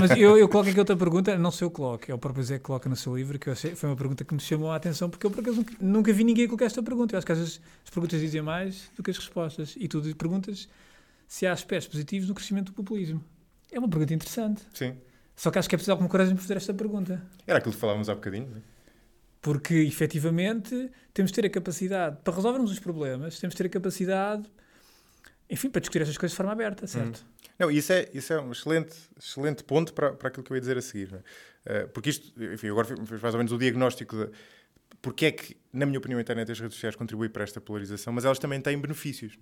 Mas 0.00 0.12
eu, 0.16 0.38
eu 0.38 0.48
coloco 0.48 0.70
aqui 0.70 0.78
outra 0.78 0.96
pergunta, 0.96 1.36
não 1.36 1.50
sei 1.50 1.66
eu 1.66 1.70
coloco, 1.70 2.10
é 2.10 2.14
o 2.14 2.18
próprio 2.18 2.42
Zé 2.44 2.58
que 2.58 2.64
coloca 2.64 2.88
no 2.88 2.96
seu 2.96 3.16
livro, 3.16 3.38
que 3.38 3.48
eu 3.48 3.52
achei, 3.52 3.74
foi 3.74 3.88
uma 3.90 3.96
pergunta 3.96 4.24
que 4.24 4.32
me 4.32 4.40
chamou 4.40 4.70
a 4.70 4.76
atenção, 4.76 5.10
porque 5.10 5.26
eu 5.26 5.30
por 5.30 5.40
acaso 5.40 5.56
nunca, 5.58 5.74
nunca 5.80 6.12
vi 6.12 6.24
ninguém 6.24 6.46
colocar 6.46 6.64
esta 6.66 6.82
pergunta. 6.82 7.14
Eu 7.14 7.18
acho 7.18 7.26
que 7.26 7.32
às 7.32 7.38
vezes 7.38 7.60
as 7.84 7.90
perguntas 7.90 8.20
dizem 8.20 8.40
mais 8.40 8.90
do 8.96 9.02
que 9.02 9.10
as 9.10 9.18
respostas. 9.18 9.74
E 9.76 9.86
tu 9.88 10.00
perguntas 10.16 10.68
se 11.26 11.46
há 11.46 11.52
aspectos 11.52 11.88
positivos 11.88 12.28
no 12.28 12.34
crescimento 12.34 12.66
do 12.66 12.72
populismo. 12.72 13.22
É 13.72 13.78
uma 13.78 13.88
pergunta 13.88 14.14
interessante. 14.14 14.62
Sim. 14.72 14.96
Só 15.36 15.50
que 15.50 15.58
acho 15.58 15.68
que 15.68 15.74
é 15.74 15.78
preciso 15.78 15.90
alguma 15.90 16.08
coragem 16.08 16.32
para 16.34 16.42
fazer 16.42 16.56
esta 16.56 16.72
pergunta. 16.72 17.20
Era 17.46 17.58
aquilo 17.58 17.74
que 17.74 17.80
falávamos 17.80 18.08
há 18.08 18.14
bocadinho. 18.14 18.46
né? 18.46 18.62
Porque, 19.44 19.74
efetivamente, 19.74 20.90
temos 21.12 21.30
de 21.30 21.34
ter 21.34 21.46
a 21.46 21.50
capacidade, 21.50 22.16
para 22.24 22.34
resolvermos 22.34 22.70
os 22.70 22.78
problemas, 22.78 23.38
temos 23.38 23.52
de 23.52 23.58
ter 23.58 23.66
a 23.66 23.68
capacidade, 23.68 24.50
enfim, 25.50 25.68
para 25.68 25.80
discutir 25.80 26.00
estas 26.00 26.16
coisas 26.16 26.32
de 26.32 26.36
forma 26.38 26.52
aberta, 26.52 26.86
certo? 26.86 27.26
Não, 27.58 27.70
isso 27.70 27.92
é, 27.92 28.08
isso 28.14 28.32
é 28.32 28.40
um 28.40 28.52
excelente, 28.52 28.96
excelente 29.18 29.62
ponto 29.62 29.92
para, 29.92 30.14
para 30.14 30.28
aquilo 30.28 30.42
que 30.42 30.50
eu 30.50 30.56
ia 30.56 30.62
dizer 30.62 30.78
a 30.78 30.80
seguir. 30.80 31.12
é? 31.12 31.20
Eh, 31.66 31.86
porque 31.88 32.08
isto, 32.08 32.42
enfim, 32.42 32.68
agora 32.68 32.86
fez 32.86 33.20
mais 33.20 33.34
ou 33.34 33.38
menos 33.38 33.52
o 33.52 33.58
diagnóstico 33.58 34.16
de 34.16 34.30
porque 35.02 35.26
é 35.26 35.32
que, 35.32 35.54
na 35.70 35.84
minha 35.84 35.98
opinião, 35.98 36.16
a 36.18 36.22
internet 36.22 36.48
e 36.48 36.52
as 36.52 36.60
redes 36.60 36.76
sociais 36.76 36.96
contribuem 36.96 37.28
para 37.28 37.44
esta 37.44 37.60
polarização, 37.60 38.14
mas 38.14 38.24
elas 38.24 38.38
também 38.38 38.58
têm 38.62 38.80
benefícios. 38.80 39.38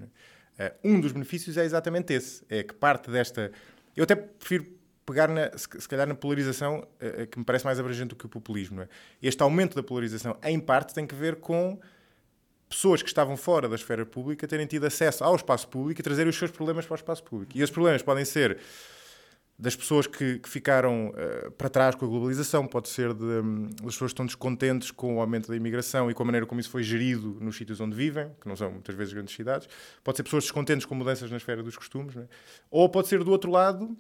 é? 0.59 0.65
Eh, 0.65 0.75
um 0.83 1.01
dos 1.01 1.13
benefícios 1.13 1.57
é 1.57 1.65
exatamente 1.65 2.13
esse: 2.13 2.43
é 2.49 2.65
que 2.65 2.75
parte 2.75 3.09
desta. 3.09 3.53
Eu 3.95 4.03
até 4.03 4.17
prefiro 4.17 4.67
pegar, 5.05 5.29
na, 5.29 5.51
se, 5.57 5.89
calhar, 5.89 6.07
na 6.07 6.15
polarização 6.15 6.87
eh, 7.01 7.27
que 7.27 7.39
me 7.39 7.45
parece 7.45 7.65
mais 7.65 7.79
abrangente 7.79 8.11
do 8.11 8.17
que 8.17 8.27
o 8.27 8.29
populismo. 8.29 8.83
É? 8.83 8.89
Este 9.23 9.43
aumento 9.43 9.75
da 9.75 9.83
polarização, 9.83 10.37
em 10.43 10.59
parte, 10.61 10.95
tem 10.95 11.07
que 11.07 11.15
ver 11.15 11.37
com 11.37 11.79
pessoas 12.69 13.03
que 13.03 13.09
estavam 13.09 13.37
fora 13.37 13.69
da 13.69 13.75
esfera 13.75 14.07
pública 14.07 14.49
terem 14.49 14.67
tido 14.67 14.87
acesso 14.87 15.23
ao 15.23 15.37
espaço 15.37 15.69
público 15.69 16.01
e 16.01 16.03
trazerem 16.03 16.31
os 16.31 16.39
seus 16.39 16.51
problemas 16.51 16.87
para 16.87 16.95
o 16.95 16.97
espaço 16.97 17.23
público. 17.23 17.53
E 17.55 17.61
esses 17.61 17.71
problemas 17.71 18.03
podem 18.03 18.25
ser 18.25 18.59
das 19.59 19.77
pessoas 19.77 20.07
que, 20.07 20.39
que 20.39 20.49
ficaram 20.49 21.13
eh, 21.17 21.51
para 21.57 21.69
trás 21.69 21.95
com 21.95 22.05
a 22.05 22.09
globalização, 22.09 22.67
pode 22.67 22.89
ser 22.89 23.15
de, 23.15 23.25
hum, 23.25 23.69
das 23.83 23.95
pessoas 23.95 24.11
que 24.11 24.15
estão 24.15 24.27
descontentes 24.27 24.91
com 24.91 25.17
o 25.17 25.21
aumento 25.21 25.49
da 25.49 25.55
imigração 25.55 26.11
e 26.11 26.15
com 26.15 26.23
a 26.23 26.27
maneira 26.27 26.47
como 26.47 26.61
isso 26.61 26.71
foi 26.71 26.83
gerido 26.83 27.37
nos 27.41 27.57
sítios 27.57 27.81
onde 27.81 27.95
vivem, 27.95 28.29
que 28.41 28.49
não 28.49 28.57
são 28.57 28.73
muitas 28.73 28.95
vezes 28.97 29.13
grandes 29.13 29.35
cidades, 29.35 29.69
pode 30.03 30.17
ser 30.17 30.25
pessoas 30.25 30.45
descontentes 30.45 30.85
com 30.85 30.95
mudanças 30.95 31.31
na 31.31 31.37
esfera 31.37 31.63
dos 31.63 31.77
costumes, 31.77 32.17
é? 32.17 32.27
ou 32.71 32.89
pode 32.89 33.07
ser 33.07 33.23
do 33.23 33.31
outro 33.31 33.51
lado 33.51 33.97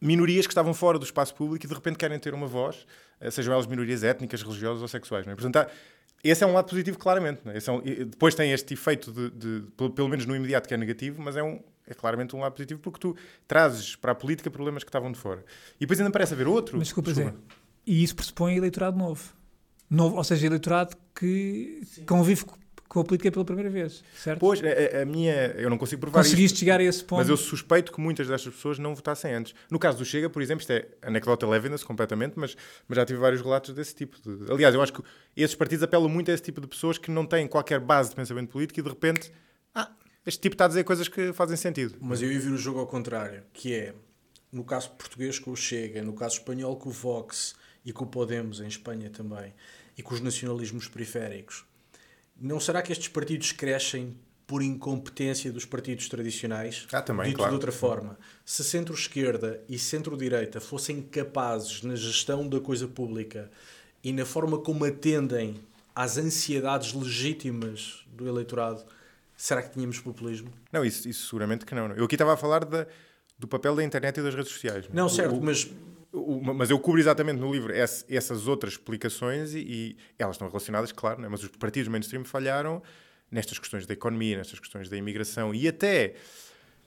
minorias 0.00 0.46
que 0.46 0.52
estavam 0.52 0.72
fora 0.74 0.98
do 0.98 1.04
espaço 1.04 1.34
público 1.34 1.64
e 1.64 1.68
de 1.68 1.74
repente 1.74 1.96
querem 1.96 2.18
ter 2.18 2.32
uma 2.34 2.46
voz, 2.46 2.86
eh, 3.20 3.30
sejam 3.30 3.52
elas 3.52 3.66
minorias 3.66 4.02
étnicas, 4.04 4.42
religiosas 4.42 4.80
ou 4.82 4.88
sexuais. 4.88 5.26
Não 5.26 5.32
é? 5.32 5.36
Portanto, 5.36 5.56
há- 5.56 5.68
esse 6.22 6.42
é 6.42 6.46
um 6.46 6.52
lado 6.52 6.68
positivo, 6.68 6.98
claramente. 6.98 7.40
não 7.44 7.52
é? 7.52 7.58
Esse 7.58 7.68
é 7.70 7.72
um- 7.72 7.80
depois 7.80 8.34
tem 8.34 8.52
este 8.52 8.74
efeito, 8.74 9.12
de, 9.12 9.30
de- 9.30 9.66
pelo, 9.76 9.90
pelo 9.90 10.08
menos 10.08 10.26
no 10.26 10.34
imediato, 10.36 10.68
que 10.68 10.74
é 10.74 10.76
negativo, 10.76 11.20
mas 11.22 11.36
é, 11.36 11.42
um, 11.42 11.60
é 11.86 11.94
claramente 11.94 12.34
um 12.36 12.40
lado 12.40 12.52
positivo 12.52 12.80
porque 12.80 12.98
tu 13.00 13.16
trazes 13.46 13.96
para 13.96 14.12
a 14.12 14.14
política 14.14 14.50
problemas 14.50 14.82
que 14.84 14.88
estavam 14.88 15.10
de 15.12 15.18
fora. 15.18 15.44
E 15.76 15.80
depois 15.80 15.98
ainda 16.00 16.10
parece 16.12 16.34
haver 16.34 16.46
outro. 16.48 16.76
Mas 16.76 16.88
desculpa, 16.88 17.12
Zé, 17.12 17.32
e 17.86 18.02
isso 18.02 18.14
pressupõe 18.14 18.56
eleitorado 18.56 18.96
novo. 18.98 19.32
novo 19.88 20.16
ou 20.16 20.24
seja, 20.24 20.46
eleitorado 20.46 20.96
que 21.14 21.80
convive 22.06 22.44
co- 22.44 22.58
com 22.88 23.00
a 23.00 23.04
política 23.04 23.30
pela 23.30 23.44
primeira 23.44 23.68
vez, 23.68 24.02
certo? 24.16 24.40
Pois, 24.40 24.60
a, 24.64 24.66
a- 24.98 25.02
a 25.02 25.04
minha. 25.04 25.34
Eu 25.58 25.68
não 25.68 25.76
consigo 25.76 26.00
provar 26.00 26.20
isto. 26.22 26.30
Conseguiste 26.30 26.58
chegar 26.60 26.80
a 26.80 26.82
esse 26.82 27.04
ponto? 27.04 27.18
Mas 27.18 27.28
eu 27.28 27.36
suspeito 27.36 27.92
que 27.92 28.00
muitas 28.00 28.26
destas 28.28 28.54
pessoas 28.54 28.78
não 28.78 28.94
votassem 28.94 29.32
antes. 29.34 29.54
No 29.70 29.78
caso 29.78 29.98
do 29.98 30.04
Chega, 30.04 30.30
por 30.30 30.40
exemplo, 30.40 30.62
isto 30.62 30.72
é 30.72 30.86
anecdota 31.02 31.46
levenda-se 31.46 31.84
completamente, 31.84 32.32
mas, 32.38 32.56
mas 32.88 32.96
já 32.96 33.04
tive 33.04 33.18
vários 33.18 33.42
relatos 33.42 33.74
desse 33.74 33.94
tipo. 33.94 34.16
de- 34.20 34.50
Aliás, 34.50 34.74
eu 34.74 34.80
acho 34.80 34.92
que 34.94 35.02
esses 35.36 35.54
partidos 35.54 35.82
apelam 35.82 36.08
muito 36.08 36.30
a 36.30 36.34
esse 36.34 36.42
tipo 36.42 36.60
de 36.60 36.66
pessoas 36.66 36.96
que 36.96 37.10
não 37.10 37.26
têm 37.26 37.46
qualquer 37.46 37.78
base 37.78 38.10
de 38.10 38.16
pensamento 38.16 38.48
político 38.50 38.80
e 38.80 38.82
de 38.82 38.88
repente, 38.88 39.30
ah, 39.74 39.90
este 40.24 40.40
tipo 40.40 40.54
está 40.54 40.64
a 40.64 40.68
dizer 40.68 40.84
coisas 40.84 41.08
que 41.08 41.32
fazem 41.34 41.56
sentido. 41.56 41.96
Mas 42.00 42.22
eu 42.22 42.32
ia 42.32 42.40
vir 42.40 42.52
o 42.52 42.56
jogo 42.58 42.78
ao 42.80 42.86
contrário, 42.86 43.42
que 43.52 43.74
é, 43.74 43.94
no 44.50 44.64
caso 44.64 44.90
português 44.92 45.38
com 45.38 45.50
o 45.50 45.56
Chega, 45.56 46.02
no 46.02 46.14
caso 46.14 46.36
espanhol 46.36 46.74
com 46.76 46.88
o 46.88 46.92
Vox 46.92 47.54
e 47.84 47.92
com 47.92 48.04
o 48.04 48.08
Podemos 48.08 48.60
em 48.60 48.66
Espanha 48.66 49.10
também, 49.10 49.52
e 49.96 50.02
com 50.02 50.14
os 50.14 50.20
nacionalismos 50.22 50.88
periféricos, 50.88 51.64
não 52.40 52.58
será 52.60 52.82
que 52.82 52.92
estes 52.92 53.08
partidos 53.08 53.52
crescem 53.52 54.16
por 54.46 54.62
incompetência 54.62 55.52
dos 55.52 55.64
partidos 55.64 56.08
tradicionais? 56.08 56.86
Ah, 56.92 57.02
também, 57.02 57.26
Dito 57.26 57.36
claro. 57.38 57.50
de 57.50 57.54
outra 57.56 57.72
forma, 57.72 58.18
se 58.44 58.64
centro-esquerda 58.64 59.60
e 59.68 59.78
centro-direita 59.78 60.60
fossem 60.60 61.02
capazes 61.02 61.82
na 61.82 61.94
gestão 61.96 62.48
da 62.48 62.58
coisa 62.60 62.88
pública 62.88 63.50
e 64.02 64.12
na 64.12 64.24
forma 64.24 64.58
como 64.58 64.84
atendem 64.84 65.56
às 65.94 66.16
ansiedades 66.16 66.92
legítimas 66.94 68.04
do 68.12 68.26
eleitorado, 68.26 68.84
será 69.36 69.60
que 69.62 69.70
tínhamos 69.74 69.98
populismo? 69.98 70.50
Não, 70.72 70.84
isso, 70.84 71.08
isso 71.08 71.26
seguramente 71.26 71.66
que 71.66 71.74
não. 71.74 71.90
Eu 71.92 72.04
aqui 72.04 72.14
estava 72.14 72.32
a 72.34 72.36
falar 72.36 72.64
da- 72.64 72.86
do 73.38 73.46
papel 73.46 73.76
da 73.76 73.84
internet 73.84 74.18
e 74.18 74.22
das 74.22 74.34
redes 74.34 74.50
sociais. 74.52 74.86
Não, 74.92 75.06
O- 75.06 75.10
certo, 75.10 75.36
o- 75.36 75.42
mas 75.44 75.68
mas 76.56 76.70
eu 76.70 76.78
cubro 76.78 77.00
exatamente 77.00 77.38
no 77.38 77.52
livro 77.52 77.72
essas 77.72 78.48
outras 78.48 78.74
explicações 78.74 79.54
e, 79.54 79.58
e 79.58 79.96
elas 80.18 80.36
estão 80.36 80.48
relacionadas, 80.48 80.90
claro, 80.92 81.20
né? 81.20 81.28
mas 81.28 81.42
os 81.42 81.50
partidos 81.50 81.88
mainstream 81.88 82.24
falharam 82.24 82.82
nestas 83.30 83.58
questões 83.58 83.86
da 83.86 83.92
economia, 83.92 84.38
nestas 84.38 84.58
questões 84.58 84.88
da 84.88 84.96
imigração 84.96 85.54
e 85.54 85.68
até 85.68 86.14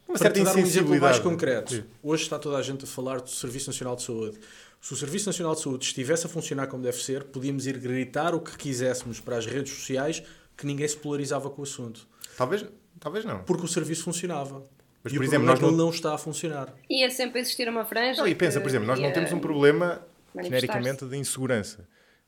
uma 0.08 0.18
Para 0.18 0.34
certa 0.34 0.40
te 0.40 0.44
dar 0.44 0.56
um 0.56 0.60
exemplo 0.60 1.00
mais 1.00 1.20
concreto, 1.20 1.76
Sim. 1.76 1.84
hoje 2.02 2.24
está 2.24 2.40
toda 2.40 2.58
a 2.58 2.62
gente 2.62 2.84
a 2.84 2.88
falar 2.88 3.22
do 3.22 3.30
Serviço 3.30 3.70
Nacional 3.70 3.96
de 3.96 4.04
Saúde. 4.04 4.40
Se 4.82 4.94
o 4.94 4.98
Serviço 4.98 5.28
Nacional 5.28 5.54
de 5.54 5.62
Saúde 5.62 5.86
estivesse 5.86 6.26
a 6.26 6.30
funcionar 6.30 6.68
como 6.68 6.82
deve 6.82 6.98
ser, 6.98 7.24
podíamos 7.26 7.68
ir 7.68 7.78
gritar 7.78 8.34
o 8.34 8.40
que 8.42 8.58
quiséssemos 8.58 9.20
para 9.20 9.38
as 9.38 9.46
redes 9.46 9.72
sociais 9.74 10.24
que 10.58 10.66
ninguém 10.66 10.88
se 10.88 10.98
polarizava 10.98 11.50
com 11.50 11.62
o 11.62 11.64
assunto. 11.64 12.08
Talvez, 12.36 12.66
talvez 13.00 13.24
não. 13.24 13.44
Porque 13.44 13.64
o 13.64 13.68
serviço 13.68 14.04
funcionava. 14.04 14.64
Mas, 15.04 15.14
e 15.14 15.16
por 15.16 15.22
o 15.24 15.26
exemplo, 15.26 15.46
é 15.48 15.52
nós 15.52 15.60
não- 15.60 15.72
não 15.72 15.90
está 15.90 16.14
a 16.14 16.18
funcionar. 16.18 16.74
Ia 16.90 17.10
sempre 17.10 17.40
existir 17.42 17.68
uma 17.68 17.84
franja. 17.86 18.22
Não, 18.22 18.28
e 18.28 18.36
pensa, 18.36 18.60
que 18.60 18.64
por 18.64 18.70
exemplo, 18.70 18.88
nós 18.88 19.00
não 19.00 19.12
temos 19.12 19.32
um 19.34 19.40
problema 19.40 20.02
genericamente 20.36 21.06
de 21.06 21.18
insegurança. 21.18 21.88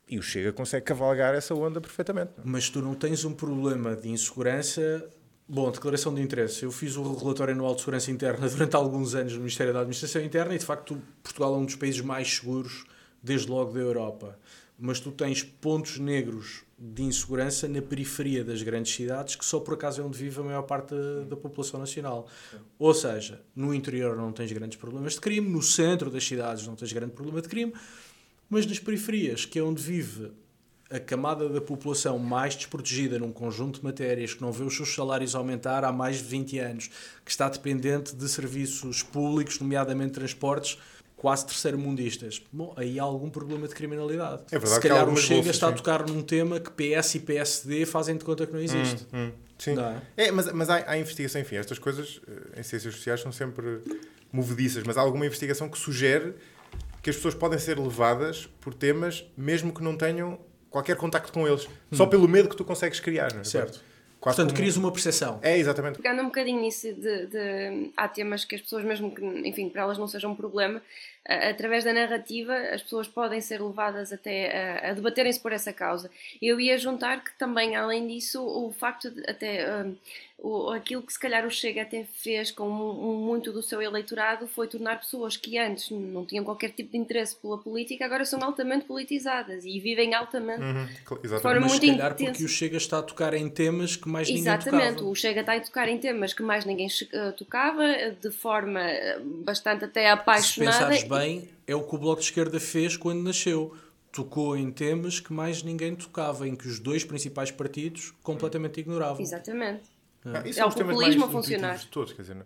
E 0.09 0.17
o 0.19 0.21
Chega 0.21 0.51
consegue 0.51 0.85
cavalgar 0.85 1.33
essa 1.33 1.55
onda 1.55 1.79
perfeitamente. 1.79 2.31
não 2.37 2.43
é? 2.43 2.47
Mas 2.47 2.69
tu 2.69 2.81
não 2.81 2.93
tens 2.93 3.23
um 3.25 3.33
problema 3.33 3.95
de 3.95 4.09
insegurança. 4.09 5.07
Bom, 5.47 5.69
declaração 5.71 6.13
de 6.13 6.21
interesse. 6.21 6.63
Eu 6.63 6.71
fiz 6.71 6.95
o 6.97 7.13
relatório 7.15 7.53
anual 7.53 7.73
de 7.75 7.81
segurança 7.81 8.11
interna 8.11 8.47
durante 8.49 8.75
alguns 8.75 9.13
anos 9.15 9.33
no 9.33 9.39
Ministério 9.39 9.73
da 9.73 9.79
Administração 9.79 10.21
Interna 10.21 10.55
e, 10.55 10.57
de 10.57 10.65
facto, 10.65 11.01
Portugal 11.21 11.53
é 11.53 11.57
um 11.57 11.65
dos 11.65 11.75
países 11.75 12.01
mais 12.01 12.35
seguros, 12.35 12.85
desde 13.21 13.49
logo 13.49 13.71
da 13.73 13.79
Europa. 13.79 14.37
Mas 14.85 14.99
tu 14.99 15.13
tens 15.13 15.41
pontos 15.41 15.97
negros 15.97 16.63
de 16.77 17.03
insegurança 17.03 17.69
na 17.69 17.81
periferia 17.81 18.43
das 18.43 18.61
grandes 18.61 18.93
cidades, 18.93 19.37
que 19.37 19.45
só 19.45 19.61
por 19.61 19.75
acaso 19.75 20.01
é 20.01 20.03
onde 20.03 20.17
vive 20.17 20.41
a 20.41 20.43
maior 20.43 20.63
parte 20.63 20.93
da, 20.93 21.23
da 21.23 21.37
população 21.37 21.79
nacional. 21.79 22.27
Ou 22.77 22.93
seja, 22.93 23.41
no 23.55 23.73
interior 23.73 24.17
não 24.17 24.33
tens 24.33 24.51
grandes 24.51 24.77
problemas 24.77 25.13
de 25.13 25.21
crime, 25.21 25.47
no 25.47 25.61
centro 25.61 26.11
das 26.11 26.25
cidades 26.25 26.67
não 26.67 26.75
tens 26.75 26.91
grande 26.91 27.13
problema 27.13 27.41
de 27.41 27.47
crime, 27.47 27.73
mas 28.49 28.65
nas 28.65 28.77
periferias, 28.77 29.45
que 29.45 29.57
é 29.57 29.63
onde 29.63 29.81
vive 29.81 30.33
a 30.91 30.99
camada 30.99 31.47
da 31.47 31.61
população 31.61 32.19
mais 32.19 32.53
desprotegida 32.53 33.17
num 33.17 33.31
conjunto 33.31 33.79
de 33.79 33.85
matérias 33.85 34.33
que 34.33 34.41
não 34.41 34.51
vê 34.51 34.65
os 34.65 34.75
seus 34.75 34.93
salários 34.93 35.33
aumentar 35.33 35.85
há 35.85 35.93
mais 35.93 36.17
de 36.17 36.25
20 36.25 36.59
anos, 36.59 36.89
que 37.23 37.31
está 37.31 37.47
dependente 37.47 38.13
de 38.13 38.27
serviços 38.27 39.01
públicos, 39.01 39.61
nomeadamente 39.61 40.11
transportes, 40.11 40.77
quase 41.23 41.45
terceiro-mundistas. 41.45 42.43
Bom, 42.51 42.73
aí 42.75 42.99
há 42.99 43.03
algum 43.03 43.29
problema 43.29 43.65
de 43.65 43.73
criminalidade. 43.73 44.41
É 44.51 44.59
verdade 44.59 44.73
Se 44.73 44.79
calhar 44.81 45.07
o 45.07 45.15
Chega 45.15 45.35
bolsas, 45.35 45.55
está 45.55 45.67
a 45.67 45.69
sim. 45.69 45.77
tocar 45.77 46.05
num 46.05 46.21
tema 46.21 46.59
que 46.59 46.69
PS 46.69 47.15
e 47.15 47.19
PSD 47.21 47.85
fazem 47.85 48.17
de 48.17 48.25
conta 48.25 48.45
que 48.45 48.51
não 48.51 48.59
existe. 48.59 49.07
Hum, 49.13 49.31
sim. 49.57 49.73
Não 49.73 49.85
é? 49.85 50.01
É, 50.17 50.31
mas, 50.31 50.51
mas 50.51 50.69
há, 50.69 50.83
há 50.85 50.97
investigação, 50.97 51.39
enfim, 51.39 51.55
estas 51.55 51.79
coisas 51.79 52.19
eh, 52.27 52.59
em 52.59 52.63
ciências 52.63 52.93
sociais 52.93 53.21
são 53.21 53.31
sempre 53.31 53.79
movediças, 54.33 54.83
mas 54.85 54.97
há 54.97 55.01
alguma 55.01 55.25
investigação 55.25 55.69
que 55.69 55.77
sugere 55.77 56.33
que 57.01 57.09
as 57.09 57.15
pessoas 57.15 57.35
podem 57.35 57.57
ser 57.57 57.79
levadas 57.79 58.49
por 58.59 58.73
temas 58.73 59.23
mesmo 59.37 59.73
que 59.73 59.81
não 59.81 59.95
tenham 59.95 60.37
qualquer 60.69 60.97
contacto 60.97 61.31
com 61.31 61.47
eles, 61.47 61.69
só 61.93 62.05
pelo 62.05 62.27
medo 62.27 62.49
que 62.49 62.57
tu 62.57 62.65
consegues 62.65 62.99
criar. 62.99 63.31
não 63.31 63.37
é? 63.37 63.41
Hum. 63.41 63.45
Certo. 63.45 63.81
Quase 64.19 64.37
Portanto, 64.37 64.51
como- 64.51 64.57
crias 64.61 64.77
uma 64.77 64.89
percepção. 64.91 65.37
É, 65.41 65.57
exatamente. 65.57 65.97
Pegando 66.01 66.21
um 66.21 66.25
bocadinho 66.27 66.61
nisso 66.61 66.93
de, 66.93 67.27
de- 67.27 67.91
há 67.97 68.07
temas 68.07 68.45
que 68.45 68.55
as 68.55 68.61
pessoas 68.61 68.81
mesmo 68.85 69.13
que, 69.13 69.21
enfim, 69.21 69.67
para 69.69 69.81
elas 69.81 69.97
não 69.97 70.07
seja 70.07 70.29
um 70.29 70.33
problema, 70.35 70.81
através 71.25 71.83
da 71.83 71.93
narrativa, 71.93 72.53
as 72.55 72.81
pessoas 72.81 73.07
podem 73.07 73.39
ser 73.41 73.61
levadas 73.61 74.11
até 74.11 74.79
a, 74.81 74.89
a 74.89 74.93
debaterem-se 74.93 75.39
por 75.39 75.51
essa 75.53 75.71
causa. 75.73 76.09
Eu 76.41 76.59
ia 76.59 76.77
juntar 76.77 77.23
que 77.23 77.31
também, 77.37 77.75
além 77.75 78.07
disso, 78.07 78.41
o 78.43 78.71
facto 78.71 79.09
de 79.09 79.21
até 79.29 79.65
um, 79.83 79.95
o, 80.37 80.71
aquilo 80.71 81.01
que 81.01 81.13
se 81.13 81.19
calhar 81.19 81.45
o 81.45 81.49
Chega 81.51 81.83
até 81.83 82.03
fez 82.15 82.51
com 82.51 82.67
muito 82.67 83.53
do 83.53 83.61
seu 83.63 83.81
eleitorado 83.81 84.45
foi 84.45 84.67
tornar 84.67 84.99
pessoas 84.99 85.37
que 85.37 85.57
antes 85.57 85.89
não 85.89 86.25
tinham 86.25 86.43
qualquer 86.43 86.71
tipo 86.71 86.91
de 86.91 86.97
interesse 86.97 87.33
pela 87.37 87.57
política, 87.57 88.03
agora 88.03 88.25
são 88.25 88.43
altamente 88.43 88.83
politizadas 88.85 89.63
e 89.63 89.79
vivem 89.79 90.13
altamente 90.13 90.61
Uhum, 90.61 90.85
de 90.85 90.91
exatamente. 91.23 91.41
forma 91.41 91.59
Mas 91.61 91.71
muito 91.71 91.85
se 91.85 91.91
calhar 91.91 92.11
intensa. 92.11 92.31
porque 92.31 92.43
o 92.43 92.47
Chega 92.49 92.77
está 92.77 92.97
a 92.99 93.03
tocar 93.03 93.33
em 93.33 93.47
temas 93.49 93.95
que 93.95 94.09
mais 94.09 94.27
ninguém 94.27 94.41
Exatamente, 94.43 94.93
tocava. 94.95 95.09
o 95.09 95.15
Chega 95.15 95.39
está 95.39 95.53
a 95.53 95.59
tocar 95.61 95.87
em 95.87 95.97
temas 95.97 96.33
que 96.33 96.43
mais 96.43 96.65
ninguém 96.65 96.87
eh, 97.13 97.31
tocava, 97.31 97.83
de 98.21 98.31
forma 98.31 98.81
eh, 98.81 99.19
bastante 99.45 99.85
até 99.85 100.01
Se 100.01 100.07
apaixonada. 100.07 100.87
Bem, 101.19 101.49
é 101.67 101.75
o 101.75 101.83
que 101.83 101.95
o 101.95 101.97
Bloco 101.97 102.19
de 102.21 102.25
Esquerda 102.27 102.59
fez 102.59 102.95
quando 102.97 103.21
nasceu. 103.23 103.75
Tocou 104.11 104.55
em 104.55 104.71
temas 104.71 105.19
que 105.19 105.33
mais 105.33 105.63
ninguém 105.63 105.95
tocava, 105.95 106.47
em 106.47 106.55
que 106.55 106.67
os 106.67 106.79
dois 106.79 107.03
principais 107.03 107.49
partidos 107.49 108.11
completamente 108.21 108.79
ignoravam. 108.79 109.21
Exatamente. 109.21 109.89
Ah, 110.25 110.47
isso 110.47 110.59
É 110.59 110.65
o 110.65 110.71
populismo 110.71 111.25
a 111.25 111.29
funcionar. 111.29 111.83
todos, 111.89 112.13
quer 112.13 112.21
dizer, 112.21 112.35
não- 112.35 112.45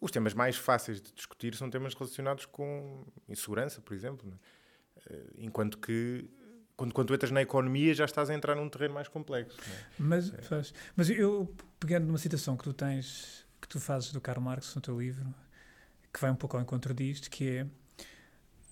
os 0.00 0.10
temas 0.10 0.34
mais 0.34 0.56
fáceis 0.56 1.00
de 1.00 1.12
discutir 1.12 1.54
são 1.54 1.70
temas 1.70 1.94
relacionados 1.94 2.44
com 2.46 3.04
insegurança, 3.28 3.80
por 3.80 3.94
exemplo. 3.94 4.30
é? 5.06 5.14
Eh, 5.14 5.24
Enquanto 5.38 5.78
que 5.78 6.28
quando, 6.76 6.92
quando 6.92 7.08
tu 7.08 7.14
entras 7.14 7.30
na 7.30 7.40
economia 7.40 7.94
já 7.94 8.04
estás 8.04 8.28
a 8.28 8.34
entrar 8.34 8.54
num 8.56 8.68
terreno 8.68 8.92
mais 8.94 9.08
complexo. 9.08 9.56
é? 9.70 9.84
Mas, 9.98 10.30
faz- 10.42 10.74
mas 10.94 11.08
eu, 11.08 11.50
pegando 11.80 12.06
numa 12.06 12.18
citação 12.18 12.56
que 12.56 12.64
tu 12.64 12.72
tens, 12.74 13.46
que 13.62 13.68
tu 13.68 13.80
fazes 13.80 14.12
do 14.12 14.20
Karl 14.20 14.40
Marx 14.42 14.74
no 14.74 14.82
teu 14.82 15.00
livro, 15.00 15.32
que 16.16 16.22
vai 16.22 16.30
um 16.30 16.34
pouco 16.34 16.56
ao 16.56 16.62
encontro 16.62 16.94
disto, 16.94 17.28
que 17.30 17.48
é 17.58 17.66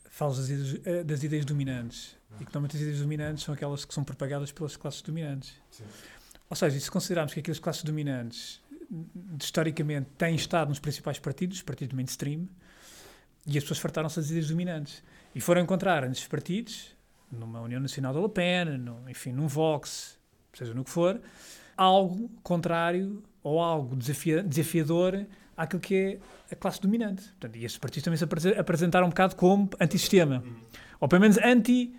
falas 0.09 0.38
das 0.38 0.49
ideias, 0.49 0.80
eh, 0.86 1.05
das 1.05 1.22
ideias 1.22 1.45
dominantes. 1.45 2.16
E 2.36 2.38
que 2.38 2.47
normalmente 2.47 2.76
as 2.76 2.82
ideias 2.82 3.01
dominantes 3.01 3.45
são 3.45 3.55
aquelas 3.55 3.84
que 3.84 3.92
são 3.92 4.03
propagadas 4.03 4.51
pelas 4.51 4.76
classes 4.76 5.03
dominantes. 5.03 5.53
Ou 6.49 6.57
seja, 6.57 6.80
se 6.80 6.90
considerarmos 6.90 7.34
que 7.34 7.40
aquelas 7.40 7.59
classes 7.59 7.82
dominantes 7.84 8.61
historicamente 9.40 10.09
têm 10.16 10.34
estado 10.34 10.68
nos 10.70 10.78
principais 10.78 11.18
partidos, 11.18 11.59
os 11.59 11.62
partidos 11.62 11.95
mainstream, 11.95 12.49
e 13.47 13.59
as 13.59 13.64
pessoas 13.64 13.78
fartaram-se 13.78 14.16
das 14.16 14.30
ideias 14.30 14.49
dominantes. 14.49 15.03
E 15.34 15.40
foram 15.40 15.61
encontrar 15.61 16.09
nesses 16.09 16.26
partidos, 16.26 16.97
numa 17.30 17.61
União 17.61 17.80
Nacional 17.80 18.14
da 18.14 18.20
Le 18.20 18.28
Pen, 18.28 18.78
no, 18.78 19.09
enfim, 19.11 19.32
num 19.32 19.47
Vox, 19.47 20.18
seja 20.55 20.72
no 20.72 20.82
que 20.82 20.90
for, 20.90 21.20
algo 21.76 22.30
contrário 22.42 23.22
ou 23.42 23.61
algo 23.61 23.95
desafia- 23.97 24.42
desafiador 24.42 25.26
àquilo 25.57 25.81
que 25.81 25.95
é 25.95 26.19
a 26.53 26.57
classe 26.57 26.81
dominante. 26.81 27.23
Portanto, 27.31 27.57
e 27.57 27.65
estes 27.65 27.79
partidos 27.79 28.05
também 28.05 28.19
se 28.19 28.25
aprese- 28.25 28.55
apresentaram 28.59 29.07
um 29.07 29.11
bocado 29.11 29.37
como 29.37 29.71
antissistema. 29.81 30.43
Ou 31.01 31.09
pelo 31.09 31.21
menos 31.21 31.39
anti 31.39 31.95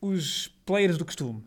os 0.00 0.48
players 0.64 0.98
do 0.98 1.04
costume. 1.04 1.44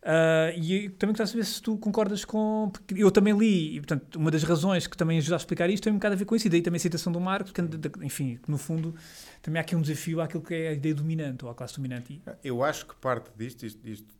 Ah, 0.00 0.52
e 0.56 0.84
eu 0.86 0.90
também 0.92 1.12
gostava 1.12 1.26
de 1.26 1.30
saber 1.32 1.44
se 1.44 1.60
tu 1.60 1.76
concordas 1.76 2.24
com. 2.24 2.70
Porque 2.72 3.02
eu 3.02 3.10
também 3.10 3.36
li, 3.36 3.76
e 3.76 3.80
portanto, 3.80 4.16
uma 4.16 4.30
das 4.30 4.44
razões 4.44 4.86
que 4.86 4.96
também 4.96 5.18
ajuda 5.18 5.36
a 5.36 5.38
explicar 5.38 5.68
isto 5.68 5.82
tem 5.82 5.92
um 5.92 5.96
bocado 5.96 6.14
a 6.14 6.16
ver 6.16 6.24
com 6.24 6.36
isso, 6.36 6.46
e 6.46 6.50
daí 6.50 6.62
também 6.62 6.76
a 6.76 6.80
citação 6.80 7.12
do 7.12 7.20
Marcos, 7.20 7.52
que, 7.52 7.60
enfim, 8.02 8.38
que 8.40 8.50
no 8.50 8.56
fundo 8.56 8.94
também 9.42 9.58
há 9.58 9.62
aqui 9.62 9.74
um 9.74 9.82
desafio 9.82 10.20
àquilo 10.20 10.42
que 10.42 10.54
é 10.54 10.68
a 10.68 10.72
ideia 10.72 10.94
dominante, 10.94 11.44
ou 11.44 11.50
à 11.50 11.54
classe 11.54 11.74
dominante. 11.74 12.22
Eu 12.44 12.62
acho 12.62 12.86
que 12.86 12.94
parte 12.94 13.30
disto, 13.36 13.66
isto, 13.66 13.86
isto 13.88 14.14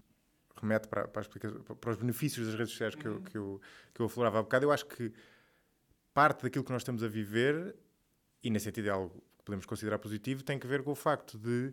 remete 0.61 0.89
para, 0.89 1.07
para, 1.07 1.25
para 1.81 1.91
os 1.91 1.97
benefícios 1.97 2.49
das 2.49 2.57
redes 2.57 2.73
sociais 2.73 2.97
que, 2.97 3.07
eu, 3.07 3.21
que, 3.21 3.39
eu, 3.39 3.61
que 3.95 4.01
eu 4.03 4.07
aflorava 4.07 4.41
há 4.41 4.43
bocado. 4.43 4.67
Eu 4.67 4.73
acho 4.73 4.85
que 4.85 5.13
parte 6.19 6.43
daquilo 6.43 6.64
que 6.64 6.73
nós 6.73 6.83
estamos 6.83 7.03
a 7.05 7.09
viver, 7.09 7.77
e 8.43 8.51
nesse 8.51 8.64
sentido 8.64 8.89
é 8.89 8.91
algo 8.91 9.11
que 9.39 9.45
podemos 9.45 9.64
considerar 9.64 9.99
positivo, 10.01 10.43
tem 10.43 10.59
que 10.59 10.66
ver 10.66 10.83
com 10.83 10.91
o 10.91 10.95
facto 10.97 11.39
de 11.39 11.73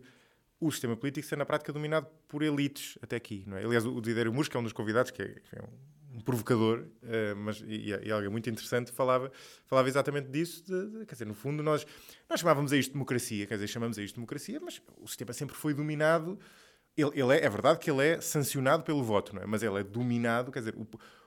o 0.60 0.70
sistema 0.70 0.96
político 0.96 1.26
ser 1.26 1.36
na 1.36 1.44
prática 1.44 1.72
dominado 1.72 2.06
por 2.28 2.42
elites 2.42 2.96
até 3.02 3.16
aqui. 3.16 3.42
Não 3.44 3.56
é? 3.56 3.64
Aliás, 3.64 3.84
o 3.84 4.00
Didério 4.00 4.32
que 4.48 4.56
é 4.56 4.60
um 4.60 4.62
dos 4.62 4.72
convidados, 4.72 5.10
que 5.10 5.20
é, 5.20 5.26
enfim, 5.30 5.56
um, 6.14 6.18
um 6.18 6.20
provocador, 6.20 6.86
eh, 7.02 7.34
mas 7.34 7.60
e, 7.66 7.88
e 8.06 8.10
alguém 8.12 8.30
muito 8.30 8.48
interessante, 8.48 8.92
falava, 8.92 9.32
falava 9.66 9.88
exatamente 9.88 10.28
disso. 10.30 10.64
de- 10.64 10.90
de- 11.00 11.06
quer 11.06 11.14
dizer, 11.16 11.26
no 11.26 11.34
fundo, 11.34 11.60
nós, 11.62 11.84
nós 12.30 12.38
chamávamos 12.40 12.72
a 12.72 12.76
isto 12.76 12.92
democracia, 12.92 13.46
quer 13.48 13.54
dizer, 13.54 13.66
chamamos 13.66 13.98
a 13.98 14.02
isto 14.02 14.14
democracia, 14.14 14.60
mas 14.60 14.80
o 14.96 15.08
sistema 15.08 15.32
sempre 15.32 15.56
foi 15.56 15.74
dominado. 15.74 16.38
Ele, 16.96 17.10
ele 17.20 17.32
é, 17.36 17.44
é 17.44 17.50
verdade 17.50 17.78
que 17.80 17.90
ele 17.90 18.02
é 18.06 18.20
sancionado 18.20 18.84
pelo 18.84 19.02
voto, 19.02 19.34
não 19.34 19.42
é? 19.42 19.46
mas 19.46 19.62
ele 19.62 19.80
é 19.80 19.82
dominado, 19.82 20.52
quer 20.52 20.60
dizer, 20.60 20.74
o, 20.76 20.86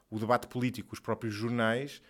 o 0.09 0.17
debate 0.19 0.47
político, 0.47 0.93
os 0.93 0.99
próprios 1.01 1.33
jornais 1.35 2.01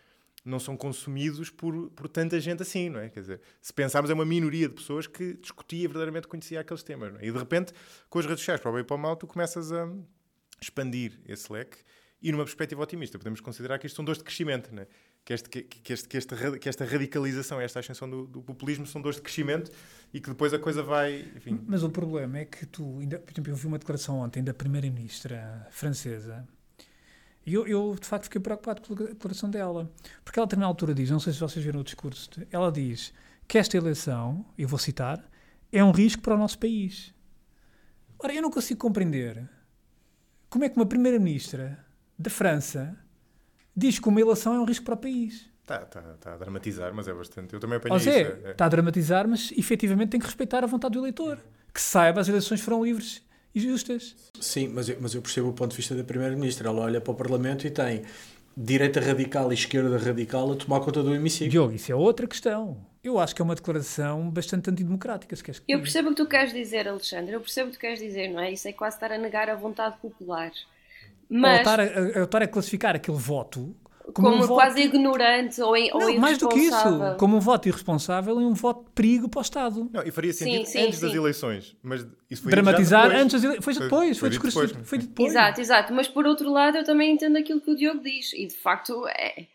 não 0.45 0.59
são 0.59 0.75
consumidos 0.77 1.49
por, 1.49 1.89
por 1.91 2.07
tanta 2.07 2.39
gente 2.39 2.61
assim, 2.61 2.89
não 2.89 2.99
é? 2.99 3.09
Quer 3.09 3.21
dizer, 3.21 3.41
se 3.61 3.73
pensarmos, 3.73 4.09
é 4.09 4.13
uma 4.13 4.25
minoria 4.25 4.67
de 4.67 4.75
pessoas 4.75 5.07
que 5.07 5.33
discutia 5.35 5.87
verdadeiramente 5.87 6.27
conhecia 6.27 6.59
aqueles 6.59 6.83
temas, 6.83 7.13
é? 7.15 7.27
E 7.27 7.31
de 7.31 7.37
repente, 7.37 7.73
com 8.09 8.19
as 8.19 8.25
redes 8.25 8.39
sociais, 8.41 8.61
para 8.61 8.69
o 8.69 8.73
bem 8.73 8.81
e 8.81 8.85
para 8.85 8.95
o 8.95 8.99
mal, 8.99 9.15
tu 9.15 9.27
começas 9.27 9.71
a 9.71 9.89
expandir 10.61 11.19
esse 11.25 11.51
leque 11.51 11.77
e 12.21 12.31
numa 12.31 12.43
perspectiva 12.43 12.81
otimista 12.81 13.17
podemos 13.17 13.39
considerar 13.39 13.79
que 13.79 13.87
isto 13.87 13.95
são 13.95 14.03
dores 14.03 14.17
de 14.17 14.23
crescimento, 14.23 14.73
não 14.73 14.83
é? 14.83 14.87
Que, 15.23 15.33
este, 15.33 15.49
que, 15.49 15.61
que 15.61 15.93
este, 15.93 16.07
que, 16.07 16.17
este, 16.17 16.59
que 16.59 16.69
esta 16.69 16.85
radicalização, 16.85 17.61
esta 17.61 17.79
ascensão 17.79 18.09
do, 18.09 18.25
do 18.25 18.41
populismo 18.41 18.87
são 18.87 19.01
dores 19.01 19.17
de 19.17 19.21
crescimento 19.21 19.71
e 20.13 20.19
que 20.19 20.29
depois 20.29 20.53
a 20.53 20.59
coisa 20.59 20.81
vai, 20.81 21.29
enfim... 21.35 21.61
Mas 21.67 21.83
o 21.83 21.89
problema 21.89 22.39
é 22.39 22.45
que 22.45 22.65
tu, 22.65 22.99
ainda, 22.99 23.19
por 23.19 23.31
exemplo, 23.31 23.51
eu 23.51 23.55
vi 23.55 23.67
uma 23.67 23.77
declaração 23.77 24.19
ontem 24.19 24.43
da 24.43 24.53
primeira-ministra 24.53 25.67
francesa 25.71 26.47
e 27.45 27.53
eu, 27.53 27.65
eu, 27.67 27.95
de 27.99 28.05
facto 28.05 28.25
fiquei 28.25 28.41
preocupado 28.41 28.81
pela 28.81 29.09
declaração 29.09 29.49
dela, 29.49 29.91
porque 30.23 30.39
ela 30.39 30.47
também 30.47 30.61
na 30.61 30.67
altura 30.67 30.93
diz, 30.93 31.09
não 31.09 31.19
sei 31.19 31.33
se 31.33 31.39
vocês 31.39 31.63
viram 31.63 31.79
o 31.79 31.83
discurso, 31.83 32.29
ela 32.51 32.71
diz 32.71 33.13
que 33.47 33.57
esta 33.57 33.75
eleição, 33.77 34.45
eu 34.57 34.67
vou 34.67 34.77
citar, 34.77 35.23
é 35.71 35.83
um 35.83 35.91
risco 35.91 36.21
para 36.21 36.35
o 36.35 36.37
nosso 36.37 36.59
país. 36.59 37.13
Ora, 38.19 38.33
eu 38.33 38.41
não 38.41 38.51
consigo 38.51 38.79
compreender 38.79 39.49
como 40.49 40.65
é 40.65 40.69
que 40.69 40.75
uma 40.75 40.85
primeira-ministra 40.85 41.83
da 42.17 42.29
França 42.29 42.97
diz 43.75 43.97
que 43.97 44.09
uma 44.09 44.19
eleição 44.19 44.53
é 44.53 44.59
um 44.59 44.65
risco 44.65 44.85
para 44.85 44.95
o 44.95 44.97
país. 44.97 45.49
Está 45.61 45.85
tá, 45.85 46.01
tá 46.19 46.33
a 46.33 46.37
dramatizar, 46.37 46.93
mas 46.93 47.07
é 47.07 47.13
bastante... 47.13 47.53
Eu 47.53 47.59
também 47.59 47.77
apanhei 47.77 47.93
Ou 47.93 47.97
isso. 47.97 48.11
seja, 48.11 48.41
é- 48.43 48.47
é- 48.49 48.51
está 48.51 48.65
a 48.65 48.69
dramatizar, 48.69 49.27
mas 49.27 49.51
efetivamente 49.51 50.09
tem 50.09 50.19
que 50.19 50.25
respeitar 50.25 50.63
a 50.63 50.67
vontade 50.67 50.93
do 50.93 50.99
eleitor. 50.99 51.39
Que 51.73 51.79
saiba, 51.79 52.19
as 52.19 52.27
eleições 52.27 52.59
foram 52.61 52.83
livres 52.83 53.23
e 53.53 53.59
justas. 53.59 54.15
Sim, 54.39 54.69
mas 54.69 54.89
eu, 54.89 54.97
mas 55.01 55.13
eu 55.15 55.21
percebo 55.21 55.49
o 55.49 55.53
ponto 55.53 55.71
de 55.71 55.77
vista 55.77 55.95
da 55.95 56.03
Primeira-Ministra. 56.03 56.69
Ela 56.69 56.81
olha 56.81 57.01
para 57.01 57.11
o 57.11 57.15
Parlamento 57.15 57.65
e 57.65 57.71
tem 57.71 58.03
direita 58.55 58.99
radical 58.99 59.51
e 59.51 59.55
esquerda 59.55 59.97
radical 59.97 60.51
a 60.51 60.55
tomar 60.55 60.79
conta 60.81 61.01
do 61.01 61.13
hemiciclo. 61.15 61.49
Diogo, 61.49 61.73
isso 61.73 61.91
é 61.91 61.95
outra 61.95 62.27
questão. 62.27 62.77
Eu 63.03 63.17
acho 63.17 63.33
que 63.33 63.41
é 63.41 63.45
uma 63.45 63.55
declaração 63.55 64.29
bastante 64.29 64.69
antidemocrática, 64.69 65.33
se 65.35 65.41
queres 65.43 65.59
que 65.59 65.71
Eu 65.71 65.79
percebo 65.79 66.09
o 66.09 66.11
que 66.11 66.17
tu 66.17 66.27
queres 66.27 66.51
dizer, 66.51 66.85
Alexandre. 66.87 67.33
Eu 67.33 67.39
percebo 67.39 67.69
o 67.69 67.71
que 67.71 67.77
tu 67.77 67.81
queres 67.81 67.99
dizer, 67.99 68.27
não 68.27 68.41
é? 68.41 68.51
Isso 68.51 68.67
é 68.67 68.73
quase 68.73 68.97
estar 68.97 69.11
a 69.11 69.17
negar 69.17 69.49
a 69.49 69.55
vontade 69.55 69.95
popular. 70.01 70.51
Ou 71.31 71.37
Mas 71.37 71.59
estar 71.59 71.79
a, 71.79 71.83
a- 71.83 72.19
a 72.19 72.23
estar 72.23 72.41
a 72.43 72.47
classificar 72.47 72.95
aquele 72.95 73.15
voto 73.17 73.73
como, 74.13 74.29
como 74.29 74.43
um 74.43 74.47
voto... 74.47 74.53
quase 74.53 74.81
ignorante 74.81 75.61
ou, 75.61 75.75
in- 75.77 75.89
ou 75.93 75.99
Não, 75.99 76.17
mais 76.17 76.37
do 76.37 76.47
que 76.49 76.59
isso, 76.59 77.15
como 77.17 77.37
um 77.37 77.39
voto 77.39 77.67
irresponsável 77.67 78.39
e 78.41 78.45
um 78.45 78.53
voto 78.53 78.85
de 78.85 78.91
perigo 78.91 79.27
para 79.29 79.39
o 79.39 79.41
Estado. 79.41 79.89
Não, 79.91 80.03
e 80.03 80.11
faria 80.11 80.31
Sim, 80.33 80.45
sentido 80.45 80.65
sim, 80.67 80.79
antes 80.85 80.99
das 80.99 81.11
sim. 81.11 81.17
eleições, 81.17 81.77
mas 81.83 82.05
isso 82.29 82.43
foi 82.43 82.51
Dramatizar 82.51 83.03
depois. 83.09 83.21
antes 83.23 83.41
das 83.41 83.51
ele... 83.51 83.61
Foi 83.61 83.73
Foi- 83.73 83.83
depois, 83.83 84.07
foi, 84.17 84.19
foi 84.19 84.29
dito 84.29 84.45
discurso 84.45 84.67
depois. 84.67 84.89
foi 84.89 84.97
depois. 84.99 85.29
Exato, 85.31 85.61
exato. 85.61 85.93
Mas 85.93 86.07
por 86.07 86.25
outro 86.25 86.51
lado, 86.51 86.77
eu 86.77 86.83
também 86.83 87.11
entendo 87.13 87.37
aquilo 87.37 87.61
que 87.61 87.71
o 87.71 87.75
Diogo 87.75 88.01
diz. 88.03 88.33
E 88.33 88.45
de 88.47 88.55
facto 88.55 89.05
é, 89.07 89.45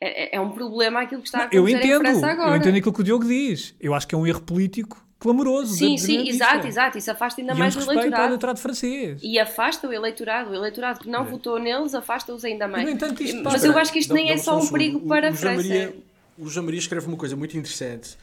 é, 0.00 0.36
é 0.36 0.40
um 0.40 0.50
problema 0.50 1.00
aquilo 1.02 1.20
que 1.22 1.28
está 1.28 1.40
a 1.44 1.48
Eu 1.52 1.64
acontecer 1.66 1.76
em 1.76 1.78
entendo, 1.78 2.00
França 2.00 2.26
agora. 2.26 2.50
eu 2.50 2.56
entendo 2.56 2.76
aquilo 2.76 2.92
que 2.94 3.00
o 3.00 3.04
Diogo 3.04 3.24
diz. 3.26 3.74
Eu 3.80 3.94
acho 3.94 4.06
que 4.08 4.14
é 4.14 4.18
um 4.18 4.26
erro 4.26 4.40
político 4.42 5.02
clamoroso. 5.24 5.74
Sim, 5.74 5.96
sim, 5.98 6.28
exato, 6.28 6.66
exato. 6.66 6.98
Isso 6.98 7.10
afasta 7.10 7.40
ainda 7.40 7.54
E 7.54 7.58
mais 7.58 7.74
o 7.74 7.80
ao 7.80 7.84
eleitorado. 7.92 8.26
eleitorado 8.28 8.60
francês. 8.60 9.20
E 9.22 9.38
afasta 9.38 9.88
o 9.88 9.92
eleitorado. 9.92 10.50
O 10.50 10.54
eleitorado 10.54 11.00
que 11.00 11.08
não 11.08 11.24
votou 11.24 11.58
neles 11.58 11.94
afasta-os 11.94 12.44
ainda 12.44 12.68
mais. 12.68 12.88
entanto, 12.88 13.22
isto 13.22 13.42
Mas 13.42 13.54
passa- 13.54 13.66
eu 13.66 13.76
acho 13.78 13.92
que 13.92 13.98
isto 13.98 14.12
nem 14.14 14.30
é 14.30 14.36
só 14.36 14.58
um 14.58 14.68
perigo 14.68 14.98
O- 14.98 15.08
para 15.08 15.28
o 15.30 15.32
a 15.32 15.34
França. 15.36 15.56
Maria- 15.56 15.96
o 16.38 16.48
Jean 16.48 16.62
Maria 16.62 16.78
escreve 16.78 17.06
uma 17.06 17.16
coisa 17.16 17.34
muito 17.34 17.56
interessante, 17.56 18.16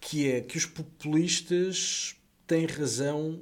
que 0.00 0.30
é 0.30 0.40
que 0.40 0.56
os 0.58 0.66
populistas 0.66 2.14
têm 2.46 2.66
razão 2.66 3.40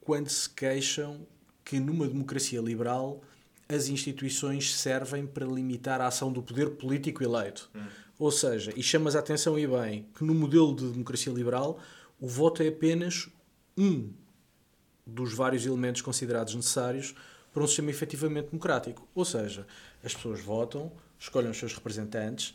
quando 0.00 0.28
se 0.28 0.48
queixam 0.48 1.26
que 1.64 1.80
numa 1.80 2.06
democracia 2.06 2.60
liberal 2.60 3.20
as 3.68 3.88
instituições 3.88 4.72
servem 4.74 5.26
para 5.26 5.44
limitar 5.44 6.00
a 6.00 6.06
ação 6.06 6.30
do 6.32 6.40
poder 6.40 6.70
político 6.70 7.24
eleito. 7.24 7.68
Ou 8.18 8.30
seja, 8.30 8.72
e 8.76 8.82
chamas 8.82 9.16
a 9.16 9.18
atenção 9.18 9.58
e 9.58 9.66
bem, 9.66 10.06
que 10.16 10.22
no 10.24 10.32
modelo 10.32 10.74
de 10.76 10.86
democracia 10.88 11.32
liberal 11.32 11.78
o 12.20 12.28
voto 12.28 12.62
é 12.62 12.68
apenas 12.68 13.28
um 13.76 14.10
dos 15.06 15.32
vários 15.32 15.64
elementos 15.66 16.02
considerados 16.02 16.54
necessários 16.54 17.14
para 17.52 17.62
um 17.62 17.66
sistema 17.66 17.90
efetivamente 17.90 18.46
democrático. 18.46 19.06
Ou 19.14 19.24
seja, 19.24 19.66
as 20.02 20.14
pessoas 20.14 20.40
votam, 20.40 20.92
escolhem 21.18 21.50
os 21.50 21.56
seus 21.56 21.72
representantes, 21.74 22.54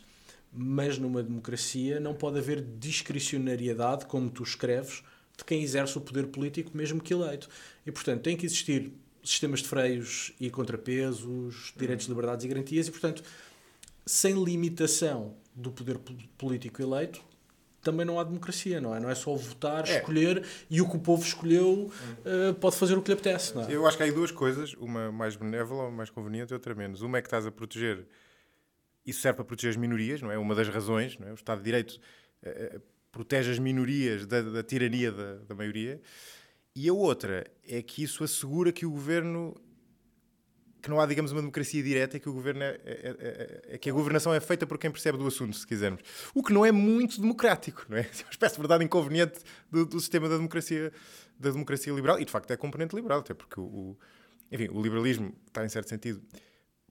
mas 0.52 0.98
numa 0.98 1.22
democracia 1.22 1.98
não 1.98 2.14
pode 2.14 2.38
haver 2.38 2.60
discricionariedade, 2.60 4.06
como 4.06 4.30
tu 4.30 4.42
escreves, 4.42 5.02
de 5.36 5.44
quem 5.44 5.62
exerce 5.62 5.96
o 5.96 6.00
poder 6.00 6.26
político, 6.26 6.76
mesmo 6.76 7.00
que 7.00 7.14
eleito. 7.14 7.48
E, 7.86 7.90
portanto, 7.90 8.22
tem 8.22 8.36
que 8.36 8.44
existir 8.44 8.92
sistemas 9.24 9.60
de 9.60 9.68
freios 9.68 10.32
e 10.38 10.50
contrapesos, 10.50 11.72
direitos, 11.76 12.06
liberdades 12.06 12.44
e 12.44 12.48
garantias, 12.48 12.88
e, 12.88 12.90
portanto, 12.90 13.22
sem 14.04 14.34
limitação 14.44 15.34
do 15.54 15.70
poder 15.70 15.98
po- 15.98 16.14
político 16.36 16.82
eleito, 16.82 17.22
também 17.82 18.06
não 18.06 18.18
há 18.18 18.24
democracia, 18.24 18.80
não 18.80 18.94
é? 18.94 19.00
Não 19.00 19.10
é 19.10 19.14
só 19.14 19.34
votar, 19.34 19.86
é. 19.88 19.98
escolher 19.98 20.44
e 20.70 20.80
o 20.80 20.88
que 20.88 20.96
o 20.96 21.00
povo 21.00 21.22
escolheu 21.22 21.90
uh, 21.90 22.54
pode 22.54 22.76
fazer 22.76 22.96
o 22.96 23.02
que 23.02 23.08
lhe 23.08 23.14
apetece, 23.14 23.54
não 23.54 23.62
é? 23.64 23.74
Eu 23.74 23.86
acho 23.86 23.96
que 23.96 24.02
há 24.02 24.06
aí 24.06 24.12
duas 24.12 24.30
coisas, 24.30 24.72
uma 24.74 25.10
mais 25.10 25.36
benévola, 25.36 25.90
mais 25.90 26.08
conveniente 26.08 26.52
e 26.52 26.54
outra 26.54 26.74
menos. 26.74 27.02
Uma 27.02 27.18
é 27.18 27.20
que 27.20 27.26
estás 27.26 27.46
a 27.46 27.50
proteger, 27.50 28.06
isso 29.04 29.20
serve 29.20 29.36
para 29.36 29.44
proteger 29.44 29.70
as 29.70 29.76
minorias, 29.76 30.22
não 30.22 30.30
é? 30.30 30.38
Uma 30.38 30.54
das 30.54 30.68
razões, 30.68 31.18
não 31.18 31.28
é? 31.28 31.32
O 31.32 31.34
Estado 31.34 31.58
de 31.58 31.64
Direito 31.64 32.00
uh, 32.44 32.80
protege 33.10 33.50
as 33.50 33.58
minorias 33.58 34.26
da, 34.26 34.40
da 34.40 34.62
tirania 34.62 35.10
da, 35.10 35.34
da 35.48 35.54
maioria. 35.54 36.00
E 36.74 36.88
a 36.88 36.92
outra 36.92 37.44
é 37.68 37.82
que 37.82 38.02
isso 38.02 38.24
assegura 38.24 38.72
que 38.72 38.86
o 38.86 38.90
governo 38.90 39.54
que 40.82 40.90
não 40.90 41.00
há, 41.00 41.06
digamos, 41.06 41.30
uma 41.30 41.40
democracia 41.40 41.80
direta, 41.80 42.16
é 42.16 42.20
que 42.20 42.28
o 42.28 42.32
governo 42.32 42.62
é, 42.62 42.80
é, 42.84 43.16
é, 43.18 43.74
é, 43.74 43.78
que 43.78 43.88
a 43.88 43.92
governação 43.92 44.34
é 44.34 44.40
feita 44.40 44.66
por 44.66 44.76
quem 44.78 44.90
percebe 44.90 45.16
do 45.16 45.26
assunto, 45.26 45.56
se 45.56 45.64
quisermos. 45.64 46.02
O 46.34 46.42
que 46.42 46.52
não 46.52 46.66
é 46.66 46.72
muito 46.72 47.20
democrático, 47.20 47.86
não 47.88 47.96
é? 47.96 48.00
É 48.22 48.24
uma 48.24 48.30
espécie 48.30 48.56
de 48.56 48.60
verdade 48.60 48.84
inconveniente 48.84 49.38
do, 49.70 49.86
do, 49.86 50.00
sistema 50.00 50.28
da 50.28 50.36
democracia, 50.36 50.92
da 51.38 51.50
democracia 51.50 51.92
liberal, 51.92 52.18
e 52.20 52.24
de 52.24 52.30
facto 52.32 52.50
é 52.50 52.56
componente 52.56 52.96
liberal, 52.96 53.20
até 53.20 53.32
porque 53.32 53.60
o, 53.60 53.62
o 53.62 53.98
enfim, 54.50 54.68
o 54.70 54.82
liberalismo 54.82 55.32
está, 55.46 55.64
em 55.64 55.68
certo 55.68 55.88
sentido, 55.88 56.20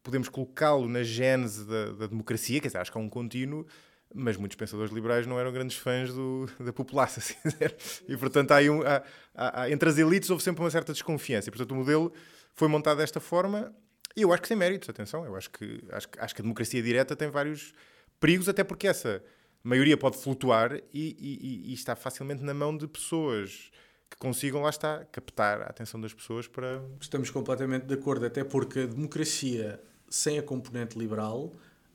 podemos 0.01 0.29
colocá-lo 0.29 0.87
na 0.87 1.03
gênese 1.03 1.65
da, 1.65 1.91
da, 1.91 2.07
democracia, 2.07 2.61
quer 2.61 2.69
dizer, 2.69 2.79
acho 2.79 2.91
que 2.91 2.97
há 2.97 3.01
um 3.01 3.09
contínuo, 3.09 3.67
mas 4.13 4.37
muitos 4.37 4.55
pensadores 4.55 4.91
liberais 4.91 5.27
não 5.27 5.39
eram 5.39 5.51
grandes 5.51 5.77
fãs 5.77 6.13
do, 6.13 6.49
da 6.59 6.71
população, 6.71 7.21
se 7.21 7.35
quiser. 7.35 7.75
E, 8.07 8.15
portanto, 8.15 8.51
há, 8.51 8.61
um, 8.61 8.81
há, 8.81 9.03
há, 9.35 9.69
entre 9.69 9.89
as 9.89 9.97
elites 9.97 10.29
houve 10.29 10.43
sempre 10.43 10.63
uma 10.63 10.71
certa 10.71 10.93
desconfiança. 10.93 11.49
E, 11.49 11.51
portanto, 11.51 11.71
o 11.73 11.75
modelo 11.75 12.11
foi 12.53 12.67
montado 12.67 12.97
desta 12.97 13.19
forma 13.19 13.73
e 14.15 14.21
eu 14.21 14.33
acho 14.33 14.41
que 14.41 14.47
tem 14.47 14.57
méritos, 14.57 14.89
atenção. 14.89 15.25
Eu 15.25 15.35
acho 15.35 15.49
que, 15.49 15.83
acho, 15.91 16.07
acho 16.17 16.35
que 16.35 16.41
a 16.41 16.43
democracia 16.43 16.81
direta 16.81 17.15
tem 17.15 17.29
vários 17.29 17.73
perigos, 18.19 18.49
até 18.49 18.63
porque 18.63 18.87
essa 18.87 19.23
maioria 19.63 19.97
pode 19.97 20.17
flutuar 20.17 20.75
e, 20.93 21.15
e, 21.19 21.71
e 21.71 21.73
está 21.73 21.95
facilmente 21.95 22.43
na 22.43 22.53
mão 22.53 22.75
de 22.75 22.87
pessoas 22.87 23.71
que 24.09 24.17
consigam, 24.17 24.61
lá 24.61 24.69
está, 24.69 25.05
captar 25.05 25.61
a 25.61 25.65
atenção 25.65 25.99
das 25.99 26.13
pessoas 26.13 26.47
para. 26.47 26.83
Estamos 26.99 27.29
completamente 27.29 27.85
de 27.85 27.93
acordo, 27.93 28.25
até 28.25 28.43
porque 28.43 28.81
a 28.81 28.85
democracia 28.85 29.81
sem 30.09 30.37
a 30.37 30.43
componente 30.43 30.99
liberal 30.99 31.53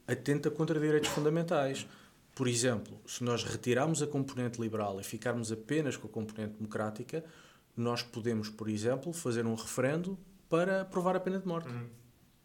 atenta 0.09 0.51
contra 0.51 0.81
direitos 0.81 1.11
fundamentais. 1.11 1.87
Por 2.35 2.49
exemplo, 2.49 2.99
se 3.07 3.23
nós 3.23 3.45
retirarmos 3.45 4.03
a 4.03 4.07
componente 4.07 4.61
liberal 4.61 4.99
e 5.01 5.05
ficarmos 5.05 5.53
apenas 5.53 5.97
com 5.97 6.07
a 6.07 6.11
componente 6.11 6.55
democrática, 6.55 7.25
nós 7.77 8.03
podemos, 8.03 8.49
por 8.49 8.69
exemplo, 8.69 9.13
fazer 9.13 9.45
um 9.45 9.55
referendo 9.55 10.19
para 10.49 10.83
aprovar 10.83 11.17
a 11.17 11.21
pena 11.21 11.39
de 11.39 11.47
morte. 11.47 11.69
Uhum. 11.69 11.87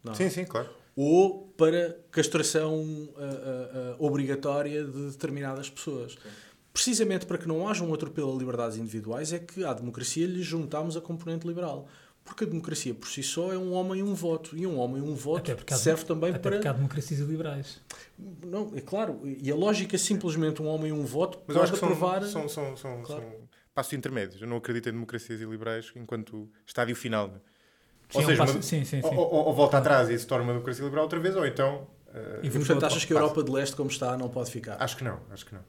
Não. 0.04 0.14
Sim, 0.14 0.28
sim, 0.30 0.44
claro. 0.44 0.68
Ou 0.94 1.48
para 1.56 1.98
castração 2.10 2.74
uh, 2.74 2.82
uh, 2.82 4.00
uh, 4.00 4.04
obrigatória 4.04 4.84
de 4.84 5.10
determinadas 5.10 5.70
pessoas. 5.70 6.12
Sim. 6.12 6.28
Precisamente 6.72 7.26
para 7.26 7.38
que 7.38 7.46
não 7.46 7.68
haja 7.68 7.84
um 7.84 7.92
atropelo 7.92 8.34
a 8.34 8.38
liberdades 8.38 8.78
individuais, 8.78 9.32
é 9.32 9.38
que 9.38 9.64
à 9.64 9.72
democracia 9.72 10.26
lhe 10.26 10.42
juntamos 10.42 10.96
a 10.96 11.00
componente 11.00 11.46
liberal. 11.46 11.86
Porque 12.24 12.44
a 12.44 12.46
democracia 12.46 12.94
por 12.94 13.08
si 13.08 13.22
só 13.22 13.52
é 13.52 13.58
um 13.58 13.72
homem 13.72 14.00
e 14.00 14.02
um 14.02 14.14
voto. 14.14 14.56
E 14.56 14.66
um 14.66 14.78
homem 14.78 14.98
e 14.98 15.00
um 15.00 15.14
voto 15.14 15.50
serve 15.76 16.04
também 16.04 16.30
até 16.30 16.38
para. 16.38 16.52
Porque 16.52 16.68
há 16.68 16.72
democracias 16.72 17.20
liberais. 17.20 17.80
Não, 18.46 18.70
é 18.76 18.80
claro. 18.80 19.20
E 19.24 19.50
a 19.50 19.56
lógica 19.56 19.96
é 19.96 19.98
simplesmente 19.98 20.62
um 20.62 20.66
homem 20.66 20.90
e 20.90 20.92
um 20.92 21.04
voto 21.04 21.40
Mas 21.46 21.56
pode 21.56 21.74
aprovar. 21.74 22.22
São, 22.24 22.48
são, 22.48 22.76
são, 22.76 23.02
claro. 23.02 23.22
são 23.22 23.48
passos 23.74 23.92
intermédios. 23.94 24.40
Eu 24.40 24.46
não 24.46 24.58
acredito 24.58 24.88
em 24.88 24.92
democracias 24.92 25.40
liberais 25.40 25.92
enquanto 25.96 26.48
estádio 26.64 26.94
final. 26.94 27.40
Sim, 28.12 28.18
ou 28.18 28.24
seja, 28.24 28.36
passo, 28.36 28.62
sim, 28.62 28.84
sim, 28.84 29.00
ou, 29.02 29.14
ou, 29.14 29.46
ou, 29.46 29.54
volta 29.54 29.78
atrás 29.78 30.10
e 30.10 30.18
se 30.18 30.26
torna 30.26 30.44
uma 30.44 30.52
democracia 30.52 30.84
liberal 30.84 31.04
outra 31.04 31.18
vez, 31.18 31.34
ou 31.34 31.46
então. 31.46 31.88
Uh, 32.08 32.44
e 32.44 32.50
portanto, 32.50 32.84
achas 32.84 33.04
que 33.04 33.12
a 33.12 33.16
Europa 33.16 33.42
de 33.42 33.50
Leste, 33.50 33.74
como 33.74 33.88
está, 33.88 34.16
não 34.18 34.28
pode 34.28 34.50
ficar? 34.50 34.76
Acho 34.78 34.96
que 34.98 35.04
não, 35.04 35.18
acho 35.30 35.46
que 35.46 35.54
não. 35.54 35.60
Uh, 35.60 35.64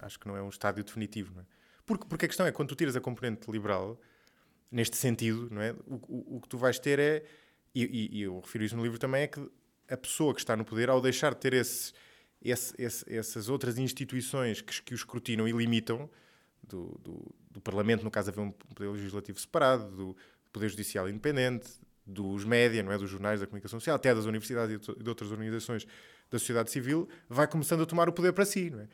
acho 0.00 0.18
que 0.18 0.26
não 0.26 0.36
é 0.36 0.42
um 0.42 0.48
estádio 0.48 0.82
definitivo. 0.82 1.34
Não 1.34 1.42
é? 1.42 1.44
Porque, 1.84 2.06
porque 2.08 2.24
a 2.24 2.28
questão 2.28 2.46
é, 2.46 2.52
quando 2.52 2.68
tu 2.68 2.74
tiras 2.74 2.96
a 2.96 3.00
componente 3.00 3.50
liberal, 3.50 4.00
neste 4.70 4.96
sentido, 4.96 5.48
não 5.50 5.60
é? 5.60 5.72
o, 5.86 5.96
o, 6.08 6.36
o 6.36 6.40
que 6.40 6.48
tu 6.48 6.56
vais 6.56 6.78
ter 6.78 6.98
é, 6.98 7.24
e, 7.74 7.84
e, 7.84 8.18
e, 8.18 8.22
eu 8.22 8.40
refiro 8.40 8.64
isso 8.64 8.76
no 8.76 8.82
livro 8.82 8.98
também, 8.98 9.22
é 9.22 9.26
que 9.26 9.46
a 9.90 9.96
pessoa 9.96 10.32
que 10.34 10.40
está 10.40 10.56
no 10.56 10.64
poder, 10.64 10.88
ao 10.88 11.00
deixar 11.00 11.34
de 11.34 11.40
ter 11.40 11.52
esse, 11.52 11.92
esse, 12.42 12.74
esse, 12.78 13.14
essas 13.14 13.50
outras 13.50 13.78
instituições 13.78 14.62
que, 14.62 14.82
que 14.82 14.94
o 14.94 14.96
escrutinam 14.96 15.46
e 15.46 15.52
limitam, 15.52 16.08
do, 16.62 16.98
do, 17.02 17.34
do 17.50 17.60
Parlamento, 17.60 18.04
no 18.04 18.10
caso, 18.10 18.30
haver 18.30 18.40
um 18.40 18.50
poder 18.50 18.90
legislativo 18.90 19.38
separado, 19.40 19.90
do, 19.90 20.16
Poder 20.52 20.68
Judicial 20.68 21.08
independente, 21.08 21.68
dos 22.06 22.44
média, 22.44 22.82
não 22.82 22.90
é? 22.90 22.98
dos 22.98 23.10
jornais 23.10 23.40
da 23.40 23.46
comunicação 23.46 23.78
social, 23.78 23.96
até 23.96 24.14
das 24.14 24.24
universidades 24.24 24.88
e 24.88 25.02
de 25.02 25.08
outras 25.08 25.30
organizações 25.30 25.86
da 26.30 26.38
sociedade 26.38 26.70
civil, 26.70 27.08
vai 27.28 27.46
começando 27.46 27.82
a 27.82 27.86
tomar 27.86 28.08
o 28.08 28.12
poder 28.12 28.32
para 28.32 28.44
si. 28.44 28.70
Não 28.70 28.80
é? 28.80 28.88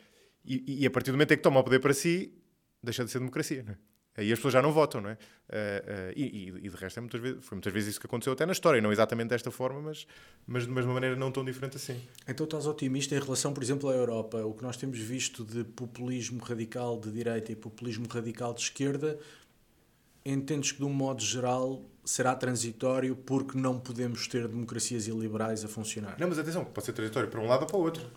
e, 0.45 0.83
e 0.83 0.85
a 0.85 0.91
partir 0.91 1.11
do 1.11 1.13
momento 1.13 1.33
em 1.33 1.37
que 1.37 1.43
toma 1.43 1.59
o 1.59 1.63
poder 1.63 1.79
para 1.79 1.93
si, 1.93 2.33
deixa 2.83 3.03
de 3.03 3.11
ser 3.11 3.19
democracia. 3.19 3.63
Não 3.63 3.73
é? 3.73 3.77
Aí 4.17 4.31
as 4.31 4.39
pessoas 4.39 4.53
já 4.53 4.61
não 4.61 4.71
votam, 4.71 5.01
não 5.01 5.09
é? 5.09 5.13
Uh, 5.13 5.17
uh, 5.17 6.13
e, 6.15 6.47
e, 6.63 6.69
de 6.69 6.75
resto 6.77 6.97
é 6.97 7.01
muitas 7.01 7.19
vezes, 7.19 7.45
foi 7.45 7.57
muitas 7.57 7.73
vezes 7.73 7.89
isso 7.89 7.99
que 7.99 8.07
aconteceu 8.07 8.31
até 8.31 8.45
na 8.45 8.53
história, 8.53 8.81
não 8.81 8.91
exatamente 8.91 9.27
desta 9.27 9.51
forma, 9.51 9.81
mas, 9.81 10.07
mas 10.47 10.63
de 10.63 10.71
uma 10.71 10.93
maneira 10.93 11.17
não 11.17 11.31
tão 11.31 11.43
diferente 11.43 11.75
assim. 11.75 12.01
Então 12.25 12.45
estás 12.45 12.65
otimista 12.65 13.13
em 13.13 13.19
relação, 13.19 13.53
por 13.53 13.61
exemplo, 13.61 13.89
à 13.89 13.93
Europa? 13.93 14.37
O 14.45 14.53
que 14.53 14.63
nós 14.63 14.77
temos 14.77 14.99
visto 14.99 15.43
de 15.43 15.65
populismo 15.65 16.41
radical 16.41 16.97
de 16.97 17.11
direita 17.11 17.51
e 17.51 17.55
populismo 17.57 18.07
radical 18.07 18.53
de 18.53 18.61
esquerda 18.61 19.19
entendes 20.25 20.71
que, 20.71 20.79
de 20.79 20.85
um 20.85 20.89
modo 20.89 21.21
geral, 21.21 21.81
será 22.03 22.35
transitório 22.35 23.15
porque 23.15 23.57
não 23.57 23.79
podemos 23.79 24.27
ter 24.27 24.47
democracias 24.47 25.07
iliberais 25.07 25.63
a 25.63 25.67
funcionar. 25.67 26.17
Não, 26.19 26.27
mas 26.27 26.39
atenção, 26.39 26.65
pode 26.65 26.85
ser 26.85 26.93
transitório 26.93 27.29
para 27.29 27.39
um 27.39 27.47
lado 27.47 27.61
ou 27.61 27.67
para 27.67 27.77
o 27.77 27.81
outro. 27.81 28.11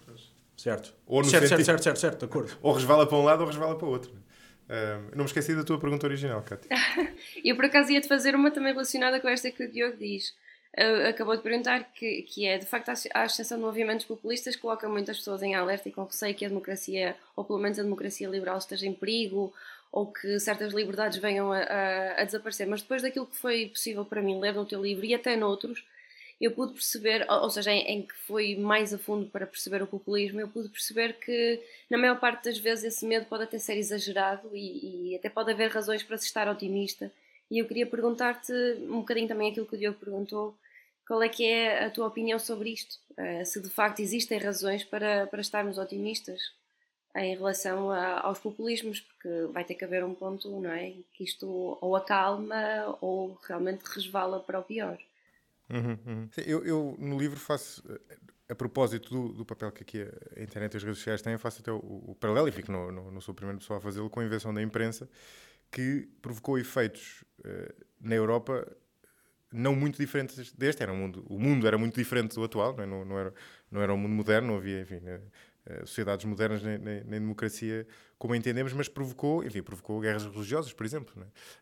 Certo. 0.56 0.92
Ou 1.06 1.22
no 1.22 1.28
certo, 1.28 1.46
sentido... 1.46 1.64
certo, 1.64 1.82
certo, 1.82 1.98
certo, 1.98 2.18
de 2.18 2.24
acordo. 2.24 2.56
Ou 2.62 2.72
resvala 2.72 3.06
para 3.06 3.16
um 3.16 3.24
lado 3.24 3.40
ou 3.40 3.46
resvala 3.46 3.76
para 3.76 3.86
o 3.86 3.90
outro. 3.90 4.10
Uh, 4.10 5.10
não 5.12 5.24
me 5.24 5.24
esqueci 5.24 5.54
da 5.54 5.64
tua 5.64 5.78
pergunta 5.78 6.06
original, 6.06 6.42
Cátia. 6.42 6.68
Eu, 7.44 7.56
por 7.56 7.64
acaso, 7.64 7.92
ia-te 7.92 8.08
fazer 8.08 8.34
uma 8.34 8.50
também 8.50 8.72
relacionada 8.72 9.20
com 9.20 9.28
esta 9.28 9.50
que 9.50 9.64
o 9.64 9.70
Diogo 9.70 9.96
diz. 9.96 10.34
Uh, 10.76 11.08
acabou 11.08 11.34
de 11.36 11.42
perguntar 11.42 11.92
que, 11.94 12.22
que 12.22 12.46
é, 12.46 12.58
de 12.58 12.66
facto, 12.66 12.90
a 13.14 13.22
ascensão 13.22 13.56
de 13.56 13.64
movimentos 13.64 14.04
populistas 14.04 14.56
coloca 14.56 14.86
muitas 14.88 15.16
pessoas 15.18 15.42
em 15.42 15.54
alerta 15.54 15.88
e 15.88 15.92
com 15.92 16.04
receio 16.04 16.34
que 16.34 16.44
a 16.44 16.48
democracia, 16.48 17.16
ou 17.34 17.44
pelo 17.44 17.58
menos 17.58 17.78
a 17.78 17.82
democracia 17.82 18.28
liberal, 18.28 18.58
esteja 18.58 18.86
em 18.86 18.92
perigo 18.92 19.54
ou 19.90 20.06
que 20.06 20.38
certas 20.38 20.72
liberdades 20.72 21.18
venham 21.18 21.52
a, 21.52 21.58
a, 21.58 22.20
a, 22.20 22.24
desaparecer. 22.24 22.66
Mas 22.66 22.82
depois 22.82 23.02
daquilo 23.02 23.26
que 23.26 23.36
foi 23.36 23.68
possível 23.68 24.04
para 24.04 24.22
mim 24.22 24.38
ler 24.38 24.54
no 24.54 24.66
teu 24.66 24.82
livro 24.82 25.04
e 25.04 25.14
até 25.14 25.36
noutros, 25.36 25.84
eu 26.40 26.52
pude 26.52 26.72
perceber, 26.72 27.26
ou, 27.28 27.50
seja, 27.50 27.72
em, 27.72 27.80
em, 27.82 28.02
que 28.02 28.14
foi 28.14 28.54
mais 28.54 28.94
a 28.94 28.98
fundo 28.98 29.28
para 29.28 29.46
perceber 29.46 29.82
o 29.82 29.86
populismo, 29.86 30.40
eu 30.40 30.48
pude 30.48 30.68
perceber 30.68 31.14
que 31.14 31.60
na 31.90 31.98
maior 31.98 32.20
parte 32.20 32.44
das 32.44 32.58
vezes 32.58 32.84
esse 32.84 33.06
medo 33.06 33.26
pode 33.26 33.44
até 33.44 33.58
ser 33.58 33.76
exagerado 33.76 34.48
e, 34.54 35.12
e 35.12 35.16
até 35.16 35.28
pode 35.28 35.50
haver 35.50 35.70
razões 35.70 36.02
para 36.02 36.16
se 36.16 36.26
estar 36.26 36.48
otimista. 36.48 37.10
E 37.50 37.58
eu 37.58 37.66
queria 37.66 37.86
perguntar-te 37.86 38.52
um 38.82 38.98
bocadinho 39.00 39.26
também 39.26 39.50
aquilo 39.50 39.66
que 39.66 39.74
o 39.74 39.78
Diogo 39.78 39.98
perguntou, 39.98 40.54
qual 41.06 41.22
é 41.22 41.28
que 41.28 41.44
é 41.44 41.86
a 41.86 41.90
tua 41.90 42.06
opinião 42.06 42.38
sobre 42.38 42.70
isto? 42.70 42.98
Uh, 43.12 43.44
se 43.44 43.60
de 43.60 43.70
facto 43.70 44.00
existem 44.00 44.38
razões 44.38 44.84
para, 44.84 45.26
para 45.26 45.40
estarmos 45.40 45.78
otimistas? 45.78 46.52
Em 47.20 47.34
relação 47.34 47.90
a, 47.90 48.20
aos 48.20 48.38
populismos, 48.38 49.00
porque 49.00 49.52
vai 49.52 49.64
ter 49.64 49.74
que 49.74 49.84
haver 49.84 50.04
um 50.04 50.14
ponto, 50.14 50.48
não 50.60 50.70
é? 50.70 50.92
Que 51.12 51.24
isto 51.24 51.78
ou 51.80 51.96
acalma 51.96 52.96
ou 53.00 53.38
realmente 53.46 53.82
resvala 53.84 54.40
para 54.40 54.58
o 54.58 54.62
pior. 54.62 54.98
Uhum, 55.70 55.98
uhum. 56.06 56.28
Eu, 56.46 56.64
eu, 56.64 56.96
no 56.98 57.18
livro 57.18 57.38
faço, 57.38 57.82
a 58.48 58.54
propósito 58.54 59.10
do, 59.10 59.32
do, 59.34 59.44
papel 59.44 59.70
que 59.70 59.82
aqui 59.82 60.02
a 60.36 60.42
internet 60.42 60.74
e 60.74 60.76
as 60.78 60.82
redes 60.82 60.98
sociais 60.98 61.20
têm, 61.20 61.36
faço 61.36 61.60
até 61.60 61.70
o, 61.70 61.76
o 61.76 62.16
paralelo, 62.18 62.48
e 62.48 62.52
fico, 62.52 62.72
no, 62.72 62.90
no, 62.90 63.10
não 63.10 63.20
sou 63.20 63.32
o 63.32 63.36
primeiro 63.36 63.58
pessoa 63.58 63.78
a 63.78 63.80
fazê-lo, 63.80 64.08
com 64.08 64.20
a 64.20 64.24
invenção 64.24 64.54
da 64.54 64.62
imprensa, 64.62 65.08
que 65.70 66.08
provocou 66.22 66.58
efeitos 66.58 67.22
uh, 67.40 67.84
na 68.00 68.14
Europa 68.14 68.66
não 69.52 69.74
muito 69.74 69.98
diferentes 69.98 70.52
deste. 70.52 70.82
Era 70.82 70.92
um 70.92 70.96
mundo, 70.96 71.24
o 71.28 71.38
mundo 71.38 71.66
era 71.66 71.78
muito 71.78 71.94
diferente 71.94 72.34
do 72.34 72.44
atual, 72.44 72.76
não, 72.76 72.84
é? 72.84 72.86
não, 72.86 73.04
não 73.04 73.18
era, 73.18 73.34
não 73.70 73.82
era 73.82 73.92
um 73.94 73.96
mundo 73.96 74.14
moderno, 74.14 74.48
não 74.48 74.56
havia, 74.56 74.82
enfim? 74.82 75.00
Eh, 75.04 75.20
sociedades 75.84 76.24
modernas 76.24 76.62
nem, 76.62 76.78
nem, 76.78 77.04
nem, 77.04 77.20
democracia 77.20 77.86
como 78.18 78.34
entendemos, 78.34 78.72
mas 78.72 78.88
provocou, 78.88 79.44
enfim, 79.44 79.62
provocou 79.62 80.00
guerras 80.00 80.24
religiosas, 80.24 80.72
por 80.72 80.84
exemplo. 80.84 81.14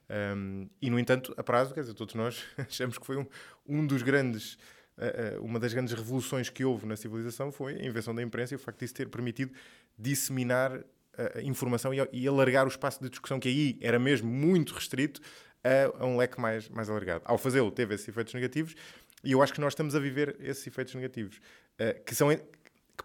É? 0.09 0.35
Um, 0.35 0.69
e, 0.81 0.89
no 0.89 0.99
entanto, 0.99 1.35
a 1.37 1.43
prazo, 1.43 1.75
quer 1.75 1.81
dizer, 1.81 1.95
todos 1.95 2.15
nós 2.15 2.43
achamos 2.57 2.99
que 2.99 3.05
foi 3.05 3.17
um, 3.17 3.27
um 3.67 3.87
dos 3.87 4.03
grandes, 4.03 4.55
uh, 4.97 5.39
uh, 5.39 5.45
uma 5.45 5.59
das 5.59 5.73
grandes 5.73 5.93
revoluções 5.93 6.49
que 6.49 6.65
houve 6.65 6.87
na 6.87 6.97
civilização 6.97 7.53
foi 7.53 7.75
a 7.75 7.85
invenção 7.85 8.15
da 8.15 8.23
imprensa 8.23 8.55
e 8.55 8.57
o 8.57 8.59
facto 8.59 8.79
de 8.79 8.85
isso 8.87 8.95
ter 8.95 9.09
permitido 9.09 9.53
disseminar 9.99 10.83
a 11.35 11.41
informação 11.41 11.93
e, 12.13 12.29
alargar 12.29 12.67
o 12.67 12.69
espaço 12.69 13.03
de 13.03 13.09
discussão, 13.09 13.41
que 13.41 13.49
aí 13.49 13.79
era 13.81 13.99
mesmo 13.99 14.31
muito 14.31 14.75
restrito, 14.75 15.19
a, 15.65 16.05
um 16.05 16.19
leque 16.19 16.39
mais, 16.39 16.69
mais 16.69 16.91
alargado. 16.91 17.23
Ao 17.25 17.39
fazê-lo, 17.39 17.71
teve 17.71 17.95
esses 17.95 18.07
efeitos 18.07 18.35
negativos, 18.35 18.75
e 19.25 19.33
eu 19.33 19.43
acho 19.43 19.55
que 19.55 19.61
nós 19.61 19.73
estamos 19.73 19.95
a 19.95 19.99
viver 19.99 20.37
esses 20.39 20.67
efeitos 20.67 20.95
negativos, 20.95 21.41
que 22.05 22.15
são 22.15 22.31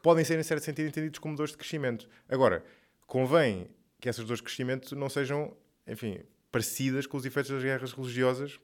podem 0.02 0.24
ser, 0.24 0.40
em 0.40 0.44
certo 0.44 0.64
sentido, 0.64 0.88
entendidos 0.88 1.20
como 1.20 1.36
dores 1.36 1.52
de 1.52 1.58
crescimento. 1.58 2.08
Agora, 2.30 2.64
convém 3.06 3.68
que 4.00 4.10
essas 4.10 4.26
dores 4.26 4.40
de 4.40 4.44
crescimento 4.44 4.96
não 4.96 5.10
sejam, 5.10 5.56
enfim, 5.88 6.20
parecidas 6.52 7.06
com 7.06 7.18
os 7.18 7.26
efeitos 7.26 7.52
das 7.52 7.64
guerras 7.64 7.92
religiosas 7.94 8.60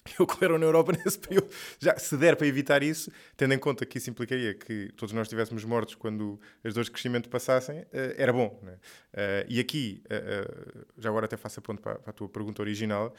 que 0.04 0.22
ocorreram 0.22 0.58
na 0.58 0.64
Europa 0.64 0.92
nesse 1.04 1.18
período. 1.18 1.48
Já, 1.78 1.96
se 1.98 2.16
der 2.16 2.36
para 2.36 2.46
evitar 2.46 2.82
isso, 2.82 3.10
tendo 3.36 3.54
em 3.54 3.58
conta 3.58 3.84
que 3.84 3.98
isso 3.98 4.10
implicaria 4.10 4.54
que 4.54 4.90
todos 4.96 5.12
nós 5.12 5.26
estivéssemos 5.26 5.64
mortos 5.64 5.94
quando 5.94 6.40
as 6.64 6.74
dores 6.74 6.86
de 6.86 6.92
crescimento 6.92 7.28
passassem, 7.28 7.80
uh, 7.80 7.86
era 8.16 8.32
bom. 8.32 8.58
Né? 8.62 8.72
Uh, 8.72 9.46
e 9.48 9.60
aqui, 9.60 10.02
uh, 10.06 10.86
já 10.98 11.08
agora 11.08 11.26
até 11.26 11.36
faço 11.36 11.60
a 11.60 11.62
ponto 11.62 11.82
para, 11.82 11.96
para 11.96 12.10
a 12.10 12.14
tua 12.14 12.28
pergunta 12.28 12.62
original. 12.62 13.14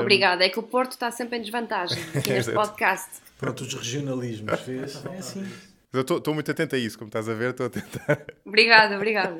Obrigada, 0.00 0.44
é 0.44 0.48
que 0.48 0.58
o 0.58 0.62
Porto 0.62 0.92
está 0.92 1.10
sempre 1.10 1.38
em 1.38 1.42
desvantagem 1.42 2.02
aqui 2.14 2.30
neste 2.30 2.52
podcast. 2.52 3.20
Pronto, 3.36 3.62
os 3.62 3.74
regionalismos, 3.74 4.60
vês? 4.60 5.04
É 5.04 5.18
assim. 5.18 5.73
Eu 5.94 6.00
estou 6.00 6.34
muito 6.34 6.50
atento 6.50 6.74
a 6.74 6.78
isso, 6.78 6.98
como 6.98 7.08
estás 7.08 7.28
a 7.28 7.34
ver, 7.34 7.50
estou 7.50 7.66
a 7.66 7.70
tentar. 7.70 8.26
Obrigada, 8.44 8.96
obrigada. 8.96 9.38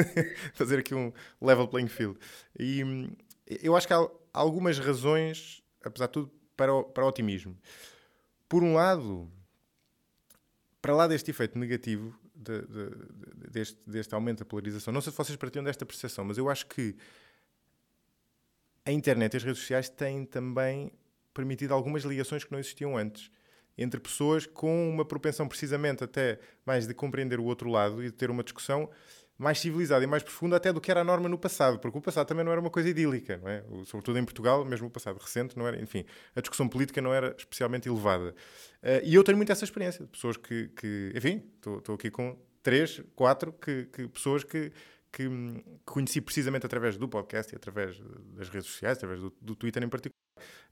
fazer 0.54 0.78
aqui 0.78 0.94
um 0.94 1.12
level 1.40 1.66
playing 1.66 1.88
field. 1.88 2.18
E 2.58 2.84
hum, 2.84 3.10
eu 3.46 3.74
acho 3.74 3.86
que 3.86 3.94
há 3.94 4.06
algumas 4.32 4.78
razões 4.78 5.64
apesar 5.84 6.06
de 6.06 6.12
tudo, 6.12 6.30
para 6.56 6.72
o, 6.72 6.84
para 6.84 7.04
o 7.04 7.08
otimismo. 7.08 7.56
Por 8.48 8.62
um 8.62 8.74
lado, 8.74 9.30
para 10.80 10.94
lá 10.94 11.06
deste 11.06 11.30
efeito 11.30 11.58
negativo, 11.58 12.18
de, 12.34 12.60
de, 12.62 12.90
de, 12.90 13.50
deste, 13.50 13.78
deste 13.86 14.14
aumento 14.14 14.40
da 14.40 14.44
polarização, 14.44 14.92
não 14.92 15.00
sei 15.00 15.12
se 15.12 15.18
vocês 15.18 15.36
partilham 15.36 15.64
desta 15.64 15.86
percepção, 15.86 16.24
mas 16.24 16.38
eu 16.38 16.48
acho 16.48 16.66
que 16.66 16.96
a 18.84 18.92
internet 18.92 19.34
e 19.34 19.36
as 19.36 19.44
redes 19.44 19.60
sociais 19.60 19.88
têm 19.88 20.24
também 20.24 20.92
permitido 21.32 21.72
algumas 21.72 22.04
ligações 22.04 22.44
que 22.44 22.52
não 22.52 22.58
existiam 22.58 22.96
antes 22.96 23.30
entre 23.76 24.00
pessoas 24.00 24.46
com 24.46 24.88
uma 24.88 25.04
propensão 25.04 25.48
precisamente 25.48 26.04
até 26.04 26.38
mais 26.64 26.86
de 26.86 26.94
compreender 26.94 27.40
o 27.40 27.44
outro 27.44 27.68
lado 27.68 28.02
e 28.02 28.06
de 28.06 28.12
ter 28.12 28.30
uma 28.30 28.42
discussão 28.42 28.88
mais 29.36 29.58
civilizada 29.58 30.04
e 30.04 30.06
mais 30.06 30.22
profunda 30.22 30.56
até 30.56 30.72
do 30.72 30.80
que 30.80 30.90
era 30.90 31.00
a 31.00 31.04
norma 31.04 31.28
no 31.28 31.36
passado, 31.36 31.78
porque 31.78 31.98
o 31.98 32.00
passado 32.00 32.26
também 32.26 32.44
não 32.44 32.52
era 32.52 32.60
uma 32.60 32.70
coisa 32.70 32.88
idílica, 32.88 33.38
não 33.38 33.48
é? 33.48 33.64
Sobretudo 33.84 34.18
em 34.18 34.24
Portugal, 34.24 34.64
mesmo 34.64 34.86
o 34.86 34.90
passado 34.90 35.18
recente, 35.18 35.58
não 35.58 35.66
era, 35.66 35.80
enfim, 35.80 36.04
a 36.36 36.40
discussão 36.40 36.68
política 36.68 37.00
não 37.00 37.12
era 37.12 37.34
especialmente 37.36 37.88
elevada. 37.88 38.30
Uh, 38.82 39.02
e 39.02 39.14
eu 39.14 39.24
tenho 39.24 39.36
muito 39.36 39.50
essa 39.50 39.64
experiência 39.64 40.04
de 40.04 40.10
pessoas 40.10 40.36
que, 40.36 40.68
que 40.68 41.12
enfim, 41.16 41.42
estou 41.56 41.94
aqui 41.94 42.10
com 42.10 42.38
três, 42.62 43.02
quatro 43.16 43.52
que, 43.52 43.86
que 43.86 44.06
pessoas 44.08 44.44
que, 44.44 44.70
que, 45.10 45.28
que, 45.28 45.64
conheci 45.84 46.20
precisamente 46.20 46.64
através 46.64 46.96
do 46.96 47.08
podcast 47.08 47.52
e 47.52 47.56
através 47.56 48.00
das 48.34 48.48
redes 48.48 48.68
sociais, 48.70 48.98
através 48.98 49.20
do, 49.20 49.34
do 49.40 49.56
Twitter 49.56 49.82
em 49.82 49.88
particular. 49.88 50.23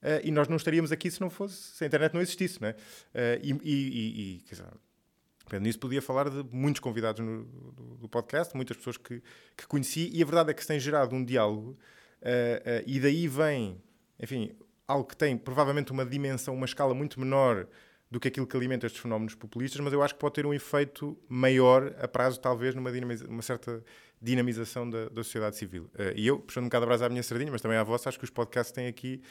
Uh, 0.02 0.18
e 0.24 0.32
nós 0.32 0.48
não 0.48 0.56
estaríamos 0.56 0.90
aqui 0.90 1.08
se 1.08 1.20
não 1.20 1.30
fosse, 1.30 1.54
se 1.54 1.84
a 1.84 1.86
internet 1.86 2.12
não 2.12 2.20
existisse, 2.20 2.60
não 2.60 2.68
é? 2.68 2.72
Uh, 2.72 3.40
e, 3.40 3.52
e, 3.62 4.36
e 4.36 4.40
quer 4.40 4.56
dizer, 4.56 5.60
nisso 5.60 5.78
podia 5.78 6.02
falar 6.02 6.28
de 6.28 6.44
muitos 6.50 6.80
convidados 6.80 7.24
no, 7.24 7.44
do, 7.44 7.96
do, 7.98 8.08
podcast, 8.08 8.56
muitas 8.56 8.76
pessoas 8.76 8.96
que, 8.96 9.22
que 9.56 9.66
conheci, 9.68 10.10
e 10.12 10.20
a 10.20 10.26
verdade 10.26 10.50
é 10.50 10.54
que 10.54 10.60
se 10.60 10.66
tem 10.66 10.80
gerado 10.80 11.14
um 11.14 11.24
diálogo, 11.24 11.78
uh, 12.20 12.82
e 12.84 12.98
daí 12.98 13.28
vem, 13.28 13.80
enfim, 14.20 14.50
algo 14.88 15.08
que 15.08 15.16
tem 15.16 15.36
provavelmente 15.36 15.92
uma 15.92 16.04
dimensão, 16.04 16.52
uma 16.52 16.66
escala 16.66 16.94
muito 16.94 17.20
menor 17.20 17.68
do 18.10 18.18
que 18.18 18.26
aquilo 18.26 18.46
que 18.46 18.56
alimenta 18.56 18.86
estes 18.86 19.00
fenómenos 19.00 19.36
populistas, 19.36 19.80
mas 19.80 19.92
eu 19.92 20.02
acho 20.02 20.14
que 20.14 20.20
pode 20.20 20.34
ter 20.34 20.44
um 20.44 20.52
efeito 20.52 21.16
maior 21.28 21.94
a 21.98 22.08
prazo, 22.08 22.40
talvez, 22.40 22.74
numa 22.74 22.90
uma 23.28 23.40
certa 23.40 23.82
dinamização 24.20 24.90
da, 24.90 25.08
da 25.08 25.24
sociedade 25.24 25.56
civil. 25.56 25.90
E 26.14 26.26
eu, 26.26 26.38
puxando 26.38 26.64
um 26.64 26.68
bocado 26.68 26.84
a 26.84 26.88
brasa 26.88 27.06
à 27.06 27.08
minha 27.08 27.22
sardinha, 27.22 27.50
mas 27.50 27.62
também 27.62 27.78
à 27.78 27.82
vossa, 27.82 28.10
acho 28.10 28.18
que 28.18 28.24
os 28.24 28.30
podcasts 28.30 28.70
têm 28.70 28.86
aqui 28.86 29.22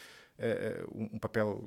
um 0.96 1.20
papel 1.20 1.62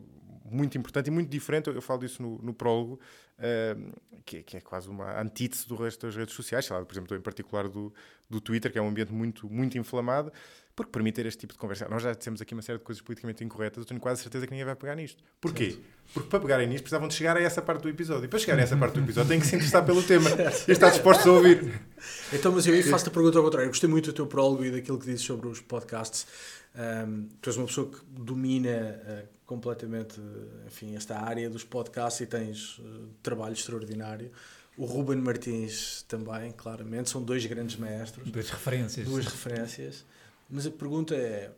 muito 0.55 0.79
importante 0.79 1.09
e 1.09 1.11
muito 1.11 1.29
diferente. 1.29 1.69
Eu, 1.69 1.75
eu 1.75 1.83
falo 1.83 2.01
disso 2.01 2.23
no, 2.23 2.39
no 2.39 2.55
prólogo, 2.55 3.01
uh, 3.39 3.93
que, 4.25 4.43
que, 4.43 4.57
é 4.57 4.61
quase 4.61 4.89
uma 4.89 5.21
antítese 5.21 5.67
do 5.69 5.75
resto 5.75 6.07
das 6.07 6.17
redes 6.17 6.35
sociais. 6.35 6.69
Lá, 6.69 6.85
por 6.85 6.93
exemplo, 6.93 7.17
em 7.17 7.21
particular 7.21 7.69
do, 7.69 7.93
do 8.29 8.41
Twitter, 8.41 8.73
que 8.73 8.79
é 8.79 8.83
um 8.83 8.89
ambiente 8.89 9.13
muito, 9.13 9.51
muito 9.51 9.77
inflamado, 9.77 10.33
porque 10.75 10.91
permite 10.91 11.17
ter 11.17 11.27
este 11.27 11.41
tipo 11.41 11.53
de 11.53 11.59
conversa. 11.59 11.89
Nós 11.89 12.03
já 12.03 12.13
dissemos 12.13 12.41
aqui 12.41 12.53
uma 12.53 12.63
série 12.63 12.79
de 12.79 12.85
coisas 12.85 13.01
politicamente 13.01 13.45
incorretas, 13.45 13.79
eu 13.79 13.85
tenho 13.85 14.01
quase 14.01 14.23
certeza 14.23 14.47
que 14.47 14.53
ninguém 14.53 14.67
vai 14.67 14.75
pegar 14.75 14.95
nisto. 14.97 15.23
Porquê? 15.41 15.79
Porque 16.13 16.29
para 16.29 16.41
pegarem 16.41 16.67
nisto 16.67 16.83
precisavam 16.83 17.09
de 17.09 17.15
chegar 17.15 17.37
a 17.37 17.41
essa 17.41 17.63
parte 17.63 17.83
do 17.83 17.89
episódio. 17.89 18.25
E 18.25 18.29
para 18.29 18.39
chegar 18.39 18.59
a 18.59 18.63
essa 18.63 18.77
parte 18.77 18.95
do 18.95 19.01
episódio 19.01 19.29
têm 19.29 19.41
que 19.41 19.47
se 19.47 19.55
interessar 19.55 19.85
pelo 19.85 20.03
tema 20.03 20.31
e 20.67 20.73
estar 20.73 20.91
dispostos 20.91 21.27
a 21.27 21.33
ouvir. 21.33 21.81
Então, 22.33 22.53
mas 22.53 22.67
eu 22.67 22.83
faço-te 22.85 23.09
a 23.09 23.13
pergunta 23.13 23.39
ao 23.39 23.45
contrário. 23.45 23.67
Eu 23.67 23.71
gostei 23.71 23.89
muito 23.89 24.07
do 24.07 24.13
teu 24.13 24.27
prólogo 24.27 24.65
e 24.65 24.71
daquilo 24.71 24.99
que 24.99 25.07
dizes 25.07 25.23
sobre 25.23 25.49
os 25.49 25.61
podcasts. 25.61 26.27
Um, 26.75 27.29
tu 27.41 27.51
és 27.51 27.57
uma 27.57 27.67
pessoa 27.67 27.89
que 27.89 27.99
domina 28.09 29.01
uh, 29.07 29.29
completamente 29.47 30.21
enfim, 30.67 30.97
esta 30.97 31.19
área 31.19 31.49
dos 31.51 31.65
podcasts 31.65 32.21
e 32.21 32.27
tens 32.27 32.79
uh, 32.79 33.09
trabalho 33.23 33.53
extraordinário. 33.53 34.31
O 34.77 34.87
Ruben 34.87 35.19
Martins 35.19 36.03
também, 36.09 36.51
claramente, 36.53 37.11
são 37.11 37.23
dois 37.23 37.45
grandes 37.47 37.77
mestres. 37.77 38.29
Duas 38.29 38.51
referências. 38.51 39.07
Duas 39.07 39.27
referências. 39.27 40.05
Mas 40.51 40.67
a 40.67 40.71
pergunta 40.71 41.15
é: 41.15 41.53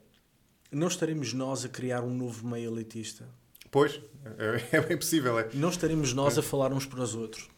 não 0.71 0.89
estaremos 0.89 1.33
nós 1.33 1.65
a 1.65 1.69
criar 1.69 2.03
um 2.03 2.15
novo 2.15 2.47
meio 2.47 2.71
elitista? 2.73 3.27
Pois, 3.71 4.01
é, 4.71 4.77
é 4.77 4.81
bem 4.81 4.97
possível. 4.97 5.39
É. 5.39 5.49
Não 5.55 5.71
estaremos 5.71 6.13
nós 6.13 6.37
a 6.37 6.43
falar 6.43 6.73
uns 6.73 6.87
para 6.87 7.01
os 7.01 7.15
outros? 7.15 7.49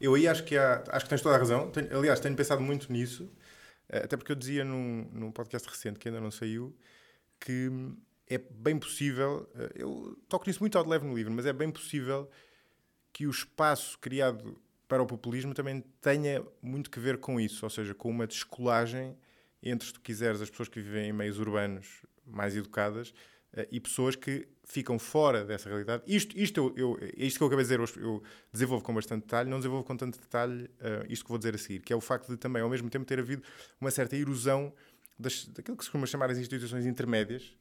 Eu 0.00 0.14
aí 0.14 0.28
acho 0.28 0.44
que, 0.44 0.56
há, 0.56 0.84
acho 0.88 1.06
que 1.06 1.10
tens 1.10 1.22
toda 1.22 1.34
a 1.34 1.38
razão. 1.38 1.70
Tenho, 1.70 1.96
aliás, 1.96 2.20
tenho 2.20 2.36
pensado 2.36 2.60
muito 2.60 2.92
nisso, 2.92 3.28
eh, 3.88 4.04
até 4.04 4.16
porque 4.16 4.30
eu 4.30 4.36
dizia 4.36 4.64
num, 4.64 5.08
num 5.12 5.32
podcast 5.32 5.68
recente 5.68 5.98
que 5.98 6.08
ainda 6.08 6.20
não 6.20 6.30
saiu 6.30 6.74
que 7.40 7.70
é 8.28 8.38
bem 8.38 8.78
possível, 8.78 9.48
eh, 9.54 9.72
eu 9.76 10.16
toco 10.28 10.46
nisso 10.46 10.60
muito 10.60 10.76
ao 10.76 10.84
de 10.84 10.90
leve 10.90 11.06
no 11.06 11.16
livro, 11.16 11.32
mas 11.32 11.46
é 11.46 11.52
bem 11.52 11.70
possível 11.70 12.28
que 13.12 13.26
o 13.26 13.30
espaço 13.30 13.98
criado 13.98 14.60
para 14.86 15.02
o 15.02 15.06
populismo 15.06 15.54
também 15.54 15.84
tenha 16.00 16.44
muito 16.62 16.90
que 16.90 16.98
ver 16.98 17.18
com 17.18 17.40
isso, 17.40 17.64
ou 17.64 17.70
seja, 17.70 17.94
com 17.94 18.10
uma 18.10 18.26
descolagem 18.26 19.16
entre, 19.62 19.86
se 19.86 19.92
tu 19.92 20.00
quiseres, 20.00 20.40
as 20.40 20.48
pessoas 20.48 20.68
que 20.68 20.80
vivem 20.80 21.08
em 21.10 21.12
meios 21.12 21.38
urbanos 21.38 22.06
mais 22.24 22.56
educadas 22.56 23.10
uh, 23.54 23.66
e 23.70 23.80
pessoas 23.80 24.14
que 24.14 24.48
ficam 24.64 24.98
fora 24.98 25.44
dessa 25.44 25.68
realidade. 25.68 26.02
Isto, 26.06 26.38
isto, 26.38 26.74
eu, 26.76 26.96
eu, 26.96 26.98
é 27.00 27.24
isto 27.24 27.38
que 27.38 27.42
eu 27.42 27.48
acabei 27.48 27.64
de 27.64 27.76
dizer, 27.76 28.00
eu, 28.00 28.02
eu 28.02 28.22
desenvolvo 28.52 28.84
com 28.84 28.94
bastante 28.94 29.22
detalhe, 29.22 29.50
não 29.50 29.58
desenvolvo 29.58 29.84
com 29.84 29.96
tanto 29.96 30.18
detalhe 30.18 30.64
uh, 30.64 31.04
isto 31.08 31.24
que 31.24 31.28
vou 31.28 31.38
dizer 31.38 31.54
a 31.54 31.58
seguir, 31.58 31.80
que 31.80 31.92
é 31.92 31.96
o 31.96 32.00
facto 32.00 32.28
de 32.28 32.36
também, 32.36 32.62
ao 32.62 32.68
mesmo 32.68 32.88
tempo, 32.88 33.04
ter 33.04 33.18
havido 33.18 33.42
uma 33.80 33.90
certa 33.90 34.16
erosão 34.16 34.72
das, 35.18 35.46
daquilo 35.46 35.76
que 35.76 35.84
se 35.84 35.90
costuma 35.90 36.06
chamar 36.06 36.30
as 36.30 36.38
instituições 36.38 36.86
intermédias, 36.86 37.56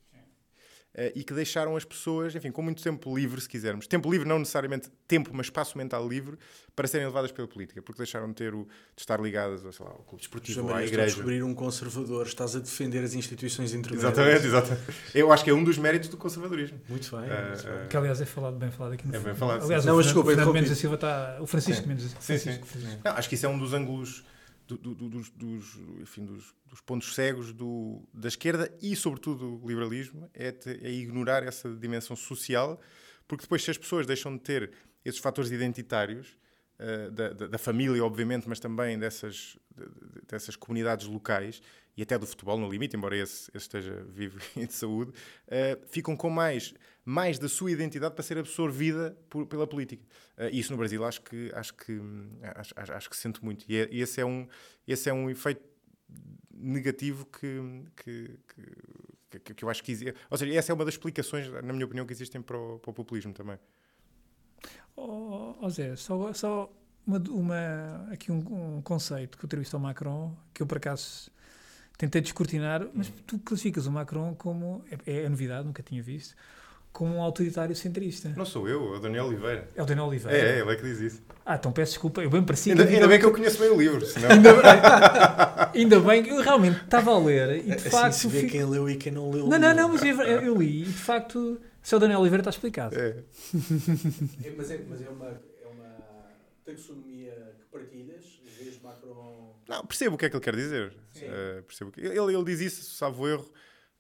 e 1.16 1.24
que 1.24 1.34
deixaram 1.34 1.76
as 1.76 1.86
pessoas, 1.86 2.36
enfim, 2.36 2.52
com 2.52 2.62
muito 2.62 2.82
tempo 2.82 3.16
livre, 3.16 3.40
se 3.40 3.48
quisermos. 3.48 3.86
Tempo 3.86 4.12
livre, 4.12 4.28
não 4.28 4.40
necessariamente 4.40 4.90
tempo, 5.08 5.30
mas 5.34 5.46
espaço 5.46 5.78
mental 5.78 6.08
livre, 6.08 6.38
para 6.76 6.88
serem 6.88 7.06
levadas 7.06 7.32
pela 7.32 7.48
política, 7.48 7.82
porque 7.82 7.98
deixaram 7.98 8.28
de 8.30 8.36
ter 8.36 8.54
o, 8.54 8.64
de 8.96 9.02
estar 9.02 9.20
ligadas 9.20 9.62
sei 9.62 9.86
lá, 9.86 9.92
ao 9.92 10.00
clube 10.00 10.22
desportivo, 10.22 10.74
à 10.74 10.84
igreja. 10.84 11.06
descobrir 11.06 11.44
um 11.44 11.54
conservador, 11.54 12.26
estás 12.26 12.56
a 12.56 12.60
defender 12.60 13.04
as 13.04 13.14
instituições 13.14 13.74
intermédias. 13.74 14.12
Exatamente, 14.12 14.46
exatamente. 14.48 14.94
Eu 15.14 15.32
acho 15.32 15.44
que 15.44 15.50
é 15.50 15.54
um 15.54 15.64
dos 15.64 15.78
méritos 15.78 16.10
do 16.10 16.18
conservadorismo. 16.18 16.80
Muito 16.90 17.10
bem. 17.16 17.30
Uh, 17.30 17.86
uh, 17.86 17.88
que 17.88 17.98
aliás 17.98 18.20
é 18.22 18.26
falado, 18.26 18.58
bem 18.58 18.72
falado 18.72 18.94
aqui 18.94 19.08
no 19.08 19.16
É 19.16 19.20
bem 19.20 19.36
falado. 19.36 19.64
Aliás, 19.64 19.86
não, 19.86 19.96
mas 19.96 20.06
desculpa, 20.06 20.32
o 20.32 20.54
Mendes 20.54 20.70
da 20.70 20.76
Silva 20.76 20.96
está. 20.96 21.38
O 21.40 21.48
Francisco 21.48 21.88
Mendes 21.88 22.14
da 22.14 22.22
Silva. 22.22 22.40
Sim, 22.40 22.60
sim. 22.80 23.00
Não, 23.04 23.12
acho 23.12 23.30
que 23.30 23.36
isso 23.36 23.46
é 23.46 23.50
um 23.50 23.58
dos 23.58 23.74
ângulos 23.74 24.24
do, 24.68 24.78
do, 24.78 25.10
dos, 25.10 25.30
dos, 25.30 25.76
enfim, 26.02 26.26
dos, 26.26 26.54
dos, 26.66 26.82
pontos 26.82 27.16
cegos 27.16 27.54
do, 27.54 28.02
da 28.14 28.28
esquerda 28.28 28.72
e, 28.82 28.96
sobretudo, 28.96 29.58
do 29.58 29.68
liberalismo, 29.68 30.30
é, 30.34 30.52
te, 30.52 30.70
é, 30.70 30.92
ignorar 30.92 31.44
essa 31.44 31.70
dimensão 31.74 32.16
social, 32.16 32.80
porque 33.28 33.44
depois, 33.44 33.64
se 33.64 33.72
as 33.72 33.78
pessoas 33.78 34.06
deixam 34.06 34.36
de 34.36 34.44
ter 34.44 34.72
esses 35.06 35.20
fatores 35.20 35.52
identitários, 35.52 36.38
uh, 36.80 37.12
da, 37.12 37.30
da, 37.34 37.48
da, 37.48 37.58
família, 37.58 38.04
obviamente, 38.04 38.48
mas 38.48 38.60
também 38.60 39.00
dessas, 39.00 39.58
de, 39.74 39.86
dessas 40.28 40.56
comunidades 40.56 41.08
locais 41.08 41.62
e 41.96 42.02
até 42.04 42.18
do 42.18 42.28
futebol, 42.28 42.58
no 42.60 42.70
limite, 42.70 42.96
embora 42.96 43.16
esse, 43.16 43.50
esse 43.50 43.66
esteja 43.66 44.06
vivo 44.10 44.40
e 44.56 44.68
de 44.68 44.74
saúde, 44.74 45.12
uh, 45.12 45.88
ficam 45.88 46.16
com 46.16 46.30
mais 46.30 46.74
mais 47.08 47.40
da 47.40 47.48
sua 47.48 47.72
identidade 47.72 48.14
para 48.14 48.22
ser 48.22 48.38
absorvida 48.38 49.18
por, 49.30 49.46
pela 49.46 49.66
política. 49.66 50.04
Uh, 50.38 50.50
isso 50.52 50.72
no 50.72 50.78
Brasil 50.78 51.04
acho 51.04 51.22
que 51.22 51.52
acho 51.54 51.74
que 51.74 52.00
acho, 52.56 52.74
acho 52.94 53.10
que 53.10 53.16
se 53.16 53.24
sente 53.24 53.44
muito 53.44 53.66
e, 53.68 53.76
é, 53.76 53.90
esse 53.92 54.22
é 54.22 54.26
um 54.26 54.48
esse 54.88 55.10
é 55.10 55.14
um 55.14 55.30
efeito 55.32 55.62
negativo 56.58 57.26
que, 57.26 57.84
que, 57.96 58.40
que, 59.40 59.54
que 59.54 59.64
eu 59.64 59.70
acho 59.70 59.84
que 59.84 59.92
existe. 59.92 60.16
Ou 60.30 60.38
seja, 60.38 60.58
essa 60.58 60.72
é 60.72 60.76
uma 60.76 60.86
das 60.86 60.96
explicações, 60.96 61.48
na 61.64 61.74
minha 61.74 61.86
opinião, 61.86 62.06
que 62.06 62.14
existem 62.14 62.42
para 62.42 62.58
o, 62.58 62.80
para 62.80 62.92
o 62.92 62.94
populismo 62.94 63.34
também. 63.34 63.58
Oh, 64.96 65.56
oh 65.62 65.70
Zé, 65.70 65.96
só, 65.96 66.34
só 66.34 66.74
uma, 67.06 67.20
uma, 67.30 68.08
aqui 68.12 68.32
um, 68.32 68.78
um 68.78 68.82
conceito 68.82 69.38
que 69.38 69.46
eu 69.46 69.48
entrevista 69.48 69.78
ao 69.78 69.82
Macron, 69.82 70.36
que 70.54 70.64
eu 70.64 70.68
por 70.68 70.78
acaso 70.78 71.30
tentei 71.98 72.22
descortinar, 72.22 72.88
mas 72.94 73.12
tu 73.26 73.40
classificas 73.40 73.86
o 73.86 73.92
Macron 73.92 74.34
como. 74.36 74.84
É, 75.06 75.24
é 75.24 75.30
novidade, 75.30 75.66
nunca 75.66 75.84
tinha 75.84 76.02
visto 76.02 76.36
como 76.98 77.14
um 77.14 77.22
autoritário 77.22 77.76
centrista. 77.76 78.34
Não 78.36 78.44
sou 78.44 78.68
eu, 78.68 78.96
é 78.96 78.98
o 78.98 79.00
Daniel 79.00 79.26
Oliveira. 79.26 79.70
É 79.76 79.84
o 79.84 79.86
Daniel 79.86 80.08
Oliveira. 80.08 80.36
É, 80.36 80.58
é 80.58 80.62
ele 80.62 80.72
é 80.72 80.76
que 80.76 80.82
diz 80.82 81.00
isso. 81.00 81.22
Ah, 81.46 81.54
então 81.54 81.72
peço 81.72 81.92
desculpa, 81.92 82.24
eu 82.24 82.30
bem 82.32 82.44
parecia. 82.44 82.74
Ainda, 82.74 82.86
ainda 82.86 83.08
bem 83.08 83.20
que 83.20 83.26
eu 83.26 83.32
conheço 83.32 83.60
bem 83.60 83.70
o 83.70 83.78
livro. 83.78 84.02
Senão... 84.08 84.32
ainda, 84.32 84.52
bem, 84.52 85.82
ainda 85.82 86.00
bem 86.00 86.24
que 86.24 86.32
eu 86.32 86.42
realmente 86.42 86.84
estava 86.84 87.12
a 87.12 87.20
ler 87.20 87.60
e 87.60 87.62
de 87.62 87.74
assim 87.74 87.90
facto. 87.92 88.14
Se 88.14 88.28
vê 88.28 88.40
fico... 88.40 88.52
quem 88.54 88.66
leu 88.66 88.90
e 88.90 88.96
quem 88.96 89.12
não 89.12 89.30
leu. 89.30 89.46
Não, 89.46 89.60
não, 89.60 89.76
não, 89.76 89.90
mas 89.90 90.02
eu, 90.02 90.20
eu, 90.24 90.56
li 90.58 90.82
e 90.82 90.86
de 90.86 90.92
facto, 90.92 91.62
se 91.84 91.94
é 91.94 91.98
o 91.98 92.00
Daniel 92.00 92.20
Oliveira, 92.20 92.42
está 92.42 92.50
explicado. 92.50 93.00
É. 93.00 93.10
é 94.44 94.54
mas 94.58 94.72
é, 94.72 94.82
mas 94.90 95.00
é 95.00 95.10
uma, 95.10 95.28
é 95.28 95.68
uma 95.68 95.96
taxonomia 96.66 97.54
que 97.60 97.66
partilhas, 97.66 98.42
vês 98.58 98.82
Macron. 98.82 99.56
Não, 99.70 99.86
percebo 99.86 100.16
o 100.16 100.18
que 100.18 100.26
é 100.26 100.30
que 100.32 100.36
ele 100.36 100.44
quer 100.44 100.56
dizer. 100.56 100.96
Uh, 101.16 101.62
percebo 101.62 101.92
que... 101.92 102.02
ele, 102.02 102.34
ele 102.34 102.44
diz 102.44 102.60
isso, 102.60 102.96
salvo 102.96 103.28
erro, 103.28 103.48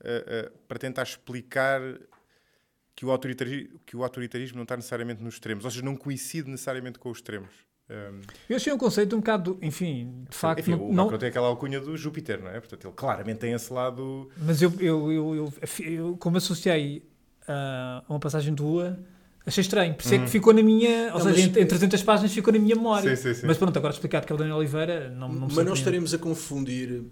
uh, 0.01 0.47
uh, 0.47 0.57
para 0.67 0.79
tentar 0.79 1.03
explicar 1.03 1.79
que 2.97 3.05
o, 3.05 3.11
autoritarismo, 3.11 3.79
que 3.85 3.95
o 3.95 4.03
autoritarismo 4.03 4.55
não 4.55 4.63
está 4.63 4.75
necessariamente 4.75 5.23
nos 5.23 5.35
extremos, 5.35 5.63
ou 5.63 5.69
seja, 5.69 5.85
não 5.85 5.95
coincide 5.95 6.49
necessariamente 6.49 6.97
com 6.97 7.11
os 7.11 7.19
extremos. 7.19 7.51
Um, 7.87 8.21
eu 8.49 8.55
achei 8.57 8.73
um 8.73 8.77
conceito 8.77 9.15
um 9.15 9.19
bocado, 9.19 9.55
enfim, 9.61 10.25
de 10.27 10.35
facto. 10.35 10.61
Enfim, 10.61 10.71
não, 10.71 10.89
o 10.89 10.93
Macron 10.93 11.17
tem 11.19 11.29
aquela 11.29 11.47
alcunha 11.47 11.79
do 11.79 11.95
Júpiter, 11.95 12.41
não 12.41 12.49
é? 12.49 12.59
Portanto, 12.59 12.87
ele 12.87 12.93
claramente 12.95 13.37
tem 13.37 13.53
esse 13.53 13.71
lado. 13.71 14.29
Mas 14.35 14.63
eu, 14.63 14.73
eu, 14.79 15.11
eu, 15.11 15.35
eu, 15.35 15.53
eu 15.85 16.17
como 16.17 16.37
associei 16.37 17.07
uh, 17.43 18.03
a 18.03 18.05
uma 18.09 18.19
passagem 18.19 18.55
tua, 18.55 18.99
achei 19.45 19.61
estranho. 19.61 19.93
Por 19.93 20.01
isso 20.01 20.15
é 20.15 20.17
que 20.17 20.23
uhum. 20.23 20.29
ficou 20.29 20.51
na 20.51 20.63
minha. 20.63 21.13
Ou 21.13 21.19
não, 21.19 21.31
seja, 21.31 21.47
mas... 21.49 21.57
em, 21.57 21.61
em 21.61 21.67
300 21.67 22.01
páginas 22.01 22.33
ficou 22.33 22.51
na 22.51 22.57
minha 22.57 22.75
memória. 22.75 23.15
Sim, 23.15 23.21
sim, 23.21 23.41
sim. 23.41 23.47
Mas 23.47 23.57
pronto, 23.57 23.77
agora 23.77 23.93
explicado 23.93 24.25
que 24.25 24.33
é 24.33 24.35
o 24.35 24.39
Daniel 24.39 24.57
Oliveira, 24.57 25.11
não, 25.11 25.31
não 25.31 25.47
Mas 25.47 25.65
não 25.65 25.73
estaremos 25.73 26.15
a 26.15 26.17
confundir 26.17 27.03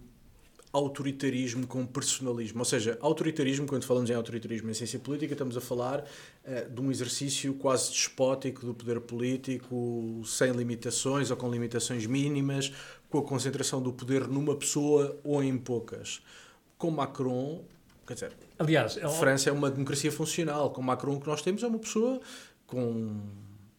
autoritarismo 0.76 1.66
com 1.66 1.86
personalismo. 1.86 2.60
Ou 2.60 2.66
seja, 2.66 2.98
autoritarismo, 3.00 3.66
quando 3.66 3.86
falamos 3.86 4.10
em 4.10 4.14
autoritarismo 4.14 4.70
em 4.70 4.74
ciência 4.74 5.00
política, 5.00 5.34
estamos 5.34 5.56
a 5.56 5.62
falar 5.62 6.02
uh, 6.02 6.70
de 6.70 6.82
um 6.82 6.92
exercício 6.92 7.54
quase 7.54 7.92
despótico 7.92 8.66
do 8.66 8.74
poder 8.74 9.00
político, 9.00 10.22
sem 10.26 10.52
limitações 10.52 11.32
ou 11.32 11.38
com 11.38 11.50
limitações 11.50 12.06
mínimas, 12.06 12.74
com 13.10 13.20
a 13.20 13.24
concentração 13.24 13.82
do 13.82 13.94
poder 13.94 14.28
numa 14.28 14.56
pessoa 14.56 15.18
ou 15.24 15.42
em 15.42 15.58
poucas. 15.58 16.22
Com 16.78 16.92
Macron, 16.92 17.64
quer 18.06 18.16
dizer, 18.16 18.34
Aliás, 18.60 18.98
a 18.98 19.08
França 19.08 19.50
é 19.50 19.54
uma 19.54 19.72
democracia 19.72 20.12
funcional. 20.12 20.72
Com 20.72 20.82
Macron, 20.82 21.16
o 21.16 21.22
que 21.22 21.28
nós 21.28 21.42
temos 21.42 21.64
é 21.64 21.68
uma 21.68 21.80
pessoa 21.80 22.20
com 22.68 23.22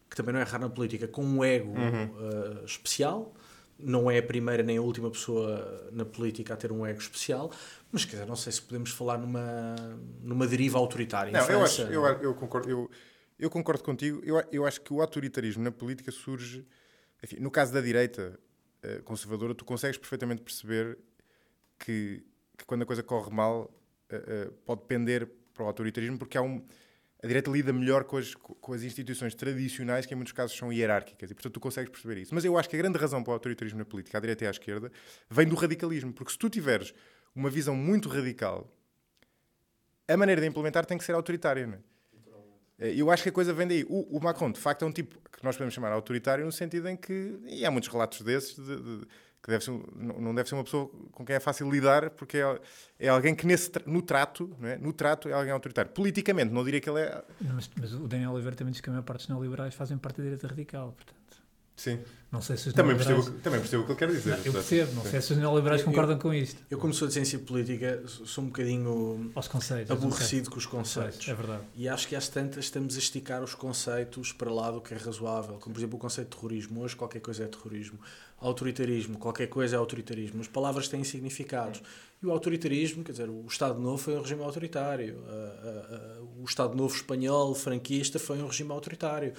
que 0.09 0.15
também 0.15 0.33
não 0.33 0.39
é 0.39 0.43
raro 0.43 0.63
na 0.63 0.69
política, 0.69 1.07
com 1.07 1.23
um 1.23 1.43
ego 1.43 1.71
uhum. 1.71 2.05
uh, 2.05 2.65
especial 2.65 3.33
não 3.79 4.09
é 4.09 4.17
a 4.17 4.23
primeira 4.23 4.63
nem 4.63 4.77
a 4.77 4.81
última 4.81 5.09
pessoa 5.09 5.89
na 5.91 6.05
política 6.05 6.53
a 6.53 6.57
ter 6.57 6.71
um 6.71 6.85
ego 6.85 6.99
especial, 6.99 7.51
mas 7.91 8.05
quer 8.05 8.13
dizer, 8.13 8.25
não 8.25 8.35
sei 8.35 8.51
se 8.51 8.61
podemos 8.61 8.91
falar 8.91 9.17
numa, 9.17 9.75
numa 10.21 10.47
deriva 10.47 10.77
autoritária. 10.77 11.31
Não, 11.31 11.47
eu, 11.47 11.63
acho, 11.63 11.81
eu, 11.83 12.03
eu, 12.05 12.33
concordo, 12.33 12.69
eu, 12.69 12.89
eu 13.37 13.49
concordo 13.49 13.83
contigo. 13.83 14.21
Eu, 14.23 14.43
eu 14.51 14.65
acho 14.65 14.81
que 14.81 14.91
o 14.93 15.01
autoritarismo 15.01 15.63
na 15.63 15.71
política 15.71 16.11
surge. 16.11 16.65
Enfim, 17.23 17.37
no 17.39 17.51
caso 17.51 17.73
da 17.73 17.81
direita 17.81 18.39
uh, 18.83 19.03
conservadora, 19.03 19.53
tu 19.53 19.65
consegues 19.65 19.97
perfeitamente 19.97 20.41
perceber 20.41 20.97
que, 21.79 22.23
que 22.57 22.65
quando 22.65 22.81
a 22.81 22.85
coisa 22.85 23.03
corre 23.03 23.31
mal 23.31 23.71
uh, 24.11 24.49
uh, 24.49 24.51
pode 24.65 24.81
pender 24.81 25.29
para 25.53 25.63
o 25.63 25.67
autoritarismo, 25.67 26.17
porque 26.17 26.37
há 26.37 26.41
um 26.41 26.63
a 27.23 27.27
direita 27.27 27.49
lida 27.49 27.73
melhor 27.73 28.03
com 28.03 28.17
as, 28.17 28.35
com 28.35 28.73
as 28.73 28.83
instituições 28.83 29.33
tradicionais, 29.33 30.05
que 30.05 30.13
em 30.13 30.17
muitos 30.17 30.33
casos 30.33 30.55
são 30.55 30.71
hierárquicas, 30.71 31.31
e 31.31 31.33
portanto 31.33 31.53
tu 31.53 31.59
consegues 31.59 31.89
perceber 31.89 32.21
isso. 32.21 32.33
Mas 32.33 32.45
eu 32.45 32.57
acho 32.57 32.69
que 32.69 32.75
a 32.75 32.79
grande 32.79 32.97
razão 32.97 33.23
para 33.23 33.31
o 33.31 33.33
autoritarismo 33.33 33.79
na 33.79 33.85
política, 33.85 34.17
à 34.17 34.21
direita 34.21 34.43
e 34.43 34.47
à 34.47 34.51
esquerda, 34.51 34.91
vem 35.29 35.47
do 35.47 35.55
radicalismo, 35.55 36.13
porque 36.13 36.31
se 36.31 36.37
tu 36.37 36.49
tiveres 36.49 36.93
uma 37.35 37.49
visão 37.49 37.75
muito 37.75 38.07
radical, 38.07 38.71
a 40.07 40.15
maneira 40.15 40.41
de 40.41 40.47
implementar 40.47 40.85
tem 40.85 40.97
que 40.97 41.03
ser 41.03 41.13
autoritária. 41.13 41.67
Não 41.67 41.73
é? 41.73 41.79
Eh, 42.79 42.93
eu 42.95 43.11
acho 43.11 43.23
que 43.23 43.29
a 43.29 43.31
coisa 43.31 43.53
vem 43.53 43.67
daí. 43.67 43.83
O, 43.89 44.17
o, 44.17 44.23
Macron, 44.23 44.51
de 44.51 44.59
facto, 44.59 44.83
é 44.83 44.87
um 44.87 44.91
tipo 44.91 45.19
que 45.31 45.43
nós 45.43 45.55
podemos 45.55 45.73
chamar 45.73 45.91
autoritário 45.91 46.45
no 46.45 46.51
sentido 46.51 46.87
em 46.87 46.95
que, 46.95 47.39
e 47.45 47.65
há 47.65 47.71
muitos 47.71 47.89
relatos 47.89 48.21
desses, 48.21 48.55
de, 48.55 48.75
de, 48.75 49.07
que 49.47 49.51
deve 49.51 49.63
ser, 49.63 49.71
não 49.95 50.35
deve 50.35 50.49
ser 50.49 50.55
uma 50.55 50.63
pessoa 50.65 50.91
com 51.13 51.25
quem 51.25 51.37
é 51.37 51.39
fácil 51.39 51.71
lidar, 51.71 52.09
porque 52.09 52.37
é, 52.37 52.59
é 52.99 53.07
alguém 53.07 53.33
que 53.33 53.47
nesse, 53.47 53.71
no 53.85 54.01
trato, 54.01 54.53
é? 54.61 54.77
no 54.77 54.91
trato 54.91 55.29
é 55.29 55.31
alguém 55.31 55.53
autoritário. 55.53 55.89
Politicamente, 55.91 56.51
não 56.53 56.65
diria 56.65 56.81
que 56.81 56.89
ele 56.89 56.99
é... 56.99 57.23
Mas, 57.53 57.71
mas 57.79 57.93
o 57.93 58.09
Daniel 58.09 58.31
Oliveira 58.31 58.57
também 58.57 58.73
diz 58.73 58.81
que 58.81 58.89
a 58.89 58.91
maior 58.91 59.03
parte 59.03 59.19
dos 59.19 59.29
neoliberais 59.29 59.73
fazem 59.73 59.97
parte 59.97 60.17
da 60.17 60.23
direita 60.23 60.47
radical, 60.47 60.91
portanto... 60.91 61.46
Sim. 61.77 61.99
Não 62.29 62.41
sei 62.41 62.57
se 62.57 62.67
os 62.67 62.73
também, 62.73 62.93
percebo, 62.93 63.23
também 63.39 63.59
percebo 63.61 63.83
o 63.83 63.85
que 63.85 63.91
ele 63.93 63.99
quer 63.99 64.09
dizer. 64.09 64.37
Não, 64.37 64.45
eu 64.45 64.51
percebo, 64.51 64.95
não 64.95 65.03
Sim. 65.03 65.11
sei 65.11 65.21
se 65.21 65.31
os 65.31 65.39
neoliberais 65.39 65.81
concordam 65.81 66.19
com 66.19 66.33
isto. 66.33 66.61
Eu, 66.69 66.77
como 66.77 66.93
sou 66.93 67.07
de 67.07 67.13
ciência 67.13 67.39
política, 67.39 68.03
sou 68.05 68.43
um 68.43 68.47
bocadinho 68.47 69.31
Aos 69.33 69.47
conceitos, 69.47 69.89
aborrecido 69.89 70.49
com 70.51 70.57
os 70.57 70.65
conceitos. 70.65 71.25
É 71.25 71.33
verdade. 71.33 71.61
E 71.73 71.87
acho 71.87 72.05
que 72.05 72.17
às 72.17 72.27
tantas 72.27 72.65
estamos 72.65 72.95
a 72.95 72.99
esticar 72.99 73.41
os 73.41 73.55
conceitos 73.55 74.33
para 74.33 74.51
lá 74.51 74.69
do 74.71 74.81
que 74.81 74.93
é 74.93 74.97
razoável. 74.97 75.57
Como, 75.57 75.73
por 75.73 75.79
exemplo, 75.79 75.95
o 75.95 75.99
conceito 75.99 76.31
de 76.31 76.35
terrorismo. 76.35 76.81
Hoje 76.81 76.97
qualquer 76.97 77.21
coisa 77.21 77.45
é 77.45 77.47
terrorismo. 77.47 77.97
Autoritarismo, 78.39 79.17
qualquer 79.17 79.47
coisa 79.47 79.77
é 79.77 79.79
autoritarismo. 79.79 80.41
As 80.41 80.47
palavras 80.47 80.89
têm 80.89 81.05
significados. 81.05 81.81
E 82.21 82.25
o 82.25 82.31
autoritarismo, 82.31 83.05
quer 83.05 83.13
dizer, 83.13 83.29
o 83.29 83.45
Estado 83.47 83.79
Novo 83.79 83.99
foi 83.99 84.17
um 84.17 84.21
regime 84.21 84.43
autoritário. 84.43 85.17
o 86.37 86.43
Estado 86.43 86.75
Novo 86.75 86.93
espanhol, 86.93 87.55
franquista, 87.55 88.19
foi 88.19 88.41
um 88.41 88.47
regime 88.47 88.71
autoritário. 88.71 89.33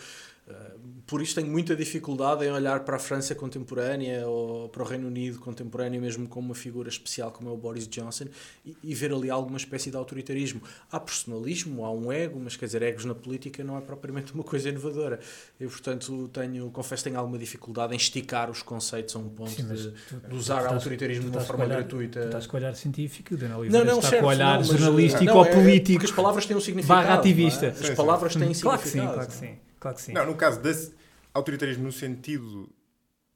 Por 1.08 1.22
isso 1.22 1.34
tenho 1.34 1.46
muita 1.46 1.74
dificuldade 1.74 2.44
em 2.44 2.52
olhar 2.52 2.80
para 2.80 2.96
a 2.96 2.98
França 2.98 3.34
contemporânea 3.34 4.28
ou 4.28 4.68
para 4.68 4.82
o 4.82 4.86
Reino 4.86 5.06
Unido 5.06 5.38
contemporâneo, 5.38 5.98
mesmo 5.98 6.28
como 6.28 6.48
uma 6.48 6.54
figura 6.54 6.90
especial 6.90 7.30
como 7.30 7.48
é 7.48 7.52
o 7.52 7.56
Boris 7.56 7.88
Johnson, 7.88 8.26
e, 8.64 8.76
e, 8.84 8.94
ver 8.94 9.10
ali 9.10 9.30
alguma 9.30 9.56
espécie 9.56 9.90
de 9.90 9.96
autoritarismo. 9.96 10.60
Há 10.92 11.00
personalismo, 11.00 11.82
há 11.86 11.90
um 11.90 12.12
ego, 12.12 12.38
mas 12.38 12.56
quer 12.56 12.66
dizer, 12.66 12.82
egos 12.82 13.06
na 13.06 13.14
política 13.14 13.64
não 13.64 13.78
é 13.78 13.80
propriamente 13.80 14.34
uma 14.34 14.44
coisa 14.44 14.68
inovadora. 14.68 15.18
Eu, 15.58 15.70
portanto, 15.70 16.28
tenho, 16.28 16.70
confesso 16.70 17.02
que 17.02 17.08
tenho 17.08 17.18
alguma 17.18 17.38
dificuldade 17.38 17.94
em 17.94 17.96
esticar 17.96 18.50
os 18.50 18.60
conceitos 18.60 19.16
a 19.16 19.18
um 19.18 19.30
ponto 19.30 19.50
Sim, 19.50 19.66
de, 19.66 19.90
tu, 20.10 20.16
de, 20.28 20.34
usar 20.34 20.68
tu 20.68 20.74
autoritarismo 20.74 21.30
de 21.30 21.38
uma 21.38 21.40
forma 21.40 21.64
olhar, 21.64 21.76
gratuita. 21.76 22.20
Tu 22.20 22.26
estás 22.26 22.46
com 22.46 22.58
o 22.58 22.60
olhar 22.60 22.74
científico, 22.76 23.32
Oliveira 23.32 23.70
não, 23.70 23.92
não, 23.92 23.98
está 23.98 24.10
certo, 24.10 24.20
com 24.20 24.26
o 24.26 24.28
olhar 24.28 24.58
não, 24.58 24.64
jornalístico 24.64 25.24
não, 25.24 25.36
ou 25.38 25.46
é, 25.46 25.54
político. 25.54 26.00
Porque 26.00 26.10
as 26.10 26.16
palavras 26.16 26.44
têm 26.44 26.54
um 26.54 26.60
significado. 26.60 27.00
Barra 27.00 27.14
ativista. 27.14 27.66
É? 27.66 27.70
As 27.70 27.90
palavras 27.90 28.34
têm 28.34 28.52
claro 28.52 28.52
significado. 28.52 28.60
Claro 28.60 28.82
que 28.82 28.88
sim, 28.88 29.00
claro 29.00 29.26
que 29.26 29.34
sim. 29.34 29.67
Claro 29.80 29.96
que 29.96 30.02
sim. 30.02 30.12
Não, 30.12 30.26
no 30.26 30.34
caso 30.34 30.60
desse 30.60 30.94
autoritarismo 31.32 31.84
no 31.84 31.92
sentido 31.92 32.68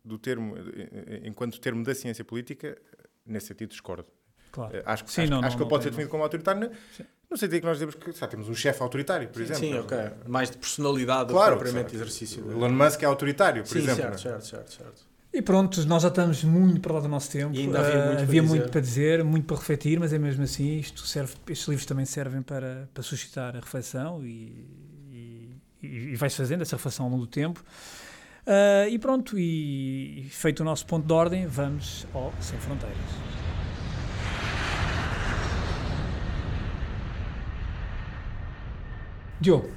do 0.04 0.18
termo, 0.18 0.54
enquanto 1.24 1.60
termo 1.60 1.84
da 1.84 1.94
ciência 1.94 2.24
política, 2.24 2.76
nesse 3.24 3.46
sentido 3.48 3.70
discordo. 3.70 4.06
Claro. 4.50 4.76
Eh, 4.76 4.82
acho, 4.84 5.04
Sim, 5.06 5.22
acho, 5.22 5.30
não, 5.30 5.38
acho 5.38 5.48
não, 5.48 5.56
que 5.56 5.62
ele 5.62 5.70
pode 5.70 5.84
ser 5.84 5.90
definido 5.90 6.10
como 6.10 6.22
autoritário 6.22 6.70
Sim. 6.94 7.04
no 7.30 7.36
sentido 7.38 7.60
que 7.60 7.66
nós 7.66 7.78
dizemos 7.78 7.94
que 7.94 8.12
já 8.12 8.26
temos 8.26 8.48
um 8.48 8.54
chefe 8.54 8.82
autoritário, 8.82 9.28
por 9.28 9.38
sim, 9.38 9.44
exemplo. 9.44 9.66
Sim, 9.66 9.78
ok. 9.78 9.98
Mais 10.26 10.50
de 10.50 10.58
personalidade 10.58 11.30
claro, 11.30 11.56
propriamente 11.56 11.90
de 11.90 11.96
exercício. 11.96 12.50
Elon 12.50 12.70
Musk 12.70 13.02
é 13.02 13.06
autoritário, 13.06 13.62
por 13.62 13.70
sim, 13.70 13.78
exemplo. 13.78 14.02
Certo, 14.02 14.20
certo, 14.20 14.44
certo, 14.44 14.72
certo. 14.72 15.12
E 15.32 15.40
pronto, 15.40 15.82
nós 15.86 16.02
já 16.02 16.10
estamos 16.10 16.44
muito 16.44 16.78
para 16.82 16.92
lá 16.92 17.00
do 17.00 17.08
nosso 17.08 17.30
tempo. 17.30 17.54
E 17.54 17.60
ainda 17.60 17.78
havia 17.78 17.94
muito, 17.94 18.02
uh, 18.02 18.12
para, 18.12 18.22
havia 18.22 18.42
dizer. 18.42 18.42
muito 18.42 18.70
para 18.70 18.80
dizer, 18.82 19.24
muito 19.24 19.46
para 19.46 19.56
refletir, 19.56 19.98
mas 19.98 20.12
é 20.12 20.18
mesmo 20.18 20.42
assim, 20.42 20.78
isto 20.78 21.06
serve, 21.06 21.34
estes 21.48 21.66
livros 21.68 21.86
também 21.86 22.04
servem 22.04 22.42
para, 22.42 22.90
para 22.92 23.02
suscitar 23.02 23.56
a 23.56 23.60
reflexão 23.60 24.22
e, 24.22 24.66
e, 25.82 26.12
e 26.12 26.16
vais 26.16 26.34
fazendo 26.34 26.62
essa 26.62 26.76
reflexão 26.76 27.06
ao 27.06 27.10
longo 27.10 27.24
do 27.24 27.30
tempo. 27.30 27.62
Uh, 28.44 28.88
e 28.90 28.98
pronto, 28.98 29.38
e 29.38 30.26
feito 30.30 30.60
o 30.60 30.64
nosso 30.64 30.84
ponto 30.84 31.06
de 31.06 31.12
ordem, 31.12 31.46
vamos 31.46 32.06
ao 32.12 32.32
Sem 32.40 32.58
Fronteiras. 32.58 32.98
Diogo, 39.40 39.70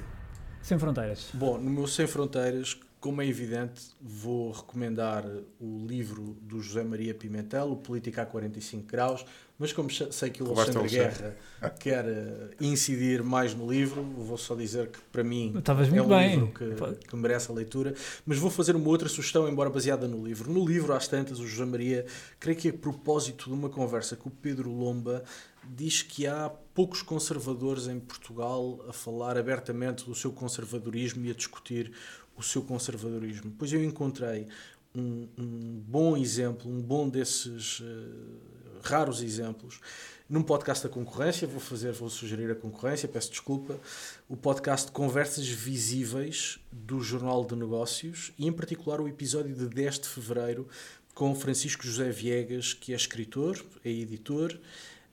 Sem 0.62 0.78
Fronteiras. 0.78 1.30
Bom, 1.34 1.58
no 1.58 1.70
meu 1.70 1.86
Sem 1.86 2.06
Fronteiras, 2.06 2.76
como 3.06 3.22
é 3.22 3.26
evidente, 3.28 3.82
vou 4.00 4.50
recomendar 4.50 5.24
o 5.60 5.86
livro 5.86 6.36
do 6.42 6.60
José 6.60 6.82
Maria 6.82 7.14
Pimentel, 7.14 7.70
o 7.70 7.76
Política 7.76 8.22
a 8.22 8.26
45 8.26 8.84
Graus, 8.84 9.24
mas 9.56 9.72
como 9.72 9.88
sei 9.88 10.28
que 10.28 10.42
o 10.42 10.46
Alexandre 10.50 10.88
Guerra 10.88 11.36
quer 11.78 12.04
uh, 12.04 12.50
incidir 12.60 13.22
mais 13.22 13.54
no 13.54 13.70
livro, 13.70 14.02
vou 14.02 14.36
só 14.36 14.56
dizer 14.56 14.88
que 14.88 14.98
para 15.12 15.22
mim 15.22 15.54
é 15.94 16.02
um 16.02 16.08
bem. 16.08 16.30
livro 16.30 16.48
que, 16.48 17.06
que, 17.06 17.14
merece 17.14 17.48
a 17.48 17.54
leitura, 17.54 17.94
mas 18.26 18.38
vou 18.38 18.50
fazer 18.50 18.74
uma 18.74 18.88
outra 18.88 19.08
sugestão, 19.08 19.48
embora 19.48 19.70
baseada 19.70 20.08
no 20.08 20.26
livro. 20.26 20.52
No 20.52 20.66
livro, 20.66 20.92
às 20.92 21.06
tantas, 21.06 21.38
o 21.38 21.46
José 21.46 21.64
Maria, 21.64 22.06
creio 22.40 22.58
que 22.58 22.70
a 22.70 22.72
propósito 22.72 23.44
de 23.44 23.54
uma 23.54 23.68
conversa 23.68 24.16
com 24.16 24.28
o 24.28 24.32
Pedro 24.32 24.68
Lomba, 24.68 25.22
diz 25.64 26.02
que 26.02 26.26
há 26.26 26.50
poucos 26.74 27.02
conservadores 27.02 27.86
em 27.86 27.98
Portugal 27.98 28.84
a 28.88 28.92
falar 28.92 29.36
abertamente 29.36 30.04
do 30.04 30.14
seu 30.14 30.32
conservadorismo 30.32 31.24
e 31.24 31.30
a 31.30 31.34
discutir 31.34 31.92
o 32.36 32.42
seu 32.42 32.62
conservadorismo. 32.62 33.52
Pois 33.58 33.72
eu 33.72 33.82
encontrei 33.82 34.46
um, 34.94 35.28
um 35.36 35.82
bom 35.86 36.16
exemplo, 36.16 36.70
um 36.70 36.80
bom 36.80 37.08
desses 37.08 37.80
uh, 37.80 38.80
raros 38.82 39.22
exemplos. 39.22 39.80
Num 40.28 40.42
podcast 40.42 40.82
da 40.82 40.92
concorrência, 40.92 41.46
vou 41.46 41.60
fazer, 41.60 41.92
vou 41.92 42.10
sugerir 42.10 42.50
a 42.50 42.54
concorrência, 42.54 43.08
peço 43.08 43.30
desculpa, 43.30 43.78
o 44.28 44.36
podcast 44.36 44.90
Conversas 44.90 45.46
Visíveis 45.46 46.58
do 46.72 47.00
Jornal 47.00 47.44
de 47.44 47.54
Negócios 47.54 48.32
e, 48.36 48.46
em 48.46 48.52
particular, 48.52 49.00
o 49.00 49.06
episódio 49.06 49.54
de 49.54 49.68
10 49.68 50.00
de 50.00 50.08
fevereiro 50.08 50.66
com 51.14 51.34
Francisco 51.34 51.86
José 51.86 52.10
Viegas, 52.10 52.74
que 52.74 52.92
é 52.92 52.96
escritor, 52.96 53.64
é 53.84 53.88
editor 53.88 54.58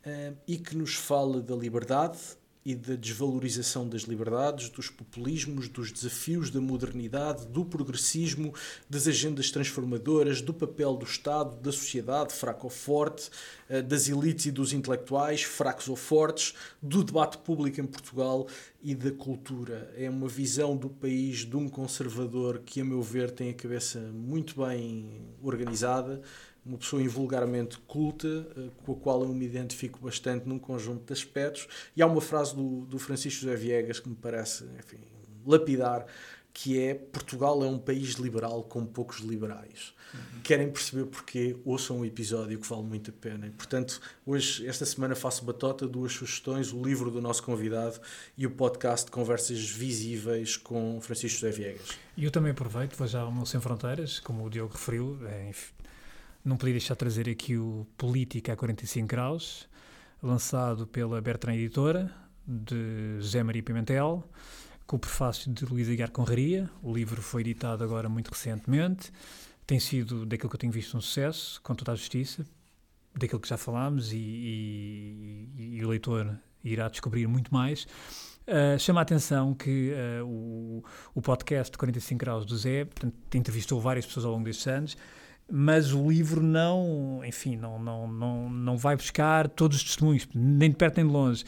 uh, 0.05 0.37
e 0.47 0.57
que 0.57 0.75
nos 0.75 0.95
fala 0.95 1.41
da 1.41 1.55
liberdade, 1.55 2.17
e 2.65 2.75
da 2.75 2.95
desvalorização 2.95 3.87
das 3.87 4.03
liberdades, 4.03 4.69
dos 4.69 4.89
populismos, 4.89 5.67
dos 5.67 5.91
desafios 5.91 6.49
da 6.49 6.61
modernidade, 6.61 7.45
do 7.47 7.65
progressismo, 7.65 8.53
das 8.89 9.07
agendas 9.07 9.51
transformadoras, 9.51 10.41
do 10.41 10.53
papel 10.53 10.95
do 10.95 11.05
Estado, 11.05 11.55
da 11.57 11.71
sociedade, 11.71 12.33
fraco 12.33 12.67
ou 12.67 12.69
forte, 12.69 13.29
eh, 13.67 13.81
das 13.81 14.07
elites 14.07 14.45
e 14.45 14.51
dos 14.51 14.71
intelectuais, 14.71 15.43
fracos 15.43 15.89
ou 15.89 15.95
fortes, 15.95 16.53
do 16.81 17.03
debate 17.03 17.37
público 17.39 17.81
em 17.81 17.85
Portugal 17.85 18.47
e 18.81 18.95
da 18.95 19.11
cultura. 19.11 19.93
É 19.97 20.09
uma 20.09 20.27
visão 20.27 20.75
do 20.77 20.89
país 20.89 21.39
de 21.39 21.55
um 21.55 21.67
conservador 21.67 22.59
que, 22.65 22.81
a 22.81 22.85
meu 22.85 23.01
ver, 23.01 23.31
tem 23.31 23.49
a 23.49 23.53
cabeça 23.53 23.99
muito 23.99 24.65
bem 24.65 25.21
organizada 25.41 26.21
uma 26.65 26.77
pessoa 26.77 27.01
invulgarmente 27.01 27.77
culta, 27.79 28.27
uh, 28.27 28.71
com 28.85 28.93
a 28.93 28.95
qual 28.95 29.23
eu 29.23 29.29
me 29.29 29.45
identifico 29.45 29.99
bastante 29.99 30.47
num 30.47 30.59
conjunto 30.59 31.05
de 31.05 31.13
aspectos. 31.13 31.67
E 31.95 32.01
há 32.01 32.07
uma 32.07 32.21
frase 32.21 32.55
do, 32.55 32.85
do 32.85 32.97
Francisco 32.97 33.41
José 33.41 33.55
Viegas 33.55 33.99
que 33.99 34.09
me 34.09 34.15
parece, 34.15 34.63
enfim, 34.79 34.97
lapidar, 35.45 36.05
que 36.53 36.79
é 36.79 36.93
Portugal 36.93 37.63
é 37.63 37.67
um 37.67 37.79
país 37.79 38.11
liberal 38.13 38.63
com 38.63 38.85
poucos 38.85 39.19
liberais. 39.19 39.93
Uhum. 40.13 40.41
Querem 40.43 40.69
perceber 40.69 41.05
porquê? 41.05 41.57
Ouçam 41.65 41.99
um 41.99 42.05
episódio 42.05 42.59
que 42.59 42.67
vale 42.67 42.83
muito 42.83 43.09
a 43.09 43.13
pena. 43.13 43.47
E, 43.47 43.49
portanto, 43.49 43.99
hoje, 44.23 44.67
esta 44.67 44.85
semana, 44.85 45.15
faço 45.15 45.43
batota, 45.43 45.87
duas 45.87 46.13
sugestões: 46.13 46.71
o 46.71 46.81
livro 46.83 47.09
do 47.09 47.19
nosso 47.19 47.41
convidado 47.41 47.99
e 48.37 48.45
o 48.45 48.51
podcast 48.51 49.07
de 49.07 49.11
Conversas 49.11 49.67
Visíveis 49.67 50.55
com 50.55 51.01
Francisco 51.01 51.39
José 51.39 51.51
Viegas. 51.51 51.97
E 52.15 52.23
eu 52.23 52.29
também 52.29 52.51
aproveito, 52.51 52.95
vou 52.95 53.07
já 53.07 53.21
ao 53.21 53.31
meu 53.31 53.47
Sem 53.47 53.59
Fronteiras, 53.59 54.19
como 54.19 54.45
o 54.45 54.49
Diogo 54.49 54.73
referiu. 54.73 55.17
É, 55.27 55.51
não 56.43 56.57
podia 56.57 56.73
deixar 56.73 56.93
de 56.93 56.99
trazer 56.99 57.29
aqui 57.29 57.57
o 57.57 57.87
Política 57.97 58.53
a 58.53 58.55
45 58.55 59.07
Graus, 59.07 59.69
lançado 60.21 60.85
pela 60.87 61.21
Bertrand 61.21 61.55
Editora, 61.55 62.13
de 62.45 63.17
José 63.19 63.43
Maria 63.43 63.63
Pimentel 63.63 64.29
com 64.85 64.97
o 64.97 64.99
prefácio 64.99 65.51
de 65.51 65.65
Luís 65.65 65.89
Aguiar 65.89 66.11
Conraria. 66.11 66.69
O 66.81 66.93
livro 66.93 67.21
foi 67.21 67.41
editado 67.41 67.83
agora 67.83 68.09
muito 68.09 68.29
recentemente. 68.29 69.11
Tem 69.65 69.79
sido, 69.79 70.25
daquilo 70.25 70.49
que 70.49 70.55
eu 70.55 70.59
tenho 70.59 70.73
visto, 70.73 70.97
um 70.97 71.01
sucesso, 71.01 71.61
com 71.61 71.73
toda 71.73 71.93
a 71.93 71.95
justiça, 71.95 72.45
daquilo 73.15 73.39
que 73.39 73.47
já 73.47 73.57
falámos, 73.57 74.11
e, 74.11 74.17
e, 74.17 75.77
e 75.77 75.85
o 75.85 75.89
leitor 75.89 76.37
irá 76.63 76.89
descobrir 76.89 77.27
muito 77.27 77.53
mais. 77.53 77.87
Uh, 78.45 78.77
chama 78.77 78.99
a 78.99 79.03
atenção 79.03 79.53
que 79.53 79.93
uh, 79.93 80.25
o, 80.25 80.83
o 81.15 81.21
podcast 81.21 81.71
de 81.71 81.77
45 81.77 82.19
Graus 82.19 82.45
do 82.45 82.57
Zé 82.57 82.83
portanto, 82.83 83.15
entrevistou 83.33 83.79
várias 83.79 84.05
pessoas 84.05 84.25
ao 84.25 84.33
longo 84.33 84.43
destes 84.43 84.67
anos, 84.67 84.97
mas 85.55 85.93
o 85.93 86.09
livro 86.09 86.41
não, 86.41 87.21
enfim, 87.23 87.55
não, 87.55 87.77
não, 87.77 88.07
não, 88.07 88.49
não 88.49 88.75
vai 88.75 88.95
buscar 88.95 89.47
todos 89.47 89.77
os 89.77 89.83
testemunhos, 89.83 90.27
nem 90.33 90.71
de 90.71 90.75
perto 90.75 90.97
nem 90.97 91.05
de 91.05 91.13
longe. 91.13 91.45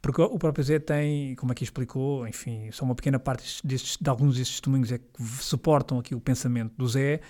Porque 0.00 0.22
o 0.22 0.38
próprio 0.38 0.64
Zé 0.64 0.78
tem, 0.78 1.34
como 1.34 1.50
aqui 1.50 1.64
explicou, 1.64 2.24
enfim, 2.28 2.70
só 2.70 2.84
uma 2.84 2.94
pequena 2.94 3.18
parte 3.18 3.60
destes, 3.66 3.98
de 4.00 4.08
alguns 4.08 4.36
destes 4.36 4.58
testemunhos 4.58 4.92
é 4.92 4.98
que 4.98 5.22
suportam 5.40 5.98
aqui 5.98 6.14
o 6.14 6.20
pensamento 6.20 6.72
do 6.78 6.86
Zé 6.86 7.20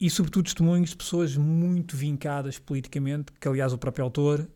e, 0.00 0.08
sobretudo, 0.08 0.44
testemunhos 0.44 0.88
de 0.88 0.96
pessoas 0.96 1.36
muito 1.36 1.94
vincadas 1.94 2.58
politicamente, 2.58 3.30
que, 3.38 3.46
aliás, 3.46 3.74
o 3.74 3.76
próprio 3.76 4.02
autor 4.02 4.48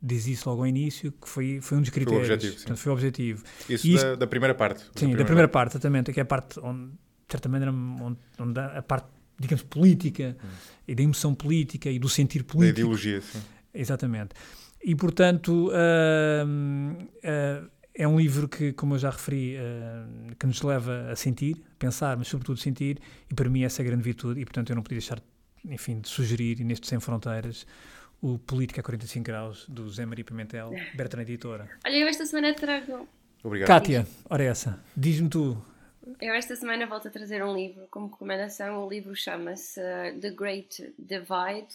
diz 0.00 0.28
isso 0.28 0.48
logo 0.48 0.62
ao 0.62 0.68
início, 0.68 1.10
que 1.10 1.28
foi, 1.28 1.58
foi 1.60 1.78
um 1.78 1.80
dos 1.80 1.90
critérios. 1.90 2.24
Foi 2.24 2.30
o 2.30 2.34
objetivo. 2.36 2.54
Portanto, 2.54 2.78
foi 2.78 2.92
o 2.92 2.94
objetivo. 2.94 3.44
Isso, 3.68 3.88
isso 3.88 4.04
da, 4.04 4.14
da, 4.14 4.26
primeira 4.28 4.54
parte. 4.54 4.78
Sim, 4.78 4.90
da 4.90 4.94
primeira, 4.94 5.18
da 5.18 5.24
primeira 5.24 5.48
parte, 5.48 5.72
exatamente, 5.72 6.12
que 6.12 6.20
é 6.20 6.22
a 6.22 6.26
parte 6.26 6.60
onde, 6.60 6.92
de 6.92 7.32
certa 7.32 7.48
maneira, 7.48 7.72
onde, 7.72 8.18
onde 8.38 8.60
a 8.60 8.80
parte, 8.80 9.08
digamos, 9.38 9.62
política 9.64 10.36
hum. 10.42 10.48
e 10.88 10.94
da 10.94 11.02
emoção 11.02 11.34
política 11.34 11.90
e 11.90 11.98
do 11.98 12.08
sentir 12.08 12.42
político. 12.42 12.74
Da 12.74 12.80
ideologia, 12.80 13.20
sim. 13.20 13.40
Exatamente. 13.72 14.34
E, 14.82 14.94
portanto, 14.94 15.68
uh, 15.68 16.44
uh, 16.44 17.70
é 17.94 18.06
um 18.06 18.18
livro 18.18 18.48
que, 18.48 18.72
como 18.72 18.94
eu 18.94 18.98
já 18.98 19.10
referi, 19.10 19.56
uh, 19.56 20.36
que 20.36 20.46
nos 20.46 20.62
leva 20.62 21.10
a 21.10 21.16
sentir, 21.16 21.56
a 21.72 21.78
pensar, 21.78 22.16
mas 22.16 22.28
sobretudo 22.28 22.58
sentir, 22.58 22.98
e 23.30 23.34
para 23.34 23.48
mim 23.48 23.62
essa 23.62 23.82
é 23.82 23.84
a 23.84 23.86
grande 23.86 24.02
virtude, 24.02 24.40
e 24.40 24.44
portanto 24.44 24.70
eu 24.70 24.76
não 24.76 24.82
podia 24.82 24.98
deixar, 24.98 25.20
enfim, 25.64 26.00
de 26.00 26.08
sugerir, 26.08 26.62
neste 26.62 26.86
Sem 26.86 27.00
Fronteiras, 27.00 27.66
o 28.20 28.38
Política 28.38 28.80
a 28.80 28.84
45 28.84 29.24
Graus, 29.24 29.66
do 29.68 29.90
Zé 29.90 30.06
Maria 30.06 30.24
Pimentel, 30.24 30.70
Bertrand 30.94 31.22
Editora. 31.22 31.68
Olha, 31.84 31.96
eu 31.96 32.06
esta 32.06 32.24
semana 32.24 32.54
trago... 32.54 33.08
Obrigado. 33.42 33.68
Kátia, 33.68 34.06
ora 34.28 34.42
é 34.42 34.46
essa, 34.46 34.80
diz-me 34.96 35.28
tu. 35.28 35.62
Eu 36.20 36.34
esta 36.34 36.54
semana 36.54 36.86
volto 36.86 37.08
a 37.08 37.10
trazer 37.10 37.42
um 37.42 37.52
livro 37.52 37.88
como 37.90 38.06
recomendação, 38.06 38.84
o 38.84 38.88
livro 38.88 39.16
chama-se 39.16 39.80
The 40.20 40.30
Great 40.30 40.94
Divide, 40.96 41.74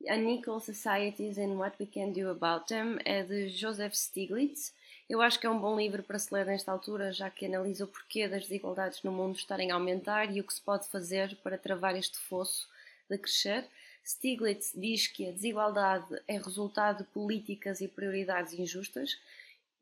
Unequal 0.00 0.60
Societies 0.60 1.36
and 1.36 1.58
What 1.58 1.76
We 1.78 1.86
Can 1.86 2.12
Do 2.12 2.30
About 2.30 2.68
Them 2.68 2.96
é 3.04 3.22
de 3.22 3.50
Joseph 3.50 3.94
Stiglitz. 3.94 4.72
Eu 5.10 5.20
acho 5.20 5.38
que 5.38 5.46
é 5.46 5.50
um 5.50 5.60
bom 5.60 5.76
livro 5.76 6.02
para 6.02 6.18
se 6.18 6.32
ler 6.32 6.46
nesta 6.46 6.72
altura, 6.72 7.12
já 7.12 7.28
que 7.28 7.44
analisa 7.44 7.84
o 7.84 7.86
porquê 7.86 8.26
das 8.26 8.44
desigualdades 8.44 9.02
no 9.02 9.12
mundo 9.12 9.36
estarem 9.36 9.70
a 9.70 9.74
aumentar 9.74 10.34
e 10.34 10.40
o 10.40 10.44
que 10.44 10.54
se 10.54 10.60
pode 10.62 10.88
fazer 10.88 11.36
para 11.42 11.58
travar 11.58 11.94
este 11.94 12.16
fosso 12.16 12.66
de 13.10 13.18
crescer. 13.18 13.66
Stiglitz 14.02 14.72
diz 14.74 15.06
que 15.06 15.28
a 15.28 15.32
desigualdade 15.32 16.18
é 16.26 16.38
resultado 16.38 17.04
de 17.04 17.10
políticas 17.10 17.82
e 17.82 17.88
prioridades 17.88 18.54
injustas. 18.54 19.18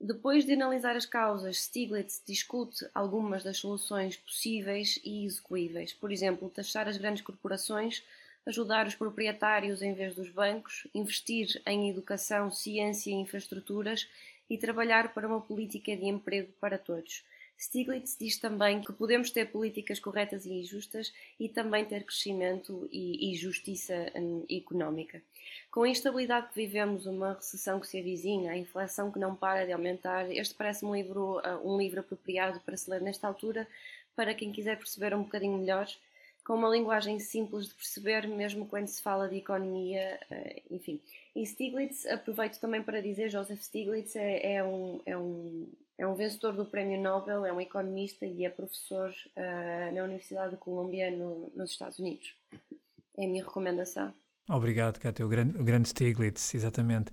Depois 0.00 0.44
de 0.44 0.52
analisar 0.52 0.96
as 0.96 1.06
causas, 1.06 1.58
Stiglitz 1.64 2.22
discute 2.24 2.86
algumas 2.94 3.42
das 3.42 3.58
soluções 3.58 4.16
possíveis 4.16 5.00
e 5.04 5.24
execuíveis. 5.24 5.92
Por 5.92 6.12
exemplo, 6.12 6.48
taxar 6.48 6.86
as 6.86 6.96
grandes 6.96 7.22
corporações 7.22 8.02
ajudar 8.48 8.86
os 8.86 8.94
proprietários 8.94 9.82
em 9.82 9.92
vez 9.92 10.14
dos 10.14 10.30
bancos, 10.30 10.86
investir 10.94 11.60
em 11.66 11.90
educação, 11.90 12.50
ciência 12.50 13.10
e 13.10 13.14
infraestruturas 13.14 14.08
e 14.48 14.56
trabalhar 14.56 15.12
para 15.12 15.28
uma 15.28 15.40
política 15.40 15.94
de 15.94 16.06
emprego 16.06 16.50
para 16.58 16.78
todos. 16.78 17.22
Stiglitz 17.58 18.16
diz 18.18 18.38
também 18.38 18.80
que 18.80 18.92
podemos 18.92 19.30
ter 19.30 19.50
políticas 19.50 20.00
corretas 20.00 20.46
e 20.46 20.62
justas 20.62 21.12
e 21.38 21.48
também 21.48 21.84
ter 21.84 22.04
crescimento 22.04 22.88
e, 22.90 23.32
e 23.32 23.36
justiça 23.36 24.10
hum, 24.14 24.46
económica. 24.48 25.20
Com 25.70 25.82
a 25.82 25.88
instabilidade 25.88 26.48
que 26.48 26.54
vivemos, 26.54 27.06
uma 27.06 27.34
recessão 27.34 27.78
que 27.80 27.86
se 27.86 27.98
avizinha, 27.98 28.52
a 28.52 28.56
inflação 28.56 29.10
que 29.10 29.18
não 29.18 29.34
para 29.34 29.66
de 29.66 29.72
aumentar, 29.72 30.30
este 30.30 30.54
parece 30.54 30.84
um 30.84 30.94
livro, 30.94 31.38
uh, 31.38 31.68
um 31.68 31.78
livro 31.78 32.00
apropriado 32.00 32.60
para 32.60 32.76
se 32.76 32.90
ler 32.90 33.00
nesta 33.00 33.26
altura, 33.26 33.66
para 34.16 34.34
quem 34.34 34.52
quiser 34.52 34.76
perceber 34.76 35.14
um 35.14 35.22
bocadinho 35.22 35.58
melhor 35.58 35.86
com 36.48 36.54
uma 36.54 36.70
linguagem 36.70 37.20
simples 37.20 37.68
de 37.68 37.74
perceber, 37.74 38.26
mesmo 38.26 38.66
quando 38.66 38.86
se 38.86 39.02
fala 39.02 39.28
de 39.28 39.36
economia, 39.36 40.18
eh, 40.30 40.62
enfim. 40.70 40.98
E 41.36 41.44
Stiglitz, 41.44 42.06
aproveito 42.06 42.58
também 42.58 42.82
para 42.82 43.02
dizer, 43.02 43.28
Joseph 43.28 43.60
Stiglitz 43.60 44.16
é, 44.16 44.54
é, 44.54 44.64
um, 44.64 44.98
é, 45.04 45.14
um, 45.14 45.68
é 45.98 46.06
um 46.06 46.14
vencedor 46.14 46.54
do 46.54 46.64
Prémio 46.64 46.98
Nobel, 46.98 47.44
é 47.44 47.52
um 47.52 47.60
economista 47.60 48.24
e 48.24 48.46
é 48.46 48.48
professor 48.48 49.10
uh, 49.36 49.94
na 49.94 50.04
Universidade 50.04 50.52
de 50.52 50.56
Colômbia, 50.56 51.10
no, 51.10 51.52
nos 51.54 51.70
Estados 51.70 51.98
Unidos. 51.98 52.34
É 53.14 53.26
a 53.26 53.28
minha 53.28 53.44
recomendação. 53.44 54.14
Obrigado, 54.48 54.98
Cátia, 54.98 55.26
o 55.26 55.28
grande, 55.28 55.58
o 55.58 55.64
grande 55.64 55.88
Stiglitz, 55.88 56.54
exatamente. 56.54 57.10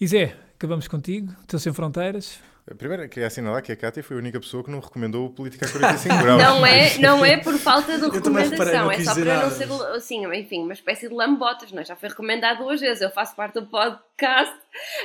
E 0.00 0.06
Zé, 0.06 0.34
acabamos 0.56 0.88
contigo, 0.88 1.34
Teu 1.46 1.58
Sem 1.58 1.72
Fronteiras. 1.72 2.40
Primeiro, 2.76 3.08
queria 3.08 3.26
assinalar 3.26 3.62
que 3.62 3.72
a 3.72 3.76
Cátia 3.76 4.02
foi 4.02 4.16
a 4.16 4.18
única 4.18 4.38
pessoa 4.38 4.62
que 4.62 4.70
não 4.70 4.78
recomendou 4.78 5.30
Política 5.30 5.66
a 5.66 5.70
45 5.70 6.16
graus. 6.18 6.42
Não 6.42 6.66
é, 6.66 6.98
não 6.98 7.24
é 7.24 7.38
por 7.38 7.56
falta 7.58 7.96
de 7.96 8.04
recomendação, 8.04 8.90
é 8.90 9.00
só 9.02 9.14
para 9.14 9.24
nada. 9.24 9.42
não 9.44 9.50
ser, 9.50 9.96
assim, 9.96 10.26
enfim, 10.34 10.62
uma 10.62 10.74
espécie 10.74 11.08
de 11.08 11.14
lambotas, 11.14 11.72
não 11.72 11.80
é? 11.80 11.84
Já 11.84 11.96
foi 11.96 12.10
recomendado 12.10 12.58
duas 12.58 12.80
vezes, 12.80 13.00
eu 13.00 13.10
faço 13.10 13.34
parte 13.34 13.54
do 13.54 13.66
podcast. 13.66 14.54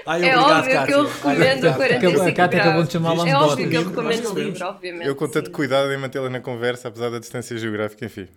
Ai, 0.06 0.28
é 0.28 0.38
obrigado, 0.38 0.58
óbvio 0.58 0.74
Cátia. 0.74 0.88
que 0.88 0.94
eu 0.94 1.08
recomendo 1.08 1.68
Ai, 1.68 1.74
45 1.74 2.28
a 2.28 2.34
Cátia 2.34 2.62
acabou 2.62 2.84
de 2.84 2.92
chamar 2.92 3.28
É 3.28 3.36
óbvio 3.36 3.70
que 3.70 3.76
eu 3.76 3.90
recomendo 3.90 4.30
o 4.30 4.40
livro, 4.40 4.66
obviamente. 4.66 5.08
Eu 5.08 5.16
com 5.16 5.28
tanto 5.30 5.52
cuidado 5.52 5.92
em 5.92 5.98
mantê-la 5.98 6.30
na 6.30 6.42
conversa, 6.42 6.90
apesar 6.90 7.10
da 7.10 7.20
distância 7.20 7.58
geográfica, 7.58 8.06
enfim. 8.06 8.28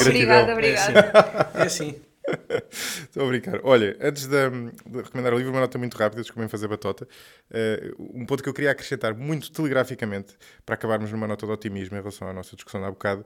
Obrigada, 0.00 0.52
obrigada. 0.52 1.50
É 1.54 1.62
assim. 1.62 1.88
É 1.88 1.90
assim. 1.90 2.05
Estou 2.70 3.24
a 3.24 3.28
brincar. 3.28 3.60
Olha, 3.62 3.96
antes 4.00 4.26
de, 4.26 4.50
de, 4.86 5.02
recomendar 5.02 5.32
o 5.34 5.38
livro, 5.38 5.52
uma 5.52 5.60
nota 5.60 5.78
muito 5.78 5.96
rápida, 5.96 6.22
desculpem 6.22 6.48
fazer 6.48 6.68
batota. 6.68 7.06
Uh, 7.50 8.20
um 8.20 8.26
ponto 8.26 8.42
que 8.42 8.48
eu 8.48 8.54
queria 8.54 8.70
acrescentar 8.70 9.14
muito 9.14 9.50
telegraficamente, 9.52 10.36
para 10.64 10.74
acabarmos 10.74 11.10
numa 11.12 11.26
nota 11.26 11.46
de 11.46 11.52
otimismo 11.52 11.96
em 11.96 12.00
relação 12.00 12.28
à 12.28 12.32
nossa 12.32 12.54
discussão 12.56 12.84
há 12.84 12.90
bocado. 12.90 13.24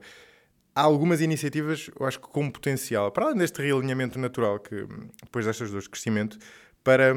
Há 0.73 0.81
algumas 0.81 1.19
iniciativas, 1.19 1.89
eu 1.99 2.05
acho 2.05 2.19
que 2.19 2.27
com 2.27 2.49
potencial, 2.49 3.11
para 3.11 3.25
além 3.25 3.37
deste 3.37 3.61
realinhamento 3.61 4.17
natural, 4.17 4.59
que 4.59 4.87
depois 5.21 5.45
destas 5.45 5.69
duas 5.69 5.83
de 5.83 5.89
crescimento, 5.89 6.37
para 6.81 7.13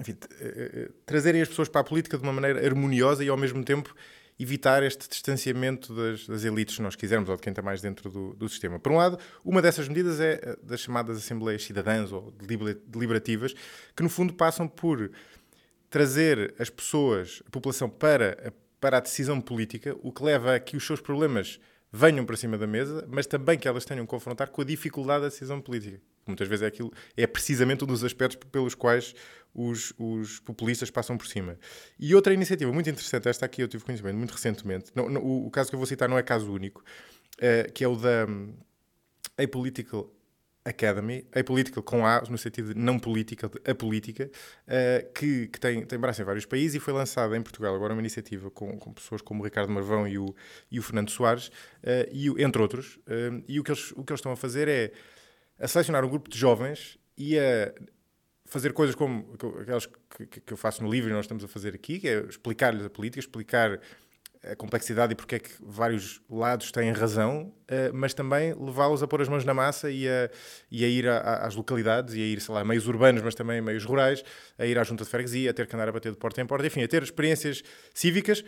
enfim, 0.00 0.16
eh, 0.40 0.70
eh, 0.74 0.88
trazerem 1.04 1.42
as 1.42 1.48
pessoas 1.48 1.68
para 1.68 1.80
a 1.80 1.84
política 1.84 2.16
de 2.16 2.22
uma 2.22 2.32
maneira 2.32 2.64
harmoniosa 2.64 3.24
e 3.24 3.28
ao 3.28 3.36
mesmo 3.36 3.64
tempo 3.64 3.94
evitar 4.38 4.82
este 4.82 5.08
distanciamento 5.08 5.94
das, 5.94 6.26
das, 6.26 6.44
elites, 6.44 6.76
se 6.76 6.82
nós 6.82 6.96
quisermos, 6.96 7.28
ou 7.28 7.36
de 7.36 7.42
quem 7.42 7.50
está 7.50 7.62
mais 7.62 7.80
dentro 7.80 8.10
do, 8.10 8.34
do, 8.34 8.48
sistema. 8.48 8.78
Por 8.78 8.92
um 8.92 8.96
lado, 8.96 9.18
uma 9.44 9.62
dessas 9.62 9.88
medidas 9.88 10.20
é 10.20 10.40
eh, 10.42 10.56
das 10.62 10.80
chamadas 10.80 11.16
Assembleias 11.16 11.62
Cidadãs 11.62 12.10
ou 12.12 12.32
deliberativas, 12.86 13.54
que 13.96 14.02
no 14.02 14.08
fundo 14.08 14.34
passam 14.34 14.66
por 14.66 15.10
trazer 15.88 16.54
as 16.58 16.70
pessoas, 16.70 17.42
a 17.46 17.50
população, 17.50 17.88
para 17.88 18.52
para 18.82 18.96
a 18.96 19.00
decisão 19.00 19.40
política, 19.40 19.96
o 20.02 20.10
que 20.10 20.24
leva 20.24 20.56
a 20.56 20.58
que 20.58 20.76
os 20.76 20.84
seus 20.84 21.00
problemas 21.00 21.60
venham 21.92 22.26
para 22.26 22.36
cima 22.36 22.58
da 22.58 22.66
mesa, 22.66 23.06
mas 23.08 23.28
também 23.28 23.56
que 23.56 23.68
elas 23.68 23.84
tenham 23.84 24.04
que 24.04 24.10
confrontar 24.10 24.48
com 24.48 24.60
a 24.60 24.64
dificuldade 24.64 25.22
da 25.22 25.28
decisão 25.28 25.60
política. 25.60 26.00
Muitas 26.26 26.48
vezes 26.48 26.62
é, 26.62 26.66
aquilo, 26.66 26.92
é 27.16 27.26
precisamente 27.26 27.84
um 27.84 27.86
dos 27.86 28.04
aspectos 28.04 28.38
pelos 28.50 28.74
quais 28.74 29.14
os, 29.54 29.92
os, 29.98 30.40
populistas 30.40 30.90
passam 30.90 31.16
por 31.16 31.26
cima. 31.26 31.58
E 31.98 32.14
outra 32.14 32.32
iniciativa 32.32 32.72
muito 32.72 32.88
interessante, 32.88 33.28
esta 33.28 33.46
aqui 33.46 33.62
eu 33.62 33.68
tive 33.68 33.84
conhecimento 33.84 34.16
muito 34.16 34.32
recentemente, 34.32 34.90
não, 34.94 35.08
não, 35.08 35.20
o, 35.22 35.46
o, 35.46 35.50
caso 35.50 35.68
que 35.68 35.74
eu 35.74 35.78
vou 35.78 35.86
citar 35.86 36.08
não 36.08 36.18
é 36.18 36.22
caso 36.22 36.50
único, 36.50 36.82
uh, 37.38 37.72
que 37.72 37.84
é 37.84 37.88
o 37.88 37.96
da 37.96 38.26
um, 38.26 38.54
Apolitical 39.36 40.10
Academy, 40.64 41.26
apolitical 41.34 41.82
com 41.82 42.06
A, 42.06 42.22
no 42.30 42.38
sentido 42.38 42.72
de 42.72 42.78
não 42.78 42.96
política, 42.96 43.48
de 43.48 43.70
apolítica, 43.70 44.30
uh, 44.68 45.12
que, 45.12 45.48
que 45.48 45.58
tem, 45.58 45.84
tem 45.84 45.98
braço 45.98 46.22
em 46.22 46.24
vários 46.24 46.46
países 46.46 46.76
e 46.76 46.80
foi 46.80 46.92
lançada 46.94 47.36
em 47.36 47.42
Portugal 47.42 47.74
agora 47.74 47.92
uma 47.92 48.00
iniciativa 48.00 48.48
com, 48.50 48.78
com 48.78 48.92
pessoas 48.92 49.20
como 49.20 49.40
o 49.40 49.44
Ricardo 49.44 49.72
Marvão 49.72 50.06
e 50.06 50.18
o, 50.18 50.34
e 50.70 50.78
o 50.78 50.82
Fernando 50.82 51.10
Soares, 51.10 51.48
uh, 51.48 52.08
e, 52.12 52.28
entre 52.42 52.62
outros, 52.62 52.96
uh, 53.08 53.42
e 53.48 53.58
o 53.58 53.64
que, 53.64 53.72
eles, 53.72 53.90
o 53.92 54.04
que 54.04 54.12
eles 54.12 54.20
estão 54.20 54.30
a 54.30 54.36
fazer 54.36 54.68
é 54.68 54.92
a 55.62 55.68
selecionar 55.68 56.04
um 56.04 56.08
grupo 56.08 56.28
de 56.28 56.36
jovens 56.36 56.98
e 57.16 57.38
a 57.38 57.72
fazer 58.44 58.72
coisas 58.72 58.96
como 58.96 59.32
aquelas 59.60 59.86
que, 59.86 60.40
que, 60.40 60.52
eu 60.52 60.56
faço 60.56 60.82
no 60.82 60.90
livro 60.90 61.08
e 61.08 61.12
nós 61.12 61.24
estamos 61.24 61.44
a 61.44 61.48
fazer 61.48 61.72
aqui, 61.72 62.00
que 62.00 62.08
é 62.08 62.20
explicar-lhes 62.20 62.84
a 62.84 62.90
política, 62.90 63.20
explicar 63.20 63.80
a 64.44 64.56
complexidade 64.56 65.12
e 65.12 65.14
porque 65.14 65.36
é 65.36 65.38
que 65.38 65.50
vários 65.60 66.20
lados 66.28 66.72
têm 66.72 66.90
razão, 66.90 67.54
uh, 67.70 67.94
mas 67.94 68.12
também 68.12 68.52
levá-los 68.54 69.04
a 69.04 69.06
pôr 69.06 69.22
as 69.22 69.28
mãos 69.28 69.44
na 69.44 69.54
massa 69.54 69.88
e 69.88 70.08
a, 70.08 70.28
e 70.68 70.84
a 70.84 70.88
ir 70.88 71.08
a, 71.08 71.18
a, 71.18 71.46
às 71.46 71.54
localidades 71.54 72.14
e 72.14 72.20
a 72.20 72.24
ir, 72.24 72.40
sei 72.40 72.52
lá, 72.52 72.64
meios 72.64 72.88
urbanos, 72.88 73.22
mas 73.22 73.36
também 73.36 73.60
meios 73.60 73.84
rurais, 73.84 74.24
a 74.58 74.66
ir 74.66 74.76
à 74.76 74.82
junta 74.82 75.04
de 75.04 75.10
freguesia, 75.10 75.52
a 75.52 75.54
ter 75.54 75.68
que 75.68 75.76
andar 75.76 75.88
a 75.88 75.92
bater 75.92 76.10
de 76.10 76.18
porta 76.18 76.42
em 76.42 76.46
porta, 76.46 76.66
enfim, 76.66 76.82
a 76.82 76.88
ter 76.88 77.04
experiências 77.04 77.62
cívicas 77.94 78.44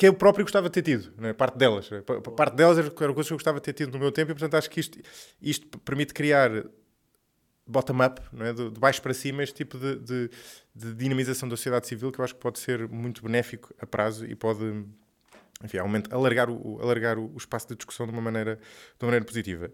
que 0.00 0.08
eu 0.08 0.14
próprio 0.14 0.46
gostava 0.46 0.66
de 0.70 0.72
ter 0.72 0.80
tido, 0.80 1.12
né? 1.20 1.34
parte 1.34 1.58
delas. 1.58 1.90
Parte 2.34 2.56
delas 2.56 2.78
eram 2.78 2.90
coisas 2.94 3.26
que 3.26 3.34
eu 3.34 3.36
gostava 3.36 3.58
de 3.58 3.64
ter 3.64 3.74
tido 3.74 3.92
no 3.92 3.98
meu 3.98 4.10
tempo 4.10 4.30
e, 4.30 4.34
portanto, 4.34 4.54
acho 4.54 4.70
que 4.70 4.80
isto, 4.80 4.98
isto 5.42 5.78
permite 5.80 6.14
criar 6.14 6.50
bottom-up, 7.66 8.18
é? 8.40 8.50
de, 8.54 8.70
de, 8.70 8.80
baixo 8.80 9.02
para 9.02 9.12
cima, 9.12 9.42
este 9.42 9.56
tipo 9.56 9.76
de, 9.76 9.96
de, 9.96 10.30
de, 10.74 10.94
dinamização 10.94 11.50
da 11.50 11.54
sociedade 11.54 11.86
civil 11.86 12.10
que 12.10 12.18
eu 12.18 12.24
acho 12.24 12.34
que 12.34 12.40
pode 12.40 12.58
ser 12.58 12.88
muito 12.88 13.22
benéfico 13.22 13.74
a 13.78 13.86
prazo 13.86 14.24
e 14.24 14.34
pode, 14.34 14.86
enfim, 15.62 15.76
aumenta, 15.76 16.16
alargar, 16.16 16.48
o, 16.48 16.80
alargar 16.80 17.18
o, 17.18 17.36
espaço 17.36 17.68
de 17.68 17.76
discussão 17.76 18.06
de 18.06 18.12
uma 18.12 18.22
maneira, 18.22 18.56
de 18.56 19.04
uma 19.04 19.08
maneira 19.08 19.26
positiva. 19.26 19.70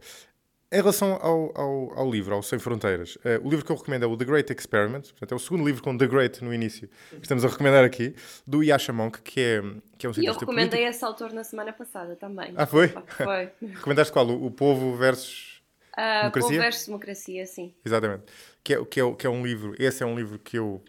Em 0.72 0.76
relação 0.76 1.12
ao, 1.22 1.52
ao, 1.56 1.98
ao, 2.00 2.10
livro, 2.10 2.34
ao 2.34 2.42
Sem 2.42 2.58
Fronteiras, 2.58 3.16
uh, 3.16 3.40
o 3.44 3.48
livro 3.48 3.64
que 3.64 3.70
eu 3.70 3.76
recomendo 3.76 4.02
é 4.02 4.06
o 4.06 4.16
The 4.16 4.24
Great 4.24 4.52
Experiment, 4.52 5.02
portanto, 5.02 5.32
é 5.32 5.34
o 5.36 5.38
segundo 5.38 5.64
livro 5.64 5.80
com 5.80 5.96
The 5.96 6.06
Great 6.06 6.44
no 6.44 6.52
início, 6.52 6.88
que 7.10 7.22
estamos 7.22 7.44
a 7.44 7.48
recomendar 7.48 7.84
aqui, 7.84 8.16
do 8.44 8.64
Yasha 8.64 8.92
Monk, 8.92 9.22
que 9.22 9.40
é, 9.40 9.62
que 9.96 10.06
é 10.06 10.10
um 10.10 10.12
cientista 10.12 10.22
E 10.22 10.26
eu 10.26 10.32
recomendei 10.32 10.80
político. 10.80 10.90
esse 10.90 11.04
autor 11.04 11.32
na 11.32 11.44
semana 11.44 11.72
passada 11.72 12.16
também. 12.16 12.52
Ah, 12.56 12.66
foi? 12.66 12.88
Foi. 12.88 13.50
Recomendaste 13.74 14.12
qual? 14.12 14.26
O, 14.26 14.46
o 14.46 14.50
Povo 14.50 14.96
versus 14.96 15.56
Uh, 15.96 16.20
democracia? 16.20 16.48
Povo 16.50 16.60
versus 16.60 16.86
Democracia, 16.86 17.46
sim. 17.46 17.74
Exatamente. 17.82 18.24
Que 18.62 18.74
é, 18.74 18.84
que, 18.84 19.00
é, 19.00 19.14
que 19.14 19.26
é 19.26 19.30
um 19.30 19.46
livro, 19.46 19.74
esse 19.78 20.02
é 20.02 20.06
um 20.06 20.14
livro 20.14 20.38
que 20.38 20.58
eu, 20.58 20.82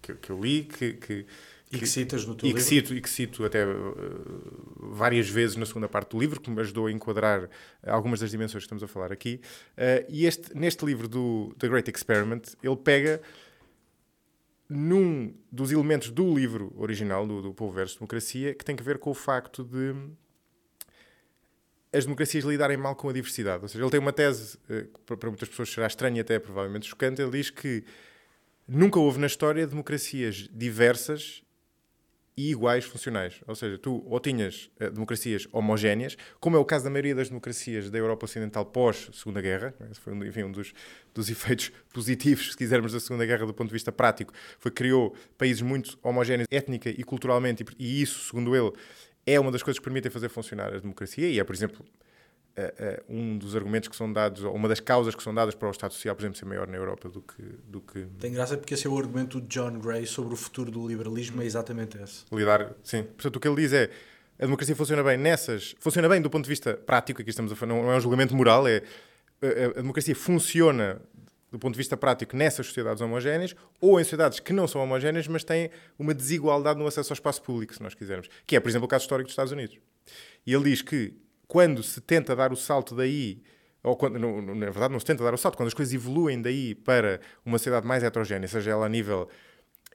que, 0.00 0.14
que 0.14 0.30
eu 0.30 0.40
li, 0.40 0.62
que, 0.62 0.92
que 0.94 1.26
e 1.72 1.78
que 1.78 1.86
citas 1.86 2.26
no 2.26 2.34
teu 2.34 2.46
e 2.46 2.52
livro? 2.52 2.62
Que 2.62 2.68
cito, 2.68 2.94
e 2.94 3.00
que 3.00 3.08
cito 3.08 3.44
até 3.44 3.64
uh, 3.64 4.90
várias 4.92 5.28
vezes 5.28 5.56
na 5.56 5.64
segunda 5.64 5.88
parte 5.88 6.10
do 6.10 6.18
livro, 6.18 6.40
que 6.40 6.50
me 6.50 6.60
ajudou 6.60 6.86
a 6.86 6.92
enquadrar 6.92 7.48
algumas 7.86 8.18
das 8.20 8.30
dimensões 8.30 8.62
que 8.62 8.66
estamos 8.66 8.82
a 8.82 8.88
falar 8.88 9.12
aqui. 9.12 9.40
Uh, 9.76 10.04
e 10.08 10.26
este, 10.26 10.52
neste 10.56 10.84
livro 10.84 11.06
do 11.06 11.54
The 11.58 11.68
Great 11.68 11.90
Experiment, 11.90 12.42
ele 12.60 12.76
pega 12.76 13.22
num 14.68 15.32
dos 15.50 15.70
elementos 15.70 16.10
do 16.10 16.34
livro 16.34 16.72
original, 16.76 17.24
do, 17.26 17.40
do 17.40 17.54
Povo 17.54 17.72
versus 17.72 17.96
Democracia, 17.96 18.52
que 18.52 18.64
tem 18.64 18.76
a 18.78 18.82
ver 18.82 18.98
com 18.98 19.10
o 19.10 19.14
facto 19.14 19.62
de 19.62 19.94
as 21.92 22.04
democracias 22.04 22.44
lidarem 22.44 22.76
mal 22.76 22.94
com 22.96 23.08
a 23.08 23.12
diversidade. 23.12 23.62
Ou 23.62 23.68
seja, 23.68 23.82
ele 23.82 23.90
tem 23.90 24.00
uma 24.00 24.12
tese 24.12 24.56
uh, 24.68 24.86
que 24.86 25.16
para 25.16 25.30
muitas 25.30 25.48
pessoas 25.48 25.70
será 25.70 25.86
estranha 25.86 26.18
e 26.18 26.20
até 26.20 26.40
provavelmente 26.40 26.88
chocante. 26.88 27.22
Ele 27.22 27.30
diz 27.30 27.48
que 27.48 27.84
nunca 28.66 28.98
houve 28.98 29.20
na 29.20 29.28
história 29.28 29.64
democracias 29.68 30.48
diversas 30.52 31.44
e 32.40 32.50
iguais 32.50 32.86
funcionais. 32.86 33.40
Ou 33.46 33.54
seja, 33.54 33.76
tu 33.76 34.02
ou 34.06 34.18
tinhas 34.18 34.70
uh, 34.80 34.90
democracias 34.90 35.46
homogéneas, 35.52 36.16
como 36.40 36.56
é 36.56 36.58
o 36.58 36.64
caso 36.64 36.84
da 36.84 36.90
maioria 36.90 37.14
das 37.14 37.28
democracias 37.28 37.90
da 37.90 37.98
Europa 37.98 38.24
Ocidental 38.24 38.64
pós-Segunda 38.64 39.42
Guerra, 39.42 39.74
né? 39.78 39.88
esse 39.90 40.00
foi 40.00 40.14
enfim, 40.26 40.44
um 40.44 40.52
dos, 40.52 40.72
dos 41.12 41.28
efeitos 41.30 41.70
positivos, 41.92 42.52
se 42.52 42.56
quisermos, 42.56 42.92
da 42.92 43.00
Segunda 43.00 43.26
Guerra 43.26 43.44
do 43.44 43.52
ponto 43.52 43.68
de 43.68 43.74
vista 43.74 43.92
prático, 43.92 44.32
foi 44.58 44.70
que 44.70 44.76
criou 44.76 45.14
países 45.36 45.60
muito 45.60 45.98
homogéneos 46.02 46.48
étnica 46.50 46.88
e 46.88 47.04
culturalmente, 47.04 47.62
e, 47.78 47.98
e 47.98 48.02
isso, 48.02 48.26
segundo 48.28 48.56
ele, 48.56 48.72
é 49.26 49.38
uma 49.38 49.52
das 49.52 49.62
coisas 49.62 49.78
que 49.78 49.84
permitem 49.84 50.10
fazer 50.10 50.30
funcionar 50.30 50.74
a 50.74 50.78
democracia 50.78 51.28
e 51.28 51.38
é, 51.38 51.44
por 51.44 51.54
exemplo, 51.54 51.84
uh, 52.56 53.04
um 53.08 53.38
dos 53.38 53.54
argumentos 53.56 53.88
que 53.88 53.96
são 53.96 54.12
dados, 54.12 54.44
ou 54.44 54.54
uma 54.54 54.68
das 54.68 54.80
causas 54.80 55.14
que 55.14 55.22
são 55.22 55.34
dadas 55.34 55.54
para 55.54 55.68
o 55.68 55.70
Estado 55.70 55.92
Social, 55.92 56.14
por 56.14 56.22
exemplo, 56.22 56.38
ser 56.38 56.44
maior 56.44 56.66
na 56.66 56.76
Europa 56.76 57.08
do 57.08 57.22
que. 57.22 57.42
Do 57.66 57.80
que... 57.80 58.06
Tem 58.18 58.32
graça 58.32 58.56
porque 58.56 58.74
esse 58.74 58.86
é 58.86 58.90
o 58.90 58.98
argumento 58.98 59.40
de 59.40 59.46
John 59.48 59.78
Gray 59.78 60.06
sobre 60.06 60.34
o 60.34 60.36
futuro 60.36 60.70
do 60.70 60.86
liberalismo, 60.86 61.42
é 61.42 61.44
exatamente 61.44 61.96
esse. 62.02 62.24
Lidar, 62.32 62.72
sim. 62.82 63.02
Portanto, 63.02 63.36
o 63.36 63.40
que 63.40 63.48
ele 63.48 63.56
diz 63.56 63.72
é 63.72 63.90
a 64.38 64.44
democracia 64.44 64.74
funciona 64.74 65.02
bem 65.02 65.18
nessas. 65.18 65.74
Funciona 65.78 66.08
bem 66.08 66.20
do 66.20 66.30
ponto 66.30 66.44
de 66.44 66.48
vista 66.48 66.74
prático, 66.74 67.20
aqui 67.20 67.30
estamos 67.30 67.52
a 67.52 67.66
não 67.66 67.92
é 67.92 67.96
um 67.96 68.00
julgamento 68.00 68.34
moral, 68.34 68.66
é. 68.66 68.82
A, 69.42 69.78
a 69.78 69.82
democracia 69.82 70.14
funciona 70.14 71.00
do 71.50 71.58
ponto 71.58 71.74
de 71.74 71.78
vista 71.78 71.96
prático 71.96 72.36
nessas 72.36 72.66
sociedades 72.66 73.00
homogéneas 73.00 73.56
ou 73.80 73.98
em 74.00 74.04
sociedades 74.04 74.38
que 74.38 74.52
não 74.52 74.68
são 74.68 74.80
homogéneas, 74.82 75.26
mas 75.26 75.42
têm 75.42 75.70
uma 75.98 76.14
desigualdade 76.14 76.78
no 76.78 76.86
acesso 76.86 77.12
ao 77.12 77.14
espaço 77.14 77.42
público, 77.42 77.74
se 77.74 77.82
nós 77.82 77.94
quisermos. 77.94 78.28
Que 78.46 78.56
é, 78.56 78.60
por 78.60 78.68
exemplo, 78.68 78.86
o 78.86 78.88
caso 78.88 79.02
histórico 79.02 79.26
dos 79.26 79.32
Estados 79.32 79.52
Unidos. 79.52 79.78
E 80.46 80.54
ele 80.54 80.64
diz 80.64 80.80
que 80.80 81.14
quando 81.50 81.82
se 81.82 82.00
tenta 82.00 82.36
dar 82.36 82.52
o 82.52 82.56
salto 82.56 82.94
daí, 82.94 83.42
ou 83.82 83.96
quando, 83.96 84.20
não, 84.20 84.40
na 84.40 84.66
verdade 84.66 84.92
não 84.92 85.00
se 85.00 85.04
tenta 85.04 85.24
dar 85.24 85.34
o 85.34 85.36
salto, 85.36 85.56
quando 85.56 85.66
as 85.66 85.74
coisas 85.74 85.92
evoluem 85.92 86.40
daí 86.40 86.76
para 86.76 87.20
uma 87.44 87.58
sociedade 87.58 87.84
mais 87.84 88.04
heterogénea, 88.04 88.46
seja 88.46 88.70
ela 88.70 88.86
a 88.86 88.88
nível 88.88 89.28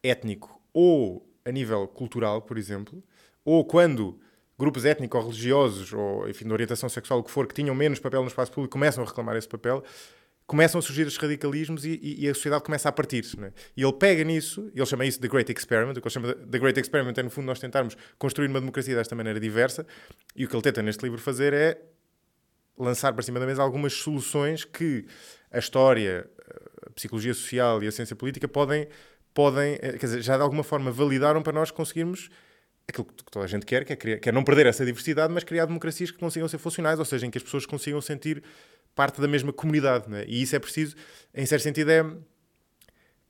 étnico 0.03 0.61
ou 0.73 1.25
a 1.45 1.51
nível 1.53 1.87
cultural, 1.87 2.41
por 2.41 2.57
exemplo, 2.57 3.01
ou 3.45 3.63
quando 3.63 4.19
grupos 4.59 4.83
étnico-religiosos 4.83 5.93
ou, 5.93 6.27
enfim, 6.27 6.43
de 6.43 6.51
orientação 6.51 6.89
sexual, 6.89 7.21
o 7.21 7.23
que 7.23 7.31
for, 7.31 7.47
que 7.47 7.53
tinham 7.53 7.73
menos 7.73 7.99
papel 7.99 8.21
no 8.21 8.27
espaço 8.27 8.51
público, 8.51 8.73
começam 8.73 9.01
a 9.01 9.07
reclamar 9.07 9.37
esse 9.37 9.47
papel, 9.47 9.81
começam 10.47 10.79
a 10.79 10.81
surgir 10.81 11.07
os 11.07 11.17
radicalismos 11.17 11.85
e, 11.85 11.99
e, 12.01 12.25
e 12.25 12.29
a 12.29 12.33
sociedade 12.33 12.63
começa 12.63 12.87
a 12.87 12.91
partir-se. 12.91 13.39
É? 13.43 13.51
E 13.75 13.83
ele 13.83 13.93
pega 13.93 14.23
nisso, 14.23 14.71
ele 14.75 14.85
chama 14.85 15.05
isso 15.05 15.19
The 15.19 15.27
Great 15.27 15.51
Experiment, 15.51 15.97
o 15.97 16.01
que 16.01 16.07
ele 16.07 16.13
chama 16.13 16.33
The 16.33 16.59
Great 16.59 16.79
Experiment 16.79 17.17
é, 17.17 17.23
no 17.23 17.29
fundo, 17.29 17.45
nós 17.45 17.59
tentarmos 17.59 17.97
construir 18.17 18.47
uma 18.47 18.59
democracia 18.59 18.95
desta 18.95 19.15
maneira 19.15 19.39
diversa, 19.39 19.85
e 20.35 20.45
o 20.45 20.47
que 20.47 20.55
ele 20.55 20.63
tenta 20.63 20.81
neste 20.81 21.03
livro 21.03 21.19
fazer 21.19 21.53
é 21.53 21.81
lançar 22.77 23.13
para 23.13 23.23
cima 23.23 23.39
da 23.39 23.45
mesa 23.45 23.63
algumas 23.63 23.93
soluções 23.93 24.63
que 24.63 25.05
a 25.51 25.59
história, 25.59 26.29
a 26.85 26.89
psicologia 26.91 27.33
social 27.33 27.81
e 27.81 27.87
a 27.87 27.91
ciência 27.91 28.15
política 28.15 28.47
podem, 28.47 28.87
podem 29.33 29.75
eh, 29.81 29.93
quer 29.93 30.05
dizer, 30.05 30.21
já 30.21 30.35
de 30.35 30.43
alguma 30.43 30.63
forma 30.63 30.91
validaram 30.91 31.41
para 31.41 31.53
nós 31.53 31.71
conseguirmos 31.71 32.29
aquilo 32.87 33.05
que 33.05 33.23
toda 33.31 33.45
a 33.45 33.47
gente 33.47 33.65
quer, 33.65 33.83
que 33.83 33.93
é, 33.93 33.95
criar, 33.95 34.19
que 34.19 34.29
é 34.29 34.31
não 34.31 34.43
perder 34.43 34.67
essa 34.67 34.85
diversidade, 34.85 35.33
mas 35.33 35.43
criar 35.43 35.65
democracias 35.65 36.11
que 36.11 36.17
consigam 36.17 36.47
ser 36.47 36.57
funcionais, 36.57 36.99
ou 36.99 37.05
seja, 37.05 37.25
em 37.25 37.31
que 37.31 37.37
as 37.37 37.43
pessoas 37.43 37.65
consigam 37.65 37.99
sentir 38.01 38.43
parte 38.95 39.19
da 39.21 39.27
mesma 39.27 39.53
comunidade. 39.53 40.09
Né? 40.09 40.23
E 40.27 40.41
isso 40.41 40.55
é 40.55 40.59
preciso, 40.59 40.95
em 41.33 41.45
certo 41.45 41.63
sentido, 41.63 41.91
é, 41.91 42.05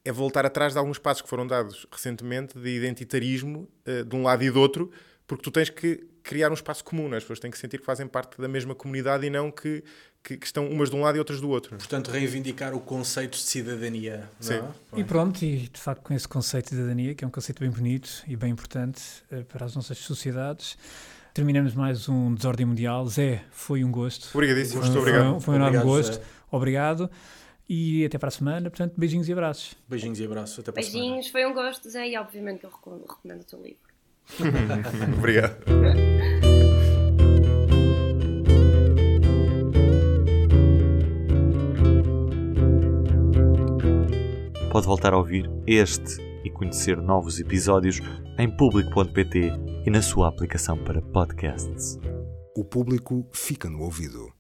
é 0.06 0.12
voltar 0.12 0.46
atrás 0.46 0.74
de 0.74 0.80
alguns 0.80 1.00
passos 1.00 1.24
que 1.24 1.28
foram 1.28 1.46
dados 1.46 1.88
recentemente 1.92 2.58
de 2.58 2.70
identitarismo 2.70 3.68
uh, 3.88 4.06
de 4.06 4.16
um 4.16 4.24
lado 4.24 4.44
e 4.44 4.52
do 4.52 4.60
outro, 4.60 4.92
porque 5.28 5.44
tu 5.44 5.50
tens 5.50 5.70
que 5.70 6.08
criar 6.22 6.52
um 6.52 6.54
espaço 6.54 6.84
comum, 6.84 7.10
né? 7.10 7.18
as 7.18 7.24
pessoas 7.24 7.40
têm 7.40 7.52
que 7.52 7.58
sentir 7.58 7.80
que 7.80 7.86
fazem 7.86 8.08
parte 8.08 8.40
da 8.40 8.48
mesma 8.48 8.76
comunidade 8.76 9.26
e 9.26 9.30
não 9.30 9.52
que, 9.52 9.84
que, 10.24 10.38
que 10.38 10.46
estão 10.46 10.68
umas 10.68 10.90
de 10.90 10.96
um 10.96 11.02
lado 11.02 11.16
e 11.16 11.20
outras 11.20 11.42
do 11.42 11.50
outro. 11.50 11.78
Portanto, 11.78 12.10
reivindicar 12.10 12.76
o 12.76 12.80
conceito 12.80 13.34
de 13.34 13.44
cidadania. 13.44 14.30
Sim. 14.40 14.56
É? 14.94 15.00
E 15.00 15.04
pronto, 15.04 15.44
e 15.44 15.68
de 15.68 15.80
facto 15.80 16.02
com 16.02 16.14
esse 16.14 16.28
conceito 16.28 16.66
de 16.66 16.76
cidadania, 16.76 17.16
que 17.16 17.24
é 17.24 17.28
um 17.28 17.32
conceito 17.32 17.60
bem 17.60 17.70
bonito 17.70 18.24
e 18.28 18.36
bem 18.36 18.52
importante 18.52 19.02
uh, 19.32 19.44
para 19.46 19.66
as 19.66 19.76
nossas 19.76 19.98
sociedades, 20.00 20.78
Terminamos 21.36 21.76
mais 21.76 22.08
um 22.08 22.34
Desordem 22.34 22.66
Mundial. 22.66 23.06
Zé, 23.08 23.44
foi 23.52 23.84
um 23.84 23.92
gosto. 23.92 24.30
Obrigadíssimo, 24.34 24.82
muito 24.82 24.98
obrigado. 24.98 25.32
Foi, 25.32 25.40
foi 25.42 25.54
um 25.56 25.58
enorme 25.58 25.80
gosto. 25.80 26.14
Zé. 26.14 26.22
Obrigado. 26.50 27.12
E 27.68 28.06
até 28.06 28.18
para 28.18 28.30
a 28.30 28.32
semana. 28.32 28.70
Portanto, 28.70 28.94
beijinhos 28.96 29.28
e 29.28 29.34
abraços. 29.34 29.76
Beijinhos 29.86 30.18
e 30.22 30.24
abraços. 30.24 30.60
Até 30.60 30.72
para 30.72 30.82
beijinhos, 30.82 31.26
a 31.26 31.28
semana. 31.28 31.32
foi 31.34 31.46
um 31.46 31.54
gosto, 31.54 31.90
Zé, 31.90 32.08
e 32.08 32.18
obviamente 32.18 32.64
eu 32.64 32.70
recomendo 32.70 33.42
o 33.42 33.44
teu 33.44 33.62
livro. 33.62 33.82
obrigado. 35.20 35.58
Pode 44.72 44.88
voltar 44.88 45.12
a 45.12 45.18
ouvir 45.18 45.52
este 45.68 46.16
e 46.46 46.50
conhecer 46.50 46.96
novos 46.96 47.42
episódios 47.42 48.00
em 48.40 48.50
público.pt 48.50 49.75
e 49.86 49.90
na 49.92 50.02
sua 50.02 50.28
aplicação 50.28 50.78
para 50.84 51.02
podcasts. 51.02 52.00
O 52.58 52.66
público 52.66 53.28
fica 53.32 53.70
no 53.70 53.84
ouvido. 53.84 54.28